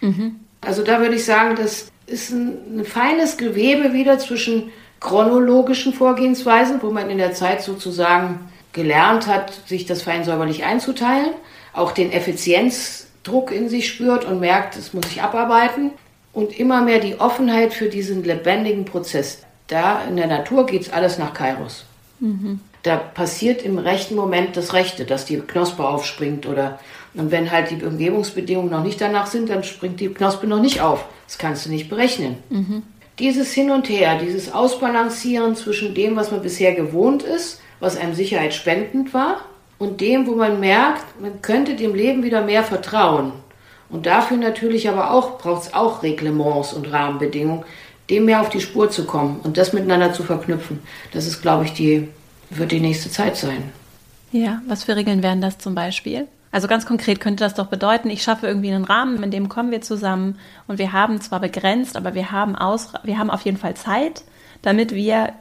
Mhm. 0.00 0.40
Also 0.62 0.82
da 0.82 0.98
würde 1.00 1.16
ich 1.16 1.26
sagen, 1.26 1.56
das 1.56 1.88
ist 2.06 2.30
ein, 2.30 2.78
ein 2.78 2.84
feines 2.86 3.36
Gewebe 3.36 3.92
wieder 3.92 4.18
zwischen 4.18 4.72
chronologischen 4.98 5.92
Vorgehensweisen, 5.92 6.82
wo 6.82 6.90
man 6.90 7.10
in 7.10 7.18
der 7.18 7.34
Zeit 7.34 7.60
sozusagen 7.60 8.50
gelernt 8.72 9.26
hat, 9.26 9.52
sich 9.66 9.84
das 9.84 10.02
fein 10.02 10.24
säuberlich 10.24 10.64
einzuteilen, 10.64 11.34
auch 11.74 11.92
den 11.92 12.12
Effizienzdruck 12.12 13.52
in 13.52 13.68
sich 13.68 13.88
spürt 13.88 14.24
und 14.24 14.40
merkt, 14.40 14.78
das 14.78 14.94
muss 14.94 15.04
ich 15.10 15.22
abarbeiten 15.22 15.90
und 16.34 16.58
immer 16.58 16.82
mehr 16.82 16.98
die 16.98 17.20
Offenheit 17.20 17.72
für 17.72 17.88
diesen 17.88 18.24
lebendigen 18.24 18.84
Prozess. 18.84 19.42
Da 19.68 20.02
in 20.04 20.16
der 20.16 20.26
Natur 20.26 20.66
geht 20.66 20.82
es 20.82 20.92
alles 20.92 21.18
nach 21.18 21.32
Kairos. 21.32 21.84
Mhm. 22.20 22.60
Da 22.82 22.96
passiert 22.96 23.62
im 23.62 23.78
rechten 23.78 24.14
Moment 24.14 24.56
das 24.56 24.74
Rechte, 24.74 25.06
dass 25.06 25.24
die 25.24 25.38
Knospe 25.38 25.86
aufspringt 25.86 26.46
oder 26.46 26.78
und 27.14 27.30
wenn 27.30 27.52
halt 27.52 27.70
die 27.70 27.82
Umgebungsbedingungen 27.82 28.70
noch 28.70 28.82
nicht 28.82 29.00
danach 29.00 29.26
sind, 29.28 29.48
dann 29.48 29.62
springt 29.62 30.00
die 30.00 30.08
Knospe 30.08 30.48
noch 30.48 30.60
nicht 30.60 30.80
auf. 30.80 31.04
Das 31.26 31.38
kannst 31.38 31.64
du 31.64 31.70
nicht 31.70 31.88
berechnen. 31.88 32.38
Mhm. 32.50 32.82
Dieses 33.20 33.52
Hin 33.52 33.70
und 33.70 33.88
Her, 33.88 34.18
dieses 34.18 34.52
Ausbalancieren 34.52 35.54
zwischen 35.54 35.94
dem, 35.94 36.16
was 36.16 36.32
man 36.32 36.42
bisher 36.42 36.74
gewohnt 36.74 37.22
ist, 37.22 37.60
was 37.78 37.96
einem 37.96 38.14
Sicherheit 38.14 38.52
spendend 38.52 39.14
war, 39.14 39.44
und 39.78 40.00
dem, 40.00 40.26
wo 40.26 40.34
man 40.34 40.60
merkt, 40.60 41.20
man 41.20 41.42
könnte 41.42 41.76
dem 41.76 41.94
Leben 41.94 42.22
wieder 42.22 42.42
mehr 42.42 42.64
vertrauen. 42.64 43.32
Und 43.94 44.06
dafür 44.06 44.36
natürlich 44.36 44.88
aber 44.88 45.12
auch 45.12 45.38
braucht 45.38 45.62
es 45.62 45.74
auch 45.74 46.02
Reglements 46.02 46.72
und 46.72 46.92
Rahmenbedingungen, 46.92 47.62
dem 48.10 48.24
mehr 48.24 48.40
auf 48.40 48.48
die 48.48 48.60
Spur 48.60 48.90
zu 48.90 49.04
kommen 49.04 49.38
und 49.44 49.56
das 49.56 49.72
miteinander 49.72 50.12
zu 50.12 50.24
verknüpfen. 50.24 50.80
Das 51.12 51.28
ist, 51.28 51.42
glaube 51.42 51.64
ich, 51.64 51.74
die, 51.74 52.08
wird 52.50 52.72
die 52.72 52.80
nächste 52.80 53.08
Zeit 53.08 53.36
sein. 53.36 53.70
Ja, 54.32 54.60
was 54.66 54.82
für 54.82 54.96
Regeln 54.96 55.22
wären 55.22 55.40
das 55.40 55.58
zum 55.58 55.76
Beispiel? 55.76 56.26
Also 56.50 56.66
ganz 56.66 56.86
konkret 56.86 57.20
könnte 57.20 57.44
das 57.44 57.54
doch 57.54 57.66
bedeuten, 57.66 58.10
ich 58.10 58.24
schaffe 58.24 58.48
irgendwie 58.48 58.72
einen 58.72 58.84
Rahmen, 58.84 59.22
in 59.22 59.30
dem 59.30 59.48
kommen 59.48 59.70
wir 59.70 59.80
zusammen 59.80 60.40
und 60.66 60.78
wir 60.78 60.92
haben 60.92 61.20
zwar 61.20 61.38
begrenzt, 61.38 61.96
aber 61.96 62.14
wir 62.14 62.32
haben, 62.32 62.56
aus, 62.56 62.94
wir 63.04 63.16
haben 63.18 63.30
auf 63.30 63.42
jeden 63.42 63.58
Fall 63.58 63.74
Zeit, 63.74 64.24
damit 64.62 64.92
wir 64.92 65.34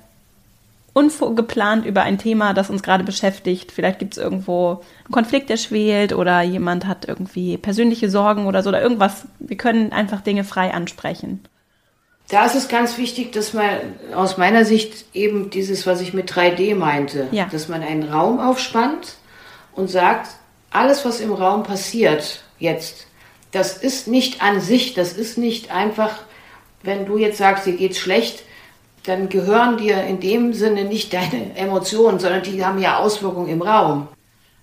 ungeplant 0.94 1.86
über 1.86 2.04
ein 2.04 2.18
Thema, 2.18 2.54
das 2.54 2.70
uns 2.70 2.84
gerade 2.84 3.04
beschäftigt. 3.04 3.72
Vielleicht 3.72 4.00
gibt 4.00 4.16
es 4.16 4.24
irgendwo 4.24 4.82
einen 5.06 5.12
Konflikt, 5.12 5.50
der 5.50 5.58
schwelt 5.58 6.14
oder 6.14 6.42
jemand 6.42 6.86
hat 6.86 7.08
irgendwie 7.08 7.58
persönliche 7.58 8.10
Sorgen 8.10 8.46
oder 8.46 8.62
so 8.62 8.70
oder 8.70 8.82
irgendwas. 8.82 9.26
Wir 9.40 9.58
können 9.58 9.92
einfach 9.92 10.22
Dinge 10.22 10.44
frei 10.44 10.74
ansprechen. 10.74 11.42
Da 12.30 12.46
ist 12.46 12.56
es 12.56 12.68
ganz 12.68 12.98
wichtig, 12.98 13.34
dass 13.34 13.54
man 13.54 13.66
aus 14.16 14.38
meiner 14.38 14.66
Sicht 14.66 15.06
eben 15.14 15.50
dieses, 15.50 15.86
was 15.86 16.00
ich 16.00 16.14
mit 16.14 16.32
3D 16.32 16.76
meinte, 16.76 17.28
ja. 17.32 17.48
dass 17.52 17.68
man 17.68 17.84
einen 17.84 18.04
Raum 18.04 18.40
aufspannt 18.40 19.16
und 19.74 19.90
sagt, 19.90 20.30
alles, 20.72 21.06
was 21.06 21.20
im 21.20 21.34
Raum 21.34 21.64
passiert 21.64 22.42
jetzt, 22.60 23.08
das 23.52 23.78
ist 23.78 24.08
nicht 24.08 24.42
an 24.42 24.62
sich, 24.62 24.94
das 24.94 25.14
ist 25.14 25.38
nicht 25.38 25.72
einfach, 25.72 26.22
wenn 26.82 27.06
du 27.06 27.18
jetzt 27.18 27.38
sagst, 27.38 27.66
dir 27.66 27.74
geht's 27.74 28.00
schlecht, 28.00 28.44
dann 29.04 29.30
gehören 29.30 29.78
dir 29.78 30.04
in 30.04 30.20
dem 30.20 30.54
Sinne 30.54 30.86
nicht 30.86 31.14
deine 31.14 31.56
Emotionen, 31.56 32.20
sondern 32.20 32.44
die 32.44 32.64
haben 32.66 32.80
ja 32.80 32.98
Auswirkungen 32.98 33.50
im 33.50 33.62
Raum. 33.62 34.08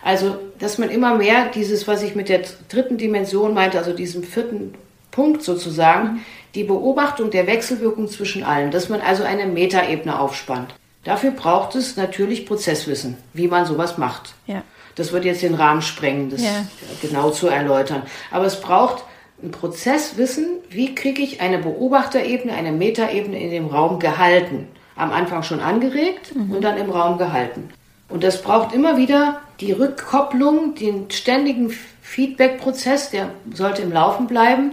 Also, 0.02 0.38
dass 0.58 0.78
man 0.78 0.88
immer 0.88 1.14
mehr 1.14 1.46
dieses, 1.54 1.86
was 1.86 2.02
ich 2.02 2.14
mit 2.14 2.28
der 2.28 2.42
dritten 2.68 2.96
Dimension 2.96 3.52
meinte, 3.52 3.78
also 3.78 3.92
diesem 3.92 4.22
vierten 4.22 4.74
Punkt 5.10 5.42
sozusagen, 5.42 6.24
die 6.54 6.64
Beobachtung 6.64 7.30
der 7.30 7.46
Wechselwirkung 7.46 8.08
zwischen 8.08 8.42
allen, 8.42 8.70
dass 8.70 8.88
man 8.88 9.00
also 9.00 9.22
eine 9.24 9.46
Metaebene 9.46 10.18
aufspannt. 10.18 10.74
Dafür 11.04 11.30
braucht 11.30 11.74
es 11.76 11.96
natürlich 11.96 12.46
Prozesswissen, 12.46 13.16
wie 13.32 13.48
man 13.48 13.66
sowas 13.66 13.98
macht. 13.98 14.34
Ja. 14.46 14.62
Das 14.96 15.12
wird 15.12 15.24
jetzt 15.24 15.42
den 15.42 15.54
Rahmen 15.54 15.82
sprengen, 15.82 16.30
das 16.30 16.42
ja. 16.42 16.66
genau 17.00 17.30
zu 17.30 17.48
erläutern. 17.48 18.02
Aber 18.30 18.46
es 18.46 18.60
braucht 18.60 19.04
ein 19.42 19.50
Prozesswissen, 19.50 20.46
wie 20.68 20.94
kriege 20.94 21.22
ich 21.22 21.40
eine 21.40 21.58
Beobachterebene, 21.58 22.52
eine 22.52 22.72
Metaebene 22.72 23.40
in 23.40 23.50
dem 23.50 23.66
Raum 23.66 23.98
gehalten. 23.98 24.68
Am 24.96 25.12
Anfang 25.12 25.42
schon 25.42 25.60
angeregt 25.60 26.34
mhm. 26.34 26.52
und 26.52 26.62
dann 26.62 26.76
im 26.76 26.90
Raum 26.90 27.18
gehalten. 27.18 27.70
Und 28.08 28.24
das 28.24 28.42
braucht 28.42 28.74
immer 28.74 28.96
wieder 28.96 29.40
die 29.60 29.72
Rückkopplung, 29.72 30.74
den 30.74 31.10
ständigen 31.10 31.70
Feedback-Prozess, 32.02 33.10
der 33.10 33.30
sollte 33.54 33.82
im 33.82 33.92
Laufen 33.92 34.26
bleiben. 34.26 34.72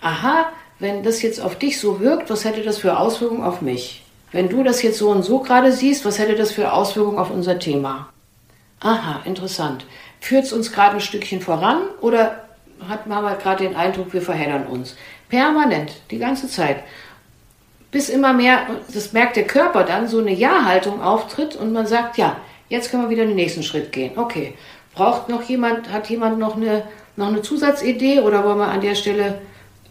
Aha, 0.00 0.46
wenn 0.78 1.02
das 1.02 1.22
jetzt 1.22 1.40
auf 1.40 1.56
dich 1.56 1.78
so 1.78 2.00
wirkt, 2.00 2.30
was 2.30 2.44
hätte 2.44 2.62
das 2.62 2.78
für 2.78 2.98
Auswirkungen 2.98 3.42
auf 3.42 3.60
mich? 3.60 4.04
Wenn 4.32 4.48
du 4.48 4.62
das 4.62 4.82
jetzt 4.82 4.98
so 4.98 5.10
und 5.10 5.22
so 5.22 5.40
gerade 5.40 5.72
siehst, 5.72 6.04
was 6.04 6.18
hätte 6.18 6.34
das 6.34 6.52
für 6.52 6.72
Auswirkungen 6.72 7.18
auf 7.18 7.30
unser 7.30 7.58
Thema? 7.58 8.08
Aha, 8.80 9.22
interessant. 9.24 9.86
Führt 10.20 10.44
es 10.44 10.52
uns 10.52 10.72
gerade 10.72 10.96
ein 10.96 11.00
Stückchen 11.00 11.40
voran 11.40 11.82
oder 12.00 12.47
hat 12.86 13.06
man 13.06 13.24
halt 13.24 13.40
gerade 13.40 13.64
den 13.64 13.76
Eindruck, 13.76 14.12
wir 14.12 14.22
verheddern 14.22 14.66
uns? 14.66 14.96
Permanent, 15.28 15.92
die 16.10 16.18
ganze 16.18 16.48
Zeit. 16.48 16.82
Bis 17.90 18.08
immer 18.08 18.32
mehr, 18.32 18.66
das 18.92 19.12
merkt 19.12 19.36
der 19.36 19.46
Körper 19.46 19.84
dann, 19.84 20.08
so 20.08 20.18
eine 20.18 20.32
Ja-Haltung 20.32 21.00
auftritt 21.00 21.56
und 21.56 21.72
man 21.72 21.86
sagt, 21.86 22.18
ja, 22.18 22.36
jetzt 22.68 22.90
können 22.90 23.04
wir 23.04 23.10
wieder 23.10 23.24
den 23.24 23.36
nächsten 23.36 23.62
Schritt 23.62 23.92
gehen. 23.92 24.12
Okay. 24.16 24.54
Braucht 24.94 25.28
noch 25.28 25.42
jemand, 25.42 25.90
hat 25.92 26.10
jemand 26.10 26.38
noch 26.38 26.56
eine, 26.56 26.82
noch 27.16 27.28
eine 27.28 27.42
Zusatzidee 27.42 28.20
oder 28.20 28.44
wollen 28.44 28.58
wir 28.58 28.68
an 28.68 28.80
der 28.80 28.94
Stelle 28.94 29.40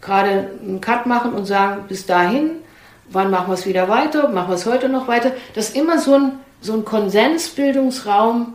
gerade 0.00 0.50
einen 0.62 0.80
Cut 0.80 1.06
machen 1.06 1.32
und 1.32 1.46
sagen, 1.46 1.84
bis 1.88 2.06
dahin, 2.06 2.50
wann 3.10 3.30
machen 3.30 3.48
wir 3.48 3.54
es 3.54 3.66
wieder 3.66 3.88
weiter, 3.88 4.28
machen 4.28 4.50
wir 4.50 4.54
es 4.54 4.66
heute 4.66 4.88
noch 4.88 5.08
weiter? 5.08 5.32
Das 5.54 5.70
ist 5.70 5.76
immer 5.76 5.98
so 5.98 6.14
ein, 6.14 6.32
so 6.60 6.74
ein 6.74 6.84
Konsensbildungsraum, 6.84 8.54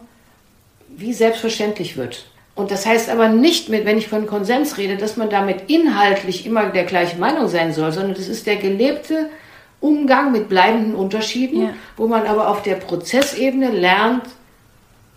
wie 0.90 1.14
selbstverständlich 1.14 1.98
wird. 1.98 2.28
Und 2.56 2.70
das 2.70 2.86
heißt 2.86 3.10
aber 3.10 3.30
nicht, 3.30 3.70
mit, 3.70 3.86
wenn 3.86 3.98
ich 3.98 4.08
von 4.08 4.28
Konsens 4.28 4.78
rede, 4.78 4.98
dass 4.98 5.18
man 5.18 5.30
damit 5.30 5.70
inhaltlich 5.70 6.46
immer 6.46 6.68
der 6.68 6.84
gleichen 6.84 7.20
Meinung 7.20 7.48
sein 7.48 7.74
soll, 7.74 7.92
sondern 7.92 8.14
das 8.14 8.28
ist 8.28 8.46
der 8.46 8.58
gelebte 8.58 9.30
Umgang 9.80 10.32
mit 10.32 10.50
bleibenden 10.50 10.96
Unterschieden, 10.96 11.64
ja. 11.64 11.70
wo 11.98 12.08
man 12.08 12.28
aber 12.28 12.48
auf 12.48 12.62
der 12.62 12.76
Prozessebene 12.76 13.72
lernt, 13.72 14.24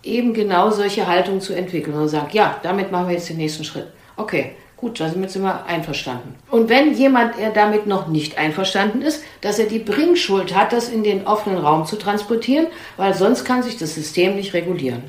eben 0.03 0.33
genau 0.33 0.71
solche 0.71 1.07
Haltungen 1.07 1.41
zu 1.41 1.53
entwickeln 1.53 1.97
und 1.97 2.09
sagt, 2.09 2.33
ja, 2.33 2.59
damit 2.63 2.91
machen 2.91 3.09
wir 3.09 3.15
jetzt 3.15 3.29
den 3.29 3.37
nächsten 3.37 3.65
Schritt. 3.65 3.89
Okay, 4.17 4.53
gut, 4.77 4.99
da 4.99 5.09
sind 5.09 5.43
wir 5.43 5.67
einverstanden. 5.67 6.37
Und 6.51 6.69
wenn 6.69 6.95
jemand 6.95 7.39
er 7.39 7.51
damit 7.51 7.87
noch 7.87 8.09
nicht 8.09 8.39
einverstanden 8.39 9.03
ist, 9.03 9.23
dass 9.43 9.59
er 9.59 9.67
die 9.67 9.79
Bringschuld 9.79 10.55
hat, 10.55 10.73
das 10.73 10.89
in 10.89 11.03
den 11.03 11.27
offenen 11.27 11.59
Raum 11.59 11.85
zu 11.85 11.97
transportieren, 11.97 12.69
weil 12.97 13.15
sonst 13.15 13.45
kann 13.45 13.63
sich 13.63 13.77
das 13.77 13.95
System 13.95 14.37
nicht 14.37 14.55
regulieren. 14.55 15.03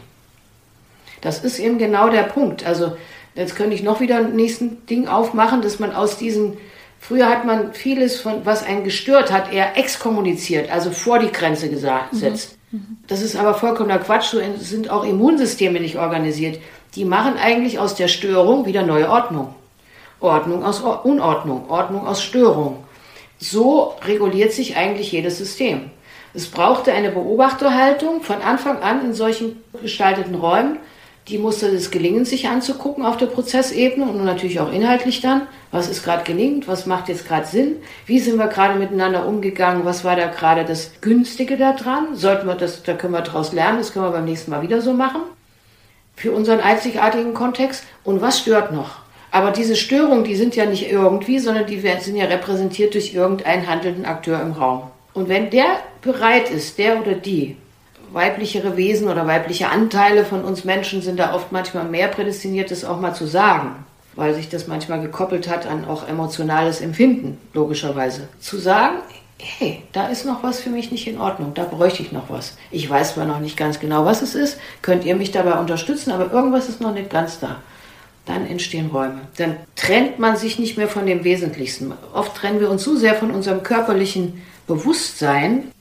Das 1.21 1.43
ist 1.43 1.59
eben 1.59 1.77
genau 1.77 2.09
der 2.09 2.23
Punkt. 2.23 2.65
Also 2.65 2.95
jetzt 3.35 3.55
könnte 3.55 3.75
ich 3.75 3.83
noch 3.83 3.99
wieder 3.99 4.17
ein 4.17 4.35
nächsten 4.35 4.85
Ding 4.85 5.07
aufmachen, 5.07 5.61
dass 5.61 5.79
man 5.79 5.93
aus 5.93 6.17
diesen, 6.17 6.57
früher 6.99 7.29
hat 7.29 7.45
man 7.45 7.73
vieles 7.73 8.19
von, 8.19 8.45
was 8.45 8.63
einen 8.63 8.83
gestört 8.83 9.31
hat, 9.31 9.51
eher 9.51 9.77
exkommuniziert, 9.77 10.71
also 10.71 10.91
vor 10.91 11.19
die 11.19 11.31
Grenze 11.31 11.69
gesetzt. 11.69 12.57
Mhm. 12.71 12.79
mhm. 12.79 12.97
Das 13.07 13.21
ist 13.21 13.35
aber 13.35 13.53
vollkommener 13.53 13.99
Quatsch. 13.99 14.31
So 14.31 14.39
sind 14.59 14.89
auch 14.89 15.03
Immunsysteme 15.03 15.79
nicht 15.79 15.97
organisiert. 15.97 16.59
Die 16.95 17.05
machen 17.05 17.37
eigentlich 17.37 17.79
aus 17.79 17.95
der 17.95 18.07
Störung 18.07 18.65
wieder 18.65 18.83
neue 18.83 19.09
Ordnung. 19.09 19.53
Ordnung 20.19 20.63
aus 20.63 20.81
Unordnung, 20.81 21.69
Ordnung 21.69 22.07
aus 22.07 22.23
Störung. 22.23 22.83
So 23.39 23.93
reguliert 24.03 24.51
sich 24.51 24.75
eigentlich 24.75 25.11
jedes 25.11 25.37
System. 25.37 25.91
Es 26.33 26.47
brauchte 26.47 26.91
eine 26.91 27.11
Beobachterhaltung 27.11 28.21
von 28.21 28.41
Anfang 28.41 28.81
an 28.81 29.05
in 29.05 29.13
solchen 29.13 29.63
gestalteten 29.81 30.35
Räumen, 30.35 30.77
die 31.27 31.37
musste 31.37 31.67
es 31.67 31.91
gelingen, 31.91 32.23
sich 32.23 32.47
anzugucken 32.47 33.05
auf 33.05 33.17
der 33.17 33.25
Prozessebene 33.25 34.05
und 34.05 34.23
natürlich 34.23 34.59
auch 34.61 34.71
inhaltlich 34.71 35.19
dann. 35.19 35.41
Was 35.71 35.89
ist 35.89 36.03
gerade 36.03 36.23
gelingend? 36.23 36.67
Was 36.67 36.85
macht 36.85 37.09
jetzt 37.09 37.27
gerade 37.27 37.45
Sinn? 37.45 37.75
Wie 38.05 38.19
sind 38.19 38.37
wir 38.37 38.47
gerade 38.47 38.79
miteinander 38.79 39.27
umgegangen? 39.27 39.83
Was 39.83 40.05
war 40.05 40.15
da 40.15 40.27
gerade 40.27 40.63
das 40.63 40.91
Günstige 41.01 41.57
daran? 41.57 42.15
Sollten 42.15 42.47
wir 42.47 42.55
das, 42.55 42.83
da 42.83 42.93
können 42.93 43.13
wir 43.13 43.21
daraus 43.21 43.51
lernen, 43.51 43.79
das 43.79 43.91
können 43.91 44.05
wir 44.05 44.11
beim 44.11 44.25
nächsten 44.25 44.51
Mal 44.51 44.61
wieder 44.61 44.81
so 44.81 44.93
machen. 44.93 45.21
Für 46.15 46.31
unseren 46.31 46.61
einzigartigen 46.61 47.33
Kontext. 47.33 47.83
Und 48.05 48.21
was 48.21 48.39
stört 48.39 48.71
noch? 48.71 48.99
Aber 49.29 49.51
diese 49.51 49.75
Störungen, 49.75 50.23
die 50.23 50.37
sind 50.37 50.55
ja 50.55 50.65
nicht 50.65 50.89
irgendwie, 50.89 51.39
sondern 51.39 51.65
die 51.65 51.79
sind 51.79 52.15
ja 52.15 52.25
repräsentiert 52.25 52.93
durch 52.93 53.13
irgendeinen 53.13 53.67
handelnden 53.67 54.05
Akteur 54.05 54.41
im 54.41 54.53
Raum. 54.53 54.83
Und 55.13 55.27
wenn 55.27 55.49
der 55.49 55.81
bereit 56.01 56.49
ist, 56.49 56.77
der 56.77 57.01
oder 57.01 57.13
die, 57.13 57.57
weiblichere 58.11 58.77
Wesen 58.77 59.07
oder 59.07 59.27
weibliche 59.27 59.69
Anteile 59.69 60.25
von 60.25 60.43
uns 60.43 60.63
Menschen 60.63 61.01
sind 61.01 61.19
da 61.19 61.33
oft 61.33 61.51
manchmal 61.51 61.85
mehr 61.85 62.07
prädestiniert, 62.07 62.71
das 62.71 62.85
auch 62.85 62.99
mal 62.99 63.13
zu 63.13 63.25
sagen, 63.25 63.85
weil 64.15 64.33
sich 64.33 64.49
das 64.49 64.67
manchmal 64.67 65.01
gekoppelt 65.01 65.47
hat 65.49 65.67
an 65.67 65.85
auch 65.85 66.07
emotionales 66.07 66.81
Empfinden, 66.81 67.37
logischerweise. 67.53 68.27
Zu 68.39 68.57
sagen, 68.57 68.97
hey, 69.39 69.83
da 69.93 70.07
ist 70.07 70.25
noch 70.25 70.43
was 70.43 70.59
für 70.59 70.69
mich 70.69 70.91
nicht 70.91 71.07
in 71.07 71.19
Ordnung, 71.19 71.53
da 71.53 71.63
bräuchte 71.63 72.01
ich 72.01 72.11
noch 72.11 72.29
was. 72.29 72.57
Ich 72.71 72.89
weiß 72.89 73.13
zwar 73.13 73.25
noch 73.25 73.39
nicht 73.39 73.57
ganz 73.57 73.79
genau, 73.79 74.05
was 74.05 74.21
es 74.21 74.35
ist, 74.35 74.59
könnt 74.81 75.05
ihr 75.05 75.15
mich 75.15 75.31
dabei 75.31 75.59
unterstützen, 75.59 76.11
aber 76.11 76.31
irgendwas 76.31 76.69
ist 76.69 76.81
noch 76.81 76.93
nicht 76.93 77.09
ganz 77.09 77.39
da. 77.39 77.57
Dann 78.25 78.45
entstehen 78.45 78.89
Räume. 78.91 79.21
Dann 79.37 79.55
trennt 79.75 80.19
man 80.19 80.35
sich 80.35 80.59
nicht 80.59 80.77
mehr 80.77 80.89
von 80.89 81.05
dem 81.05 81.23
Wesentlichsten. 81.23 81.93
Oft 82.13 82.35
trennen 82.35 82.59
wir 82.59 82.69
uns 82.69 82.83
so 82.83 82.95
sehr 82.97 83.15
von 83.15 83.31
unserem 83.31 83.63
körperlichen 83.63 84.41
Bewusstsein, 84.67 85.71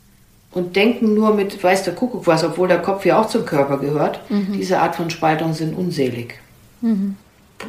und 0.56 0.74
denken 0.74 1.12
nur 1.12 1.34
mit 1.34 1.62
weiß 1.62 1.82
der 1.82 1.94
Kuckuck 1.94 2.26
was, 2.26 2.42
obwohl 2.42 2.66
der 2.66 2.80
Kopf 2.80 3.04
ja 3.04 3.20
auch 3.20 3.28
zum 3.28 3.44
Körper 3.44 3.76
gehört. 3.76 4.22
Mhm. 4.30 4.54
Diese 4.54 4.80
Art 4.80 4.96
von 4.96 5.10
Spaltung 5.10 5.52
sind 5.52 5.76
unselig. 5.76 6.40
Mhm. 6.80 7.16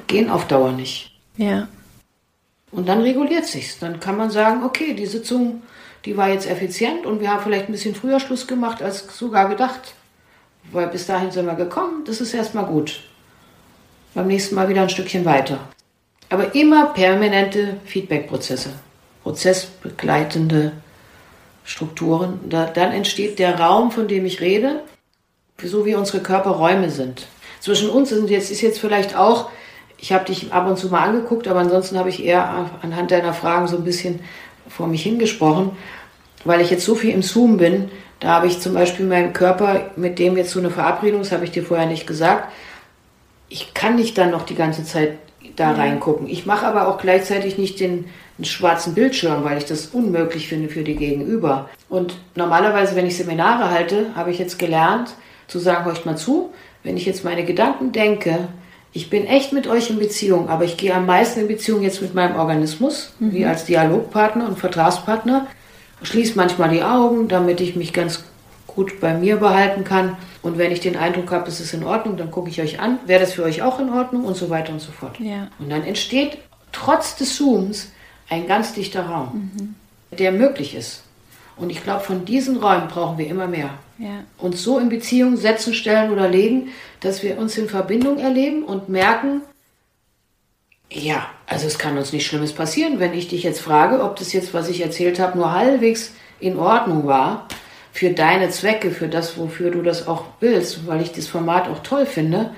Gehen 0.07 0.29
auf 0.29 0.47
Dauer 0.47 0.71
nicht. 0.71 1.11
Ja. 1.35 1.67
Und 2.71 2.87
dann 2.87 3.01
reguliert 3.01 3.45
sich's. 3.45 3.77
Dann 3.77 3.99
kann 3.99 4.15
man 4.15 4.29
sagen, 4.31 4.63
okay, 4.63 4.93
die 4.93 5.05
Sitzung, 5.05 5.63
die 6.05 6.15
war 6.15 6.29
jetzt 6.29 6.49
effizient 6.49 7.05
und 7.05 7.19
wir 7.19 7.29
haben 7.29 7.43
vielleicht 7.43 7.67
ein 7.67 7.73
bisschen 7.73 7.93
früher 7.93 8.21
Schluss 8.21 8.47
gemacht 8.47 8.81
als 8.81 9.05
sogar 9.17 9.49
gedacht. 9.49 9.93
Weil 10.71 10.87
bis 10.87 11.07
dahin 11.07 11.31
sind 11.31 11.45
wir 11.45 11.55
gekommen, 11.55 12.05
das 12.05 12.21
ist 12.21 12.33
erstmal 12.33 12.67
gut. 12.67 13.01
Beim 14.13 14.27
nächsten 14.27 14.55
Mal 14.55 14.69
wieder 14.69 14.83
ein 14.83 14.89
Stückchen 14.89 15.25
weiter. 15.25 15.59
Aber 16.29 16.55
immer 16.55 16.93
permanente 16.93 17.81
Feedback-Prozesse. 17.83 18.69
Prozessbegleitende 19.23 20.71
Strukturen. 21.67 22.39
Da, 22.49 22.65
dann 22.65 22.91
entsteht 22.91 23.37
der 23.37 23.59
Raum, 23.59 23.91
von 23.91 24.07
dem 24.07 24.25
ich 24.25 24.41
rede, 24.41 24.81
so 25.63 25.85
wie 25.85 25.93
unsere 25.93 26.21
Körperräume 26.21 26.89
sind. 26.89 27.27
Zwischen 27.59 27.89
uns 27.89 28.09
sind 28.09 28.29
jetzt, 28.29 28.49
ist 28.49 28.61
jetzt 28.61 28.79
vielleicht 28.79 29.15
auch 29.15 29.49
ich 29.97 30.13
habe 30.13 30.25
dich 30.25 30.51
ab 30.53 30.67
und 30.67 30.77
zu 30.77 30.87
mal 30.87 31.03
angeguckt, 31.03 31.47
aber 31.47 31.59
ansonsten 31.59 31.97
habe 31.97 32.09
ich 32.09 32.23
eher 32.23 32.69
anhand 32.81 33.11
deiner 33.11 33.33
Fragen 33.33 33.67
so 33.67 33.77
ein 33.77 33.83
bisschen 33.83 34.19
vor 34.69 34.87
mich 34.87 35.03
hingesprochen, 35.03 35.71
weil 36.45 36.61
ich 36.61 36.69
jetzt 36.69 36.85
so 36.85 36.95
viel 36.95 37.11
im 37.11 37.23
Zoom 37.23 37.57
bin. 37.57 37.89
Da 38.19 38.29
habe 38.29 38.47
ich 38.47 38.59
zum 38.59 38.73
Beispiel 38.73 39.05
meinen 39.05 39.33
Körper, 39.33 39.91
mit 39.95 40.19
dem 40.19 40.37
jetzt 40.37 40.51
so 40.51 40.59
eine 40.59 40.69
Verabredung, 40.69 41.21
das 41.21 41.31
habe 41.31 41.45
ich 41.45 41.51
dir 41.51 41.63
vorher 41.63 41.87
nicht 41.87 42.07
gesagt. 42.07 42.51
Ich 43.49 43.73
kann 43.73 43.95
nicht 43.95 44.17
dann 44.17 44.31
noch 44.31 44.45
die 44.45 44.55
ganze 44.55 44.83
Zeit 44.83 45.17
da 45.55 45.71
reingucken. 45.71 46.27
Ich 46.27 46.45
mache 46.45 46.67
aber 46.67 46.87
auch 46.87 46.99
gleichzeitig 46.99 47.57
nicht 47.57 47.79
den, 47.79 48.05
den 48.37 48.45
schwarzen 48.45 48.93
Bildschirm, 48.93 49.43
weil 49.43 49.57
ich 49.57 49.65
das 49.65 49.87
unmöglich 49.87 50.47
finde 50.47 50.69
für 50.69 50.83
die 50.83 50.95
Gegenüber. 50.95 51.69
Und 51.89 52.17
normalerweise, 52.35 52.95
wenn 52.95 53.07
ich 53.07 53.17
Seminare 53.17 53.71
halte, 53.71 54.15
habe 54.15 54.31
ich 54.31 54.39
jetzt 54.39 54.59
gelernt 54.59 55.13
zu 55.47 55.59
sagen, 55.59 55.85
horcht 55.85 56.05
mal 56.05 56.17
zu, 56.17 56.53
wenn 56.83 56.97
ich 56.97 57.05
jetzt 57.05 57.23
meine 57.23 57.45
Gedanken 57.45 57.91
denke, 57.91 58.49
ich 58.93 59.09
bin 59.09 59.25
echt 59.25 59.53
mit 59.53 59.67
euch 59.67 59.89
in 59.89 59.99
Beziehung, 59.99 60.49
aber 60.49 60.63
ich 60.63 60.77
gehe 60.77 60.93
am 60.93 61.05
meisten 61.05 61.41
in 61.41 61.47
Beziehung 61.47 61.83
jetzt 61.83 62.01
mit 62.01 62.15
meinem 62.15 62.35
Organismus, 62.35 63.13
mhm. 63.19 63.33
wie 63.33 63.45
als 63.45 63.65
Dialogpartner 63.65 64.47
und 64.47 64.57
Vertragspartner. 64.57 65.47
Schließe 66.03 66.33
manchmal 66.35 66.69
die 66.69 66.83
Augen, 66.83 67.27
damit 67.27 67.59
ich 67.59 67.75
mich 67.75 67.91
ganz 67.93 68.23
gut 68.67 68.99
bei 68.99 69.13
mir 69.13 69.37
behalten 69.37 69.83
kann. 69.83 70.17
Und 70.41 70.57
wenn 70.57 70.71
ich 70.71 70.79
den 70.79 70.95
Eindruck 70.95 71.31
habe, 71.31 71.47
es 71.47 71.59
ist 71.59 71.73
in 71.73 71.83
Ordnung, 71.83 72.17
dann 72.17 72.31
gucke 72.31 72.49
ich 72.49 72.61
euch 72.61 72.79
an. 72.79 72.99
Wäre 73.05 73.19
das 73.19 73.33
für 73.33 73.43
euch 73.43 73.61
auch 73.61 73.79
in 73.79 73.89
Ordnung? 73.89 74.25
Und 74.25 74.37
so 74.37 74.49
weiter 74.49 74.71
und 74.71 74.79
so 74.79 74.91
fort. 74.91 75.19
Ja. 75.19 75.47
Und 75.59 75.71
dann 75.71 75.83
entsteht 75.83 76.37
trotz 76.71 77.15
des 77.15 77.35
Zooms 77.35 77.91
ein 78.29 78.47
ganz 78.47 78.73
dichter 78.73 79.05
Raum, 79.05 79.51
mhm. 79.55 79.75
der 80.17 80.31
möglich 80.31 80.75
ist. 80.75 81.03
Und 81.55 81.69
ich 81.71 81.83
glaube, 81.83 82.01
von 82.01 82.25
diesen 82.25 82.57
Räumen 82.57 82.87
brauchen 82.87 83.17
wir 83.17 83.27
immer 83.27 83.47
mehr. 83.47 83.71
Ja. 83.97 84.23
Uns 84.37 84.63
so 84.63 84.77
in 84.77 84.89
Beziehung 84.89 85.37
setzen, 85.37 85.73
stellen 85.73 86.11
oder 86.11 86.29
legen, 86.29 86.69
dass 86.99 87.23
wir 87.23 87.37
uns 87.37 87.57
in 87.57 87.67
Verbindung 87.67 88.19
erleben 88.19 88.63
und 88.63 88.89
merken, 88.89 89.41
ja, 90.91 91.27
also 91.47 91.67
es 91.67 91.77
kann 91.79 91.97
uns 91.97 92.13
nichts 92.13 92.29
Schlimmes 92.29 92.53
passieren, 92.53 92.99
wenn 92.99 93.13
ich 93.13 93.27
dich 93.27 93.43
jetzt 93.43 93.59
frage, 93.59 94.03
ob 94.03 94.15
das 94.17 94.33
jetzt, 94.33 94.53
was 94.53 94.69
ich 94.69 94.81
erzählt 94.81 95.19
habe, 95.19 95.37
nur 95.37 95.51
halbwegs 95.51 96.13
in 96.39 96.57
Ordnung 96.57 97.07
war 97.07 97.47
für 97.91 98.11
deine 98.11 98.49
Zwecke, 98.51 98.91
für 98.91 99.07
das, 99.07 99.37
wofür 99.37 99.71
du 99.71 99.81
das 99.81 100.07
auch 100.07 100.25
willst, 100.39 100.85
weil 100.85 101.01
ich 101.01 101.11
das 101.11 101.27
Format 101.27 101.67
auch 101.67 101.79
toll 101.79 102.05
finde, 102.05 102.53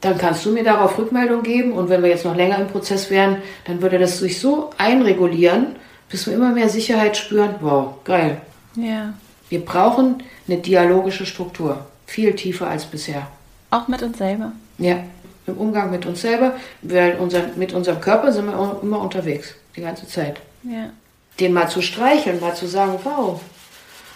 dann 0.00 0.16
kannst 0.16 0.44
du 0.46 0.50
mir 0.50 0.64
darauf 0.64 0.98
Rückmeldung 0.98 1.42
geben 1.42 1.72
und 1.72 1.88
wenn 1.88 2.02
wir 2.02 2.08
jetzt 2.10 2.24
noch 2.24 2.34
länger 2.34 2.58
im 2.58 2.68
Prozess 2.68 3.10
wären, 3.10 3.42
dann 3.66 3.82
würde 3.82 3.98
das 3.98 4.18
sich 4.18 4.40
so 4.40 4.70
einregulieren, 4.78 5.76
bis 6.08 6.26
wir 6.26 6.34
immer 6.34 6.50
mehr 6.50 6.68
Sicherheit 6.68 7.16
spüren. 7.16 7.56
Wow, 7.60 8.02
geil. 8.04 8.40
Ja. 8.76 9.14
Wir 9.48 9.64
brauchen 9.64 10.22
eine 10.48 10.58
dialogische 10.58 11.26
Struktur, 11.26 11.86
viel 12.06 12.34
tiefer 12.34 12.68
als 12.68 12.86
bisher. 12.86 13.26
Auch 13.70 13.88
mit 13.88 14.02
uns 14.02 14.18
selber. 14.18 14.52
Ja, 14.78 15.00
im 15.46 15.56
Umgang 15.56 15.90
mit 15.90 16.06
uns 16.06 16.22
selber, 16.22 16.54
weil 16.82 17.16
unser, 17.18 17.48
mit 17.56 17.72
unserem 17.72 18.00
Körper 18.00 18.32
sind 18.32 18.46
wir 18.46 18.78
immer 18.82 19.00
unterwegs, 19.00 19.54
die 19.76 19.82
ganze 19.82 20.06
Zeit. 20.06 20.40
Ja. 20.62 20.90
Den 21.38 21.52
mal 21.52 21.68
zu 21.68 21.82
streicheln, 21.82 22.40
mal 22.40 22.54
zu 22.54 22.66
sagen, 22.66 22.98
wow. 23.04 23.40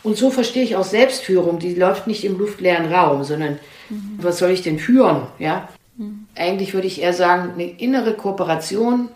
Und 0.02 0.16
so 0.16 0.30
verstehe 0.30 0.64
ich 0.64 0.76
auch 0.76 0.84
Selbstführung, 0.84 1.58
die 1.58 1.74
läuft 1.74 2.06
nicht 2.06 2.24
im 2.24 2.38
luftleeren 2.38 2.92
Raum, 2.92 3.24
sondern 3.24 3.58
mhm. 3.88 4.18
was 4.20 4.38
soll 4.38 4.50
ich 4.50 4.62
denn 4.62 4.78
führen? 4.78 5.22
Ja? 5.38 5.68
Mhm. 5.96 6.26
Eigentlich 6.34 6.74
würde 6.74 6.86
ich 6.86 7.00
eher 7.00 7.12
sagen, 7.12 7.52
eine 7.54 7.64
innere 7.64 8.14
Kooperation 8.14 9.08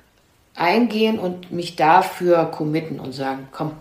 eingehen 0.55 1.19
und 1.19 1.53
mich 1.53 1.77
dafür 1.77 2.45
committen 2.47 3.01
und 3.01 3.12
sagen, 3.12 3.49
komm, 3.53 3.73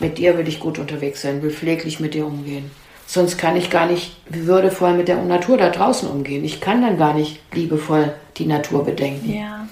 mit 0.00 0.18
dir 0.18 0.38
will 0.38 0.48
ich 0.48 0.60
gut 0.60 0.78
unterwegs 0.78 1.22
sein, 1.22 1.42
will 1.42 1.50
pfleglich 1.50 2.00
mit 2.00 2.14
dir 2.14 2.26
umgehen. 2.26 2.70
Sonst 3.06 3.38
kann 3.38 3.56
ich 3.56 3.70
gar 3.70 3.86
nicht 3.86 4.16
würdevoll 4.28 4.94
mit 4.94 5.08
der 5.08 5.22
Natur 5.22 5.56
da 5.56 5.70
draußen 5.70 6.08
umgehen. 6.08 6.44
Ich 6.44 6.60
kann 6.60 6.82
dann 6.82 6.98
gar 6.98 7.14
nicht 7.14 7.40
liebevoll 7.54 8.12
die 8.36 8.46
Natur 8.46 8.84
bedenken. 8.84 9.32
Ja. 9.32 9.66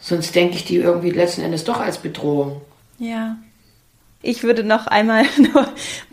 Sonst 0.00 0.34
denke 0.34 0.56
ich 0.56 0.64
die 0.64 0.76
irgendwie 0.76 1.10
letzten 1.10 1.42
Endes 1.42 1.64
doch 1.64 1.80
als 1.80 1.98
Bedrohung. 1.98 2.60
Ja. 2.98 3.36
Ich 4.24 4.42
würde 4.42 4.64
noch 4.64 4.86
einmal 4.86 5.24
nur 5.38 5.68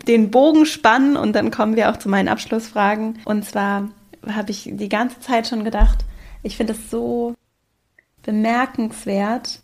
den 0.06 0.30
Bogen 0.30 0.66
spannen 0.66 1.16
und 1.16 1.32
dann 1.32 1.50
kommen 1.50 1.76
wir 1.76 1.90
auch 1.90 1.96
zu 1.96 2.08
meinen 2.08 2.28
Abschlussfragen. 2.28 3.18
Und 3.24 3.44
zwar 3.44 3.88
habe 4.26 4.50
ich 4.50 4.70
die 4.72 4.88
ganze 4.88 5.20
Zeit 5.20 5.48
schon 5.48 5.64
gedacht, 5.64 6.04
ich 6.42 6.56
finde 6.56 6.74
es 6.74 6.90
so 6.90 7.34
bemerkenswert, 8.22 9.60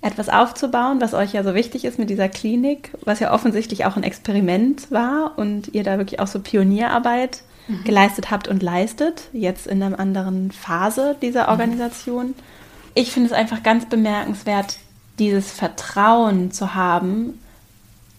etwas 0.00 0.28
aufzubauen, 0.28 1.00
was 1.00 1.14
euch 1.14 1.32
ja 1.32 1.42
so 1.42 1.54
wichtig 1.54 1.84
ist 1.84 1.98
mit 1.98 2.08
dieser 2.08 2.28
Klinik, 2.28 2.92
was 3.04 3.18
ja 3.18 3.32
offensichtlich 3.32 3.84
auch 3.84 3.96
ein 3.96 4.04
Experiment 4.04 4.92
war 4.92 5.36
und 5.36 5.74
ihr 5.74 5.82
da 5.82 5.98
wirklich 5.98 6.20
auch 6.20 6.28
so 6.28 6.38
Pionierarbeit 6.38 7.42
mhm. 7.66 7.82
geleistet 7.82 8.30
habt 8.30 8.46
und 8.46 8.62
leistet, 8.62 9.28
jetzt 9.32 9.66
in 9.66 9.82
einer 9.82 9.98
anderen 9.98 10.52
Phase 10.52 11.16
dieser 11.20 11.44
mhm. 11.44 11.48
Organisation. 11.48 12.26
Mhm. 12.26 12.34
Ich 12.94 13.10
finde 13.10 13.28
es 13.28 13.32
einfach 13.32 13.62
ganz 13.62 13.86
bemerkenswert, 13.86 14.78
dieses 15.18 15.50
Vertrauen 15.50 16.52
zu 16.52 16.74
haben, 16.74 17.38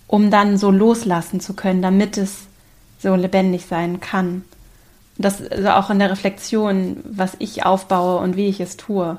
um 0.08 0.32
dann 0.32 0.58
so 0.58 0.72
loslassen 0.72 1.40
zu 1.40 1.54
können, 1.54 1.82
damit 1.82 2.18
es 2.18 2.48
so 3.00 3.16
lebendig 3.16 3.66
sein 3.66 4.00
kann. 4.00 4.44
Das 5.18 5.46
also 5.46 5.70
auch 5.70 5.90
in 5.90 6.00
der 6.00 6.12
Reflexion, 6.12 6.98
was 7.04 7.36
ich 7.40 7.66
aufbaue 7.66 8.20
und 8.20 8.36
wie 8.36 8.48
ich 8.48 8.60
es 8.60 8.78
tue. 8.78 9.18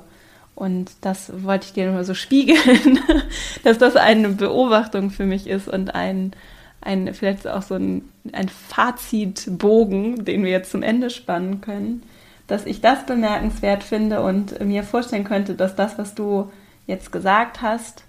Und 0.55 0.91
das 1.01 1.33
wollte 1.43 1.67
ich 1.67 1.73
dir 1.73 1.91
nur 1.91 2.05
so 2.05 2.15
spiegeln, 2.15 2.99
dass 3.65 3.79
das 3.79 3.97
eine 3.97 4.31
Beobachtung 4.31 5.11
für 5.11 5.25
mich 5.25 5.47
ist 5.47 5.69
und 5.69 5.95
ein, 5.95 6.33
ein 6.81 7.15
vielleicht 7.15 7.47
auch 7.47 7.63
so 7.63 7.77
ein, 7.77 8.03
ein 8.33 8.49
Fazitbogen, 8.49 10.25
den 10.25 10.45
wir 10.45 10.51
jetzt 10.51 10.71
zum 10.71 10.83
Ende 10.83 11.09
spannen 11.09 11.61
können, 11.61 12.03
dass 12.47 12.67
ich 12.67 12.81
das 12.81 13.07
bemerkenswert 13.07 13.85
finde 13.85 14.23
und 14.23 14.59
mir 14.61 14.83
vorstellen 14.83 15.25
könnte, 15.25 15.55
dass 15.55 15.77
das, 15.77 15.99
was 15.99 16.15
du 16.15 16.51
jetzt 16.91 17.11
gesagt 17.13 17.63
hast, 17.63 18.05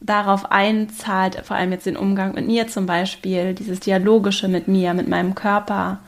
darauf 0.00 0.50
einzahlt, 0.50 1.36
vor 1.44 1.56
allem 1.56 1.72
jetzt 1.72 1.86
den 1.86 1.96
Umgang 1.96 2.34
mit 2.34 2.46
mir 2.46 2.66
zum 2.68 2.86
Beispiel, 2.86 3.54
dieses 3.54 3.80
Dialogische 3.80 4.48
mit 4.48 4.66
mir, 4.66 4.94
mit 4.94 5.08
meinem 5.08 5.34
Körper, 5.34 6.00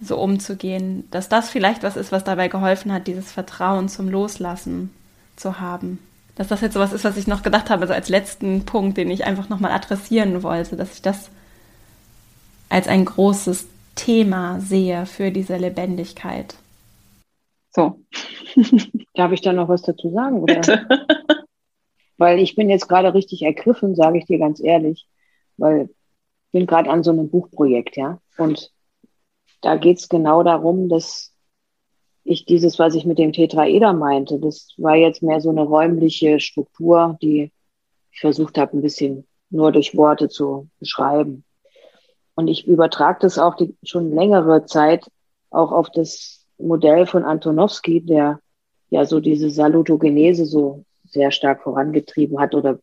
so 0.00 0.18
umzugehen, 0.18 1.08
dass 1.10 1.28
das 1.28 1.48
vielleicht 1.48 1.82
was 1.82 1.96
ist, 1.96 2.12
was 2.12 2.24
dabei 2.24 2.48
geholfen 2.48 2.92
hat, 2.92 3.06
dieses 3.06 3.32
Vertrauen 3.32 3.88
zum 3.88 4.08
Loslassen 4.08 4.90
zu 5.36 5.60
haben. 5.60 5.98
Dass 6.34 6.48
das 6.48 6.60
jetzt 6.60 6.74
so 6.74 6.80
was 6.80 6.92
ist, 6.92 7.04
was 7.04 7.16
ich 7.16 7.26
noch 7.26 7.42
gedacht 7.42 7.70
habe, 7.70 7.82
also 7.82 7.94
als 7.94 8.08
letzten 8.08 8.64
Punkt, 8.64 8.96
den 8.96 9.10
ich 9.10 9.24
einfach 9.24 9.48
nochmal 9.48 9.72
adressieren 9.72 10.42
wollte, 10.42 10.76
dass 10.76 10.94
ich 10.94 11.02
das 11.02 11.30
als 12.68 12.88
ein 12.88 13.04
großes 13.04 13.66
Thema 13.94 14.60
sehe 14.60 15.06
für 15.06 15.30
diese 15.30 15.56
Lebendigkeit. 15.56 16.56
So. 17.70 18.02
Darf 19.14 19.32
ich 19.32 19.40
da 19.40 19.52
noch 19.52 19.68
was 19.68 19.82
dazu 19.82 20.10
sagen? 20.10 20.42
Oder? 20.42 20.54
Bitte. 20.56 20.86
Weil 22.18 22.38
ich 22.38 22.54
bin 22.54 22.70
jetzt 22.70 22.88
gerade 22.88 23.14
richtig 23.14 23.42
ergriffen, 23.42 23.94
sage 23.94 24.18
ich 24.18 24.26
dir 24.26 24.38
ganz 24.38 24.60
ehrlich, 24.62 25.08
weil 25.56 25.88
ich 26.46 26.52
bin 26.52 26.66
gerade 26.66 26.88
an 26.88 27.02
so 27.02 27.10
einem 27.10 27.30
Buchprojekt, 27.30 27.96
ja. 27.96 28.20
Und 28.36 28.70
da 29.60 29.76
geht 29.76 29.98
es 29.98 30.08
genau 30.08 30.42
darum, 30.42 30.88
dass 30.88 31.32
ich 32.24 32.44
dieses, 32.44 32.78
was 32.78 32.94
ich 32.94 33.04
mit 33.04 33.18
dem 33.18 33.32
Tetraeder 33.32 33.92
meinte, 33.92 34.38
das 34.38 34.72
war 34.76 34.94
jetzt 34.94 35.22
mehr 35.22 35.40
so 35.40 35.50
eine 35.50 35.62
räumliche 35.62 36.38
Struktur, 36.38 37.18
die 37.20 37.50
ich 38.12 38.20
versucht 38.20 38.58
habe, 38.58 38.76
ein 38.76 38.82
bisschen 38.82 39.26
nur 39.50 39.72
durch 39.72 39.96
Worte 39.96 40.28
zu 40.28 40.68
beschreiben. 40.78 41.44
Und 42.34 42.48
ich 42.48 42.66
übertrage 42.66 43.18
das 43.22 43.38
auch 43.38 43.56
die, 43.56 43.76
schon 43.82 44.12
längere 44.12 44.64
Zeit 44.64 45.06
auch 45.50 45.72
auf 45.72 45.90
das 45.90 46.46
Modell 46.58 47.06
von 47.06 47.24
Antonowski, 47.24 48.00
der 48.00 48.40
ja 48.92 49.04
so 49.06 49.20
diese 49.20 49.50
Salutogenese 49.50 50.44
so 50.44 50.84
sehr 51.04 51.30
stark 51.30 51.62
vorangetrieben 51.62 52.38
hat 52.38 52.54
oder 52.54 52.78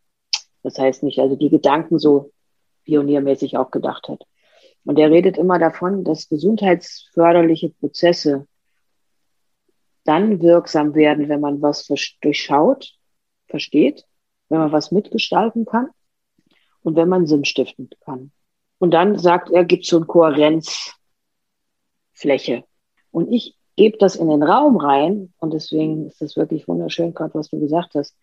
das 0.64 0.80
heißt 0.80 1.04
nicht, 1.04 1.20
also 1.20 1.36
die 1.36 1.52
Gedanken 1.52 2.00
so 2.00 2.32
pioniermäßig 2.84 3.58
auch 3.58 3.70
gedacht 3.70 4.10
hat. 4.10 4.24
Und 4.84 4.98
er 4.98 5.12
redet 5.12 5.38
immer 5.38 5.60
davon, 5.60 6.04
dass 6.04 6.28
gesundheitsförderliche 6.28 7.70
Prozesse 7.70 8.48
dann 10.04 10.42
wirksam 10.42 10.96
werden, 10.96 11.30
wenn 11.30 11.42
man 11.42 11.62
was 11.62 11.88
durchschaut, 12.22 12.96
versteht, 13.46 14.04
wenn 14.50 14.58
man 14.58 14.72
was 14.72 14.90
mitgestalten 14.92 15.66
kann 15.66 15.90
und 16.82 16.96
wenn 16.96 17.08
man 17.08 17.28
Sinn 17.28 17.46
stiften 17.46 17.88
kann. 18.04 18.32
Und 18.80 18.96
dann 18.96 19.20
sagt 19.20 19.52
er, 19.52 19.64
gibt 19.64 19.86
so 19.86 19.98
eine 19.98 20.08
Kohärenzfläche. 20.08 22.64
Und 23.12 23.32
ich 23.32 23.59
gebe 23.80 23.98
das 23.98 24.18
in 24.18 24.28
den 24.28 24.44
Raum 24.44 24.76
rein 24.76 25.34
und 25.40 25.54
deswegen 25.54 26.08
ist 26.08 26.20
das 26.20 26.36
wirklich 26.36 26.68
wunderschön, 26.68 27.14
gerade 27.14 27.34
was 27.34 27.50
du 27.50 27.62
gesagt 27.62 27.96
hast. 27.96 28.14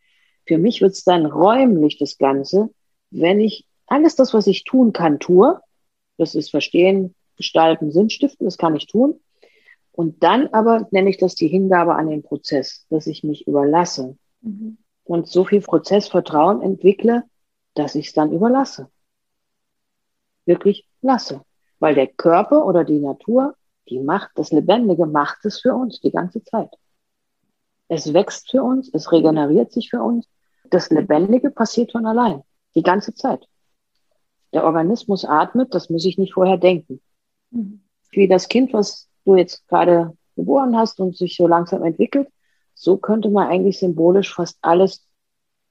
Für 0.45 0.59
mich 0.59 0.83
wird 0.83 0.93
es 0.93 1.03
dann 1.03 1.25
räumlich 1.25 1.97
das 1.97 2.19
Ganze, 2.19 2.69
wenn 3.11 3.41
ich 3.41 3.67
alles 3.87 4.17
das, 4.17 4.35
was 4.35 4.47
ich 4.49 4.65
tun 4.65 4.93
kann, 4.93 5.19
tue. 5.19 5.59
Das 6.19 6.35
ist 6.35 6.51
Verstehen, 6.51 7.15
Gestalten, 7.39 7.91
Sinnstiften, 7.91 8.45
das 8.45 8.59
kann 8.59 8.77
ich 8.77 8.87
tun. 8.87 9.19
Und 9.93 10.23
dann 10.23 10.49
aber 10.49 10.89
nenne 10.91 11.09
ich 11.09 11.17
das 11.17 11.35
die 11.35 11.49
Hingabe 11.49 11.95
an 11.95 12.11
den 12.11 12.23
Prozess, 12.23 12.85
dass 12.91 13.07
ich 13.07 13.25
mich 13.25 13.47
überlasse 13.47 14.19
mhm. 14.43 14.77
und 15.05 15.27
so 15.27 15.47
viel 15.47 15.63
Prozessvertrauen 15.63 16.61
entwickle, 16.61 17.23
dass 17.73 17.95
ich 17.95 18.09
es 18.09 18.13
dann 18.13 18.31
überlasse. 18.31 18.91
Wirklich 20.45 20.87
lasse. 21.01 21.41
Weil 21.79 21.95
der 21.95 22.09
Körper 22.09 22.67
oder 22.67 22.85
die 22.85 22.99
Natur, 22.99 23.55
die 23.89 24.01
macht, 24.01 24.31
das 24.35 24.53
Lebendige 24.53 25.07
macht 25.07 25.45
es 25.45 25.61
für 25.61 25.75
uns 25.75 26.01
die 26.01 26.11
ganze 26.11 26.43
Zeit. 26.45 26.71
Es 27.89 28.13
wächst 28.13 28.51
für 28.51 28.63
uns, 28.63 28.91
es 28.93 29.13
regeneriert 29.13 29.73
sich 29.73 29.91
für 29.91 30.03
uns. 30.03 30.29
Das 30.71 30.91
Lebendige 30.91 31.51
passiert 31.51 31.93
von 31.93 32.07
allein, 32.07 32.43
die 32.75 32.83
ganze 32.83 33.15
Zeit. 33.15 33.47
Der 34.53 34.65
Organismus 34.65 35.25
atmet, 35.25 35.75
das 35.75 35.91
muss 35.91 36.05
ich 36.05 36.19
nicht 36.19 36.35
vorher 36.35 36.57
denken. 36.57 37.01
Mhm. 37.51 37.83
Wie 38.11 38.27
das 38.27 38.49
Kind, 38.49 38.73
was 38.73 39.09
du 39.25 39.37
jetzt 39.37 39.67
gerade 39.69 40.17
geboren 40.35 40.77
hast 40.77 40.99
und 41.01 41.17
sich 41.17 41.37
so 41.37 41.47
langsam 41.47 41.85
entwickelt, 41.85 42.29
so 42.75 42.97
könnte 42.97 43.31
man 43.31 43.49
eigentlich 43.49 43.79
symbolisch 43.79 44.35
fast 44.35 44.59
alles 44.63 45.07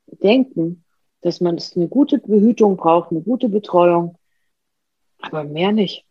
denken, 0.07 0.83
dass 1.21 1.41
man 1.41 1.59
eine 1.75 1.87
gute 1.87 2.19
Behütung 2.19 2.77
braucht, 2.77 3.11
eine 3.11 3.21
gute 3.21 3.49
Betreuung, 3.49 4.17
aber 5.19 5.43
mehr 5.43 5.71
nicht. 5.71 6.05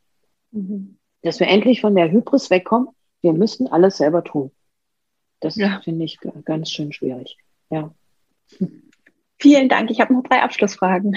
Mhm. 0.50 0.98
Dass 1.24 1.40
wir 1.40 1.48
endlich 1.48 1.80
von 1.80 1.94
der 1.94 2.10
Hybris 2.10 2.50
wegkommen, 2.50 2.88
wir 3.22 3.32
müssen 3.32 3.66
alles 3.66 3.96
selber 3.96 4.22
tun. 4.22 4.50
Das 5.40 5.56
ja. 5.56 5.80
finde 5.82 6.04
ich 6.04 6.18
ganz 6.44 6.70
schön 6.70 6.92
schwierig. 6.92 7.38
Ja. 7.70 7.92
Vielen 9.38 9.68
Dank. 9.68 9.90
Ich 9.90 10.00
habe 10.00 10.14
noch 10.14 10.22
drei 10.22 10.42
Abschlussfragen. 10.42 11.16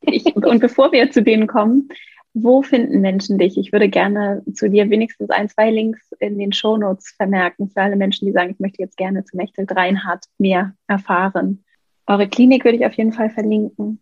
Ich, 0.00 0.24
und 0.36 0.60
bevor 0.60 0.92
wir 0.92 1.10
zu 1.10 1.22
denen 1.22 1.48
kommen, 1.48 1.88
wo 2.32 2.62
finden 2.62 3.00
Menschen 3.00 3.36
dich? 3.36 3.58
Ich 3.58 3.72
würde 3.72 3.88
gerne 3.88 4.44
zu 4.54 4.70
dir 4.70 4.90
wenigstens 4.90 5.30
ein, 5.30 5.48
zwei 5.48 5.70
Links 5.72 6.12
in 6.20 6.38
den 6.38 6.52
Shownotes 6.52 7.10
vermerken 7.16 7.68
für 7.68 7.82
alle 7.82 7.96
Menschen, 7.96 8.26
die 8.26 8.32
sagen, 8.32 8.52
ich 8.52 8.60
möchte 8.60 8.80
jetzt 8.80 8.96
gerne 8.96 9.24
zu 9.24 9.36
Mechthild 9.36 9.74
Reinhardt 9.74 10.26
mehr 10.38 10.74
erfahren. 10.86 11.64
Eure 12.06 12.28
Klinik 12.28 12.64
würde 12.64 12.78
ich 12.78 12.86
auf 12.86 12.94
jeden 12.94 13.12
Fall 13.12 13.30
verlinken. 13.30 14.00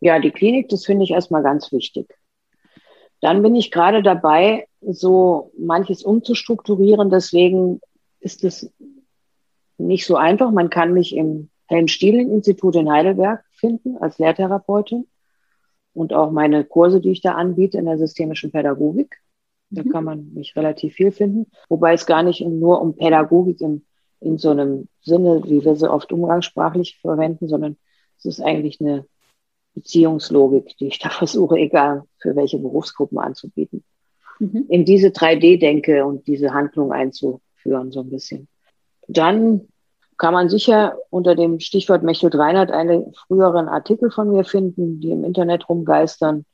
Ja, 0.00 0.18
die 0.18 0.30
Klinik, 0.30 0.70
das 0.70 0.86
finde 0.86 1.04
ich 1.04 1.10
erstmal 1.10 1.42
ganz 1.42 1.72
wichtig. 1.72 2.14
Dann 3.24 3.40
bin 3.40 3.56
ich 3.56 3.70
gerade 3.70 4.02
dabei, 4.02 4.66
so 4.82 5.50
manches 5.56 6.02
umzustrukturieren. 6.02 7.08
Deswegen 7.08 7.80
ist 8.20 8.44
es 8.44 8.70
nicht 9.78 10.04
so 10.04 10.16
einfach. 10.16 10.50
Man 10.50 10.68
kann 10.68 10.92
mich 10.92 11.16
im 11.16 11.48
Helm-Stieling-Institut 11.68 12.76
in 12.76 12.92
Heidelberg 12.92 13.42
finden 13.52 13.96
als 13.96 14.18
Lehrtherapeutin 14.18 15.06
und 15.94 16.12
auch 16.12 16.32
meine 16.32 16.64
Kurse, 16.64 17.00
die 17.00 17.12
ich 17.12 17.22
da 17.22 17.32
anbiete 17.32 17.78
in 17.78 17.86
der 17.86 17.96
systemischen 17.96 18.52
Pädagogik. 18.52 19.16
Da 19.70 19.84
mhm. 19.84 19.88
kann 19.88 20.04
man 20.04 20.34
mich 20.34 20.54
relativ 20.54 20.92
viel 20.92 21.10
finden, 21.10 21.46
wobei 21.70 21.94
es 21.94 22.04
gar 22.04 22.22
nicht 22.22 22.42
nur 22.46 22.82
um 22.82 22.94
Pädagogik 22.94 23.62
im, 23.62 23.86
in 24.20 24.36
so 24.36 24.50
einem 24.50 24.88
Sinne, 25.00 25.40
wie 25.46 25.64
wir 25.64 25.76
sie 25.76 25.90
oft 25.90 26.12
umgangssprachlich 26.12 26.98
verwenden, 27.00 27.48
sondern 27.48 27.78
es 28.18 28.26
ist 28.26 28.42
eigentlich 28.42 28.82
eine 28.82 29.06
Beziehungslogik, 29.74 30.76
die 30.78 30.88
ich 30.88 30.98
da 30.98 31.10
versuche, 31.10 31.56
egal 31.56 32.04
für 32.18 32.34
welche 32.36 32.58
Berufsgruppen 32.58 33.18
anzubieten. 33.18 33.84
Mhm. 34.38 34.66
In 34.68 34.84
diese 34.84 35.08
3D-Denke 35.08 36.04
und 36.04 36.26
diese 36.26 36.52
Handlung 36.52 36.92
einzuführen, 36.92 37.92
so 37.92 38.00
ein 38.00 38.10
bisschen. 38.10 38.48
Dann 39.06 39.68
kann 40.16 40.32
man 40.32 40.48
sicher 40.48 40.96
unter 41.10 41.34
dem 41.34 41.60
Stichwort 41.60 42.02
Mechthild 42.02 42.36
Reinhardt 42.36 42.70
einen 42.70 43.12
früheren 43.14 43.68
Artikel 43.68 44.10
von 44.10 44.30
mir 44.30 44.44
finden, 44.44 45.00
die 45.00 45.10
im 45.10 45.24
Internet 45.24 45.68
rumgeistern, 45.68 46.44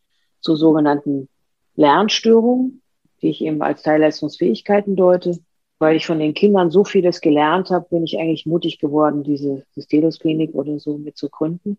zu 0.41 0.57
sogenannten 0.57 1.29
Lernstörungen, 1.77 2.83
die 3.21 3.29
ich 3.29 3.43
eben 3.43 3.63
als 3.63 3.83
Teilleistungsfähigkeiten 3.83 4.97
deute. 4.97 5.39
Weil 5.79 5.97
ich 5.97 6.07
von 6.07 6.19
den 6.19 6.35
Kindern 6.35 6.71
so 6.71 6.85
vieles 6.85 7.21
gelernt 7.21 7.71
habe, 7.71 7.87
bin 7.89 8.05
ich 8.05 8.19
eigentlich 8.19 8.45
mutig 8.45 8.79
geworden, 8.79 9.23
diese 9.23 9.65
Systelos-Klinik 9.75 10.55
oder 10.55 10.79
so 10.79 10.99
mit 10.99 11.17
zu 11.17 11.31
gründen. 11.31 11.79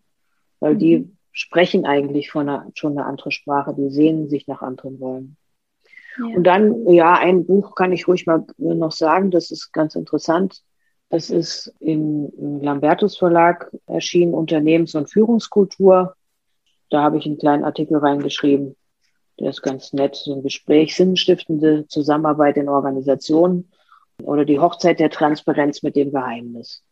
Weil 0.59 0.75
mhm. 0.75 0.79
die 0.79 1.11
sprechen 1.31 1.85
eigentlich 1.85 2.31
von 2.31 2.49
einer, 2.49 2.67
schon 2.73 2.97
eine 2.97 3.05
andere 3.05 3.31
Sprache, 3.31 3.73
die 3.73 3.89
sehnen 3.89 4.29
sich 4.29 4.47
nach 4.47 4.61
anderen 4.61 4.97
Räumen. 4.97 5.37
Ja. 6.17 6.25
Und 6.35 6.43
dann, 6.43 6.87
ja, 6.91 7.13
ein 7.13 7.45
Buch 7.45 7.75
kann 7.75 7.93
ich 7.93 8.07
ruhig 8.07 8.25
mal 8.25 8.45
noch 8.57 8.91
sagen, 8.91 9.31
das 9.31 9.51
ist 9.51 9.71
ganz 9.71 9.95
interessant. 9.95 10.61
Es 11.09 11.29
ist 11.29 11.73
im 11.79 12.31
Lambertus 12.61 13.17
Verlag 13.17 13.71
erschienen, 13.85 14.33
Unternehmens- 14.33 14.95
und 14.95 15.11
Führungskultur. 15.11 16.15
Da 16.89 17.01
habe 17.03 17.17
ich 17.17 17.25
einen 17.25 17.37
kleinen 17.37 17.63
Artikel 17.63 17.97
reingeschrieben. 17.97 18.75
Der 19.39 19.49
ist 19.49 19.61
ganz 19.61 19.93
nett, 19.93 20.15
so 20.15 20.35
ein 20.35 20.43
Gespräch, 20.43 20.95
sinnstiftende 20.95 21.87
Zusammenarbeit 21.87 22.57
in 22.57 22.69
Organisationen 22.69 23.71
oder 24.21 24.45
die 24.45 24.59
Hochzeit 24.59 24.99
der 24.99 25.09
Transparenz 25.09 25.83
mit 25.83 25.95
dem 25.95 26.11
Geheimnis. 26.11 26.83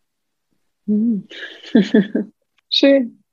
Mhm. 0.86 1.28
Schön. 2.70 3.24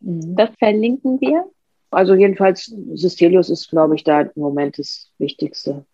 Mhm. 0.00 0.36
Das 0.36 0.50
verlinken 0.58 1.20
wir. 1.20 1.44
Also 1.90 2.14
jedenfalls, 2.14 2.72
Systelius 2.94 3.50
ist, 3.50 3.68
glaube 3.68 3.96
ich, 3.96 4.04
da 4.04 4.20
im 4.20 4.30
Moment 4.36 4.78
das 4.78 5.10
Wichtigste 5.18 5.84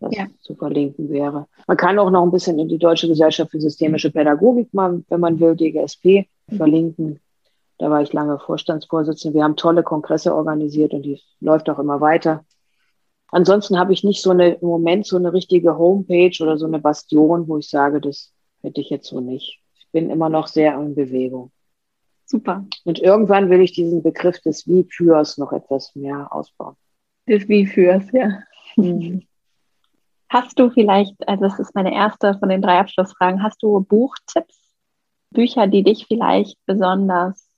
was 0.00 0.16
ja. 0.16 0.26
zu 0.40 0.54
verlinken 0.54 1.08
wäre. 1.10 1.46
Man 1.66 1.76
kann 1.76 1.98
auch 1.98 2.10
noch 2.10 2.22
ein 2.22 2.30
bisschen 2.30 2.58
in 2.58 2.68
die 2.68 2.78
Deutsche 2.78 3.08
Gesellschaft 3.08 3.50
für 3.50 3.60
systemische 3.60 4.10
Pädagogik 4.10 4.72
mal, 4.72 5.02
wenn 5.08 5.20
man 5.20 5.40
will, 5.40 5.56
DGSP 5.56 6.26
verlinken. 6.56 7.20
Da 7.78 7.90
war 7.90 8.02
ich 8.02 8.12
lange 8.12 8.38
Vorstandsvorsitzende. 8.38 9.36
Wir 9.36 9.44
haben 9.44 9.56
tolle 9.56 9.82
Kongresse 9.82 10.34
organisiert 10.34 10.92
und 10.92 11.02
die 11.02 11.20
läuft 11.40 11.68
auch 11.68 11.78
immer 11.78 12.00
weiter. 12.00 12.44
Ansonsten 13.28 13.78
habe 13.78 13.92
ich 13.92 14.04
nicht 14.04 14.22
so 14.22 14.30
eine, 14.30 14.54
im 14.54 14.68
Moment 14.68 15.06
so 15.06 15.16
eine 15.16 15.32
richtige 15.32 15.76
Homepage 15.76 16.36
oder 16.40 16.56
so 16.56 16.66
eine 16.66 16.78
Bastion, 16.78 17.48
wo 17.48 17.58
ich 17.58 17.68
sage, 17.68 18.00
das 18.00 18.32
hätte 18.62 18.80
ich 18.80 18.90
jetzt 18.90 19.08
so 19.08 19.20
nicht. 19.20 19.60
Ich 19.76 19.88
bin 19.90 20.10
immer 20.10 20.28
noch 20.28 20.46
sehr 20.46 20.74
in 20.78 20.94
Bewegung. 20.94 21.50
Super. 22.26 22.64
Und 22.84 22.98
irgendwann 22.98 23.50
will 23.50 23.60
ich 23.60 23.72
diesen 23.72 24.02
Begriff 24.02 24.40
des 24.40 24.66
Wie-Fürs 24.66 25.38
noch 25.38 25.52
etwas 25.52 25.94
mehr 25.94 26.32
ausbauen. 26.32 26.76
Des 27.28 27.48
Wie-Fürs, 27.48 28.04
ja. 28.12 28.40
Mhm. 28.76 29.22
Hast 30.28 30.58
du 30.58 30.70
vielleicht, 30.70 31.28
also 31.28 31.44
das 31.44 31.58
ist 31.58 31.74
meine 31.74 31.94
erste 31.94 32.36
von 32.38 32.48
den 32.48 32.62
drei 32.62 32.78
Abschlussfragen, 32.78 33.42
hast 33.42 33.62
du 33.62 33.80
Buchtipps, 33.80 34.58
Bücher, 35.30 35.66
die 35.66 35.82
dich 35.82 36.06
vielleicht 36.06 36.56
besonders 36.66 37.48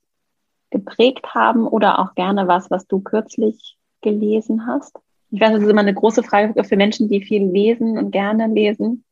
geprägt 0.70 1.34
haben 1.34 1.66
oder 1.66 2.00
auch 2.00 2.14
gerne 2.14 2.48
was, 2.48 2.70
was 2.70 2.86
du 2.86 3.00
kürzlich 3.00 3.76
gelesen 4.02 4.66
hast? 4.66 4.98
Ich 5.30 5.40
weiß, 5.40 5.52
das 5.52 5.62
ist 5.62 5.70
immer 5.70 5.80
eine 5.80 5.94
große 5.94 6.22
Frage 6.22 6.62
für 6.64 6.76
Menschen, 6.76 7.08
die 7.08 7.22
viel 7.22 7.44
lesen 7.44 7.98
und 7.98 8.10
gerne 8.10 8.46
lesen. 8.46 9.04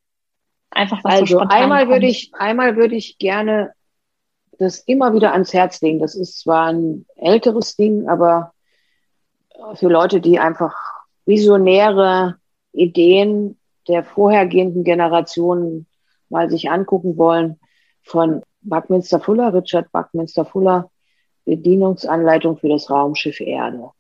Einfach 0.71 1.03
was 1.05 1.21
Also 1.21 1.39
so 1.39 1.41
einmal 1.41 1.89
würde 1.89 2.07
ich, 2.07 2.33
einmal 2.35 2.77
würde 2.77 2.97
ich 2.97 3.19
gerne 3.19 3.73
das 4.59 4.79
immer 4.81 5.15
wieder 5.15 5.33
ans 5.33 5.53
Herz 5.53 5.81
legen. 5.81 6.01
Das 6.01 6.15
ist 6.15 6.41
zwar 6.41 6.73
ein 6.73 7.07
älteres 7.17 7.77
Ding, 7.77 8.09
aber 8.09 8.53
für 9.75 9.89
Leute, 9.89 10.21
die 10.21 10.39
einfach 10.39 10.75
visionäre 11.27 12.37
Ideen 12.73 13.59
der 13.89 14.05
vorhergehenden 14.05 14.85
Generationen 14.85 15.87
mal 16.29 16.51
sich 16.51 16.71
angucken 16.71 17.17
wollen, 17.17 17.59
von 18.03 18.43
Buckminster 18.61 19.21
Fuller, 19.21 19.55
Richard 19.55 19.91
Buckminster 19.93 20.45
Fuller, 20.45 20.91
Bedienungsanleitung 21.45 22.57
für 22.57 22.69
das 22.69 22.91
Raumschiff 22.91 23.41
Erde. 23.41 23.91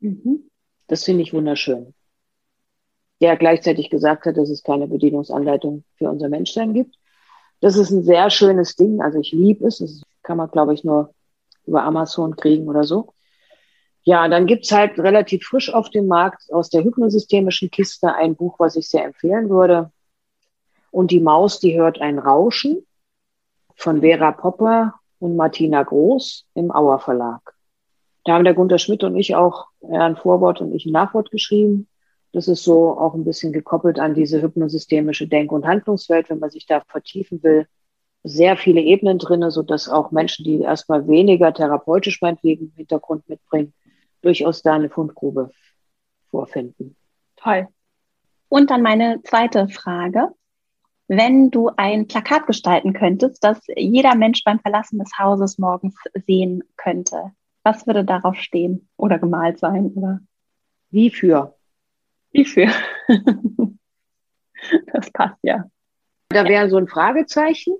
Mhm. 0.00 0.50
Das 0.86 1.04
finde 1.04 1.22
ich 1.22 1.32
wunderschön. 1.32 1.94
Der 3.20 3.36
gleichzeitig 3.36 3.90
gesagt 3.90 4.24
hat, 4.26 4.36
dass 4.36 4.48
es 4.48 4.62
keine 4.62 4.88
Bedienungsanleitung 4.88 5.84
für 5.96 6.08
unser 6.08 6.28
Menschsein 6.28 6.72
gibt. 6.72 6.96
Das 7.60 7.76
ist 7.76 7.90
ein 7.90 8.02
sehr 8.02 8.30
schönes 8.30 8.76
Ding. 8.76 9.00
Also 9.00 9.18
ich 9.18 9.32
liebe 9.32 9.66
es. 9.66 9.78
Das 9.78 10.02
kann 10.22 10.36
man, 10.38 10.50
glaube 10.50 10.74
ich, 10.74 10.84
nur 10.84 11.14
über 11.66 11.84
Amazon 11.84 12.36
kriegen 12.36 12.68
oder 12.68 12.84
so. 12.84 13.12
Ja, 14.02 14.26
dann 14.28 14.46
gibt's 14.46 14.72
halt 14.72 14.98
relativ 14.98 15.44
frisch 15.44 15.72
auf 15.72 15.90
dem 15.90 16.06
Markt 16.06 16.50
aus 16.52 16.70
der 16.70 16.82
hypnosystemischen 16.82 17.70
Kiste 17.70 18.14
ein 18.14 18.34
Buch, 18.34 18.58
was 18.58 18.76
ich 18.76 18.88
sehr 18.88 19.04
empfehlen 19.04 19.50
würde. 19.50 19.90
Und 20.90 21.10
die 21.10 21.20
Maus, 21.20 21.60
die 21.60 21.78
hört 21.78 22.00
ein 22.00 22.18
Rauschen 22.18 22.86
von 23.76 24.00
Vera 24.00 24.32
Popper 24.32 24.94
und 25.18 25.36
Martina 25.36 25.82
Groß 25.82 26.46
im 26.54 26.70
Auer 26.74 26.98
Verlag. 26.98 27.54
Da 28.24 28.34
haben 28.34 28.44
der 28.44 28.54
Gunter 28.54 28.78
Schmidt 28.78 29.04
und 29.04 29.16
ich 29.16 29.34
auch 29.34 29.66
ein 29.82 30.16
Vorwort 30.16 30.60
und 30.60 30.74
ich 30.74 30.86
ein 30.86 30.92
Nachwort 30.92 31.30
geschrieben. 31.30 31.86
Das 32.32 32.46
ist 32.46 32.62
so 32.62 32.98
auch 32.98 33.14
ein 33.14 33.24
bisschen 33.24 33.52
gekoppelt 33.52 33.98
an 33.98 34.14
diese 34.14 34.40
hypnosystemische 34.40 35.26
Denk- 35.26 35.52
und 35.52 35.66
Handlungswelt, 35.66 36.30
wenn 36.30 36.38
man 36.38 36.50
sich 36.50 36.66
da 36.66 36.80
vertiefen 36.86 37.42
will. 37.42 37.66
Sehr 38.22 38.56
viele 38.56 38.80
Ebenen 38.80 39.18
drinne, 39.18 39.50
so 39.50 39.62
dass 39.62 39.88
auch 39.88 40.10
Menschen, 40.10 40.44
die 40.44 40.60
erstmal 40.60 41.08
weniger 41.08 41.52
therapeutisch 41.52 42.20
meinetwegen 42.20 42.72
Hintergrund 42.76 43.28
mitbringen, 43.28 43.72
durchaus 44.22 44.62
da 44.62 44.74
eine 44.74 44.90
Fundgrube 44.90 45.50
vorfinden. 46.30 46.96
Toll. 47.36 47.68
Und 48.48 48.70
dann 48.70 48.82
meine 48.82 49.22
zweite 49.22 49.68
Frage. 49.68 50.28
Wenn 51.08 51.50
du 51.50 51.70
ein 51.76 52.06
Plakat 52.06 52.46
gestalten 52.46 52.92
könntest, 52.92 53.42
das 53.42 53.58
jeder 53.74 54.14
Mensch 54.14 54.44
beim 54.44 54.60
Verlassen 54.60 55.00
des 55.00 55.10
Hauses 55.18 55.58
morgens 55.58 55.96
sehen 56.14 56.62
könnte, 56.76 57.32
was 57.64 57.86
würde 57.86 58.04
darauf 58.04 58.36
stehen 58.36 58.88
oder 58.96 59.18
gemalt 59.18 59.58
sein? 59.58 59.86
Oder? 59.86 60.20
Wie 60.90 61.10
für? 61.10 61.56
Wie 62.32 62.44
für? 62.44 62.68
das 64.92 65.10
passt 65.12 65.38
ja. 65.42 65.64
Da 66.28 66.44
wäre 66.44 66.70
so 66.70 66.76
ein 66.76 66.86
Fragezeichen 66.86 67.74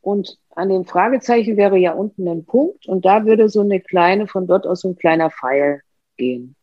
und 0.00 0.38
an 0.54 0.68
dem 0.68 0.84
Fragezeichen 0.84 1.56
wäre 1.56 1.78
ja 1.78 1.92
unten 1.92 2.28
ein 2.28 2.44
Punkt 2.44 2.86
und 2.86 3.04
da 3.04 3.24
würde 3.24 3.48
so 3.48 3.60
eine 3.60 3.80
kleine, 3.80 4.26
von 4.26 4.46
dort 4.46 4.66
aus 4.66 4.80
so 4.80 4.88
ein 4.88 4.96
kleiner 4.96 5.30
Pfeil 5.30 5.82
gehen. 6.16 6.56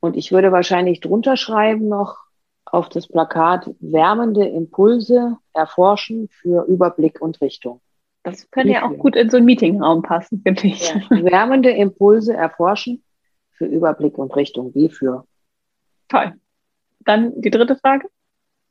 Und 0.00 0.16
ich 0.16 0.32
würde 0.32 0.52
wahrscheinlich 0.52 1.00
drunter 1.00 1.36
schreiben 1.36 1.88
noch 1.88 2.18
auf 2.66 2.88
das 2.88 3.06
Plakat 3.06 3.70
wärmende 3.80 4.46
Impulse 4.46 5.38
erforschen 5.52 6.28
für 6.28 6.64
Überblick 6.66 7.20
und 7.20 7.40
Richtung. 7.40 7.80
Das 8.22 8.50
könnte 8.50 8.72
ja 8.72 8.84
auch 8.84 8.96
gut 8.96 9.16
in 9.16 9.28
so 9.30 9.36
einen 9.36 9.46
Meetingraum 9.46 10.02
passen, 10.02 10.40
finde 10.42 10.66
ich. 10.66 10.88
Ja. 10.88 11.10
Wärmende 11.10 11.70
Impulse 11.70 12.34
erforschen 12.34 13.02
für 13.52 13.66
Überblick 13.66 14.18
und 14.18 14.34
Richtung. 14.34 14.74
Wie 14.74 14.88
für? 14.88 15.26
Toll. 16.08 16.32
Dann 17.04 17.40
die 17.40 17.50
dritte 17.50 17.76
Frage. 17.76 18.08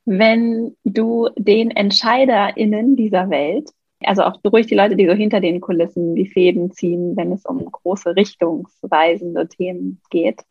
Wenn 0.06 0.76
du 0.84 1.30
den 1.38 1.72
EntscheiderInnen 1.72 2.96
dieser 2.96 3.30
Welt 3.30 3.70
also 4.06 4.24
auch 4.24 4.38
durch 4.38 4.68
die 4.68 4.76
Leute, 4.76 4.96
die 4.96 5.08
so 5.08 5.14
hinter 5.14 5.40
den 5.40 5.62
Kulissen 5.62 6.16
die 6.16 6.28
Fäden 6.28 6.72
ziehen, 6.72 7.16
wenn 7.16 7.32
es 7.32 7.46
um 7.46 7.66
große 7.66 8.16
richtungsweisende 8.16 9.48
Themen 9.48 10.02
geht. 10.10 10.42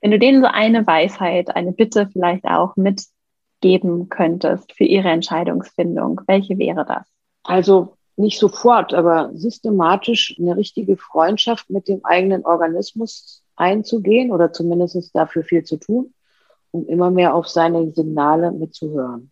Wenn 0.00 0.10
du 0.10 0.18
denen 0.18 0.40
so 0.40 0.48
eine 0.48 0.86
Weisheit, 0.86 1.54
eine 1.54 1.72
Bitte 1.72 2.08
vielleicht 2.12 2.44
auch 2.44 2.76
mitgeben 2.76 4.08
könntest 4.08 4.72
für 4.72 4.84
ihre 4.84 5.10
Entscheidungsfindung, 5.10 6.22
welche 6.26 6.58
wäre 6.58 6.86
das? 6.86 7.06
Also 7.42 7.96
nicht 8.16 8.38
sofort, 8.38 8.94
aber 8.94 9.30
systematisch 9.34 10.36
eine 10.38 10.56
richtige 10.56 10.96
Freundschaft 10.96 11.70
mit 11.70 11.88
dem 11.88 12.04
eigenen 12.04 12.44
Organismus 12.44 13.42
einzugehen 13.56 14.30
oder 14.30 14.52
zumindest 14.52 15.14
dafür 15.14 15.42
viel 15.42 15.64
zu 15.64 15.76
tun, 15.78 16.12
um 16.70 16.86
immer 16.86 17.10
mehr 17.10 17.34
auf 17.34 17.48
seine 17.48 17.90
Signale 17.90 18.52
mitzuhören. 18.52 19.30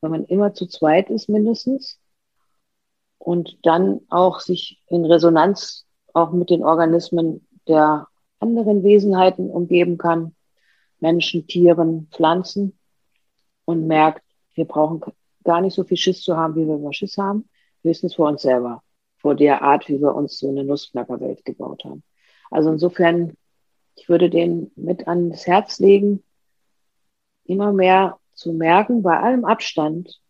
Wenn 0.00 0.10
man 0.10 0.24
immer 0.24 0.54
zu 0.54 0.66
zweit 0.66 1.10
ist 1.10 1.28
mindestens, 1.28 1.98
und 3.24 3.58
dann 3.62 4.00
auch 4.10 4.40
sich 4.40 4.82
in 4.88 5.04
Resonanz 5.06 5.86
auch 6.12 6.32
mit 6.32 6.50
den 6.50 6.62
Organismen 6.62 7.46
der 7.66 8.06
anderen 8.38 8.82
Wesenheiten 8.82 9.50
umgeben 9.50 9.96
kann, 9.96 10.34
Menschen, 11.00 11.46
Tieren, 11.46 12.08
Pflanzen 12.10 12.78
und 13.64 13.86
merkt, 13.86 14.22
wir 14.54 14.66
brauchen 14.66 15.00
gar 15.42 15.62
nicht 15.62 15.74
so 15.74 15.84
viel 15.84 15.96
Schiss 15.96 16.20
zu 16.22 16.36
haben, 16.36 16.54
wie 16.54 16.66
wir 16.66 16.76
immer 16.76 16.92
Schiss 16.92 17.16
haben, 17.16 17.48
höchstens 17.82 18.14
vor 18.14 18.28
uns 18.28 18.42
selber, 18.42 18.82
vor 19.18 19.34
der 19.34 19.62
Art, 19.62 19.88
wie 19.88 20.00
wir 20.00 20.14
uns 20.14 20.38
so 20.38 20.48
eine 20.50 20.62
Nussknackerwelt 20.62 21.44
gebaut 21.46 21.82
haben. 21.84 22.02
Also 22.50 22.70
insofern, 22.70 23.36
ich 23.96 24.08
würde 24.08 24.30
den 24.30 24.70
mit 24.76 25.06
ans 25.08 25.46
Herz 25.46 25.78
legen, 25.78 26.22
immer 27.44 27.72
mehr 27.72 28.18
zu 28.34 28.52
merken, 28.52 29.02
bei 29.02 29.18
allem 29.18 29.44
Abstand, 29.44 30.20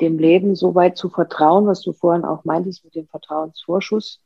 dem 0.00 0.18
Leben 0.18 0.56
so 0.56 0.74
weit 0.74 0.96
zu 0.96 1.10
vertrauen, 1.10 1.66
was 1.66 1.82
du 1.82 1.92
vorhin 1.92 2.24
auch 2.24 2.44
meintest 2.44 2.84
mit 2.84 2.94
dem 2.94 3.06
Vertrauensvorschuss, 3.06 4.20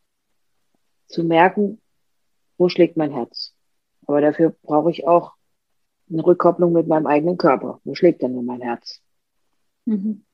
zu 1.09 1.24
merken, 1.24 1.81
wo 2.56 2.68
schlägt 2.68 2.97
mein 2.97 3.12
Herz. 3.12 3.55
Aber 4.06 4.20
dafür 4.20 4.55
brauche 4.62 4.90
ich 4.90 5.06
auch 5.06 5.32
eine 6.10 6.24
Rückkopplung 6.24 6.73
mit 6.73 6.86
meinem 6.86 7.06
eigenen 7.06 7.36
Körper. 7.36 7.81
Wo 7.85 7.94
schlägt 7.94 8.23
denn 8.23 8.32
nur 8.32 8.43
mein 8.43 8.60
Herz? 8.60 9.01
Mhm. 9.85 10.24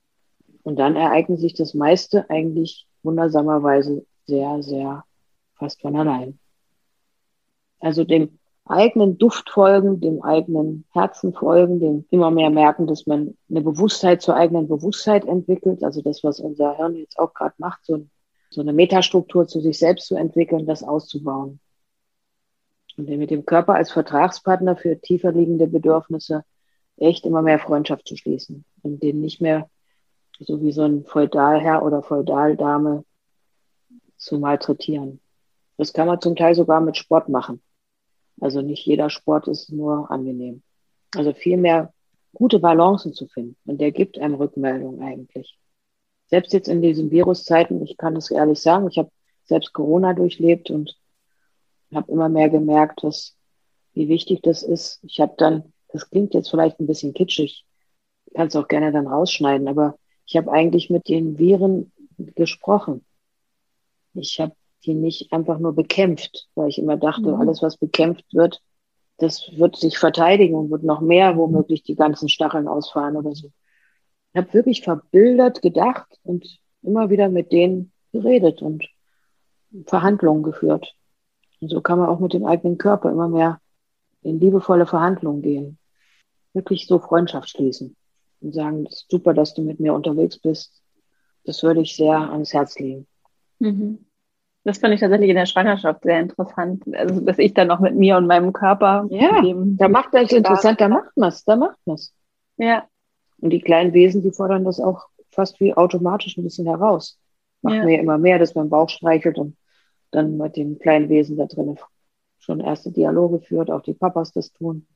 Und 0.63 0.77
dann 0.77 0.97
ereignet 0.97 1.41
sich 1.41 1.55
das 1.55 1.75
meiste 1.75 2.29
eigentlich 2.31 2.87
wundersamerweise 3.03 4.07
sehr, 4.27 4.63
sehr 4.63 5.05
fast 5.55 5.81
von 5.81 5.97
allein. 5.97 6.39
Also 7.83 8.05
dem 8.05 8.39
eigenen 8.65 9.19
Duft 9.19 9.51
folgen, 9.51 10.01
dem 10.01 10.23
eigenen 10.23 10.85
Herzen 10.93 11.35
folgen, 11.35 11.81
dem 11.81 12.05
immer 12.11 12.31
mehr 12.31 12.51
merken, 12.51 12.87
dass 12.87 13.07
man 13.07 13.37
eine 13.51 13.61
Bewusstheit 13.61 14.23
zur 14.23 14.37
eigenen 14.37 14.69
Bewusstheit 14.69 15.25
entwickelt. 15.25 15.83
Also 15.83 16.01
das, 16.01 16.23
was 16.23 16.39
unser 16.39 16.77
Hirn 16.77 16.95
jetzt 16.95 17.19
auch 17.19 17.35
gerade 17.35 17.55
macht, 17.59 17.85
so, 17.85 18.07
so 18.51 18.61
eine 18.61 18.73
Metastruktur 18.73 19.49
zu 19.49 19.61
sich 19.61 19.79
selbst 19.79 20.07
zu 20.07 20.15
entwickeln, 20.15 20.65
das 20.65 20.85
auszubauen. 20.85 21.59
Und 22.97 23.09
mit 23.09 23.31
dem 23.31 23.45
Körper 23.45 23.75
als 23.75 23.91
Vertragspartner 23.91 24.77
für 24.77 25.01
tiefer 25.01 25.33
liegende 25.33 25.67
Bedürfnisse 25.67 26.45
echt 26.99 27.27
immer 27.27 27.43
mehr 27.43 27.59
Freundschaft 27.59 28.07
zu 28.07 28.17
schließen 28.17 28.65
und 28.83 29.03
den 29.03 29.21
nicht 29.21 29.41
mehr 29.41 29.69
so 30.39 30.63
wie 30.63 30.73
so 30.73 30.83
ein 30.83 31.05
Feudalherr 31.05 31.83
oder 31.83 32.03
Feudaldame 32.03 33.05
zu 34.17 34.39
malträtieren. 34.39 35.21
Das 35.79 35.93
kann 35.93 36.07
man 36.07 36.21
zum 36.21 36.37
Teil 36.37 36.55
sogar 36.55 36.81
mit 36.81 36.97
Sport 36.97 37.29
machen. 37.29 37.61
Also 38.41 38.63
nicht 38.63 38.87
jeder 38.87 39.11
Sport 39.11 39.49
ist 39.49 39.71
nur 39.71 40.11
angenehm. 40.11 40.63
Also 41.15 41.33
vielmehr 41.33 41.93
gute 42.35 42.59
Balancen 42.59 43.13
zu 43.13 43.27
finden. 43.29 43.57
Und 43.67 43.81
der 43.81 43.93
gibt 43.93 44.19
einem 44.19 44.35
Rückmeldung 44.35 45.03
eigentlich. 45.03 45.59
Selbst 46.27 46.53
jetzt 46.53 46.69
in 46.69 46.81
diesen 46.83 47.11
Viruszeiten, 47.11 47.83
ich 47.83 47.97
kann 47.97 48.17
es 48.17 48.31
ehrlich 48.31 48.61
sagen, 48.61 48.89
ich 48.89 48.99
habe 48.99 49.11
selbst 49.45 49.73
Corona 49.73 50.15
durchlebt 50.15 50.71
und 50.71 50.97
habe 51.93 52.11
immer 52.11 52.29
mehr 52.29 52.49
gemerkt, 52.49 53.05
dass, 53.05 53.37
wie 53.93 54.09
wichtig 54.09 54.41
das 54.43 54.63
ist. 54.63 55.01
Ich 55.03 55.21
habe 55.21 55.35
dann, 55.37 55.73
das 55.89 56.09
klingt 56.09 56.33
jetzt 56.33 56.49
vielleicht 56.49 56.81
ein 56.81 56.87
bisschen 56.87 57.13
kitschig, 57.13 57.67
kann 58.35 58.47
es 58.47 58.57
auch 58.57 58.69
gerne 58.69 58.93
dann 58.93 59.07
rausschneiden, 59.07 59.69
aber 59.69 59.99
ich 60.27 60.37
habe 60.37 60.51
eigentlich 60.51 60.89
mit 60.89 61.09
den 61.09 61.39
Viren 61.39 61.93
gesprochen. 62.17 63.05
Ich 64.15 64.41
habe 64.41 64.55
die 64.85 64.95
nicht 64.95 65.33
einfach 65.33 65.59
nur 65.59 65.75
bekämpft, 65.75 66.49
weil 66.55 66.69
ich 66.69 66.79
immer 66.79 66.97
dachte, 66.97 67.29
mhm. 67.29 67.41
alles, 67.41 67.63
was 67.63 67.77
bekämpft 67.77 68.27
wird, 68.33 68.61
das 69.19 69.51
wird 69.57 69.77
sich 69.77 69.99
verteidigen 69.99 70.55
und 70.55 70.71
wird 70.71 70.83
noch 70.83 71.01
mehr 71.01 71.37
womöglich 71.37 71.83
die 71.83 71.95
ganzen 71.95 72.29
Stacheln 72.29 72.69
ausfahren 72.69 73.17
oder 73.17 73.35
so. 73.35 73.53
Ich 74.33 74.41
habe 74.41 74.53
wirklich 74.55 74.83
verbildert 74.83 75.63
gedacht 75.63 76.19
und 76.25 76.59
immer 76.83 77.11
wieder 77.11 77.29
mit 77.29 77.53
denen 77.53 77.93
geredet 78.13 78.63
und 78.63 78.89
Verhandlungen 79.87 80.43
geführt. 80.43 80.95
Und 81.61 81.69
so 81.69 81.81
kann 81.81 81.99
man 81.99 82.09
auch 82.09 82.19
mit 82.19 82.33
dem 82.33 82.45
eigenen 82.45 82.79
Körper 82.79 83.11
immer 83.11 83.29
mehr 83.29 83.61
in 84.23 84.41
liebevolle 84.41 84.87
Verhandlungen 84.87 85.43
gehen. 85.43 85.79
Wirklich 86.53 86.87
so 86.87 86.99
Freundschaft 86.99 87.51
schließen 87.51 87.97
und 88.41 88.55
sagen, 88.55 88.85
das 88.85 88.95
ist 88.95 89.11
super, 89.11 89.35
dass 89.35 89.55
du 89.55 89.63
mit 89.63 89.81
mir 89.81 89.95
unterwegs 89.95 90.39
bist. 90.39 90.83
Das 91.45 91.63
würde 91.63 91.83
ich 91.83 91.97
sehr 91.97 92.17
ans 92.17 92.53
Herz 92.53 92.79
legen. 92.79 93.07
Mhm. 93.59 94.05
Das 94.65 94.79
fand 94.79 94.95
ich 94.95 95.01
tatsächlich 95.01 95.31
in 95.31 95.37
der 95.37 95.47
Schwangerschaft 95.47 96.05
sehr 96.05 96.21
interessant. 96.21 96.85
Also, 96.95 97.21
dass 97.21 97.39
ich 97.39 97.53
dann 97.53 97.69
noch 97.69 97.81
mit 97.81 97.97
mir 97.97 98.17
und 98.17 98.27
meinem 98.27 98.53
Körper. 98.53 99.07
Ja, 99.11 99.43
da 99.43 99.89
macht 99.89 100.15
das 100.15 100.31
interessant, 100.31 100.81
da 100.81 100.89
macht 100.89 101.17
man's, 101.17 101.45
da 101.45 101.57
macht 101.57 101.79
man's. 101.85 102.15
Ja. 102.57 102.85
Und 103.41 103.51
die 103.51 103.61
kleinen 103.61 103.93
Wesen, 103.93 104.23
die 104.23 104.31
fordern 104.31 104.65
das 104.65 104.79
auch 104.79 105.07
fast 105.31 105.59
wie 105.59 105.75
automatisch 105.75 106.37
ein 106.37 106.45
bisschen 106.45 106.67
heraus. 106.67 107.19
Macht 107.63 107.77
ja. 107.77 107.85
mir 107.85 108.01
immer 108.01 108.19
mehr, 108.19 108.39
dass 108.39 108.55
man 108.55 108.71
Bauch 108.71 108.89
streichelt 108.89 109.39
und 109.39 109.57
dann 110.13 110.37
mit 110.37 110.57
den 110.57 110.79
kleinen 110.79 111.09
Wesen 111.09 111.37
da 111.37 111.47
drin 111.47 111.77
schon 112.39 112.61
erste 112.61 112.91
Dialoge 112.91 113.41
führt, 113.41 113.71
auch 113.71 113.83
die 113.83 113.95
Papas 113.95 114.33
das 114.33 114.53
tun. 114.53 114.87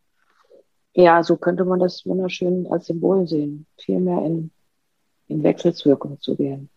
Ja, 0.94 1.22
so 1.22 1.36
könnte 1.36 1.64
man 1.64 1.78
das 1.78 2.06
wunderschön 2.06 2.66
als 2.70 2.86
Symbol 2.86 3.26
sehen, 3.26 3.66
viel 3.78 4.00
mehr 4.00 4.24
in, 4.24 4.50
in 5.28 5.42
Wechselswirkung 5.42 6.20
zu 6.20 6.36
gehen. 6.36 6.70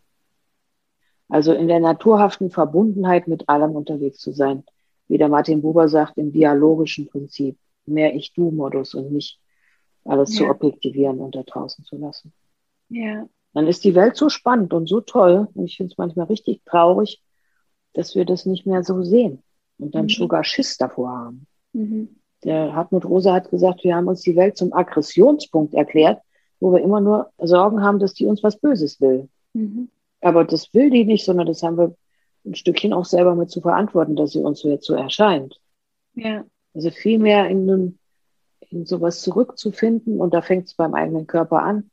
Also 1.30 1.54
in 1.54 1.68
der 1.68 1.80
naturhaften 1.80 2.50
Verbundenheit 2.50 3.28
mit 3.28 3.48
allem 3.48 3.72
unterwegs 3.72 4.20
zu 4.20 4.32
sein. 4.32 4.64
Wie 5.08 5.18
der 5.18 5.30
Martin 5.30 5.62
Buber 5.62 5.88
sagt, 5.88 6.18
im 6.18 6.32
dialogischen 6.32 7.08
Prinzip. 7.08 7.58
Mehr 7.86 8.14
Ich-Du-Modus 8.16 8.94
und 8.94 9.12
nicht 9.12 9.40
alles 10.06 10.38
ja. 10.38 10.46
zu 10.46 10.52
objektivieren 10.52 11.20
und 11.20 11.36
da 11.36 11.44
draußen 11.44 11.84
zu 11.86 11.98
lassen. 11.98 12.34
Ja. 12.90 13.28
Dann 13.54 13.68
ist 13.68 13.84
die 13.84 13.96
Welt 13.96 14.16
so 14.16 14.30
spannend 14.30 14.74
und 14.74 14.88
so 14.88 15.02
toll. 15.02 15.48
Und 15.54 15.66
ich 15.66 15.78
finde 15.78 15.92
es 15.92 15.98
manchmal 15.98 16.28
richtig 16.28 16.62
traurig, 16.66 17.22
dass 17.94 18.16
wir 18.16 18.26
das 18.26 18.46
nicht 18.46 18.66
mehr 18.66 18.84
so 18.84 19.04
sehen 19.04 19.42
und 19.80 19.96
dann 19.96 20.06
mhm. 20.06 20.10
sogar 20.10 20.44
Schiss 20.44 20.78
davor 20.78 21.10
haben. 21.12 21.48
Mhm. 21.74 22.10
Der 22.44 22.74
Hartmut 22.74 23.06
Rosa 23.06 23.34
hat 23.34 23.50
gesagt, 23.50 23.84
wir 23.84 23.96
haben 23.96 24.08
uns 24.08 24.22
die 24.22 24.36
Welt 24.36 24.58
zum 24.58 24.74
Aggressionspunkt 24.74 25.74
erklärt, 25.74 26.22
wo 26.60 26.72
wir 26.72 26.82
immer 26.82 27.02
nur 27.02 27.32
Sorgen 27.38 27.82
haben, 27.82 28.00
dass 28.00 28.14
die 28.14 28.26
uns 28.26 28.44
was 28.44 28.58
Böses 28.58 29.02
will. 29.02 29.30
Mhm. 29.54 29.90
Aber 30.22 30.44
das 30.44 30.74
will 30.74 30.90
die 30.90 31.06
nicht, 31.06 31.26
sondern 31.26 31.48
das 31.48 31.64
haben 31.64 31.78
wir 31.78 31.96
ein 32.46 32.56
Stückchen 32.56 32.94
auch 32.94 33.06
selber 33.06 33.36
mit 33.36 33.50
zu 33.50 33.62
verantworten, 33.62 34.16
dass 34.16 34.32
sie 34.32 34.40
uns 34.40 34.60
so 34.60 34.70
jetzt 34.70 34.86
so 34.86 34.94
erscheint. 34.94 35.60
Ja. 36.14 36.46
Also 36.74 36.92
viel 36.92 37.20
mehr 37.20 37.48
in, 37.50 37.98
in 38.70 38.86
sowas 38.86 39.22
zurückzufinden 39.22 40.20
und 40.20 40.34
da 40.34 40.42
fängt 40.42 40.68
es 40.68 40.74
beim 40.74 40.94
eigenen 40.94 41.28
Körper 41.28 41.64
an. 41.64 41.90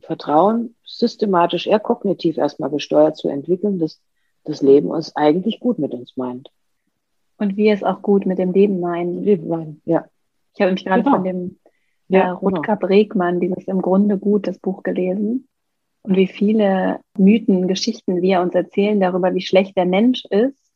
Vertrauen 0.00 0.76
systematisch, 0.84 1.66
eher 1.66 1.80
kognitiv 1.80 2.36
erstmal 2.36 2.70
gesteuert 2.70 3.16
zu 3.16 3.28
entwickeln, 3.28 3.78
dass 3.78 4.00
das 4.44 4.60
Leben 4.60 4.88
uns 4.88 5.16
eigentlich 5.16 5.60
gut 5.60 5.78
mit 5.78 5.94
uns 5.94 6.16
meint. 6.16 6.50
Und 7.38 7.56
wir 7.56 7.72
es 7.72 7.82
auch 7.82 8.02
gut 8.02 8.26
mit 8.26 8.38
dem 8.38 8.52
Leben 8.52 8.80
meinen. 8.80 9.24
Leben 9.24 9.48
meinen, 9.48 9.82
ja. 9.84 10.04
Ich 10.54 10.60
habe 10.60 10.72
mich 10.72 10.84
gerade 10.84 11.02
genau. 11.02 11.16
von 11.16 11.24
dem 11.24 11.58
ja, 12.08 12.28
äh, 12.28 12.30
Rutger 12.30 12.76
genau. 12.76 12.86
Bregmann, 12.86 13.40
dieses 13.40 13.64
im 13.64 13.82
Grunde 13.82 14.18
gut, 14.18 14.46
das 14.46 14.58
Buch 14.58 14.82
gelesen. 14.82 15.48
Und 16.04 16.16
wie 16.16 16.26
viele 16.26 17.00
Mythen, 17.16 17.66
Geschichten 17.66 18.20
wir 18.20 18.40
uns 18.40 18.54
erzählen 18.54 19.00
darüber, 19.00 19.34
wie 19.34 19.40
schlecht 19.40 19.76
der 19.76 19.86
Mensch 19.86 20.24
ist, 20.26 20.70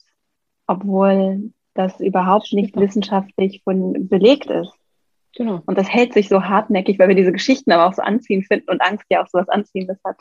obwohl 0.67 1.53
das 1.75 2.01
überhaupt 2.01 2.53
nicht 2.53 2.75
wissenschaftlich 2.77 3.63
von 3.63 4.09
belegt 4.09 4.47
ist. 4.51 4.73
Genau. 5.37 5.61
Und 5.67 5.77
das 5.77 5.89
hält 5.89 6.15
sich 6.15 6.29
so 6.29 6.43
hartnäckig, 6.43 6.99
weil 6.99 7.09
wir 7.09 7.15
diese 7.15 7.33
Geschichten 7.33 7.71
aber 7.71 7.87
auch 7.87 7.93
so 7.93 8.03
anziehen 8.03 8.43
finden 8.43 8.71
und 8.71 8.81
Angst 8.81 9.05
ja 9.11 9.23
auch 9.23 9.29
so 9.29 9.39
was 9.39 9.49
Anziehendes 9.51 9.99
hat. 10.03 10.17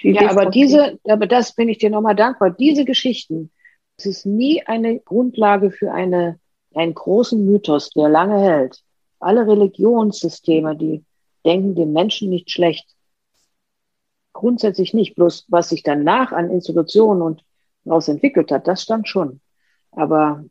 ja, 0.00 0.30
aber 0.30 0.46
diese, 0.46 0.98
aber 1.04 1.26
das 1.26 1.54
bin 1.54 1.68
ich 1.68 1.78
dir 1.78 1.90
nochmal 1.90 2.16
dankbar. 2.16 2.50
Diese 2.50 2.86
Geschichten, 2.86 3.50
es 3.98 4.06
ist 4.06 4.26
nie 4.26 4.66
eine 4.66 4.98
Grundlage 4.98 5.70
für 5.70 5.92
eine, 5.92 6.40
einen 6.74 6.94
großen 6.94 7.44
Mythos, 7.44 7.90
der 7.90 8.08
lange 8.08 8.40
hält. 8.40 8.82
Alle 9.20 9.46
Religionssysteme, 9.46 10.74
die 10.74 11.04
denken 11.44 11.74
dem 11.74 11.92
Menschen 11.92 12.30
nicht 12.30 12.50
schlecht. 12.50 12.95
Grundsätzlich 14.36 14.92
nicht. 14.92 15.14
Bloß 15.14 15.46
was 15.48 15.70
sich 15.70 15.82
danach 15.82 16.30
an 16.30 16.50
Institutionen 16.50 17.22
und 17.22 17.42
daraus 17.84 18.06
entwickelt 18.06 18.52
hat, 18.52 18.68
das 18.68 18.82
stand 18.82 19.08
schon. 19.08 19.40
Aber 19.92 20.44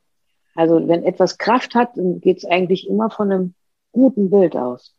also 0.56 0.88
wenn 0.88 1.03
etwas 1.03 1.38
Kraft 1.38 1.76
hat, 1.76 1.95
dann 1.95 2.20
geht 2.20 2.38
es 2.38 2.45
eigentlich 2.45 2.88
immer 2.90 3.12
von 3.12 3.32
einem 3.32 3.53
guten 3.91 4.32
Bild 4.32 4.56
aus. 4.56 4.95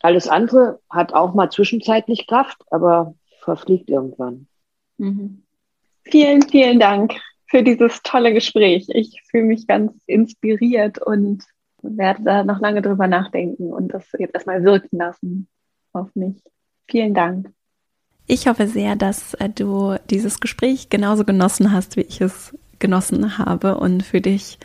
Alles 0.00 0.28
andere 0.28 0.78
hat 0.88 1.12
auch 1.12 1.34
mal 1.34 1.50
zwischenzeitlich 1.50 2.28
Kraft, 2.28 2.62
aber 2.70 3.16
verfliegt 3.40 3.90
irgendwann. 3.90 4.46
Mhm. 4.98 5.42
Vielen, 6.04 6.42
vielen 6.42 6.78
Dank 6.78 7.14
für 7.48 7.64
dieses 7.64 8.00
tolle 8.04 8.32
Gespräch. 8.32 8.86
Ich 8.90 9.20
fühle 9.28 9.46
mich 9.46 9.66
ganz 9.66 9.92
inspiriert 10.06 11.04
und 11.04 11.42
werde 11.82 12.22
da 12.22 12.44
noch 12.44 12.60
lange 12.60 12.80
drüber 12.80 13.08
nachdenken 13.08 13.72
und 13.72 13.88
das 13.88 14.06
jetzt 14.16 14.34
erstmal 14.34 14.62
wirken 14.62 14.98
lassen 14.98 15.48
auf 15.92 16.14
mich. 16.14 16.40
Vielen 16.88 17.12
Dank. 17.12 17.52
Ich 18.32 18.46
hoffe 18.46 18.68
sehr, 18.68 18.94
dass 18.94 19.34
äh, 19.34 19.48
du 19.48 19.96
dieses 20.08 20.38
Gespräch 20.38 20.88
genauso 20.88 21.24
genossen 21.24 21.72
hast, 21.72 21.96
wie 21.96 22.02
ich 22.02 22.20
es 22.20 22.56
genossen 22.78 23.38
habe 23.38 23.76
und 23.76 24.04
für 24.04 24.20
dich 24.20 24.60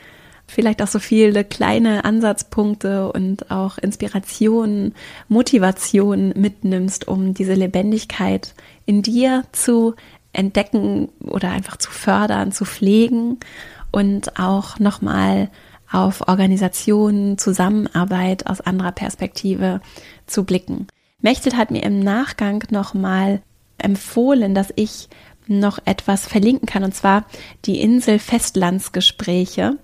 vielleicht 0.45 0.83
auch 0.83 0.87
so 0.87 0.99
viele 0.99 1.43
kleine 1.43 2.05
Ansatzpunkte 2.05 3.11
und 3.11 3.49
auch 3.49 3.79
Inspirationen, 3.79 4.93
Motivationen 5.29 6.31
mitnimmst, 6.39 7.07
um 7.07 7.33
diese 7.33 7.55
Lebendigkeit 7.55 8.53
in 8.85 9.01
dir 9.01 9.45
zu 9.51 9.95
entdecken 10.31 11.09
oder 11.23 11.49
einfach 11.49 11.77
zu 11.77 11.89
fördern, 11.89 12.51
zu 12.51 12.65
pflegen 12.65 13.39
und 13.91 14.39
auch 14.39 14.77
nochmal 14.77 15.49
auf 15.91 16.27
Organisationen, 16.27 17.39
Zusammenarbeit 17.39 18.45
aus 18.45 18.61
anderer 18.61 18.91
Perspektive 18.91 19.81
zu 20.27 20.43
blicken. 20.43 20.85
Mechtelt 21.19 21.57
hat 21.57 21.71
mir 21.71 21.81
im 21.81 22.01
Nachgang 22.01 22.63
nochmal 22.69 23.41
empfohlen, 23.77 24.55
dass 24.55 24.73
ich 24.75 25.09
noch 25.47 25.79
etwas 25.85 26.25
verlinken 26.25 26.67
kann, 26.67 26.83
und 26.83 26.95
zwar 26.95 27.25
die 27.65 27.79
Insel-Festlandsgespräche 27.81 29.77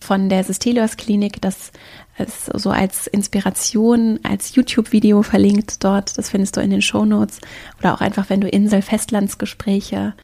von 0.00 0.28
der 0.28 0.44
Sistelios 0.44 0.96
Klinik. 0.96 1.40
Das 1.40 1.72
ist 2.18 2.46
so 2.54 2.70
als 2.70 3.06
Inspiration, 3.06 4.20
als 4.22 4.54
YouTube-Video 4.54 5.22
verlinkt 5.22 5.82
dort. 5.82 6.16
Das 6.18 6.30
findest 6.30 6.56
du 6.56 6.60
in 6.60 6.70
den 6.70 6.82
Show 6.82 7.04
Notes 7.04 7.40
oder 7.78 7.94
auch 7.94 8.00
einfach, 8.00 8.30
wenn 8.30 8.40
du 8.40 8.48
Insel-Festlandsgespräche 8.48 10.14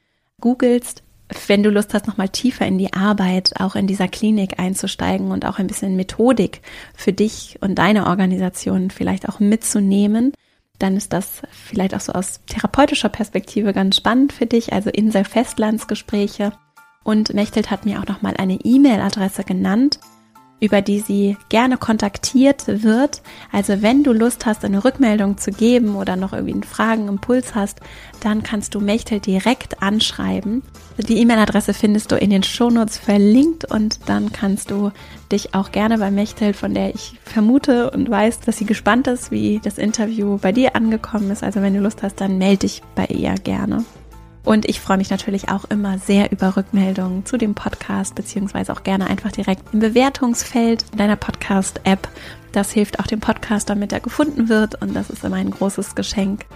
googelst. 0.40 1.02
Wenn 1.46 1.62
du 1.62 1.70
Lust 1.70 1.94
hast, 1.94 2.08
nochmal 2.08 2.28
tiefer 2.28 2.66
in 2.66 2.78
die 2.78 2.92
Arbeit, 2.92 3.60
auch 3.60 3.76
in 3.76 3.86
dieser 3.86 4.08
Klinik 4.08 4.58
einzusteigen 4.58 5.30
und 5.30 5.46
auch 5.46 5.58
ein 5.58 5.68
bisschen 5.68 5.94
Methodik 5.94 6.60
für 6.94 7.12
dich 7.12 7.58
und 7.60 7.76
deine 7.76 8.06
Organisation 8.08 8.90
vielleicht 8.90 9.28
auch 9.28 9.38
mitzunehmen, 9.38 10.32
dann 10.80 10.96
ist 10.96 11.12
das 11.12 11.42
vielleicht 11.50 11.94
auch 11.94 12.00
so 12.00 12.12
aus 12.12 12.40
therapeutischer 12.46 13.08
Perspektive 13.08 13.72
ganz 13.72 13.96
spannend 13.96 14.32
für 14.32 14.46
dich. 14.46 14.72
Also 14.72 14.90
Insel-Festlandsgespräche. 14.90 16.52
Und 17.04 17.32
Mechtelt 17.34 17.70
hat 17.70 17.86
mir 17.86 18.00
auch 18.00 18.06
nochmal 18.06 18.34
eine 18.36 18.54
E-Mail-Adresse 18.54 19.44
genannt, 19.44 20.00
über 20.60 20.82
die 20.82 21.00
sie 21.00 21.36
gerne 21.48 21.76
kontaktiert 21.76 22.64
wird. 22.66 23.22
Also 23.50 23.82
wenn 23.82 24.02
du 24.02 24.12
Lust 24.12 24.46
hast, 24.46 24.64
eine 24.64 24.84
Rückmeldung 24.84 25.38
zu 25.38 25.50
geben 25.50 25.96
oder 25.96 26.16
noch 26.16 26.32
irgendwie 26.32 26.52
einen 26.52 26.62
Fragen, 26.62 27.08
Impuls 27.08 27.54
hast, 27.54 27.80
dann 28.20 28.42
kannst 28.42 28.74
du 28.74 28.80
Mechtel 28.80 29.20
direkt 29.20 29.82
anschreiben. 29.82 30.62
Die 30.98 31.18
E-Mail-Adresse 31.18 31.72
findest 31.72 32.12
du 32.12 32.16
in 32.16 32.30
den 32.30 32.42
Shownotes 32.42 32.98
verlinkt 32.98 33.64
und 33.64 34.08
dann 34.08 34.32
kannst 34.32 34.70
du 34.70 34.92
dich 35.32 35.54
auch 35.54 35.72
gerne 35.72 35.98
bei 35.98 36.10
Mechtel, 36.10 36.52
von 36.52 36.74
der 36.74 36.94
ich 36.94 37.14
vermute 37.24 37.90
und 37.90 38.10
weiß, 38.10 38.40
dass 38.40 38.58
sie 38.58 38.66
gespannt 38.66 39.06
ist, 39.06 39.30
wie 39.30 39.60
das 39.62 39.78
Interview 39.78 40.38
bei 40.38 40.52
dir 40.52 40.76
angekommen 40.76 41.30
ist. 41.30 41.42
Also 41.42 41.62
wenn 41.62 41.74
du 41.74 41.80
Lust 41.80 42.02
hast, 42.02 42.20
dann 42.20 42.38
melde 42.38 42.58
dich 42.58 42.82
bei 42.94 43.06
ihr 43.06 43.34
gerne. 43.34 43.84
Und 44.44 44.68
ich 44.68 44.80
freue 44.80 44.96
mich 44.96 45.10
natürlich 45.10 45.50
auch 45.50 45.64
immer 45.66 45.98
sehr 45.98 46.32
über 46.32 46.56
Rückmeldungen 46.56 47.26
zu 47.26 47.36
dem 47.36 47.54
Podcast, 47.54 48.14
beziehungsweise 48.14 48.72
auch 48.72 48.82
gerne 48.82 49.06
einfach 49.06 49.32
direkt 49.32 49.72
im 49.72 49.80
Bewertungsfeld 49.80 50.84
deiner 50.98 51.16
Podcast-App. 51.16 52.08
Das 52.52 52.72
hilft 52.72 53.00
auch 53.00 53.06
dem 53.06 53.20
Podcast, 53.20 53.68
damit 53.68 53.92
er 53.92 54.00
gefunden 54.00 54.48
wird 54.48 54.80
und 54.80 54.94
das 54.94 55.10
ist 55.10 55.24
immer 55.24 55.36
ein 55.36 55.50
großes 55.50 55.94
Geschenk. 55.94 56.46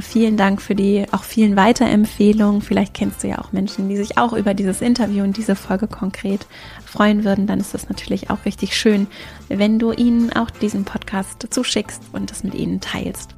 Vielen 0.00 0.36
Dank 0.36 0.60
für 0.60 0.74
die 0.74 1.06
auch 1.12 1.22
vielen 1.22 1.54
Weiterempfehlungen. 1.54 2.62
Vielleicht 2.62 2.94
kennst 2.94 3.22
du 3.22 3.28
ja 3.28 3.38
auch 3.38 3.52
Menschen, 3.52 3.88
die 3.88 3.96
sich 3.96 4.18
auch 4.18 4.32
über 4.32 4.52
dieses 4.52 4.80
Interview 4.80 5.22
und 5.22 5.36
diese 5.36 5.54
Folge 5.54 5.86
konkret 5.86 6.46
freuen 6.84 7.24
würden. 7.24 7.46
Dann 7.46 7.60
ist 7.60 7.74
es 7.74 7.88
natürlich 7.88 8.28
auch 8.30 8.44
richtig 8.44 8.76
schön, 8.76 9.06
wenn 9.48 9.78
du 9.78 9.92
ihnen 9.92 10.32
auch 10.32 10.50
diesen 10.50 10.84
Podcast 10.84 11.46
zuschickst 11.48 12.02
und 12.12 12.30
das 12.30 12.42
mit 12.42 12.54
ihnen 12.54 12.80
teilst. 12.80 13.36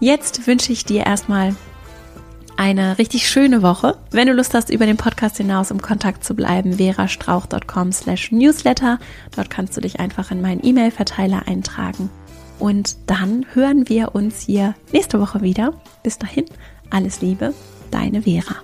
Jetzt 0.00 0.48
wünsche 0.48 0.72
ich 0.72 0.84
dir 0.84 1.06
erstmal 1.06 1.54
eine 2.62 2.96
richtig 2.98 3.28
schöne 3.28 3.60
Woche. 3.60 3.96
Wenn 4.12 4.28
du 4.28 4.34
Lust 4.34 4.54
hast, 4.54 4.70
über 4.70 4.86
den 4.86 4.96
Podcast 4.96 5.36
hinaus 5.38 5.72
im 5.72 5.82
Kontakt 5.82 6.22
zu 6.22 6.34
bleiben, 6.34 6.74
verastrauch.com 6.74 7.90
slash 7.90 8.30
newsletter. 8.30 9.00
Dort 9.34 9.50
kannst 9.50 9.76
du 9.76 9.80
dich 9.80 9.98
einfach 9.98 10.30
in 10.30 10.40
meinen 10.40 10.64
E-Mail-Verteiler 10.64 11.48
eintragen. 11.48 12.08
Und 12.60 12.96
dann 13.08 13.46
hören 13.52 13.88
wir 13.88 14.14
uns 14.14 14.42
hier 14.42 14.76
nächste 14.92 15.18
Woche 15.18 15.42
wieder. 15.42 15.72
Bis 16.04 16.18
dahin, 16.18 16.44
alles 16.88 17.20
Liebe, 17.20 17.52
deine 17.90 18.22
Vera. 18.22 18.54